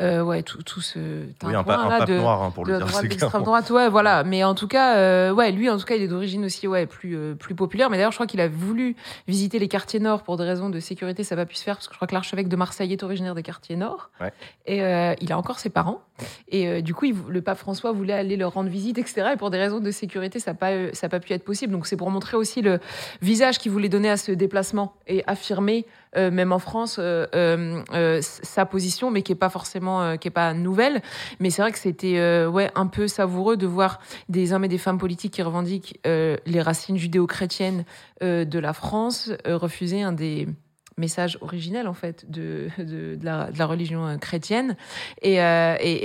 euh, 0.00 0.22
ouais, 0.22 0.42
tout, 0.42 0.62
tout 0.62 0.80
ce 0.80 0.98
Oui, 1.44 1.54
un, 1.54 1.62
pa- 1.62 1.76
un 1.76 1.88
là, 1.88 1.98
pape 2.00 2.08
de, 2.08 2.18
noir, 2.18 2.42
hein, 2.42 2.50
pour 2.50 2.64
de 2.66 2.72
le 2.72 2.78
dire. 2.78 2.86
droite, 2.86 3.08
clairement. 3.08 3.40
droite, 3.44 3.70
ouais, 3.70 3.88
voilà. 3.88 4.24
Mais 4.24 4.42
en 4.44 4.54
tout 4.54 4.66
cas, 4.68 4.96
euh, 4.96 5.30
ouais, 5.32 5.52
lui, 5.52 5.70
en 5.70 5.78
tout 5.78 5.84
cas, 5.84 5.94
il 5.94 6.02
est 6.02 6.08
d'origine 6.08 6.44
aussi, 6.44 6.66
ouais, 6.66 6.86
plus 6.86 7.16
euh, 7.16 7.34
plus 7.34 7.54
populaire. 7.54 7.90
Mais 7.90 7.96
d'ailleurs, 7.96 8.10
je 8.12 8.16
crois 8.16 8.26
qu'il 8.26 8.40
a 8.40 8.48
voulu 8.48 8.96
visiter 9.28 9.58
les 9.58 9.68
quartiers 9.68 10.00
nord 10.00 10.22
pour 10.24 10.36
des 10.36 10.44
raisons 10.44 10.68
de 10.70 10.80
sécurité. 10.80 11.22
Ça 11.22 11.36
va 11.36 11.46
pu 11.46 11.54
se 11.54 11.62
faire 11.62 11.76
parce 11.76 11.86
que 11.86 11.94
je 11.94 11.98
crois 11.98 12.08
que 12.08 12.14
l'archevêque 12.14 12.48
de 12.48 12.56
Marseille 12.56 12.92
est 12.92 13.02
originaire 13.04 13.34
des 13.36 13.42
quartiers 13.44 13.76
nord. 13.76 14.10
Ouais. 14.20 14.32
Et 14.66 14.82
euh, 14.82 15.14
il 15.20 15.32
a 15.32 15.38
encore 15.38 15.58
ses 15.60 15.70
parents. 15.70 16.02
Et 16.48 16.66
euh, 16.68 16.80
du 16.80 16.94
coup, 16.94 17.04
il- 17.04 17.14
le 17.28 17.40
pape 17.42 17.58
François 17.58 17.92
voulait 17.92 18.12
aller 18.14 18.36
leur 18.36 18.52
rendre 18.54 18.70
visite, 18.70 18.98
etc. 18.98 19.30
Et 19.34 19.36
pour 19.36 19.50
des 19.50 19.58
raisons 19.58 19.78
de 19.80 19.90
sécurité, 19.92 20.40
ça 20.40 20.50
n'a 20.52 20.56
pas, 20.56 20.70
euh, 20.72 20.90
ça 20.92 21.06
a 21.06 21.10
pas 21.10 21.20
pu 21.20 21.32
être 21.32 21.44
possible. 21.44 21.72
Donc 21.72 21.86
c'est 21.86 21.96
pour 21.96 22.10
montrer 22.10 22.36
aussi 22.36 22.62
le 22.62 22.80
visage 23.22 23.58
qu'il 23.58 23.70
voulait 23.70 23.88
donner 23.88 24.10
à 24.10 24.16
ce 24.16 24.32
déplacement 24.32 24.63
et 25.06 25.22
affirmer, 25.26 25.86
euh, 26.16 26.30
même 26.30 26.52
en 26.52 26.58
France, 26.58 26.96
euh, 26.98 27.26
euh, 27.34 28.20
sa 28.22 28.66
position, 28.66 29.10
mais 29.10 29.22
qui 29.22 29.32
est 29.32 29.36
pas 29.36 29.50
forcément, 29.50 30.16
qui 30.16 30.28
est 30.28 30.30
pas 30.30 30.54
nouvelle. 30.54 31.02
Mais 31.40 31.50
c'est 31.50 31.62
vrai 31.62 31.72
que 31.72 31.78
c'était 31.78 32.46
ouais 32.46 32.70
un 32.74 32.86
peu 32.86 33.08
savoureux 33.08 33.56
de 33.56 33.66
voir 33.66 34.00
des 34.28 34.52
hommes 34.52 34.64
et 34.64 34.68
des 34.68 34.78
femmes 34.78 34.98
politiques 34.98 35.34
qui 35.34 35.42
revendiquent 35.42 36.00
les 36.04 36.62
racines 36.62 36.96
judéo-chrétiennes 36.96 37.84
de 38.20 38.58
la 38.58 38.72
France 38.72 39.30
refuser 39.44 40.02
un 40.02 40.12
des 40.12 40.48
messages 40.96 41.38
originels 41.40 41.88
en 41.88 41.94
fait 41.94 42.30
de, 42.30 42.68
de, 42.78 43.18
la, 43.22 43.66
religion 43.66 44.16
chrétienne 44.20 44.76
et, 45.22 45.38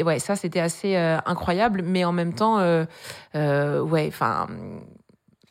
ouais 0.03 0.19
ça 0.19 0.35
c'était 0.35 0.59
assez 0.59 0.95
incroyable 0.95 1.83
mais 1.85 2.03
en 2.05 2.11
même 2.11 2.33
temps 2.33 2.59
euh, 3.35 3.81
ouais 3.81 4.05
enfin 4.07 4.47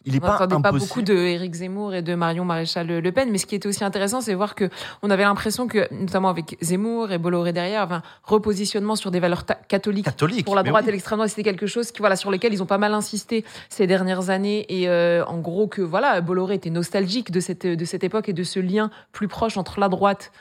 Il 0.08 0.14
n'est 0.14 0.18
on 0.18 0.26
pas 0.26 0.32
n'entendait 0.32 0.54
impossible. 0.54 0.80
pas 0.80 0.86
beaucoup 0.86 1.02
de 1.02 1.14
Éric 1.14 1.54
Zemmour 1.54 1.94
et 1.94 2.02
de 2.02 2.14
Marion 2.14 2.44
Maréchal 2.44 2.86
Le 2.86 3.12
Pen, 3.12 3.30
mais 3.30 3.38
ce 3.38 3.46
qui 3.46 3.54
était 3.54 3.68
aussi 3.68 3.84
intéressant, 3.84 4.20
c'est 4.20 4.34
voir 4.34 4.54
que 4.54 4.70
on 5.02 5.10
avait 5.10 5.22
l'impression 5.22 5.68
que, 5.68 5.86
notamment 5.92 6.30
avec 6.30 6.56
Zemmour 6.62 7.12
et 7.12 7.18
Bolloré 7.18 7.52
derrière, 7.52 7.84
enfin, 7.84 8.02
repositionnement 8.24 8.96
sur 8.96 9.10
des 9.10 9.20
valeurs 9.20 9.44
catholiques 9.68 10.06
Catholique. 10.06 10.44
pour 10.44 10.54
la 10.54 10.62
droite 10.62 10.84
oui. 10.84 10.88
et 10.88 10.92
l'extrême 10.92 11.18
droite, 11.18 11.30
c'était 11.30 11.42
quelque 11.42 11.66
chose 11.66 11.92
qui, 11.92 11.98
voilà, 12.00 12.16
sur 12.16 12.30
lequel 12.30 12.52
ils 12.52 12.62
ont 12.62 12.66
pas 12.66 12.78
mal 12.78 12.94
insisté 12.94 13.44
ces 13.68 13.86
dernières 13.86 14.30
années. 14.30 14.64
Et 14.68 14.88
euh, 14.88 15.24
en 15.26 15.38
gros, 15.38 15.66
que 15.66 15.82
voilà, 15.82 16.20
Bolloré 16.20 16.54
était 16.54 16.70
nostalgique 16.70 17.30
de 17.30 17.40
cette, 17.40 17.66
de 17.66 17.84
cette 17.84 18.04
époque 18.04 18.28
et 18.28 18.32
de 18.32 18.42
ce 18.42 18.60
lien 18.60 18.90
plus 19.12 19.28
proche 19.28 19.56
entre 19.56 19.78
la 19.80 19.88
droite 19.88 20.32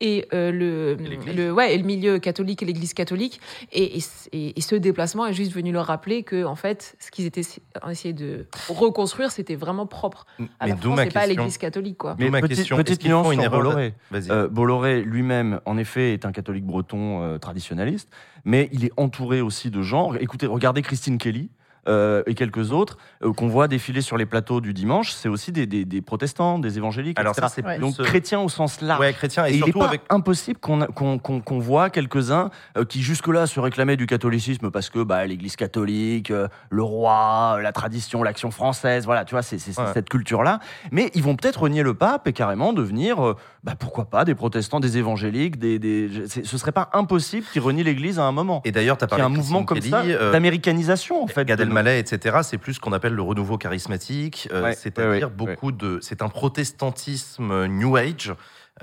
et 0.00 0.26
euh, 0.34 0.52
le, 0.52 0.96
le, 1.32 1.52
ouais, 1.52 1.74
et 1.74 1.78
le 1.78 1.84
milieu 1.84 2.18
catholique 2.18 2.62
et 2.62 2.66
l'Église 2.66 2.92
catholique. 2.92 3.40
Et, 3.72 3.98
et, 4.32 4.60
ce 4.60 4.74
déplacement 4.74 5.26
est 5.26 5.32
juste 5.32 5.52
venu 5.52 5.72
leur 5.72 5.86
rappeler 5.86 6.22
que, 6.22 6.44
en 6.44 6.54
fait, 6.54 6.96
ce 6.98 7.10
qu'ils 7.10 7.24
étaient 7.24 7.42
ont 7.82 7.88
essayé 7.88 8.12
de 8.12 8.46
reconstruire, 8.68 9.30
c'était 9.30 9.54
vraiment 9.54 9.86
propre 9.86 10.26
à 10.60 10.66
Mais 10.66 10.72
la 10.72 10.76
d'où 10.76 10.88
France 10.88 10.96
ma 10.96 11.06
pas 11.06 11.20
à 11.20 11.26
l'Église 11.26 11.56
catholique, 11.56 11.96
quoi. 11.96 12.14
D'où 12.18 12.28
ma 12.30 12.40
petite, 12.42 12.58
question, 12.58 12.76
petite 12.76 13.04
nuance 13.04 13.26
une 13.28 13.40
sur 13.40 13.44
erreur 13.44 13.62
Bolloré. 13.62 13.94
Euh, 14.12 14.48
Bolloré 14.48 15.02
lui-même, 15.02 15.60
en 15.64 15.78
effet, 15.78 16.12
est 16.12 16.26
un 16.26 16.32
catholique 16.32 16.66
breton 16.66 17.22
euh, 17.22 17.38
traditionnaliste, 17.38 18.10
mais 18.44 18.68
il 18.72 18.84
est 18.84 18.92
entouré 18.98 19.40
aussi 19.40 19.70
de 19.70 19.80
gens. 19.80 20.12
Écoutez, 20.14 20.46
regardez 20.46 20.82
Christine 20.82 21.16
Kelly. 21.16 21.48
Euh, 21.88 22.22
et 22.26 22.34
quelques 22.34 22.72
autres 22.72 22.98
euh, 23.22 23.32
qu'on 23.32 23.48
voit 23.48 23.68
défiler 23.68 24.00
sur 24.00 24.16
les 24.16 24.26
plateaux 24.26 24.60
du 24.60 24.72
dimanche, 24.74 25.12
c'est 25.12 25.28
aussi 25.28 25.52
des, 25.52 25.66
des- 25.66 25.84
des 25.84 26.00
protestants, 26.02 26.58
des 26.58 26.78
évangéliques, 26.78 27.18
Alors 27.18 27.32
etc. 27.32 27.46
ça, 27.48 27.52
c'est 27.54 27.64
Ouais. 27.66 27.78
Donc 27.78 27.98
euh, 28.00 28.04
chrétiens 28.04 28.40
au 28.40 28.48
sens 28.48 28.80
large. 28.80 29.00
ouais, 29.00 29.12
chrétien 29.12 29.44
et, 29.46 29.50
Et 29.50 29.54
il 29.54 29.58
surtout 29.64 29.78
pas 29.80 29.88
avec 29.88 30.02
impossible 30.10 30.58
qu'on 30.60 30.80
qu'on- 30.86 31.18
qu'on 31.18 31.58
voit 31.58 31.90
quelques-uns 31.90 32.50
qui 32.88 33.02
jusque-là 33.02 33.46
se 33.46 33.58
réclamaient 33.60 33.96
du 33.96 34.06
catholicisme 34.06 34.70
parce 34.70 34.90
que 34.90 35.02
bah, 35.02 35.24
l'Église 35.26 35.56
catholique, 35.56 36.32
le 36.70 36.82
roi, 36.82 37.58
la 37.62 37.72
tradition, 37.72 38.22
l'action 38.22 38.50
française, 38.50 39.04
voilà, 39.04 39.24
tu 39.24 39.34
vois, 39.34 39.42
c'est 39.42 39.56
Ouais. 39.56 39.84
cette 39.94 40.08
culture-là. 40.08 40.60
Mais 40.92 41.10
ils 41.14 41.22
vont 41.22 41.34
peut-être 41.36 41.62
renier 41.62 41.82
le 41.82 41.94
pape 41.94 42.26
et 42.28 42.32
carrément 42.32 42.72
devenir, 42.72 43.34
bah, 43.64 43.74
pourquoi 43.78 44.04
pas, 44.06 44.24
des 44.24 44.34
protestants, 44.34 44.80
des 44.80 44.98
évangéliques, 44.98 45.58
des, 45.58 45.78
des, 45.78 46.08
ce 46.28 46.58
serait 46.58 46.72
pas 46.72 46.88
impossible 46.92 47.46
qu'ils 47.52 47.62
renient 47.62 47.82
l'Église 47.84 48.18
à 48.18 48.24
un 48.24 48.32
moment. 48.32 48.60
Et 48.64 48.72
d'ailleurs, 48.72 48.96
tu 48.98 49.04
as 49.04 49.06
parlé 49.08 49.24
un 49.24 49.28
mouvement 49.28 49.64
Christine 49.64 49.90
comme 49.90 50.02
Kelly, 50.02 50.12
ça 50.14 50.20
euh, 50.22 50.32
d'américanisation 50.32 51.22
en 51.22 51.26
fait. 51.26 51.44
Gad 51.44 51.60
Elmaleh, 51.76 51.98
etc., 51.98 52.38
c'est 52.42 52.58
plus 52.58 52.74
ce 52.74 52.80
qu'on 52.80 52.92
appelle 52.92 53.14
le 53.14 53.22
renouveau 53.22 53.58
charismatique, 53.58 54.48
euh, 54.52 54.62
Ouais, 54.62 54.74
c'est-à-dire 54.74 55.10
ouais, 55.10 55.24
ouais, 55.24 55.30
beaucoup 55.30 55.72
de. 55.72 55.98
C'est 56.00 56.22
un 56.22 56.28
protestantisme 56.28 57.66
New 57.66 57.96
Age 57.96 58.32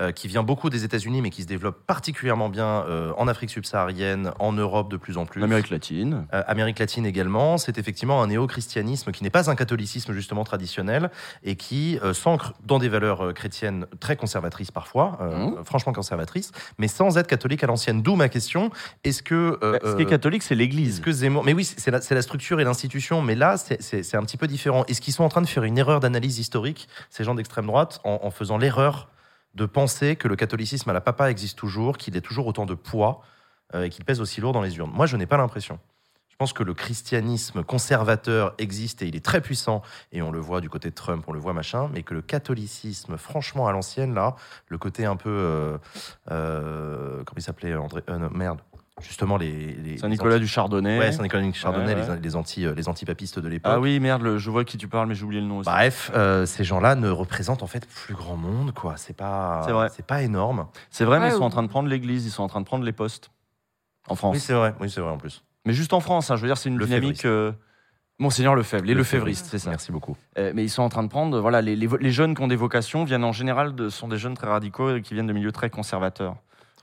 euh, 0.00 0.10
qui 0.12 0.26
vient 0.28 0.42
beaucoup 0.42 0.70
des 0.70 0.84
États-Unis, 0.84 1.22
mais 1.22 1.30
qui 1.30 1.42
se 1.42 1.46
développe 1.46 1.86
particulièrement 1.86 2.48
bien 2.48 2.84
euh, 2.88 3.12
en 3.16 3.28
Afrique 3.28 3.50
subsaharienne, 3.50 4.32
en 4.40 4.52
Europe 4.52 4.90
de 4.90 4.96
plus 4.96 5.16
en 5.18 5.24
plus. 5.26 5.42
Amérique 5.44 5.70
latine. 5.70 6.26
Euh, 6.34 6.42
Amérique 6.48 6.78
latine 6.80 7.06
également, 7.06 7.58
c'est 7.58 7.78
effectivement 7.78 8.22
un 8.22 8.26
néo-christianisme 8.26 9.12
qui 9.12 9.22
n'est 9.22 9.30
pas 9.30 9.50
un 9.50 9.54
catholicisme 9.54 10.12
justement 10.12 10.42
traditionnel 10.44 11.10
et 11.44 11.54
qui 11.56 11.98
euh, 12.02 12.12
s'ancre 12.12 12.54
dans 12.64 12.78
des 12.78 12.88
valeurs 12.88 13.32
chrétiennes 13.34 13.86
très 14.00 14.16
conservatrices 14.16 14.70
parfois, 14.70 15.18
Mhm. 15.20 15.64
franchement 15.64 15.92
conservatrices, 15.92 16.50
mais 16.78 16.88
sans 16.88 17.16
être 17.18 17.26
catholique 17.26 17.62
à 17.62 17.66
l'ancienne. 17.66 18.02
D'où 18.02 18.16
ma 18.16 18.28
question 18.28 18.70
est-ce 19.04 19.22
que 19.22 19.58
Bah, 19.60 19.78
ce 19.84 19.96
qui 19.96 20.02
est 20.02 20.06
catholique, 20.06 20.42
c'est 20.42 20.54
l'Église. 20.54 21.00
que 21.00 21.12
Zemmour. 21.12 21.44
Mais 21.44 21.52
oui, 21.52 21.64
c'est 21.64 21.90
la, 21.90 22.22
structure 22.22 22.60
et 22.60 22.64
l'institution, 22.64 23.22
mais 23.22 23.34
là, 23.34 23.56
c'est- 23.56 24.14
un 24.14 24.22
petit 24.22 24.36
peu 24.36 24.46
différent. 24.46 24.84
Est-ce 24.86 25.00
qu'ils 25.00 25.12
sont 25.14 25.24
en 25.24 25.28
train 25.28 25.42
de 25.42 25.46
faire 25.46 25.64
une 25.64 25.78
erreur 25.78 26.00
d'analyse 26.00 26.38
historique, 26.38 26.88
ces 27.10 27.24
gens 27.24 27.34
d'extrême 27.34 27.66
droite, 27.66 28.00
en, 28.04 28.20
en 28.22 28.30
faisant 28.30 28.58
l'erreur 28.58 29.08
de 29.54 29.66
penser 29.66 30.16
que 30.16 30.28
le 30.28 30.36
catholicisme 30.36 30.90
à 30.90 30.92
la 30.92 31.00
papa 31.00 31.30
existe 31.30 31.58
toujours, 31.58 31.98
qu'il 31.98 32.16
ait 32.16 32.20
toujours 32.20 32.46
autant 32.46 32.66
de 32.66 32.74
poids 32.74 33.22
euh, 33.74 33.84
et 33.84 33.90
qu'il 33.90 34.04
pèse 34.04 34.20
aussi 34.20 34.40
lourd 34.40 34.52
dans 34.52 34.62
les 34.62 34.76
urnes 34.76 34.90
Moi, 34.92 35.06
je 35.06 35.16
n'ai 35.16 35.26
pas 35.26 35.36
l'impression. 35.36 35.78
Je 36.28 36.36
pense 36.36 36.52
que 36.52 36.64
le 36.64 36.74
christianisme 36.74 37.62
conservateur 37.62 38.54
existe 38.58 39.02
et 39.02 39.06
il 39.06 39.14
est 39.14 39.24
très 39.24 39.40
puissant, 39.40 39.82
et 40.10 40.20
on 40.20 40.32
le 40.32 40.40
voit 40.40 40.60
du 40.60 40.68
côté 40.68 40.90
de 40.90 40.94
Trump, 40.94 41.24
on 41.28 41.32
le 41.32 41.38
voit 41.38 41.52
machin, 41.52 41.88
mais 41.92 42.02
que 42.02 42.12
le 42.12 42.22
catholicisme, 42.22 43.16
franchement, 43.16 43.68
à 43.68 43.72
l'ancienne, 43.72 44.14
là, 44.14 44.34
le 44.66 44.76
côté 44.76 45.04
un 45.04 45.14
peu. 45.14 45.30
euh, 45.30 45.78
euh, 46.32 47.22
comment 47.24 47.38
il 47.38 47.42
s'appelait 47.42 47.74
André 47.76 48.02
Merde. 48.32 48.60
Justement, 49.02 49.36
les. 49.36 49.72
les 49.74 49.98
Saint-Nicolas 49.98 50.34
les 50.34 50.40
du 50.40 50.46
Chardonnay. 50.46 50.98
Ouais, 51.00 51.10
Saint-Nicolas 51.10 51.42
du 51.42 51.52
Chardonnay, 51.52 51.94
Ouais, 51.94 52.00
ouais. 52.08 52.14
les, 52.16 52.20
les, 52.22 52.36
anti, 52.36 52.64
euh, 52.64 52.74
les 52.76 52.88
antipapistes 52.88 53.40
de 53.40 53.48
l'époque. 53.48 53.72
Ah 53.74 53.80
oui, 53.80 53.98
merde, 53.98 54.22
le- 54.22 54.38
je 54.38 54.50
vois 54.50 54.64
qui 54.64 54.78
tu 54.78 54.86
parles, 54.86 55.08
mais 55.08 55.16
j'ai 55.16 55.24
oublié 55.24 55.40
le 55.40 55.48
nom 55.48 55.58
aussi. 55.58 55.68
Bref, 55.70 56.12
euh, 56.14 56.46
ces 56.46 56.62
gens-là 56.62 56.94
ne 56.94 57.08
représentent 57.10 57.64
en 57.64 57.66
fait 57.66 57.86
plus 57.88 58.14
grand 58.14 58.36
monde, 58.36 58.72
quoi. 58.72 58.94
C'est 58.96 59.16
pas, 59.16 59.62
C'est 59.66 59.72
vrai. 59.72 59.88
c'est 59.92 60.06
pas 60.06 60.22
énorme. 60.22 60.68
C'est 60.90 61.04
vrai, 61.04 61.18
mais 61.18 61.28
ils 61.28 61.32
sont 61.32 61.40
ou- 61.40 61.44
en 61.44 61.50
train 61.50 61.64
de 61.64 61.68
prendre 61.68 61.88
l'Église, 61.88 62.24
ils 62.24 62.30
sont 62.30 62.44
en 62.44 62.48
train 62.48 62.60
de 62.60 62.66
prendre 62.66 62.84
les 62.84 62.92
postes. 62.92 63.30
En 64.08 64.14
France. 64.14 64.34
Oui, 64.36 64.40
c'est 64.40 64.52
vrai. 64.54 64.74
Oui, 64.80 64.88
c'est 64.88 65.00
vrai 65.00 65.10
en 65.10 65.18
plus. 65.18 65.42
Mais 65.66 65.72
juste 65.72 65.92
en 65.92 66.00
France, 66.00 66.30
hein, 66.30 66.36
je 66.36 66.42
veux 66.42 66.48
dire, 66.48 66.58
c'est 66.58 66.68
une 66.68 66.78
Le 66.78 66.86
dynamique. 66.86 67.24
euh, 67.24 67.50
Monseigneur 68.20 68.54
Lefebvre, 68.54 68.84
les 68.84 68.94
Lefebvristes, 68.94 69.46
c'est 69.50 69.58
ça. 69.58 69.70
Merci 69.70 69.90
beaucoup. 69.90 70.16
Euh, 70.38 70.52
mais 70.54 70.62
ils 70.62 70.68
sont 70.70 70.82
en 70.84 70.88
train 70.88 71.02
de 71.02 71.08
prendre, 71.08 71.40
voilà, 71.40 71.60
les, 71.62 71.74
les- 71.74 71.88
les 72.00 72.12
jeunes 72.12 72.36
qui 72.36 72.42
ont 72.42 72.46
des 72.48 72.54
vocations 72.54 73.02
viennent 73.02 73.24
en 73.24 73.32
général 73.32 73.74
de, 73.74 73.88
sont 73.88 74.06
des 74.06 74.18
jeunes 74.18 74.34
très 74.34 74.46
radicaux 74.46 74.94
et 74.94 75.02
qui 75.02 75.14
viennent 75.14 75.26
de 75.26 75.32
milieux 75.32 75.50
très 75.50 75.68
conservateurs. 75.68 76.36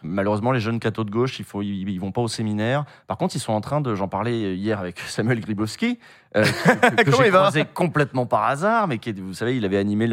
Malheureusement, 0.03 0.51
les 0.51 0.59
jeunes 0.59 0.79
cathos 0.79 1.03
de 1.05 1.11
gauche, 1.11 1.39
il 1.39 1.45
faut, 1.45 1.61
ils, 1.61 1.87
ils 1.89 1.99
vont 1.99 2.11
pas 2.11 2.21
au 2.21 2.27
séminaire. 2.27 2.85
Par 3.07 3.17
contre, 3.17 3.35
ils 3.35 3.39
sont 3.39 3.53
en 3.53 3.61
train 3.61 3.81
de, 3.81 3.93
j'en 3.95 4.07
parlais 4.07 4.55
hier 4.55 4.79
avec 4.79 4.99
Samuel 5.07 5.39
Gribowski, 5.39 5.99
euh, 6.35 6.43
que, 6.43 7.03
que- 7.03 7.11
j'ai 7.23 7.29
croisé 7.29 7.65
complètement 7.73 8.25
par 8.25 8.43
hasard, 8.45 8.87
mais 8.87 8.97
qui, 8.97 9.11
vous 9.13 9.33
savez, 9.33 9.57
il 9.57 9.65
avait 9.65 9.77
animé 9.77 10.07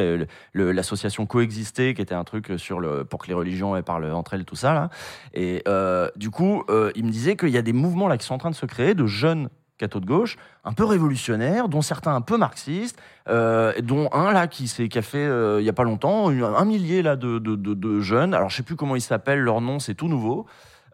l'association 0.55 1.27
Coexister, 1.27 1.95
qui 1.95 2.03
était 2.03 2.15
un 2.15 2.25
truc 2.25 2.53
sur 2.57 2.81
le, 2.81 3.05
pour 3.05 3.21
que 3.21 3.29
les 3.29 3.35
religions 3.35 3.81
parlent 3.83 4.13
entre 4.13 4.35
elles, 4.35 4.45
tout 4.45 4.57
ça 4.57 4.73
là. 4.75 4.91
Et 5.35 5.63
euh, 5.69 6.09
du 6.17 6.31
coup, 6.31 6.65
euh, 6.71 6.91
il 6.95 7.05
me 7.05 7.11
disait 7.11 7.37
qu'il 7.37 7.51
y 7.51 7.59
a 7.59 7.63
des 7.63 7.73
mouvements 7.73 8.09
là 8.09 8.19
qui 8.19 8.27
sont 8.27 8.35
en 8.35 8.39
train 8.39 8.51
de 8.51 8.55
se 8.57 8.67
créer 8.67 8.95
de 8.95 9.07
jeunes 9.07 9.49
cathos 9.79 10.01
de 10.01 10.07
gauche, 10.07 10.37
un 10.65 10.73
peu 10.73 10.85
révolutionnaires, 10.85 11.69
dont 11.69 11.83
certains 11.83 12.15
un 12.15 12.21
peu 12.21 12.37
marxistes, 12.37 12.99
euh, 13.29 13.73
dont 13.83 14.09
un 14.13 14.33
là 14.33 14.47
qui, 14.47 14.69
s'est- 14.69 14.89
qui 14.89 14.99
a 14.99 15.03
fait 15.03 15.19
euh, 15.19 15.61
il 15.61 15.65
y 15.65 15.69
a 15.69 15.73
pas 15.73 15.85
longtemps 15.85 16.29
un 16.29 16.65
millier 16.65 17.03
là 17.03 17.17
de, 17.17 17.39
de- 17.39 17.57
de- 17.57 17.75
de 17.75 18.01
jeunes. 18.01 18.35
Alors 18.35 18.51
je 18.51 18.57
sais 18.57 18.63
plus 18.63 18.77
comment 18.77 18.97
ils 18.97 19.01
s'appellent, 19.01 19.41
leur 19.41 19.61
nom 19.61 19.79
c'est 19.79 19.95
tout 19.95 20.09
nouveau. 20.09 20.47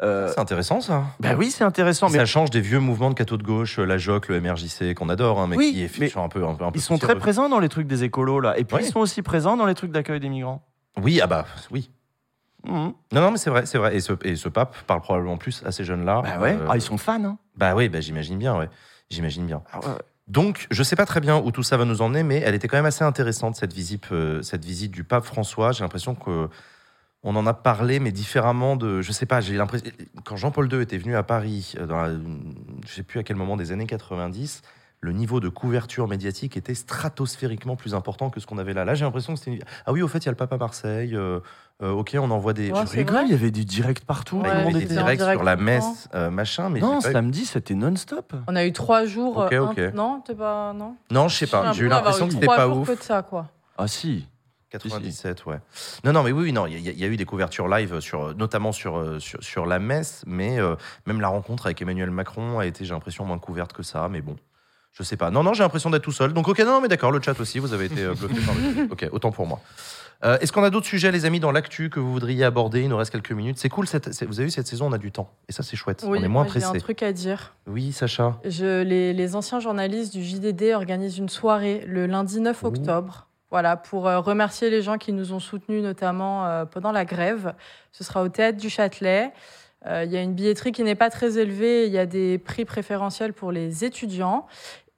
Euh, 0.03 0.29
C'est 0.35 0.41
intéressant 0.41 0.81
ça. 0.81 1.05
ben 1.21 1.37
oui, 1.39 1.51
c'est 1.53 1.63
intéressant, 1.65 2.09
mais 2.11 2.19
Ça 2.19 2.25
change 2.27 2.51
des 2.51 2.61
vieux 2.61 2.81
mouvements 2.81 3.11
de 3.11 3.15
cathos 3.15 3.37
de 3.39 3.45
gauche, 3.45 3.79
la 3.79 3.97
JOC, 3.97 4.29
le 4.29 4.41
MRJC 4.41 4.93
qu'on 4.95 5.09
adore, 5.09 5.41
hein, 5.41 5.47
mais 5.49 5.57
Oui, 5.57 5.73
qui 5.73 5.85
est 5.85 5.99
mais 6.01 6.17
un 6.19 6.29
peu, 6.29 6.45
un 6.45 6.55
peu, 6.55 6.65
un 6.65 6.73
peu 6.73 6.79
ils 6.79 6.83
sont 6.83 6.99
très 6.99 7.15
présents 7.17 7.49
dans 7.49 7.61
les 7.61 7.69
trucs 7.69 7.87
des 7.87 8.03
écolos 8.03 8.41
là, 8.41 8.59
et 8.59 8.65
puis 8.65 8.77
Ouais. 8.77 8.83
ils 8.85 8.91
sont 8.91 8.99
aussi 8.99 9.23
présents 9.23 9.57
dans 9.57 9.67
les 9.67 9.75
trucs 9.75 9.93
d'accueil 9.93 10.19
des 10.19 10.29
migrants. 10.29 10.63
Oui, 11.01 11.21
ah 11.23 11.27
bah 11.29 11.47
oui. 11.71 11.91
Mhm. 12.67 12.93
Non, 13.13 13.21
non, 13.21 13.31
mais 13.31 13.37
c'est 13.37 13.51
vrai, 13.51 13.67
c'est 13.67 13.79
vrai. 13.79 13.95
Et 13.97 14.01
ce, 14.01 14.13
et 14.25 14.37
ce 14.37 14.49
pape 14.49 14.75
parle 14.87 15.01
probablement 15.01 15.37
plus 15.37 15.63
à 15.67 15.73
ces 15.73 15.85
jeunes-là. 15.85 16.23
Bah 16.23 16.39
ouais, 16.41 16.55
Euh, 16.55 16.67
ah, 16.71 16.77
ils 16.77 16.81
sont 16.83 16.99
fans. 16.99 17.23
Hein. 17.25 17.39
Bah 17.57 17.75
oui, 17.75 17.89
bah 17.89 18.01
j'imagine 18.01 18.39
bien, 18.39 18.57
ouais. 18.59 18.69
J'imagine 19.11 19.47
bien. 19.47 19.63
Ah 19.73 19.81
ouais. 19.81 19.87
Donc, 20.29 20.67
je 20.71 20.83
sais 20.83 20.97
pas 20.97 21.05
très 21.05 21.21
bien 21.21 21.37
où 21.37 21.51
tout 21.51 21.63
ça 21.63 21.77
va 21.77 21.85
nous 21.85 22.01
emmener, 22.01 22.23
mais 22.23 22.39
elle 22.39 22.55
était 22.55 22.67
quand 22.67 22.79
même 22.79 22.87
assez 22.87 23.05
intéressante 23.05 23.57
cette 23.57 23.75
visite, 23.75 24.11
euh, 24.13 24.41
cette 24.41 24.65
visite 24.65 24.91
du 24.91 25.05
pape 25.05 25.25
François. 25.25 25.73
J'ai 25.73 25.85
l'impression 25.85 26.15
que 26.15 26.49
on 27.23 27.37
en 27.37 27.47
a 27.47 27.55
parlé, 27.55 28.01
mais 28.01 28.13
différemment 28.13 28.77
de, 28.77 29.01
je 29.03 29.13
sais 29.13 29.27
pas. 29.27 29.41
J'ai 29.41 29.57
l'impression 29.57 29.91
quand 30.25 30.37
Jean-Paul 30.37 30.71
II 30.73 30.81
était 30.81 30.99
venu 30.99 31.15
à 31.17 31.23
Paris, 31.23 31.75
euh, 31.79 31.87
dans 31.87 32.01
la, 32.03 32.11
je 32.87 32.93
sais 32.95 33.03
plus 33.03 33.21
à 33.21 33.23
quel 33.23 33.37
moment 33.37 33.57
des 33.59 33.73
années 33.73 33.87
90, 33.87 34.63
le 35.01 35.13
niveau 35.13 35.41
de 35.41 35.51
couverture 35.51 36.09
médiatique 36.09 36.57
était 36.57 36.75
stratosphériquement 36.75 37.77
plus 37.77 37.95
important 37.95 38.31
que 38.31 38.41
ce 38.41 38.47
qu'on 38.47 38.57
avait 38.59 38.73
là. 38.73 38.87
Là, 38.87 38.95
j'ai 38.95 39.05
l'impression 39.05 39.35
que 39.35 39.39
c'était 39.39 39.57
une... 39.57 39.63
ah 39.85 39.93
oui, 39.93 40.01
au 40.01 40.09
fait, 40.09 40.19
il 40.19 40.27
y 40.27 40.29
a 40.29 40.33
le 40.33 40.37
pape 40.37 40.53
à 40.53 40.57
Marseille. 40.57 41.15
euh, 41.15 41.41
euh, 41.85 41.93
ok, 41.93 42.17
on 42.19 42.31
envoie 42.31 42.53
des. 42.53 42.73
Ouais, 42.73 42.81
je 42.87 42.91
rigole, 42.97 43.25
il 43.27 43.31
y 43.31 43.35
avait 43.35 43.51
du 43.51 43.65
direct 43.65 44.05
partout. 44.05 44.39
Ouais, 44.39 44.49
il 44.51 44.59
y 44.59 44.61
avait 44.63 44.73
des 44.73 44.87
directs 44.87 45.19
direct 45.19 45.33
sur 45.39 45.45
la 45.45 45.57
messe, 45.57 46.09
euh, 46.15 46.31
machin, 46.31 46.71
mais 46.71 46.81
non, 46.81 46.99
eu- 46.99 47.03
samedi, 47.03 47.45
c'était 47.45 47.75
non-stop. 47.75 48.33
On 48.49 48.57
a 48.57 48.65
eu 48.65 48.73
trois 48.73 49.05
jours. 49.05 49.37
Ok, 49.37 49.53
euh, 49.53 49.61
ok. 49.61 49.79
un- 49.79 49.91
Non, 49.93 50.21
t'es 50.27 50.35
pas. 50.35 50.73
Non? 50.73 50.97
Non, 51.11 51.29
je 51.29 51.37
sais 51.37 51.47
pas. 51.47 51.73
J'ai 51.73 51.85
eu 51.85 51.89
l'impression 51.89 52.27
que 52.27 52.35
c'était 52.35 52.47
pas 52.47 52.69
ouf. 52.69 52.89
que 52.89 52.97
de 52.99 53.03
ça, 53.03 53.23
quoi. 53.23 53.49
Ah 53.79 53.87
si. 53.87 54.27
97, 54.71 55.47
ouais. 55.47 55.61
Non, 56.03 56.13
non, 56.13 56.25
mais 56.25 56.33
oui, 56.33 56.45
oui, 56.45 56.53
non, 56.53 56.67
il 56.67 56.81
y, 56.81 56.89
a- 56.89 56.93
il 56.93 56.99
y 56.99 57.05
a 57.05 57.07
eu 57.07 57.17
des 57.17 57.25
couvertures 57.25 57.69
live, 57.69 58.01
sur, 58.01 58.35
notamment 58.35 58.73
sur, 58.73 59.21
sur, 59.21 59.41
sur 59.43 59.67
la 59.67 59.79
messe, 59.79 60.25
mais 60.27 60.59
euh, 60.59 60.75
même 61.07 61.21
la 61.21 61.29
rencontre 61.29 61.67
avec 61.67 61.81
Emmanuel 61.81 62.11
Macron 62.11 62.59
a 62.59 62.67
été, 62.67 62.85
j'ai 62.85 62.93
l'impression, 62.93 63.25
moins 63.25 63.39
couverte 63.39 63.73
que 63.73 63.85
ça, 63.85 64.09
mais 64.11 64.21
bon. 64.21 64.35
Je 64.93 65.03
sais 65.05 65.17
pas. 65.17 65.31
Non, 65.31 65.43
non, 65.45 65.55
j'ai 65.55 65.63
l'impression 65.63 65.91
d'être 65.91 66.03
tout 66.03 66.11
seul. 66.13 66.33
Donc, 66.33 66.49
ok, 66.49 66.59
non, 66.61 66.67
non, 66.73 66.81
mais 66.81 66.89
d'accord, 66.89 67.13
le 67.13 67.21
chat 67.23 67.39
aussi, 67.41 67.61
vous 67.61 67.73
avez 67.73 67.85
été 67.87 68.05
bluffé 68.07 68.41
par 68.47 68.55
le. 68.57 68.93
Ok, 68.93 69.09
autant 69.13 69.31
pour 69.31 69.47
moi. 69.47 69.61
Euh, 70.25 70.39
Est-ce 70.39 70.53
qu'on 70.53 70.63
a 70.63 70.71
d'autres 70.71 70.87
sujets, 70.87 71.11
les 71.13 71.25
amis, 71.25 71.41
dans 71.41 71.53
l'actu 71.53 71.91
que 71.91 72.01
vous 72.01 72.13
voudriez 72.13 72.45
aborder? 72.45 72.83
Il 72.83 72.89
nous 72.89 72.97
reste 72.97 73.11
quelques 73.11 73.33
minutes. 73.33 73.59
C'est 73.59 73.69
cool, 73.69 73.87
cette, 73.87 74.09
vous 74.25 74.39
avez 74.39 74.47
vu, 74.47 74.51
cette 74.51 74.67
saison, 74.67 74.87
on 74.87 74.93
a 74.93 74.99
du 74.99 75.13
temps. 75.13 75.31
Et 75.49 75.53
ça, 75.53 75.63
c'est 75.63 75.77
chouette. 75.77 76.05
Oui, 76.07 76.19
on 76.21 76.25
est 76.25 76.29
moins 76.29 76.45
moi, 76.45 76.53
j'ai 76.55 76.65
un 76.65 76.69
pressé. 76.71 76.81
truc 76.83 77.03
à 77.03 77.13
dire. 77.13 77.55
Oui, 77.67 77.93
Sacha. 77.93 78.39
Je, 78.45 78.83
les, 78.83 79.13
les 79.13 79.37
anciens 79.37 79.61
journalistes 79.61 80.13
du 80.15 80.23
JDD 80.23 80.73
organisent 80.75 81.19
une 81.19 81.29
soirée 81.29 81.85
le 81.87 82.07
lundi 82.07 82.41
9 82.41 82.63
Ouh. 82.63 82.67
octobre. 82.67 83.29
Voilà, 83.51 83.77
pour 83.77 84.09
euh, 84.09 84.19
remercier 84.19 84.69
les 84.71 84.83
gens 84.83 84.99
qui 84.99 85.13
nous 85.13 85.33
ont 85.33 85.39
soutenus, 85.41 85.83
notamment 85.83 86.45
euh, 86.47 86.65
pendant 86.65 86.91
la 86.91 87.05
grève. 87.05 87.55
Ce 87.93 88.03
sera 88.03 88.23
au 88.23 88.29
théâtre 88.29 88.59
du 88.59 88.69
Châtelet. 88.69 89.33
Euh, 89.87 90.03
Il 90.05 90.11
y 90.13 90.17
a 90.17 90.23
une 90.23 90.33
billetterie 90.35 90.73
qui 90.73 90.83
n'est 90.83 90.95
pas 90.95 91.11
très 91.11 91.39
élevée. 91.39 91.87
Il 91.87 91.93
y 91.93 91.99
a 91.99 92.07
des 92.07 92.39
prix 92.39 92.65
préférentiels 92.65 93.33
pour 93.33 93.53
les 93.53 93.85
étudiants. 93.85 94.47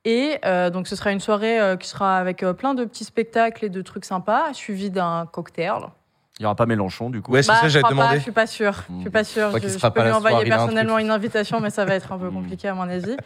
Et 0.07 0.39
euh, 0.45 0.71
donc, 0.71 0.87
ce 0.87 0.95
sera 0.95 1.11
une 1.11 1.19
soirée 1.19 1.61
euh, 1.61 1.77
qui 1.77 1.89
sera 1.89 2.19
avec 2.19 2.45
euh, 2.45 2.53
plein 2.53 2.75
de 2.75 2.85
petits 2.85 3.05
spectacles 3.05 3.65
et 3.65 3.69
de 3.69 3.83
trucs 3.83 4.05
sympas, 4.05 4.55
suivi 4.55 4.89
d'un 4.89 5.27
cocktail. 5.27 5.89
Il 6.39 6.43
n'y 6.43 6.47
aura 6.47 6.55
pas 6.55 6.67
Mélenchon, 6.67 7.09
du 7.09 7.23
coup. 7.23 7.33
Ouais, 7.33 7.43
c'est 7.43 7.51
ça, 7.51 7.61
je 7.65 7.69
j'avais 7.69 7.83
crois 7.83 7.97
pas, 7.97 8.03
demandé. 8.03 8.17
je 8.19 8.23
suis 8.23 8.31
pas 8.33 8.47
sûre. 8.47 8.85
Je 8.97 9.01
suis 9.01 9.11
pas 9.11 9.25
sûre. 9.25 9.51
Je, 9.53 9.89
peux 9.89 10.03
lui 10.03 10.11
envoyer 10.13 10.45
personnellement 10.45 10.99
une 10.99 11.11
invitation, 11.11 11.61
mais 11.61 11.71
ça 11.71 11.87
va 11.87 11.95
être 11.95 12.13
un 12.13 12.19
peu 12.19 12.29
Hmm. 12.29 12.35
compliqué 12.35 12.69
à 12.69 12.75
mon 12.75 12.83
avis. 12.91 13.17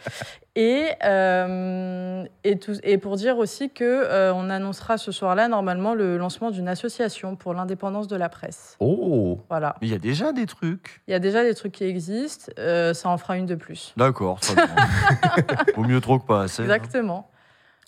Et, 0.55 0.85
euh, 1.03 2.23
et, 2.45 2.57
tout- 2.57 2.77
et 2.83 2.97
pour 2.97 3.17
dire 3.17 3.37
aussi 3.37 3.69
que 3.69 3.83
euh, 3.83 4.33
on 4.33 4.49
annoncera 4.49 4.97
ce 4.97 5.11
soir-là 5.11 5.49
normalement 5.49 5.93
le 5.93 6.17
lancement 6.17 6.51
d'une 6.51 6.69
association 6.69 7.35
pour 7.35 7.53
l'indépendance 7.53 8.07
de 8.07 8.15
la 8.15 8.29
presse. 8.29 8.77
Oh 8.79 9.39
Voilà. 9.49 9.75
Mais 9.81 9.87
il 9.87 9.91
y 9.91 9.95
a 9.95 9.99
déjà 9.99 10.31
des 10.31 10.45
trucs. 10.45 11.01
Il 11.07 11.11
y 11.11 11.13
a 11.13 11.19
déjà 11.19 11.43
des 11.43 11.53
trucs 11.53 11.73
qui 11.73 11.83
existent. 11.83 12.51
euh, 12.59 12.93
ça 12.93 13.09
en 13.09 13.17
fera 13.17 13.35
une 13.37 13.45
de 13.45 13.55
plus. 13.55 13.93
D'accord, 13.97 14.39
très 14.39 14.55
bien. 14.55 14.67
Vaut 15.75 15.83
mieux 15.83 15.99
trop 15.99 16.17
que 16.17 16.25
pas 16.25 16.43
assez. 16.43 16.61
Exactement. 16.63 17.29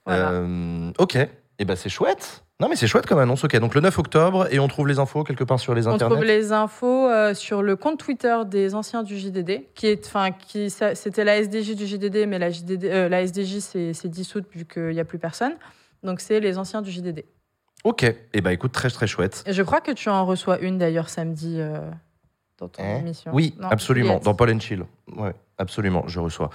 Voilà. 0.06 0.32
Euh, 0.32 0.92
ok. 1.00 1.18
Et 1.60 1.66
ben, 1.66 1.76
c'est 1.76 1.90
chouette. 1.90 2.44
Non, 2.60 2.68
mais 2.70 2.76
c'est 2.76 2.88
chouette 2.88 3.06
comme 3.06 3.20
annonce. 3.20 3.44
Ok, 3.44 3.56
donc 3.58 3.76
le 3.76 3.82
9 3.82 4.00
octobre, 4.00 4.48
et 4.52 4.60
on 4.60 4.68
trouve 4.68 4.88
les 4.88 5.00
infos 5.00 5.24
quelque 5.24 5.44
part 5.44 5.60
sur 5.60 5.74
les 5.76 5.88
On 5.88 5.92
internets. 5.92 6.16
trouve 6.16 6.26
les 6.26 6.52
infos 6.52 7.08
euh, 7.10 7.34
sur 7.34 7.62
le 7.62 7.76
compte 7.76 8.00
Twitter 8.00 8.36
des 8.48 8.74
anciens 8.76 9.04
du 9.04 9.18
JDD, 9.18 9.74
qui 9.76 9.88
est, 9.88 10.06
enfin, 10.08 10.32
qui, 10.32 10.70
c'était 10.70 11.24
la 11.24 11.38
SDJ 11.38 11.76
du 11.76 11.86
JDD, 11.88 12.26
mais 12.28 12.40
la, 12.40 12.50
JDD, 12.50 12.86
euh, 12.86 13.10
la 13.10 13.22
SDJ 13.22 13.60
s'est 13.60 13.94
s'est 13.94 14.10
dissoute 14.10 14.46
vu 14.54 14.66
qu'il 14.66 14.90
n'y 14.90 15.00
a 15.00 15.06
plus 15.06 15.20
personne. 15.20 15.54
Donc 16.04 16.20
c'est 16.22 16.40
les 16.40 16.58
anciens 16.58 16.82
du 16.82 16.92
JDD. 16.92 17.24
Ok. 17.84 18.04
Et 18.34 18.42
ben, 18.42 18.52
écoute, 18.52 18.72
très 18.72 18.90
très 18.90 19.08
chouette. 19.08 19.44
Et 19.46 19.54
je 19.54 19.62
crois 19.64 19.82
que 19.82 19.92
tu 19.92 20.10
en 20.10 20.26
reçois 20.26 20.60
une 20.60 20.78
d'ailleurs 20.78 21.10
samedi 21.10 21.58
euh, 21.60 21.80
dans 22.60 22.70
ton 22.70 22.82
Hein? 22.84 23.00
émission. 23.00 23.32
Oui, 23.34 23.56
Non, 23.60 23.68
absolument. 23.70 24.20
Dans 24.24 24.34
Paul 24.34 24.52
and 24.52 24.60
Chill. 24.60 24.86
Ouais, 25.18 25.34
absolument, 25.58 26.04
je 26.08 26.20
reçois. 26.20 26.50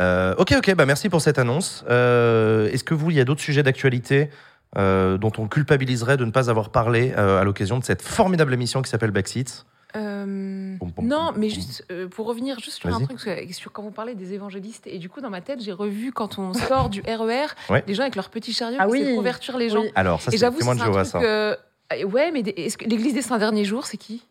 Euh, 0.00 0.34
ok, 0.38 0.54
ok, 0.58 0.74
bah 0.74 0.86
merci 0.86 1.08
pour 1.08 1.20
cette 1.20 1.38
annonce. 1.38 1.84
Euh, 1.90 2.70
Est-ce 2.70 2.84
que 2.84 2.94
vous, 2.94 3.10
il 3.10 3.16
y 3.16 3.20
a 3.20 3.24
d'autres 3.24 3.40
sujets 3.40 3.62
d'actualité 3.62 4.30
euh, 4.76 5.16
dont 5.18 5.32
on 5.38 5.48
culpabiliserait 5.48 6.16
de 6.16 6.24
ne 6.24 6.30
pas 6.30 6.50
avoir 6.50 6.70
parlé 6.70 7.12
euh, 7.16 7.40
à 7.40 7.44
l'occasion 7.44 7.78
de 7.78 7.84
cette 7.84 8.02
formidable 8.02 8.52
émission 8.52 8.82
qui 8.82 8.90
s'appelle 8.90 9.10
Backseat? 9.10 9.64
Euh, 9.96 10.76
Pom, 10.78 10.92
pom, 10.92 11.06
non, 11.06 11.32
mais 11.34 11.46
pom. 11.48 11.54
juste 11.54 11.84
euh, 11.90 12.08
pour 12.08 12.26
revenir 12.26 12.58
juste 12.60 12.78
sur 12.78 12.94
un 12.94 13.00
truc 13.00 13.18
sur- 13.18 13.32
sur 13.52 13.72
quand 13.72 13.82
vous 13.82 13.90
parlez 13.90 14.14
des 14.14 14.34
évangélistes 14.34 14.86
et 14.86 14.98
du 14.98 15.08
coup 15.08 15.22
dans 15.22 15.30
ma 15.30 15.40
tête 15.40 15.62
j'ai 15.62 15.72
revu 15.72 16.12
quand 16.12 16.38
on 16.38 16.52
sort 16.68 16.90
du 16.90 17.00
RER 17.00 17.46
Ouais. 17.70 17.82
les 17.86 17.94
gens 17.94 18.02
avec 18.02 18.14
leurs 18.14 18.28
petits 18.28 18.52
chariots 18.52 18.76
Ah 18.78 18.84
qui 18.84 18.90
oui. 18.92 19.14
convertir 19.16 19.56
les 19.56 19.70
gens. 19.70 19.80
Oui. 19.80 19.90
Alors, 19.94 20.20
ça, 20.20 20.30
c'est 20.30 20.44
un 20.44 20.50
truc. 20.52 20.62
ça. 21.06 21.18
euh, 21.22 21.56
euh, 21.94 22.04
ouais, 22.04 22.30
mais 22.32 22.42
des- 22.42 22.52
que 22.52 22.84
l'Église 22.84 23.14
des 23.14 23.22
Saints 23.22 23.38
derniers 23.38 23.64
jours 23.64 23.86
c'est 23.86 23.96
qui? 23.96 24.22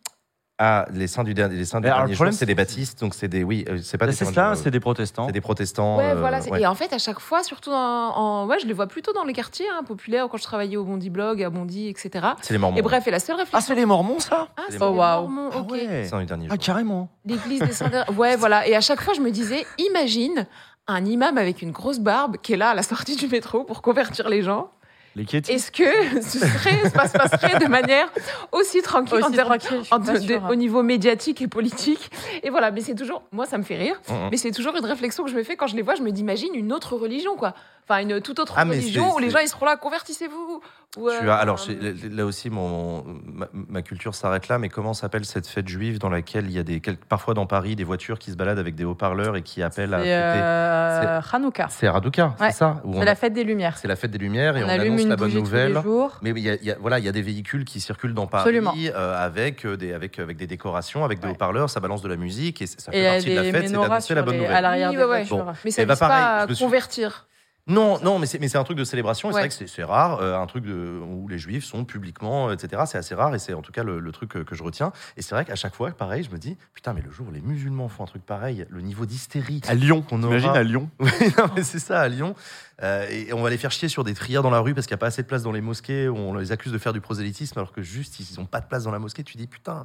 Ah, 0.60 0.86
les 0.92 1.06
saints 1.06 1.22
du, 1.22 1.34
dernier- 1.34 1.54
les 1.56 1.64
saints 1.64 1.78
du 1.80 1.84
dernier 1.86 2.08
jour, 2.08 2.16
problème, 2.16 2.32
c'est 2.32 2.44
des 2.44 2.56
baptistes, 2.56 2.98
donc 3.00 3.14
c'est 3.14 3.28
des. 3.28 3.44
Oui, 3.44 3.64
euh, 3.68 3.78
c'est 3.80 3.96
pas 3.96 4.06
Bah, 4.06 4.10
des 4.10 4.16
c'est 4.16 4.24
de 4.24 4.32
ça, 4.32 4.54
des 4.70 4.80
protestants. 4.80 5.26
C'est 5.26 5.32
des 5.32 5.40
protestants. 5.40 5.98
Ouais, 5.98 6.10
euh, 6.10 6.14
voilà. 6.16 6.40
c'est- 6.40 6.50
ouais. 6.50 6.62
Et 6.62 6.66
en 6.66 6.74
fait, 6.74 6.92
à 6.92 6.98
chaque 6.98 7.20
fois, 7.20 7.44
surtout 7.44 7.70
en, 7.70 7.76
en- 7.76 8.46
ouais, 8.48 8.58
je 8.58 8.66
les 8.66 8.72
vois 8.72 8.88
plutôt 8.88 9.12
dans 9.12 9.22
les 9.22 9.32
quartiers 9.34 9.66
hein, 9.72 9.84
populaires 9.84 10.26
quand 10.28 10.36
je 10.36 10.42
travaillais 10.42 10.76
au 10.76 10.82
Bondi 10.82 11.10
Blog, 11.10 11.40
à 11.44 11.50
Bondy, 11.50 11.86
etc. 11.86 12.26
C'est 12.42 12.54
les 12.54 12.58
mormons. 12.58 12.76
Et 12.76 12.82
bref, 12.82 13.06
et 13.06 13.12
la 13.12 13.20
seule 13.20 13.36
Ah, 13.38 13.42
réflexion. 13.44 13.68
c'est 13.68 13.78
les 13.78 13.86
Mormons, 13.86 14.18
ça 14.18 14.48
Ah, 14.56 14.62
c'est 14.68 14.82
Oh, 14.82 14.90
les. 14.90 14.96
Mormons, 14.96 15.48
ok. 15.56 15.72
Les 15.76 15.86
ouais. 15.86 16.04
saints 16.06 16.18
du 16.18 16.26
dernier 16.26 16.46
Ah, 16.50 16.54
jour. 16.54 16.64
carrément. 16.64 17.08
L'église 17.24 17.60
des 17.60 17.70
Saints. 17.72 17.88
der- 17.90 18.06
Ouais, 18.18 18.34
voilà. 18.34 18.66
Et 18.66 18.74
à 18.74 18.80
chaque 18.80 19.00
fois, 19.00 19.14
je 19.14 19.20
me 19.20 19.30
disais, 19.30 19.64
imagine 19.78 20.46
un 20.88 21.04
imam 21.04 21.38
avec 21.38 21.62
une 21.62 21.70
grosse 21.70 22.00
barbe 22.00 22.36
qui 22.38 22.54
est 22.54 22.56
là 22.56 22.70
à 22.70 22.74
la 22.74 22.82
sortie 22.82 23.14
du 23.14 23.28
métro 23.28 23.62
pour 23.62 23.80
convertir 23.80 24.28
les 24.28 24.42
gens. 24.42 24.70
Les 25.18 25.24
Kétis. 25.24 25.52
Est-ce 25.52 25.70
que 25.72 26.20
ce 26.22 26.38
serait, 26.38 26.88
ça 26.90 27.08
se 27.08 27.12
passerait 27.18 27.58
de 27.58 27.66
manière 27.68 28.06
aussi 28.52 28.80
tranquille, 28.82 29.14
Aussi 29.18 29.40
en 29.40 29.96
en 29.96 29.98
de- 29.98 30.50
au 30.50 30.54
niveau 30.54 30.82
médiatique 30.82 31.42
et 31.42 31.48
politique 31.48 32.10
Et 32.42 32.50
voilà, 32.50 32.70
mais 32.70 32.80
c'est 32.80 32.94
toujours, 32.94 33.22
moi 33.32 33.44
ça 33.46 33.58
me 33.58 33.64
fait 33.64 33.76
rire, 33.76 34.00
Mhm. 34.08 34.28
mais 34.30 34.36
c'est 34.36 34.52
toujours 34.52 34.76
une 34.76 34.86
réflexion 34.86 35.24
que 35.24 35.30
je 35.30 35.36
me 35.36 35.42
fais 35.42 35.56
quand 35.56 35.66
je 35.66 35.76
les 35.76 35.82
vois. 35.82 35.96
Je 35.96 36.02
me 36.02 36.10
dis, 36.12 36.20
imagine 36.20 36.54
une 36.54 36.72
autre 36.72 36.94
religion, 36.96 37.36
quoi. 37.36 37.52
Enfin, 37.90 38.00
une 38.02 38.20
toute 38.20 38.38
autre 38.38 38.54
Ah, 38.56 38.64
religion 38.64 39.08
c'est- 39.08 39.14
où 39.14 39.18
les 39.18 39.26
c'est- 39.26 39.32
gens 39.32 39.38
ils 39.42 39.48
seront 39.48 39.64
là, 39.64 39.76
convertissez-vous. 39.76 40.60
Ou, 40.98 41.08
euh, 41.08 41.28
as, 41.30 41.36
alors, 41.36 41.58
euh, 41.70 41.94
là 42.10 42.24
aussi, 42.26 42.50
mon, 42.50 43.02
ma, 43.24 43.46
ma 43.52 43.82
culture 43.82 44.14
s'arrête 44.14 44.48
là, 44.48 44.58
mais 44.58 44.68
comment 44.68 44.92
s'appelle 44.94 45.24
cette 45.24 45.46
fête 45.46 45.68
juive 45.68 45.98
dans 45.98 46.08
laquelle 46.10 46.46
il 46.46 46.52
y 46.52 46.58
a 46.58 46.62
des, 46.62 46.80
parfois 47.08 47.32
dans 47.34 47.46
Paris 47.46 47.76
des 47.76 47.84
voitures 47.84 48.18
qui 48.18 48.30
se 48.30 48.36
baladent 48.36 48.58
avec 48.58 48.74
des 48.74 48.84
haut-parleurs 48.84 49.36
et 49.36 49.42
qui 49.42 49.62
appellent 49.62 49.94
à 49.94 50.00
C'est 50.02 50.12
euh, 50.12 51.20
Hanouka. 51.32 51.66
C'est 51.70 51.86
Hadouka, 51.86 52.34
Ouais, 52.40 52.50
c'est 52.50 52.58
ça 52.58 52.82
C'est 52.92 53.04
la 53.04 53.14
fête 53.14 53.32
des 53.32 53.44
Lumières. 53.44 53.76
C'est 53.78 53.88
la 53.88 53.96
fête 53.96 54.10
des 54.10 54.18
Lumières 54.18 54.56
et 54.56 54.62
on, 54.62 54.66
On 54.66 54.68
allume 54.70 54.92
annonce 54.94 55.02
une 55.02 55.07
la 55.08 55.16
bonne 55.16 55.30
bougie 55.30 55.42
tous 55.42 55.52
les 55.54 55.68
nouvelle. 55.68 55.82
jours. 55.82 56.18
Mais 56.22 56.30
il 56.30 56.38
y 56.38 56.50
a, 56.50 56.54
il 56.54 56.64
y 56.64 56.70
a- 56.70 56.76
voilà, 56.80 56.98
il 56.98 57.04
y 57.04 57.08
a 57.08 57.12
des 57.12 57.22
véhicules 57.22 57.64
qui 57.64 57.80
circulent 57.80 58.14
dans 58.14 58.26
Paris 58.26 58.60
euh, 58.94 59.24
avec, 59.24 59.64
euh, 59.66 59.76
des, 59.76 59.92
avec, 59.92 60.18
avec 60.18 60.36
des 60.36 60.46
décorations, 60.46 61.04
avec 61.04 61.20
des 61.20 61.26
Ouais. 61.26 61.32
haut-parleurs, 61.32 61.70
ça 61.70 61.80
balance 61.80 62.02
de 62.02 62.08
la 62.08 62.16
musique 62.16 62.62
et 62.62 62.66
ça 62.66 62.90
Et 62.92 63.00
fait 63.00 63.06
a 63.06 63.10
partie 63.12 63.30
de 63.30 63.34
la 63.34 63.42
fête, 63.42 63.68
c'est 63.68 63.72
d'annoncer 63.74 64.14
la 64.14 64.22
bonne 64.22 64.34
les- 64.34 64.40
nouvelle. 64.40 64.54
à 64.56 64.60
l'arrière 64.60 64.90
Oui, 64.90 64.96
ouais. 64.96 65.24
Bon. 65.28 65.44
mais 65.64 65.70
ça 65.70 65.82
Eh 65.82 65.86
ben, 65.86 65.94
vise 65.94 65.98
pareil, 66.00 66.16
pas 66.22 66.36
à 66.42 66.54
suis- 66.54 66.64
convertir. 66.64 67.24
Non, 67.70 67.98
non, 68.02 68.18
mais 68.18 68.24
c'est, 68.24 68.38
mais 68.38 68.48
c'est 68.48 68.56
un 68.56 68.64
truc 68.64 68.78
de 68.78 68.84
célébration. 68.84 69.28
Et 69.28 69.34
c'est 69.34 69.40
vrai 69.40 69.48
que 69.50 69.66
c'est, 69.66 69.84
rare, 69.84 70.20
euh, 70.22 70.38
un 70.38 70.46
truc 70.46 70.64
de, 70.64 71.02
où 71.06 71.28
les 71.28 71.36
juifs 71.36 71.66
sont 71.66 71.84
publiquement, 71.84 72.50
etc. 72.50 72.84
C'est 72.86 72.96
assez 72.96 73.14
rare 73.14 73.34
et 73.34 73.38
c'est 73.38 73.52
en 73.52 73.60
tout 73.60 73.72
cas 73.72 73.82
le, 73.82 73.98
le 74.00 74.10
truc 74.10 74.30
que, 74.30 74.38
que 74.38 74.54
je 74.54 74.62
retiens. 74.62 74.90
Et 75.18 75.22
c'est 75.22 75.34
vrai 75.34 75.44
qu'à 75.44 75.54
chaque 75.54 75.74
fois, 75.74 75.90
pareil, 75.90 76.22
je 76.24 76.30
me 76.30 76.38
dis, 76.38 76.56
putain, 76.72 76.94
mais 76.94 77.02
le 77.02 77.10
jour 77.10 77.26
où 77.28 77.30
les 77.30 77.42
musulmans 77.42 77.88
font 77.88 78.04
un 78.04 78.06
truc 78.06 78.24
pareil, 78.24 78.64
le 78.70 78.80
niveau 78.80 79.04
d'hystérie. 79.04 79.60
À 79.68 79.74
Lyon. 79.74 80.00
qu'on 80.00 80.18
T'imagines 80.18 80.48
aura- 80.48 80.58
à 80.60 80.62
Lyon 80.62 80.88
Oui, 80.98 81.10
non, 81.36 81.44
mais 81.56 81.62
c'est 81.62 81.78
ça, 81.78 82.00
à 82.00 82.08
Lyon. 82.08 82.34
Euh, 82.82 83.08
et 83.10 83.32
on 83.32 83.42
va 83.42 83.50
les 83.50 83.58
faire 83.58 83.72
chier 83.72 83.88
sur 83.88 84.04
des 84.04 84.14
trières 84.14 84.42
dans 84.42 84.50
la 84.50 84.60
rue 84.60 84.72
parce 84.72 84.86
qu'il 84.86 84.94
n'y 84.94 84.98
a 84.98 85.02
pas 85.02 85.06
assez 85.08 85.22
de 85.22 85.26
place 85.26 85.42
dans 85.42 85.50
les 85.50 85.60
mosquées. 85.60 86.08
Où 86.08 86.16
on 86.16 86.34
les 86.34 86.52
accuse 86.52 86.70
de 86.72 86.78
faire 86.78 86.92
du 86.92 87.00
prosélytisme 87.00 87.58
alors 87.58 87.72
que 87.72 87.82
juste 87.82 88.20
ils 88.20 88.38
n'ont 88.38 88.46
pas 88.46 88.60
de 88.60 88.66
place 88.66 88.84
dans 88.84 88.92
la 88.92 88.98
mosquée. 89.00 89.24
Tu 89.24 89.36
dis 89.36 89.46
putain. 89.48 89.84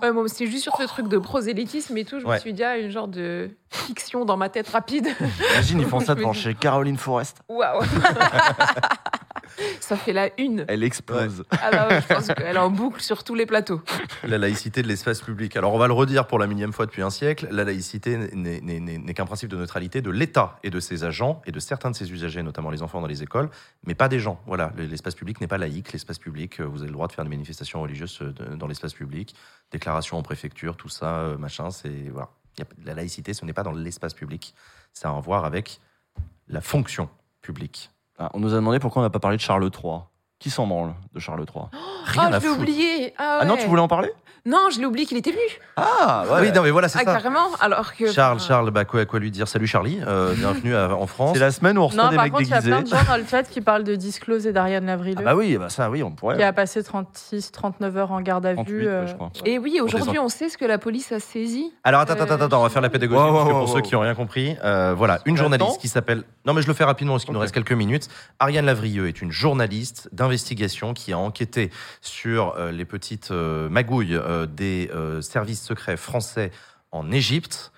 Ouais, 0.00 0.12
moi, 0.12 0.24
c'est 0.28 0.46
juste 0.46 0.62
sur 0.62 0.76
ce 0.76 0.84
truc 0.84 1.08
de 1.08 1.18
prosélytisme 1.18 1.96
et 1.96 2.04
tout. 2.04 2.20
Je 2.20 2.26
Ouais. 2.26 2.36
me 2.36 2.40
suis 2.40 2.52
dit, 2.52 2.62
ah, 2.62 2.78
une 2.78 2.90
genre 2.90 3.08
de 3.08 3.50
fiction 3.68 4.24
dans 4.24 4.36
ma 4.36 4.48
tête 4.48 4.68
rapide. 4.68 5.08
Imagine, 5.54 5.80
ils 5.80 5.86
font 5.86 5.98
ça 6.04 6.14
devant 6.14 6.32
chez 6.32 6.54
Caroline 6.54 6.96
Forest. 6.98 7.42
Waouh 7.48 7.82
Ça 9.80 9.96
fait 9.96 10.12
la 10.12 10.30
une. 10.38 10.64
Elle 10.68 10.84
explose. 10.84 11.44
Ah 11.50 11.70
bah 11.70 11.88
ouais, 11.88 12.00
je 12.00 12.14
pense 12.14 12.26
qu'elle 12.28 12.56
est 12.56 12.58
en 12.58 12.70
boucle 12.70 13.00
sur 13.00 13.24
tous 13.24 13.34
les 13.34 13.46
plateaux. 13.46 13.80
La 14.24 14.38
laïcité 14.38 14.82
de 14.82 14.88
l'espace 14.88 15.20
public. 15.20 15.56
Alors 15.56 15.74
on 15.74 15.78
va 15.78 15.86
le 15.86 15.92
redire 15.92 16.26
pour 16.26 16.38
la 16.38 16.46
millième 16.46 16.72
fois 16.72 16.86
depuis 16.86 17.02
un 17.02 17.10
siècle. 17.10 17.48
La 17.50 17.64
laïcité 17.64 18.16
n'est- 18.34 19.14
qu'un 19.14 19.26
principe 19.26 19.48
de 19.50 19.56
neutralité 19.56 20.02
de 20.02 20.10
l'État 20.10 20.58
et 20.62 20.70
de 20.70 20.80
ses 20.80 21.04
agents 21.04 21.42
et 21.46 21.52
de 21.52 21.60
certains 21.60 21.90
de 21.90 21.96
ses 21.96 22.12
usagers, 22.12 22.42
notamment 22.42 22.70
les 22.70 22.82
enfants 22.82 23.00
dans 23.00 23.06
les 23.06 23.22
écoles, 23.22 23.50
mais 23.84 23.94
pas 23.94 24.08
des 24.08 24.20
gens. 24.20 24.40
Voilà, 24.46 24.72
l'espace 24.76 25.14
public 25.14 25.40
n'est 25.40 25.48
pas 25.48 25.58
laïque. 25.58 25.92
L'espace 25.92 26.18
public, 26.18 26.60
euh, 26.60 26.64
vous 26.64 26.78
avez 26.78 26.88
le 26.88 26.92
droit 26.92 27.08
de 27.08 27.12
faire 27.12 27.24
des 27.24 27.30
manifestations 27.30 27.80
religieuses 27.82 28.18
euh, 28.22 28.56
dans 28.56 28.66
l'espace 28.66 28.94
public, 28.94 29.34
déclaration 29.72 30.16
en 30.18 30.22
préfecture, 30.22 30.76
tout 30.76 30.88
ça, 30.88 31.20
euh, 31.20 31.36
machin. 31.38 31.70
C'est 31.70 32.08
voilà. 32.12 32.28
La 32.84 32.94
laïcité, 32.94 33.32
ce 33.32 33.44
n'est 33.44 33.52
pas 33.52 33.62
dans 33.62 33.72
l'espace 33.72 34.12
public. 34.14 34.54
Ça 34.92 35.08
a 35.10 35.16
à 35.16 35.20
voir 35.20 35.44
avec 35.44 35.80
la 36.48 36.60
fonction 36.60 37.08
publique. 37.42 37.90
Ah, 38.22 38.28
on 38.34 38.38
nous 38.40 38.52
a 38.52 38.56
demandé 38.56 38.78
pourquoi 38.78 39.00
on 39.00 39.04
n'a 39.04 39.10
pas 39.10 39.18
parlé 39.18 39.38
de 39.38 39.42
Charles 39.42 39.64
III. 39.64 40.00
Qui 40.38 40.50
s'en 40.50 40.66
branle 40.66 40.94
de 41.14 41.20
Charles 41.20 41.40
III 41.40 41.64
Rien 42.04 42.30
oh, 42.30 42.34
à 42.34 42.38
je 42.38 42.44
l'ai 42.44 42.48
foutre. 42.48 42.60
oublié. 42.60 43.14
Ah, 43.18 43.38
Ah 43.40 43.44
non, 43.46 43.56
tu 43.56 43.66
voulais 43.66 43.80
en 43.82 43.88
parler? 43.88 44.10
Non, 44.46 44.68
je 44.72 44.78
l'ai 44.80 44.86
oublié 44.86 45.04
qu'il 45.06 45.18
était 45.18 45.30
venu. 45.32 45.42
Ah, 45.76 46.24
ouais. 46.32 46.40
Oui, 46.42 46.52
non, 46.52 46.62
mais 46.62 46.70
voilà, 46.70 46.88
c'est 46.88 46.98
Ah, 47.00 47.04
ça. 47.04 47.12
carrément. 47.12 47.48
Alors 47.60 47.94
que. 47.94 48.10
Charles, 48.10 48.40
Charles, 48.40 48.70
bah, 48.70 48.84
quoi, 48.86 49.04
quoi 49.04 49.18
lui 49.20 49.30
dire? 49.30 49.46
Salut 49.46 49.66
Charlie, 49.66 50.00
euh, 50.06 50.34
bienvenue 50.36 50.74
à- 50.74 50.94
en 50.94 51.06
France. 51.06 51.32
C'est 51.34 51.40
la 51.40 51.50
semaine 51.50 51.76
où 51.76 51.82
on 51.82 51.86
reçoit 51.88 52.04
Non, 52.04 52.10
des 52.10 52.16
par 52.16 52.24
mecs 52.24 52.32
contre, 52.32 52.44
il 52.44 52.48
y 52.50 52.52
a 52.54 52.56
déguisés. 52.60 52.70
plein 52.70 52.82
de 52.82 52.88
gens 52.88 53.10
dans 53.10 53.16
le 53.18 53.24
chat 53.26 53.42
qui 53.44 53.60
parlent 53.60 53.84
de 53.84 53.94
Disclose 53.96 54.46
et 54.46 54.52
d'Ariane 54.52 54.86
Lavrileux, 54.86 55.16
Ah 55.18 55.22
bah 55.22 55.34
oui, 55.34 55.56
bah 55.58 55.68
ça, 55.68 55.90
oui, 55.90 56.02
on 56.02 56.10
pourrait. 56.12 56.36
qui 56.38 56.42
a 56.42 56.52
passé 56.54 56.82
36, 56.82 57.52
39 57.52 57.96
heures 57.98 58.12
en 58.12 58.20
garde 58.22 58.46
à 58.46 58.54
38, 58.54 58.72
vue. 58.72 58.84
ouais, 58.86 58.88
euh, 58.92 59.06
je 59.06 59.14
crois. 59.14 59.30
Et 59.44 59.58
oui, 59.58 59.80
aujourd'hui, 59.82 60.18
on 60.18 60.28
sait 60.28 60.48
ce 60.48 60.56
que 60.56 60.64
la 60.64 60.78
police 60.78 61.12
a 61.12 61.20
saisi. 61.20 61.72
Alors 61.84 62.00
attends, 62.00 62.14
attends, 62.14 62.40
Euh, 62.40 62.46
attends, 62.46 62.60
on 62.60 62.62
va 62.62 62.70
faire 62.70 62.82
la 62.82 62.88
pédagogie 62.90 63.20
Wow, 63.20 63.32
parce 63.32 63.44
que 63.44 63.48
wow, 63.48 63.58
pour 63.60 63.60
wow, 63.62 63.66
ceux 63.68 63.74
wow. 63.74 63.82
qui 63.82 63.94
n'ont 63.94 64.00
rien 64.00 64.14
compris, 64.14 64.56
euh, 64.64 64.94
voilà, 64.96 65.18
une 65.26 65.32
On 65.32 65.34
a 65.34 65.36
le 65.36 65.36
journaliste 65.42 65.70
temps 65.76 65.80
qui 65.80 65.88
s'appelle. 65.88 66.22
Non, 66.46 66.54
mais 66.54 66.62
je 66.62 66.66
le 66.68 66.74
fais 66.74 66.84
rapidement 66.84 67.14
parce 67.14 67.24
qu'il 67.24 67.34
nous 67.34 67.38
Ok. 67.40 67.42
reste 67.42 67.54
quelques 67.54 67.72
minutes. 67.72 68.08
Ariane 68.38 68.64
Lavrieux 68.64 69.06
est 69.08 69.20
une 69.20 69.30
journaliste 69.32 70.08
d'investigation 70.12 70.94
qui 70.94 71.12
a 71.12 71.18
enquêté 71.18 71.70
sur 72.00 72.54
euh, 72.56 72.70
les 72.72 72.84
petites 72.86 73.30
euh, 73.32 73.68
magouilles 73.68 74.14
euh, 74.14 74.29
des 74.46 74.90
euh, 74.94 75.20
services 75.22 75.62
secrets 75.62 75.96
français 75.96 76.50
en 76.92 77.10
Égypte. 77.10 77.72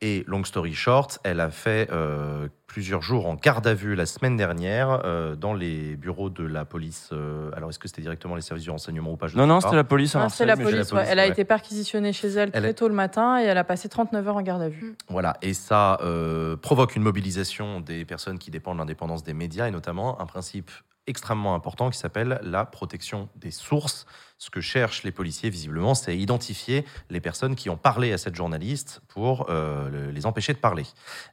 Et 0.00 0.22
long 0.28 0.44
story 0.44 0.74
short, 0.74 1.18
elle 1.24 1.40
a 1.40 1.50
fait 1.50 1.88
euh, 1.90 2.46
plusieurs 2.68 3.02
jours 3.02 3.26
en 3.26 3.34
garde 3.34 3.66
à 3.66 3.74
vue 3.74 3.96
la 3.96 4.06
semaine 4.06 4.36
dernière 4.36 5.00
euh, 5.04 5.34
dans 5.34 5.54
les 5.54 5.96
bureaux 5.96 6.30
de 6.30 6.44
la 6.44 6.64
police. 6.64 7.10
euh, 7.12 7.50
alors, 7.56 7.68
est-ce 7.70 7.80
que 7.80 7.88
c'était 7.88 8.02
directement 8.02 8.36
les 8.36 8.40
services 8.42 8.62
du 8.62 8.70
renseignement 8.70 9.10
ou 9.10 9.16
pas 9.16 9.26
je 9.26 9.36
Non, 9.36 9.48
non, 9.48 9.60
c'était 9.60 9.74
la 9.74 9.82
police 9.82 10.14
à 10.14 10.20
non, 10.20 10.28
c'est 10.28 10.46
Marseille. 10.46 10.64
la 10.64 10.70
police. 10.70 10.92
ouais. 10.92 11.04
Elle 11.08 11.18
a 11.18 11.24
ouais. 11.24 11.30
été 11.30 11.44
perquisitionnée 11.44 12.12
chez 12.12 12.28
elle, 12.28 12.50
Elle 12.52 12.62
très 12.62 12.70
est- 12.70 12.74
tôt 12.74 12.86
le 12.86 12.94
matin 12.94 13.40
et 13.40 13.46
elle 13.46 13.58
a 13.58 13.64
passé 13.64 13.88
39 13.88 14.28
heures 14.28 14.36
en 14.36 14.42
garde 14.42 14.62
à 14.62 14.68
vue. 14.68 14.94
Voilà, 15.08 15.36
et 15.42 15.52
ça 15.52 15.98
euh, 16.04 16.56
provoque 16.56 16.94
une 16.94 17.02
mobilisation 17.02 17.80
des 17.80 18.04
personnes 18.04 18.38
qui 18.38 18.52
dépendent 18.52 18.76
de 18.76 18.82
l'indépendance 18.82 19.24
des 19.24 19.34
médias, 19.34 19.66
et 19.66 19.72
notamment 19.72 20.20
un 20.20 20.26
principe 20.26 20.70
extrêmement 21.08 21.54
important 21.54 21.90
qui 21.90 21.98
s'appelle 21.98 22.38
la 22.42 22.64
protection 22.64 23.28
des 23.36 23.50
sources. 23.50 24.06
Ce 24.40 24.50
que 24.50 24.60
cherchent 24.60 25.02
les 25.02 25.10
policiers, 25.10 25.50
visiblement, 25.50 25.94
c'est 25.96 26.16
identifier 26.16 26.84
les 27.10 27.20
personnes 27.20 27.56
qui 27.56 27.70
ont 27.70 27.76
parlé 27.76 28.12
à 28.12 28.18
cette 28.18 28.36
journaliste 28.36 29.00
pour 29.08 29.50
euh, 29.50 29.88
le- 29.88 30.10
les 30.12 30.26
empêcher 30.26 30.52
de 30.52 30.58
parler. 30.58 30.84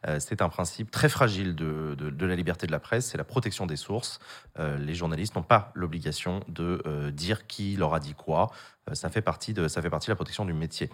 Euh, 0.08 0.18
c'est 0.20 0.42
un 0.42 0.50
principe 0.50 0.90
très 0.90 1.08
fragile 1.10 1.54
de, 1.56 1.96
de- 1.96 2.26
la 2.26 2.36
liberté 2.36 2.66
de 2.66 2.72
la 2.72 2.80
presse, 2.80 3.06
c'est 3.06 3.18
la 3.20 3.24
protection 3.24 3.68
des 3.68 3.76
sources. 3.76 4.20
Euh, 4.58 4.78
les 4.80 4.96
journalistes 4.96 5.36
n'ont 5.36 5.44
pas 5.44 5.72
l'obligation 5.76 6.40
de 6.48 7.12
dire 7.14 7.46
qui 7.46 7.76
leur 7.76 7.94
a 7.94 8.00
dit 8.00 8.16
quoi. 8.16 8.50
Ça, 8.94 9.10
fait 9.10 9.22
partie 9.22 9.54
de, 9.54 9.68
ça 9.68 9.82
fait 9.82 9.90
partie 9.90 10.08
de 10.08 10.12
la 10.12 10.16
protection 10.16 10.46
du 10.46 10.54
métier. 10.54 10.90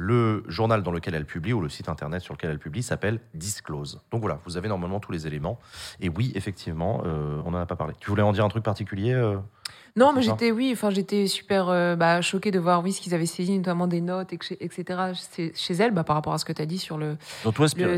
Le 0.00 0.44
journal 0.46 0.84
dans 0.84 0.92
lequel 0.92 1.16
elle 1.16 1.24
publie 1.24 1.52
ou 1.52 1.60
le 1.60 1.68
site 1.68 1.88
internet 1.88 2.22
sur 2.22 2.32
lequel 2.32 2.52
elle 2.52 2.60
publie 2.60 2.84
s'appelle 2.84 3.18
Disclose. 3.34 4.00
Donc 4.12 4.20
voilà, 4.20 4.38
vous 4.44 4.56
avez 4.56 4.68
normalement 4.68 5.00
tous 5.00 5.10
les 5.10 5.26
éléments. 5.26 5.58
Et 6.00 6.08
oui, 6.08 6.30
effectivement, 6.36 7.02
euh, 7.04 7.42
on 7.44 7.50
n'en 7.50 7.58
a 7.58 7.66
pas 7.66 7.74
parlé. 7.74 7.94
Tu 7.98 8.08
voulais 8.08 8.22
en 8.22 8.30
dire 8.30 8.44
un 8.44 8.48
truc 8.48 8.62
particulier 8.62 9.12
euh 9.12 9.38
Non, 9.96 10.12
mais 10.12 10.22
j'étais, 10.22 10.52
oui, 10.52 10.70
enfin, 10.72 10.90
j'étais 10.90 11.26
super 11.26 11.68
euh, 11.68 11.96
bah, 11.96 12.20
choquée 12.20 12.52
de 12.52 12.60
voir, 12.60 12.84
oui, 12.84 12.92
ce 12.92 13.00
qu'ils 13.00 13.12
avaient 13.12 13.26
saisi, 13.26 13.58
notamment 13.58 13.88
des 13.88 14.00
notes, 14.00 14.32
etc., 14.32 15.00
chez, 15.54 15.74
elle, 15.74 15.90
bah, 15.90 16.04
par 16.04 16.14
rapport 16.14 16.32
à 16.32 16.38
ce 16.38 16.44
que 16.44 16.52
tu 16.52 16.62
as 16.62 16.66
dit 16.66 16.78
sur 16.78 16.96
le, 16.96 17.16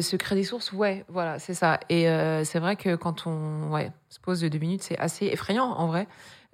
secret 0.00 0.36
des 0.36 0.44
sources. 0.44 0.72
Ouais, 0.72 1.04
voilà, 1.08 1.38
c'est 1.38 1.52
ça. 1.52 1.80
Et 1.90 2.08
euh, 2.08 2.44
c'est 2.44 2.60
vrai 2.60 2.76
que 2.76 2.96
quand 2.96 3.26
on 3.26 3.70
ouais, 3.72 3.92
se 4.08 4.18
pose 4.20 4.40
de 4.40 4.48
deux 4.48 4.58
minutes, 4.58 4.84
c'est 4.84 4.98
assez 4.98 5.26
effrayant, 5.26 5.66
en 5.66 5.86
vrai, 5.86 6.08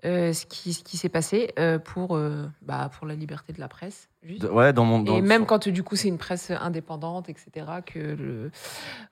euh, 0.04 0.34
ce 0.34 0.44
qui, 0.44 0.74
ce 0.74 0.84
qui 0.84 0.98
s'est 0.98 1.08
passé 1.08 1.52
euh, 1.58 1.78
pour, 1.78 2.16
euh, 2.16 2.46
bah, 2.60 2.90
pour 2.96 3.06
la 3.06 3.14
liberté 3.14 3.52
de 3.52 3.60
la 3.60 3.66
presse. 3.66 4.08
Juste. 4.26 4.44
Ouais, 4.44 4.72
dans 4.72 4.84
mon. 4.84 5.00
dans- 5.00 5.16
Et 5.16 5.22
même 5.22 5.46
quand 5.46 5.68
du 5.68 5.82
coup 5.82 5.94
c'est 5.96 6.08
une 6.08 6.18
presse 6.18 6.50
indépendante, 6.50 7.28
etc., 7.28 7.66
que 7.86 7.98
le... 7.98 8.50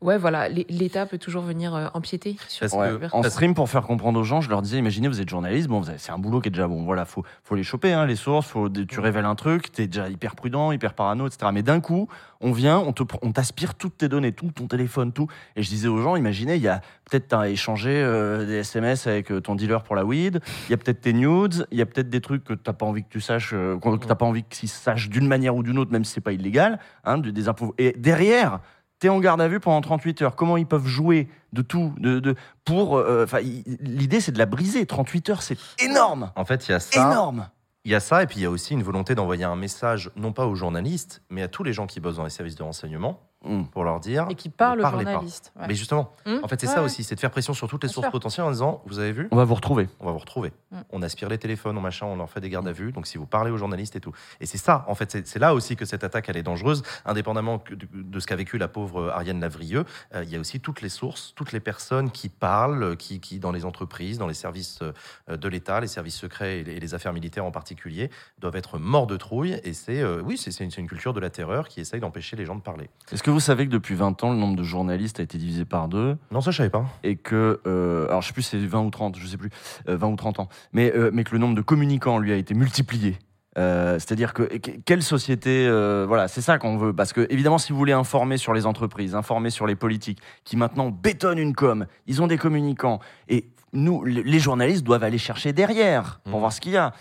ouais 0.00 0.18
voilà, 0.18 0.48
l'É- 0.48 0.66
l'État 0.68 1.06
peut 1.06 1.18
toujours 1.18 1.42
venir 1.42 1.74
euh, 1.74 1.86
empiéter 1.94 2.36
sur 2.48 2.68
Parce 2.68 2.72
liberté. 2.92 3.16
En 3.16 3.22
stream, 3.22 3.54
pour 3.54 3.68
faire 3.68 3.82
comprendre 3.82 4.18
aux 4.20 4.24
gens, 4.24 4.40
je 4.40 4.50
leur 4.50 4.62
disais, 4.62 4.78
imaginez, 4.78 5.08
vous 5.08 5.20
êtes 5.20 5.28
journaliste, 5.28 5.68
bon, 5.68 5.82
c'est 5.96 6.12
un 6.12 6.18
boulot 6.18 6.40
qui 6.40 6.48
est 6.48 6.50
déjà 6.50 6.66
bon. 6.66 6.84
Voilà, 6.84 7.04
faut, 7.04 7.22
faut 7.44 7.54
les 7.54 7.62
choper, 7.62 7.92
hein, 7.92 8.06
les 8.06 8.16
sources, 8.16 8.46
faut, 8.48 8.68
tu 8.68 9.00
révèles 9.00 9.24
un 9.26 9.34
truc, 9.34 9.70
t'es 9.72 9.86
déjà 9.86 10.08
hyper 10.08 10.34
prudent, 10.34 10.72
hyper 10.72 10.94
parano, 10.94 11.26
etc. 11.26 11.50
Mais 11.52 11.62
d'un 11.62 11.80
coup, 11.80 12.08
on 12.40 12.52
vient, 12.52 12.78
on 12.78 12.92
te, 12.92 13.02
pr- 13.02 13.18
on 13.22 13.32
t'aspire 13.32 13.74
toutes 13.74 13.96
tes 13.96 14.08
données, 14.08 14.32
tout, 14.32 14.50
ton 14.50 14.66
téléphone, 14.66 15.12
tout. 15.12 15.28
Et 15.56 15.62
je 15.62 15.68
disais 15.68 15.88
aux 15.88 15.98
gens, 16.02 16.16
imaginez, 16.16 16.56
il 16.56 16.62
y 16.62 16.68
a 16.68 16.80
peut-être 17.10 17.28
t'as 17.28 17.48
échangé 17.48 17.90
euh, 17.90 18.44
des 18.46 18.54
SMS 18.56 19.06
avec 19.06 19.30
euh, 19.30 19.40
ton 19.40 19.54
dealer 19.54 19.82
pour 19.82 19.94
la 19.94 20.04
weed, 20.04 20.40
il 20.68 20.70
y 20.70 20.74
a 20.74 20.76
peut-être 20.76 21.00
tes 21.02 21.12
nudes, 21.12 21.66
il 21.70 21.78
y 21.78 21.82
a 21.82 21.86
peut-être 21.86 22.08
des 22.10 22.20
trucs 22.20 22.44
que 22.44 22.54
t'as 22.54 22.72
pas 22.72 22.86
envie 22.86 23.02
que 23.04 23.08
tu 23.10 23.20
saches, 23.20 23.52
euh, 23.54 23.78
que 23.78 24.06
t'as 24.06 24.14
pas 24.14 24.24
envie 24.26 24.42
qu'ils 24.44 24.68
sachent 24.68 25.03
d'une 25.08 25.26
manière 25.26 25.54
ou 25.56 25.62
d'une 25.62 25.78
autre, 25.78 25.92
même 25.92 26.04
si 26.04 26.12
c'est 26.12 26.20
pas 26.20 26.32
illégal, 26.32 26.78
hein, 27.04 27.18
des 27.18 27.48
impôts. 27.48 27.74
Et 27.78 27.92
derrière, 27.98 28.60
T'es 29.00 29.08
en 29.10 29.18
garde 29.18 29.40
à 29.42 29.48
vue 29.48 29.58
pendant 29.60 29.80
38 29.82 30.22
heures. 30.22 30.36
Comment 30.36 30.56
ils 30.56 30.66
peuvent 30.66 30.86
jouer 30.86 31.28
de 31.52 31.60
tout 31.62 31.92
de, 31.98 32.20
de, 32.20 32.36
pour 32.64 32.96
euh, 32.96 33.26
il- 33.42 33.64
L'idée, 33.80 34.20
c'est 34.20 34.32
de 34.32 34.38
la 34.38 34.46
briser. 34.46 34.86
38 34.86 35.30
heures, 35.30 35.42
c'est 35.42 35.58
énorme. 35.82 36.30
En 36.36 36.44
fait, 36.46 36.68
il 36.68 36.70
y 36.70 36.74
a 36.74 36.80
ça. 36.80 37.10
Énorme. 37.10 37.48
Il 37.84 37.90
y 37.90 37.94
a 37.94 38.00
ça, 38.00 38.22
et 38.22 38.26
puis 38.26 38.36
il 38.38 38.42
y 38.44 38.46
a 38.46 38.50
aussi 38.50 38.72
une 38.72 38.84
volonté 38.84 39.14
d'envoyer 39.14 39.44
un 39.44 39.56
message, 39.56 40.10
non 40.16 40.32
pas 40.32 40.46
aux 40.46 40.54
journalistes, 40.54 41.22
mais 41.28 41.42
à 41.42 41.48
tous 41.48 41.64
les 41.64 41.74
gens 41.74 41.86
qui 41.86 42.00
bossent 42.00 42.16
dans 42.16 42.24
les 42.24 42.30
services 42.30 42.54
de 42.54 42.62
renseignement, 42.62 43.20
Mm. 43.44 43.64
pour 43.66 43.84
leur 43.84 44.00
dire. 44.00 44.26
Et 44.30 44.34
qui 44.34 44.48
parle 44.48 44.78
ne 44.78 44.82
aux 44.82 44.88
parlez 44.90 45.04
pas. 45.04 45.12
journalistes. 45.12 45.52
ouais. 45.56 45.66
Mais 45.68 45.74
justement, 45.74 46.12
Hum, 46.26 46.40
en 46.42 46.48
fait, 46.48 46.60
c'est 46.60 46.66
ouais, 46.66 46.72
ça 46.72 46.80
ouais. 46.80 46.86
aussi, 46.86 47.04
c'est 47.04 47.14
de 47.14 47.20
faire 47.20 47.30
pression 47.30 47.52
sur 47.54 47.68
toutes 47.68 47.82
les 47.82 47.88
Bien 47.88 47.94
sources 47.94 48.06
sûr. 48.06 48.12
potentielles 48.12 48.46
en 48.46 48.50
disant 48.50 48.82
Vous 48.86 48.98
avez 48.98 49.12
vu 49.12 49.28
On 49.30 49.36
va 49.36 49.44
vous 49.44 49.54
retrouver. 49.54 49.88
on 50.00 50.06
va 50.06 50.12
vous 50.12 50.18
retrouver. 50.18 50.52
Mm. 50.70 50.76
On 50.90 51.02
aspire 51.02 51.28
les 51.28 51.38
téléphones, 51.38 51.76
on 51.78 51.80
machin, 51.80 52.06
on 52.06 52.16
leur 52.16 52.30
fait 52.30 52.40
des 52.40 52.48
gardes 52.50 52.68
à 52.68 52.72
vue. 52.72 52.92
Donc 52.92 53.06
si 53.06 53.18
vous 53.18 53.26
parlez 53.26 53.50
aux 53.50 53.56
journalistes 53.58 53.96
et 53.96 54.00
tout. 54.00 54.12
Et 54.40 54.46
c'est 54.46 54.58
ça, 54.58 54.84
en 54.88 54.94
fait, 54.94 55.10
c'est- 55.26 55.38
là 55.38 55.54
aussi 55.54 55.76
que 55.76 55.84
cette 55.84 56.04
attaque 56.04 56.28
elle 56.28 56.36
est 56.36 56.42
dangereuse, 56.42 56.82
indépendamment 57.04 57.62
de, 57.70 57.86
de 57.92 58.20
ce 58.20 58.26
qu'a 58.26 58.36
vécu 58.36 58.58
la 58.58 58.68
pauvre 58.68 59.10
Ariane 59.10 59.40
Lavrieux. 59.40 59.84
euh, 60.14 60.22
il 60.24 60.30
y 60.30 60.36
a 60.36 60.40
aussi 60.40 60.60
toutes 60.60 60.80
les 60.80 60.88
sources, 60.88 61.32
toutes 61.36 61.52
les 61.52 61.60
personnes 61.60 62.10
qui 62.10 62.28
parlent, 62.28 62.96
qui, 62.96 63.20
qui 63.20 63.38
dans 63.38 63.52
les 63.52 63.64
entreprises, 63.64 64.18
dans 64.18 64.26
les 64.26 64.34
services 64.34 64.78
euh, 64.82 65.36
de 65.36 65.48
l'État, 65.48 65.80
les 65.80 65.86
services 65.86 66.16
secrets 66.16 66.60
et 66.60 66.64
les, 66.64 66.72
et 66.74 66.80
les 66.80 66.94
affaires 66.94 67.12
militaires 67.12 67.44
en 67.44 67.50
particulier, 67.50 68.10
doivent 68.38 68.56
être 68.56 68.78
morts 68.78 69.06
de 69.06 69.16
trouille. 69.16 69.60
Et 69.64 69.72
c'est 69.74 70.00
euh, 70.00 70.22
oui, 70.24 70.36
c'est 70.38 70.50
c'est 70.50 70.64
une, 70.64 70.70
c'est 70.70 70.80
une 70.80 70.88
culture 70.88 71.12
de 71.12 71.20
la 71.20 71.30
terreur 71.30 71.68
qui 71.68 71.80
essaye 71.80 72.00
d'empêcher 72.00 72.36
les 72.36 72.46
gens 72.46 72.54
de 72.56 72.60
parler. 72.62 72.88
Est-ce 73.12 73.22
que 73.22 73.30
vous 73.34 73.40
savez 73.40 73.66
que 73.66 73.70
depuis 73.72 73.94
20 73.94 74.24
ans, 74.24 74.30
le 74.32 74.38
nombre 74.38 74.56
de 74.56 74.62
journalistes 74.62 75.20
a 75.20 75.22
été 75.22 75.36
divisé 75.38 75.64
par 75.64 75.88
deux 75.88 76.16
Non, 76.30 76.40
ça 76.40 76.50
je 76.50 76.56
savais 76.56 76.70
pas. 76.70 76.84
et 77.02 77.16
que, 77.16 77.60
euh, 77.66 78.06
alors 78.08 78.22
je 78.22 78.28
sais 78.28 78.32
plus, 78.32 78.42
c'est 78.42 78.58
20 78.58 78.80
ou 78.82 78.90
30, 78.90 79.18
je 79.18 79.26
sais 79.26 79.36
plus, 79.36 79.50
euh, 79.88 79.96
20 79.96 80.08
ou 80.08 80.16
30 80.16 80.40
ans, 80.40 80.48
mais, 80.72 80.92
euh, 80.96 81.10
mais 81.12 81.24
que 81.24 81.32
le 81.32 81.38
nombre 81.38 81.54
de 81.54 81.60
communicants, 81.60 82.18
lui, 82.18 82.32
a 82.32 82.36
été 82.36 82.54
multiplié. 82.54 83.18
Euh, 83.56 83.94
C'est-à-dire 84.00 84.32
que 84.34 84.42
que- 84.42 84.70
quelle 84.84 85.02
société, 85.02 85.66
euh, 85.68 86.04
voilà, 86.08 86.26
c'est 86.26 86.40
ça 86.40 86.58
qu'on 86.58 86.76
veut. 86.76 86.92
Parce 86.92 87.12
que 87.12 87.26
évidemment, 87.30 87.58
si 87.58 87.70
vous 87.72 87.78
voulez 87.78 87.92
informer 87.92 88.36
sur 88.36 88.52
les 88.54 88.66
entreprises, 88.66 89.14
informer 89.14 89.50
sur 89.50 89.66
les 89.66 89.76
politiques, 89.76 90.18
qui 90.44 90.56
maintenant 90.56 90.90
bétonnent 90.90 91.38
une 91.38 91.54
com, 91.54 91.86
ils 92.08 92.20
ont 92.22 92.26
des 92.26 92.38
communicants, 92.38 92.98
et 93.28 93.46
nous, 93.72 94.02
les 94.04 94.38
journalistes 94.40 94.82
doivent 94.84 95.04
aller 95.04 95.18
chercher 95.18 95.52
derrière 95.52 96.20
pour 96.24 96.34
Mhm. 96.34 96.40
voir 96.40 96.52
ce 96.52 96.60
qu'il 96.60 96.72
y 96.72 96.76
a. 96.76 96.92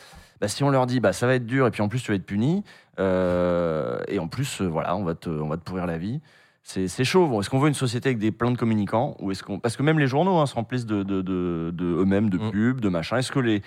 Bah, 0.41 0.47
si 0.47 0.63
on 0.63 0.69
leur 0.69 0.85
dit, 0.87 0.99
bah, 0.99 1.13
ça 1.13 1.25
va 1.25 1.35
être 1.35 1.45
dur, 1.45 1.65
et 1.67 1.71
puis 1.71 1.81
en 1.81 1.87
plus 1.87 2.01
tu 2.01 2.11
vas 2.11 2.15
être 2.15 2.25
puni, 2.25 2.63
euh, 2.99 3.99
et 4.07 4.19
en 4.19 4.27
plus, 4.27 4.61
euh, 4.61 4.65
voilà, 4.67 4.95
on 4.95 5.03
va 5.03 5.15
te, 5.15 5.29
on 5.29 5.47
va 5.49 5.57
te 5.57 5.63
pourrir 5.63 5.85
la 5.85 5.97
vie. 5.97 6.21
C'est 6.65 6.87
c'est 6.87 7.03
chaud. 7.03 7.27
Bon, 7.27 7.41
Est-ce 7.41 7.49
qu'on 7.49 7.59
veut 7.59 7.67
une 7.67 7.73
société 7.73 8.09
avec 8.09 8.19
des 8.19 8.31
plein 8.31 8.51
de 8.51 8.57
communicants 8.57 9.17
ou 9.19 9.31
est-ce 9.31 9.43
qu'on 9.43 9.59
parce 9.59 9.75
que 9.75 9.83
même 9.83 9.99
les 9.99 10.07
journaux 10.07 10.37
hein, 10.37 10.45
se 10.45 10.55
remplissent 10.55 10.85
de, 10.85 11.03
de, 11.03 11.21
de, 11.21 11.71
de 11.73 11.85
eux-mêmes, 11.85 12.29
de 12.29 12.37
Mm. 12.37 12.51
pubs, 12.51 12.79
de 12.81 12.89
machin. 12.89 13.17
Est-ce 13.17 13.31
que 13.31 13.39
les 13.39 13.61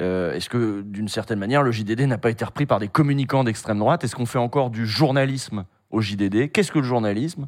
euh, 0.00 0.34
est-ce 0.34 0.48
que 0.50 0.82
d'une 0.82 1.08
certaine 1.08 1.38
manière 1.38 1.62
le 1.62 1.70
JDD 1.70 2.00
n'a 2.02 2.18
pas 2.18 2.30
été 2.30 2.44
repris 2.44 2.66
par 2.66 2.78
des 2.78 2.88
communicants 2.88 3.44
d'extrême 3.44 3.78
droite? 3.78 4.04
Est-ce 4.04 4.14
qu'on 4.16 4.26
fait 4.26 4.38
encore 4.38 4.70
du 4.70 4.86
journalisme 4.86 5.64
au 5.90 6.00
JDD 6.00 6.50
Qu'est-ce 6.52 6.72
que 6.72 6.78
le 6.78 6.84
journalisme? 6.84 7.46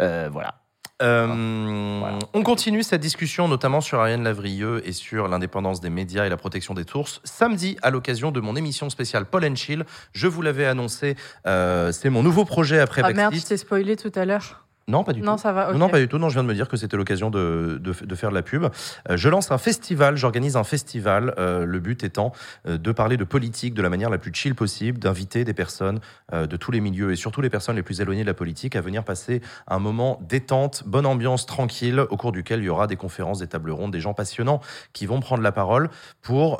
Euh, 0.00 0.28
Voilà. 0.30 0.54
Euh, 1.02 1.98
Voilà. 2.00 2.18
On 2.32 2.42
continue 2.42 2.82
cette 2.82 3.00
discussion, 3.00 3.48
notamment 3.48 3.80
sur 3.80 4.00
Ariane 4.00 4.24
Lavrieux 4.24 4.82
et 4.86 4.92
sur 4.92 5.28
l'indépendance 5.28 5.80
des 5.80 5.90
médias 5.90 6.24
et 6.26 6.28
la 6.28 6.36
protection 6.36 6.74
des 6.74 6.84
sources. 6.84 7.20
Samedi, 7.24 7.76
à 7.82 7.90
l'occasion 7.90 8.30
de 8.30 8.40
mon 8.40 8.56
émission 8.56 8.88
spéciale 8.90 9.26
Paul 9.26 9.44
and 9.44 9.56
Chill, 9.56 9.84
je 10.12 10.26
vous 10.26 10.42
l'avais 10.42 10.66
annoncé, 10.66 11.16
euh, 11.46 11.92
c'est 11.92 12.10
mon 12.10 12.22
nouveau 12.22 12.44
projet 12.44 12.78
après 12.80 13.02
Ah 13.04 13.12
merde, 13.12 13.34
je 13.34 13.42
t'ai 13.44 13.56
spoilé 13.56 13.96
tout 13.96 14.12
à 14.14 14.24
l'heure. 14.24 14.65
Non, 14.88 15.02
pas 15.02 15.12
du 15.12 15.20
Non, 15.20 15.34
tout. 15.34 15.42
ça 15.42 15.52
va. 15.52 15.72
Non, 15.72 15.88
pas 15.88 15.98
du 15.98 16.06
tout. 16.06 16.18
Non, 16.18 16.28
je 16.28 16.34
viens 16.34 16.44
de 16.44 16.48
me 16.48 16.54
dire 16.54 16.68
que 16.68 16.76
c'était 16.76 16.96
l'occasion 16.96 17.28
de, 17.28 17.80
de, 17.82 17.92
de 17.92 18.14
faire 18.14 18.30
de 18.30 18.36
la 18.36 18.42
pub. 18.42 18.64
Euh, 19.10 19.16
je 19.16 19.28
lance 19.28 19.50
un 19.50 19.58
festival, 19.58 20.16
j'organise 20.16 20.56
un 20.56 20.62
festival. 20.62 21.34
euh, 21.38 21.64
le 21.66 21.80
but 21.80 22.04
étant 22.04 22.32
euh, 22.68 22.78
de 22.78 22.92
parler 22.92 23.16
de 23.16 23.24
politique 23.24 23.74
de 23.74 23.82
la 23.82 23.90
manière 23.90 24.10
la 24.10 24.18
plus 24.18 24.32
chill 24.32 24.54
possible, 24.54 24.98
d'inviter 25.00 25.44
des 25.44 25.54
personnes 25.54 25.98
de 26.32 26.56
tous 26.56 26.70
les 26.70 26.80
milieux 26.80 27.12
et 27.12 27.16
surtout 27.16 27.40
les 27.40 27.50
personnes 27.50 27.76
les 27.76 27.82
plus 27.82 28.00
éloignées 28.00 28.22
de 28.22 28.26
la 28.28 28.34
politique 28.34 28.76
à 28.76 28.80
venir 28.80 29.02
passer 29.04 29.40
un 29.66 29.78
moment 29.78 30.20
détente, 30.28 30.82
bonne 30.86 31.06
ambiance, 31.06 31.46
tranquille, 31.46 32.00
au 32.10 32.16
cours 32.16 32.32
duquel 32.32 32.60
il 32.60 32.66
y 32.66 32.68
aura 32.68 32.86
des 32.86 32.96
conférences, 32.96 33.38
des 33.40 33.46
tables 33.46 33.70
rondes, 33.70 33.90
des 33.92 34.00
gens 34.00 34.14
passionnants 34.14 34.60
qui 34.92 35.06
vont 35.06 35.20
prendre 35.20 35.42
la 35.42 35.52
parole 35.52 35.88
pour 36.22 36.58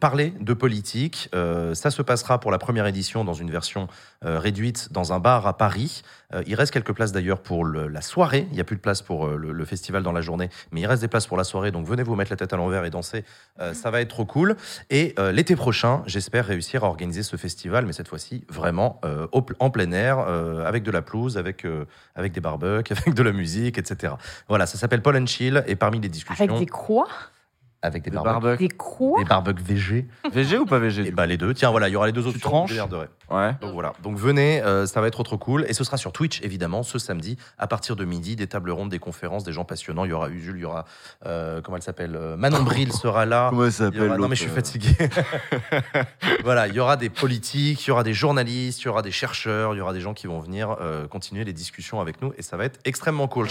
parler 0.00 0.32
de 0.40 0.52
politique. 0.52 1.30
Ça 1.32 1.90
se 1.90 2.02
passera 2.02 2.40
pour 2.40 2.50
la 2.50 2.58
première 2.58 2.86
édition 2.86 3.24
dans 3.24 3.34
une 3.34 3.50
version 3.50 3.88
réduite 4.22 4.92
dans 4.92 5.12
un 5.12 5.18
bar 5.18 5.46
à 5.46 5.56
Paris. 5.56 6.02
Il 6.46 6.54
reste 6.54 6.72
quelques 6.72 6.92
places 6.92 7.12
d'ailleurs 7.12 7.37
pour 7.42 7.64
le- 7.64 7.88
la 7.88 8.00
soirée. 8.02 8.46
Il 8.50 8.54
n'y 8.54 8.60
a 8.60 8.64
plus 8.64 8.76
de 8.76 8.80
place 8.80 9.02
pour 9.02 9.26
euh, 9.26 9.36
le, 9.36 9.52
le 9.52 9.64
festival 9.64 10.02
dans 10.02 10.12
la 10.12 10.20
journée, 10.20 10.48
mais 10.72 10.80
il 10.80 10.86
reste 10.86 11.02
des 11.02 11.08
places 11.08 11.26
pour 11.26 11.36
la 11.36 11.44
soirée. 11.44 11.70
Donc 11.70 11.86
venez 11.86 12.02
vous 12.02 12.14
mettre 12.14 12.30
la 12.32 12.36
tête 12.36 12.52
à 12.52 12.56
l'envers 12.56 12.84
et 12.84 12.90
danser. 12.90 13.24
Euh, 13.60 13.72
ça 13.74 13.90
va 13.90 14.00
être 14.00 14.08
trop 14.08 14.24
cool. 14.24 14.56
Et 14.90 15.14
euh, 15.18 15.32
l'été 15.32 15.56
prochain, 15.56 16.02
j'espère 16.06 16.46
réussir 16.46 16.84
à 16.84 16.88
organiser 16.88 17.22
ce 17.22 17.36
festival, 17.36 17.86
mais 17.86 17.92
cette 17.92 18.08
fois-ci 18.08 18.44
vraiment 18.48 19.00
euh, 19.04 19.26
au 19.32 19.44
en 19.60 19.70
plein 19.70 19.92
air, 19.92 20.18
avec 20.18 20.82
de 20.82 20.90
la 20.90 21.02
pelouse, 21.02 21.38
avec, 21.38 21.66
avec 22.14 22.32
des 22.32 22.40
barbecues, 22.40 22.92
avec 23.06 23.14
de 23.14 23.22
la 23.22 23.32
musique, 23.32 23.78
etc. 23.78 24.14
Voilà, 24.48 24.66
ça 24.66 24.76
s'appelle 24.78 25.02
Paul 25.02 25.16
and 25.16 25.26
Chill. 25.26 25.64
Et 25.66 25.76
parmi 25.76 26.00
les 26.00 26.08
discussions. 26.08 26.44
Avec 26.44 26.58
des 26.58 26.66
croix? 26.66 27.08
Avec 27.82 28.02
des 28.02 28.10
barbecues. 28.10 28.40
barbecue. 28.40 28.68
Des 28.68 28.74
quoi 28.76 29.18
Des 29.22 29.28
barbecues 29.28 29.62
VG. 29.62 30.06
VG 30.32 30.58
ou 30.58 30.66
pas 30.66 30.78
VG 30.78 31.06
Et 31.08 31.10
bah 31.12 31.26
les 31.26 31.36
deux. 31.36 31.54
Tiens, 31.54 31.70
voilà, 31.70 31.88
il 31.88 31.92
y 31.92 31.96
aura 31.96 32.06
les 32.06 32.12
deux 32.12 32.26
options. 32.26 32.40
tranches 32.48 32.70
vous 32.70 32.74
démerderez. 32.76 33.06
coup 33.06 33.34
Ouais. 33.36 33.54
Donc 33.60 33.72
voilà. 33.74 33.92
Donc 34.02 34.16
venez, 34.16 34.62
euh, 34.62 34.86
ça 34.86 35.00
va 35.00 35.06
être 35.06 35.22
trop 35.22 35.36
cool. 35.38 35.64
Et 35.68 35.74
ce 35.74 35.84
sera 35.84 35.96
sur 35.96 36.12
Twitch, 36.12 36.40
évidemment, 36.42 36.82
ce 36.82 36.98
samedi, 36.98 37.36
à 37.58 37.66
partir 37.66 37.94
de 37.94 38.04
midi. 38.04 38.36
Des 38.36 38.46
tables 38.46 38.70
rondes, 38.70 38.88
des 38.90 38.98
conférences, 38.98 39.44
des 39.44 39.52
gens 39.52 39.64
passionnants. 39.64 40.04
Il 40.04 40.10
y 40.10 40.12
aura 40.12 40.28
Usul, 40.30 40.56
il 40.56 40.62
y 40.62 40.64
aura. 40.64 40.86
euh, 41.26 41.60
comment 41.60 41.76
elle 41.76 41.82
s'appelle 41.82 42.16
euh, 42.16 42.36
Manon 42.36 42.62
Bril 42.62 42.92
sera 42.94 43.26
là. 43.26 43.48
Comment 43.50 43.66
Il 43.68 43.94
y 43.96 44.00
aura- 44.00 44.16
Non, 44.18 44.28
mais 44.28 44.34
je 44.36 44.42
suis 44.42 44.50
fatigué. 44.50 44.90
voilà, 46.44 46.68
il 46.68 46.74
y 46.74 46.80
aura 46.80 46.96
des 46.96 47.10
politiques, 47.10 47.84
il 47.86 47.88
y 47.88 47.90
aura 47.92 48.02
des 48.02 48.14
journalistes, 48.14 48.82
il 48.82 48.86
y 48.86 48.88
aura 48.88 49.02
des 49.02 49.12
chercheurs, 49.12 49.74
il 49.74 49.78
y 49.78 49.80
aura 49.80 49.92
des 49.92 50.00
gens 50.00 50.14
qui 50.14 50.26
vont 50.26 50.40
venir 50.40 50.76
euh, 50.80 51.06
continuer 51.06 51.44
les 51.44 51.52
discussions 51.52 52.00
avec 52.00 52.22
nous 52.22 52.32
et 52.38 52.42
ça 52.42 52.56
va 52.56 52.64
être 52.64 52.80
extrêmement 52.84 53.28
cool. 53.28 53.48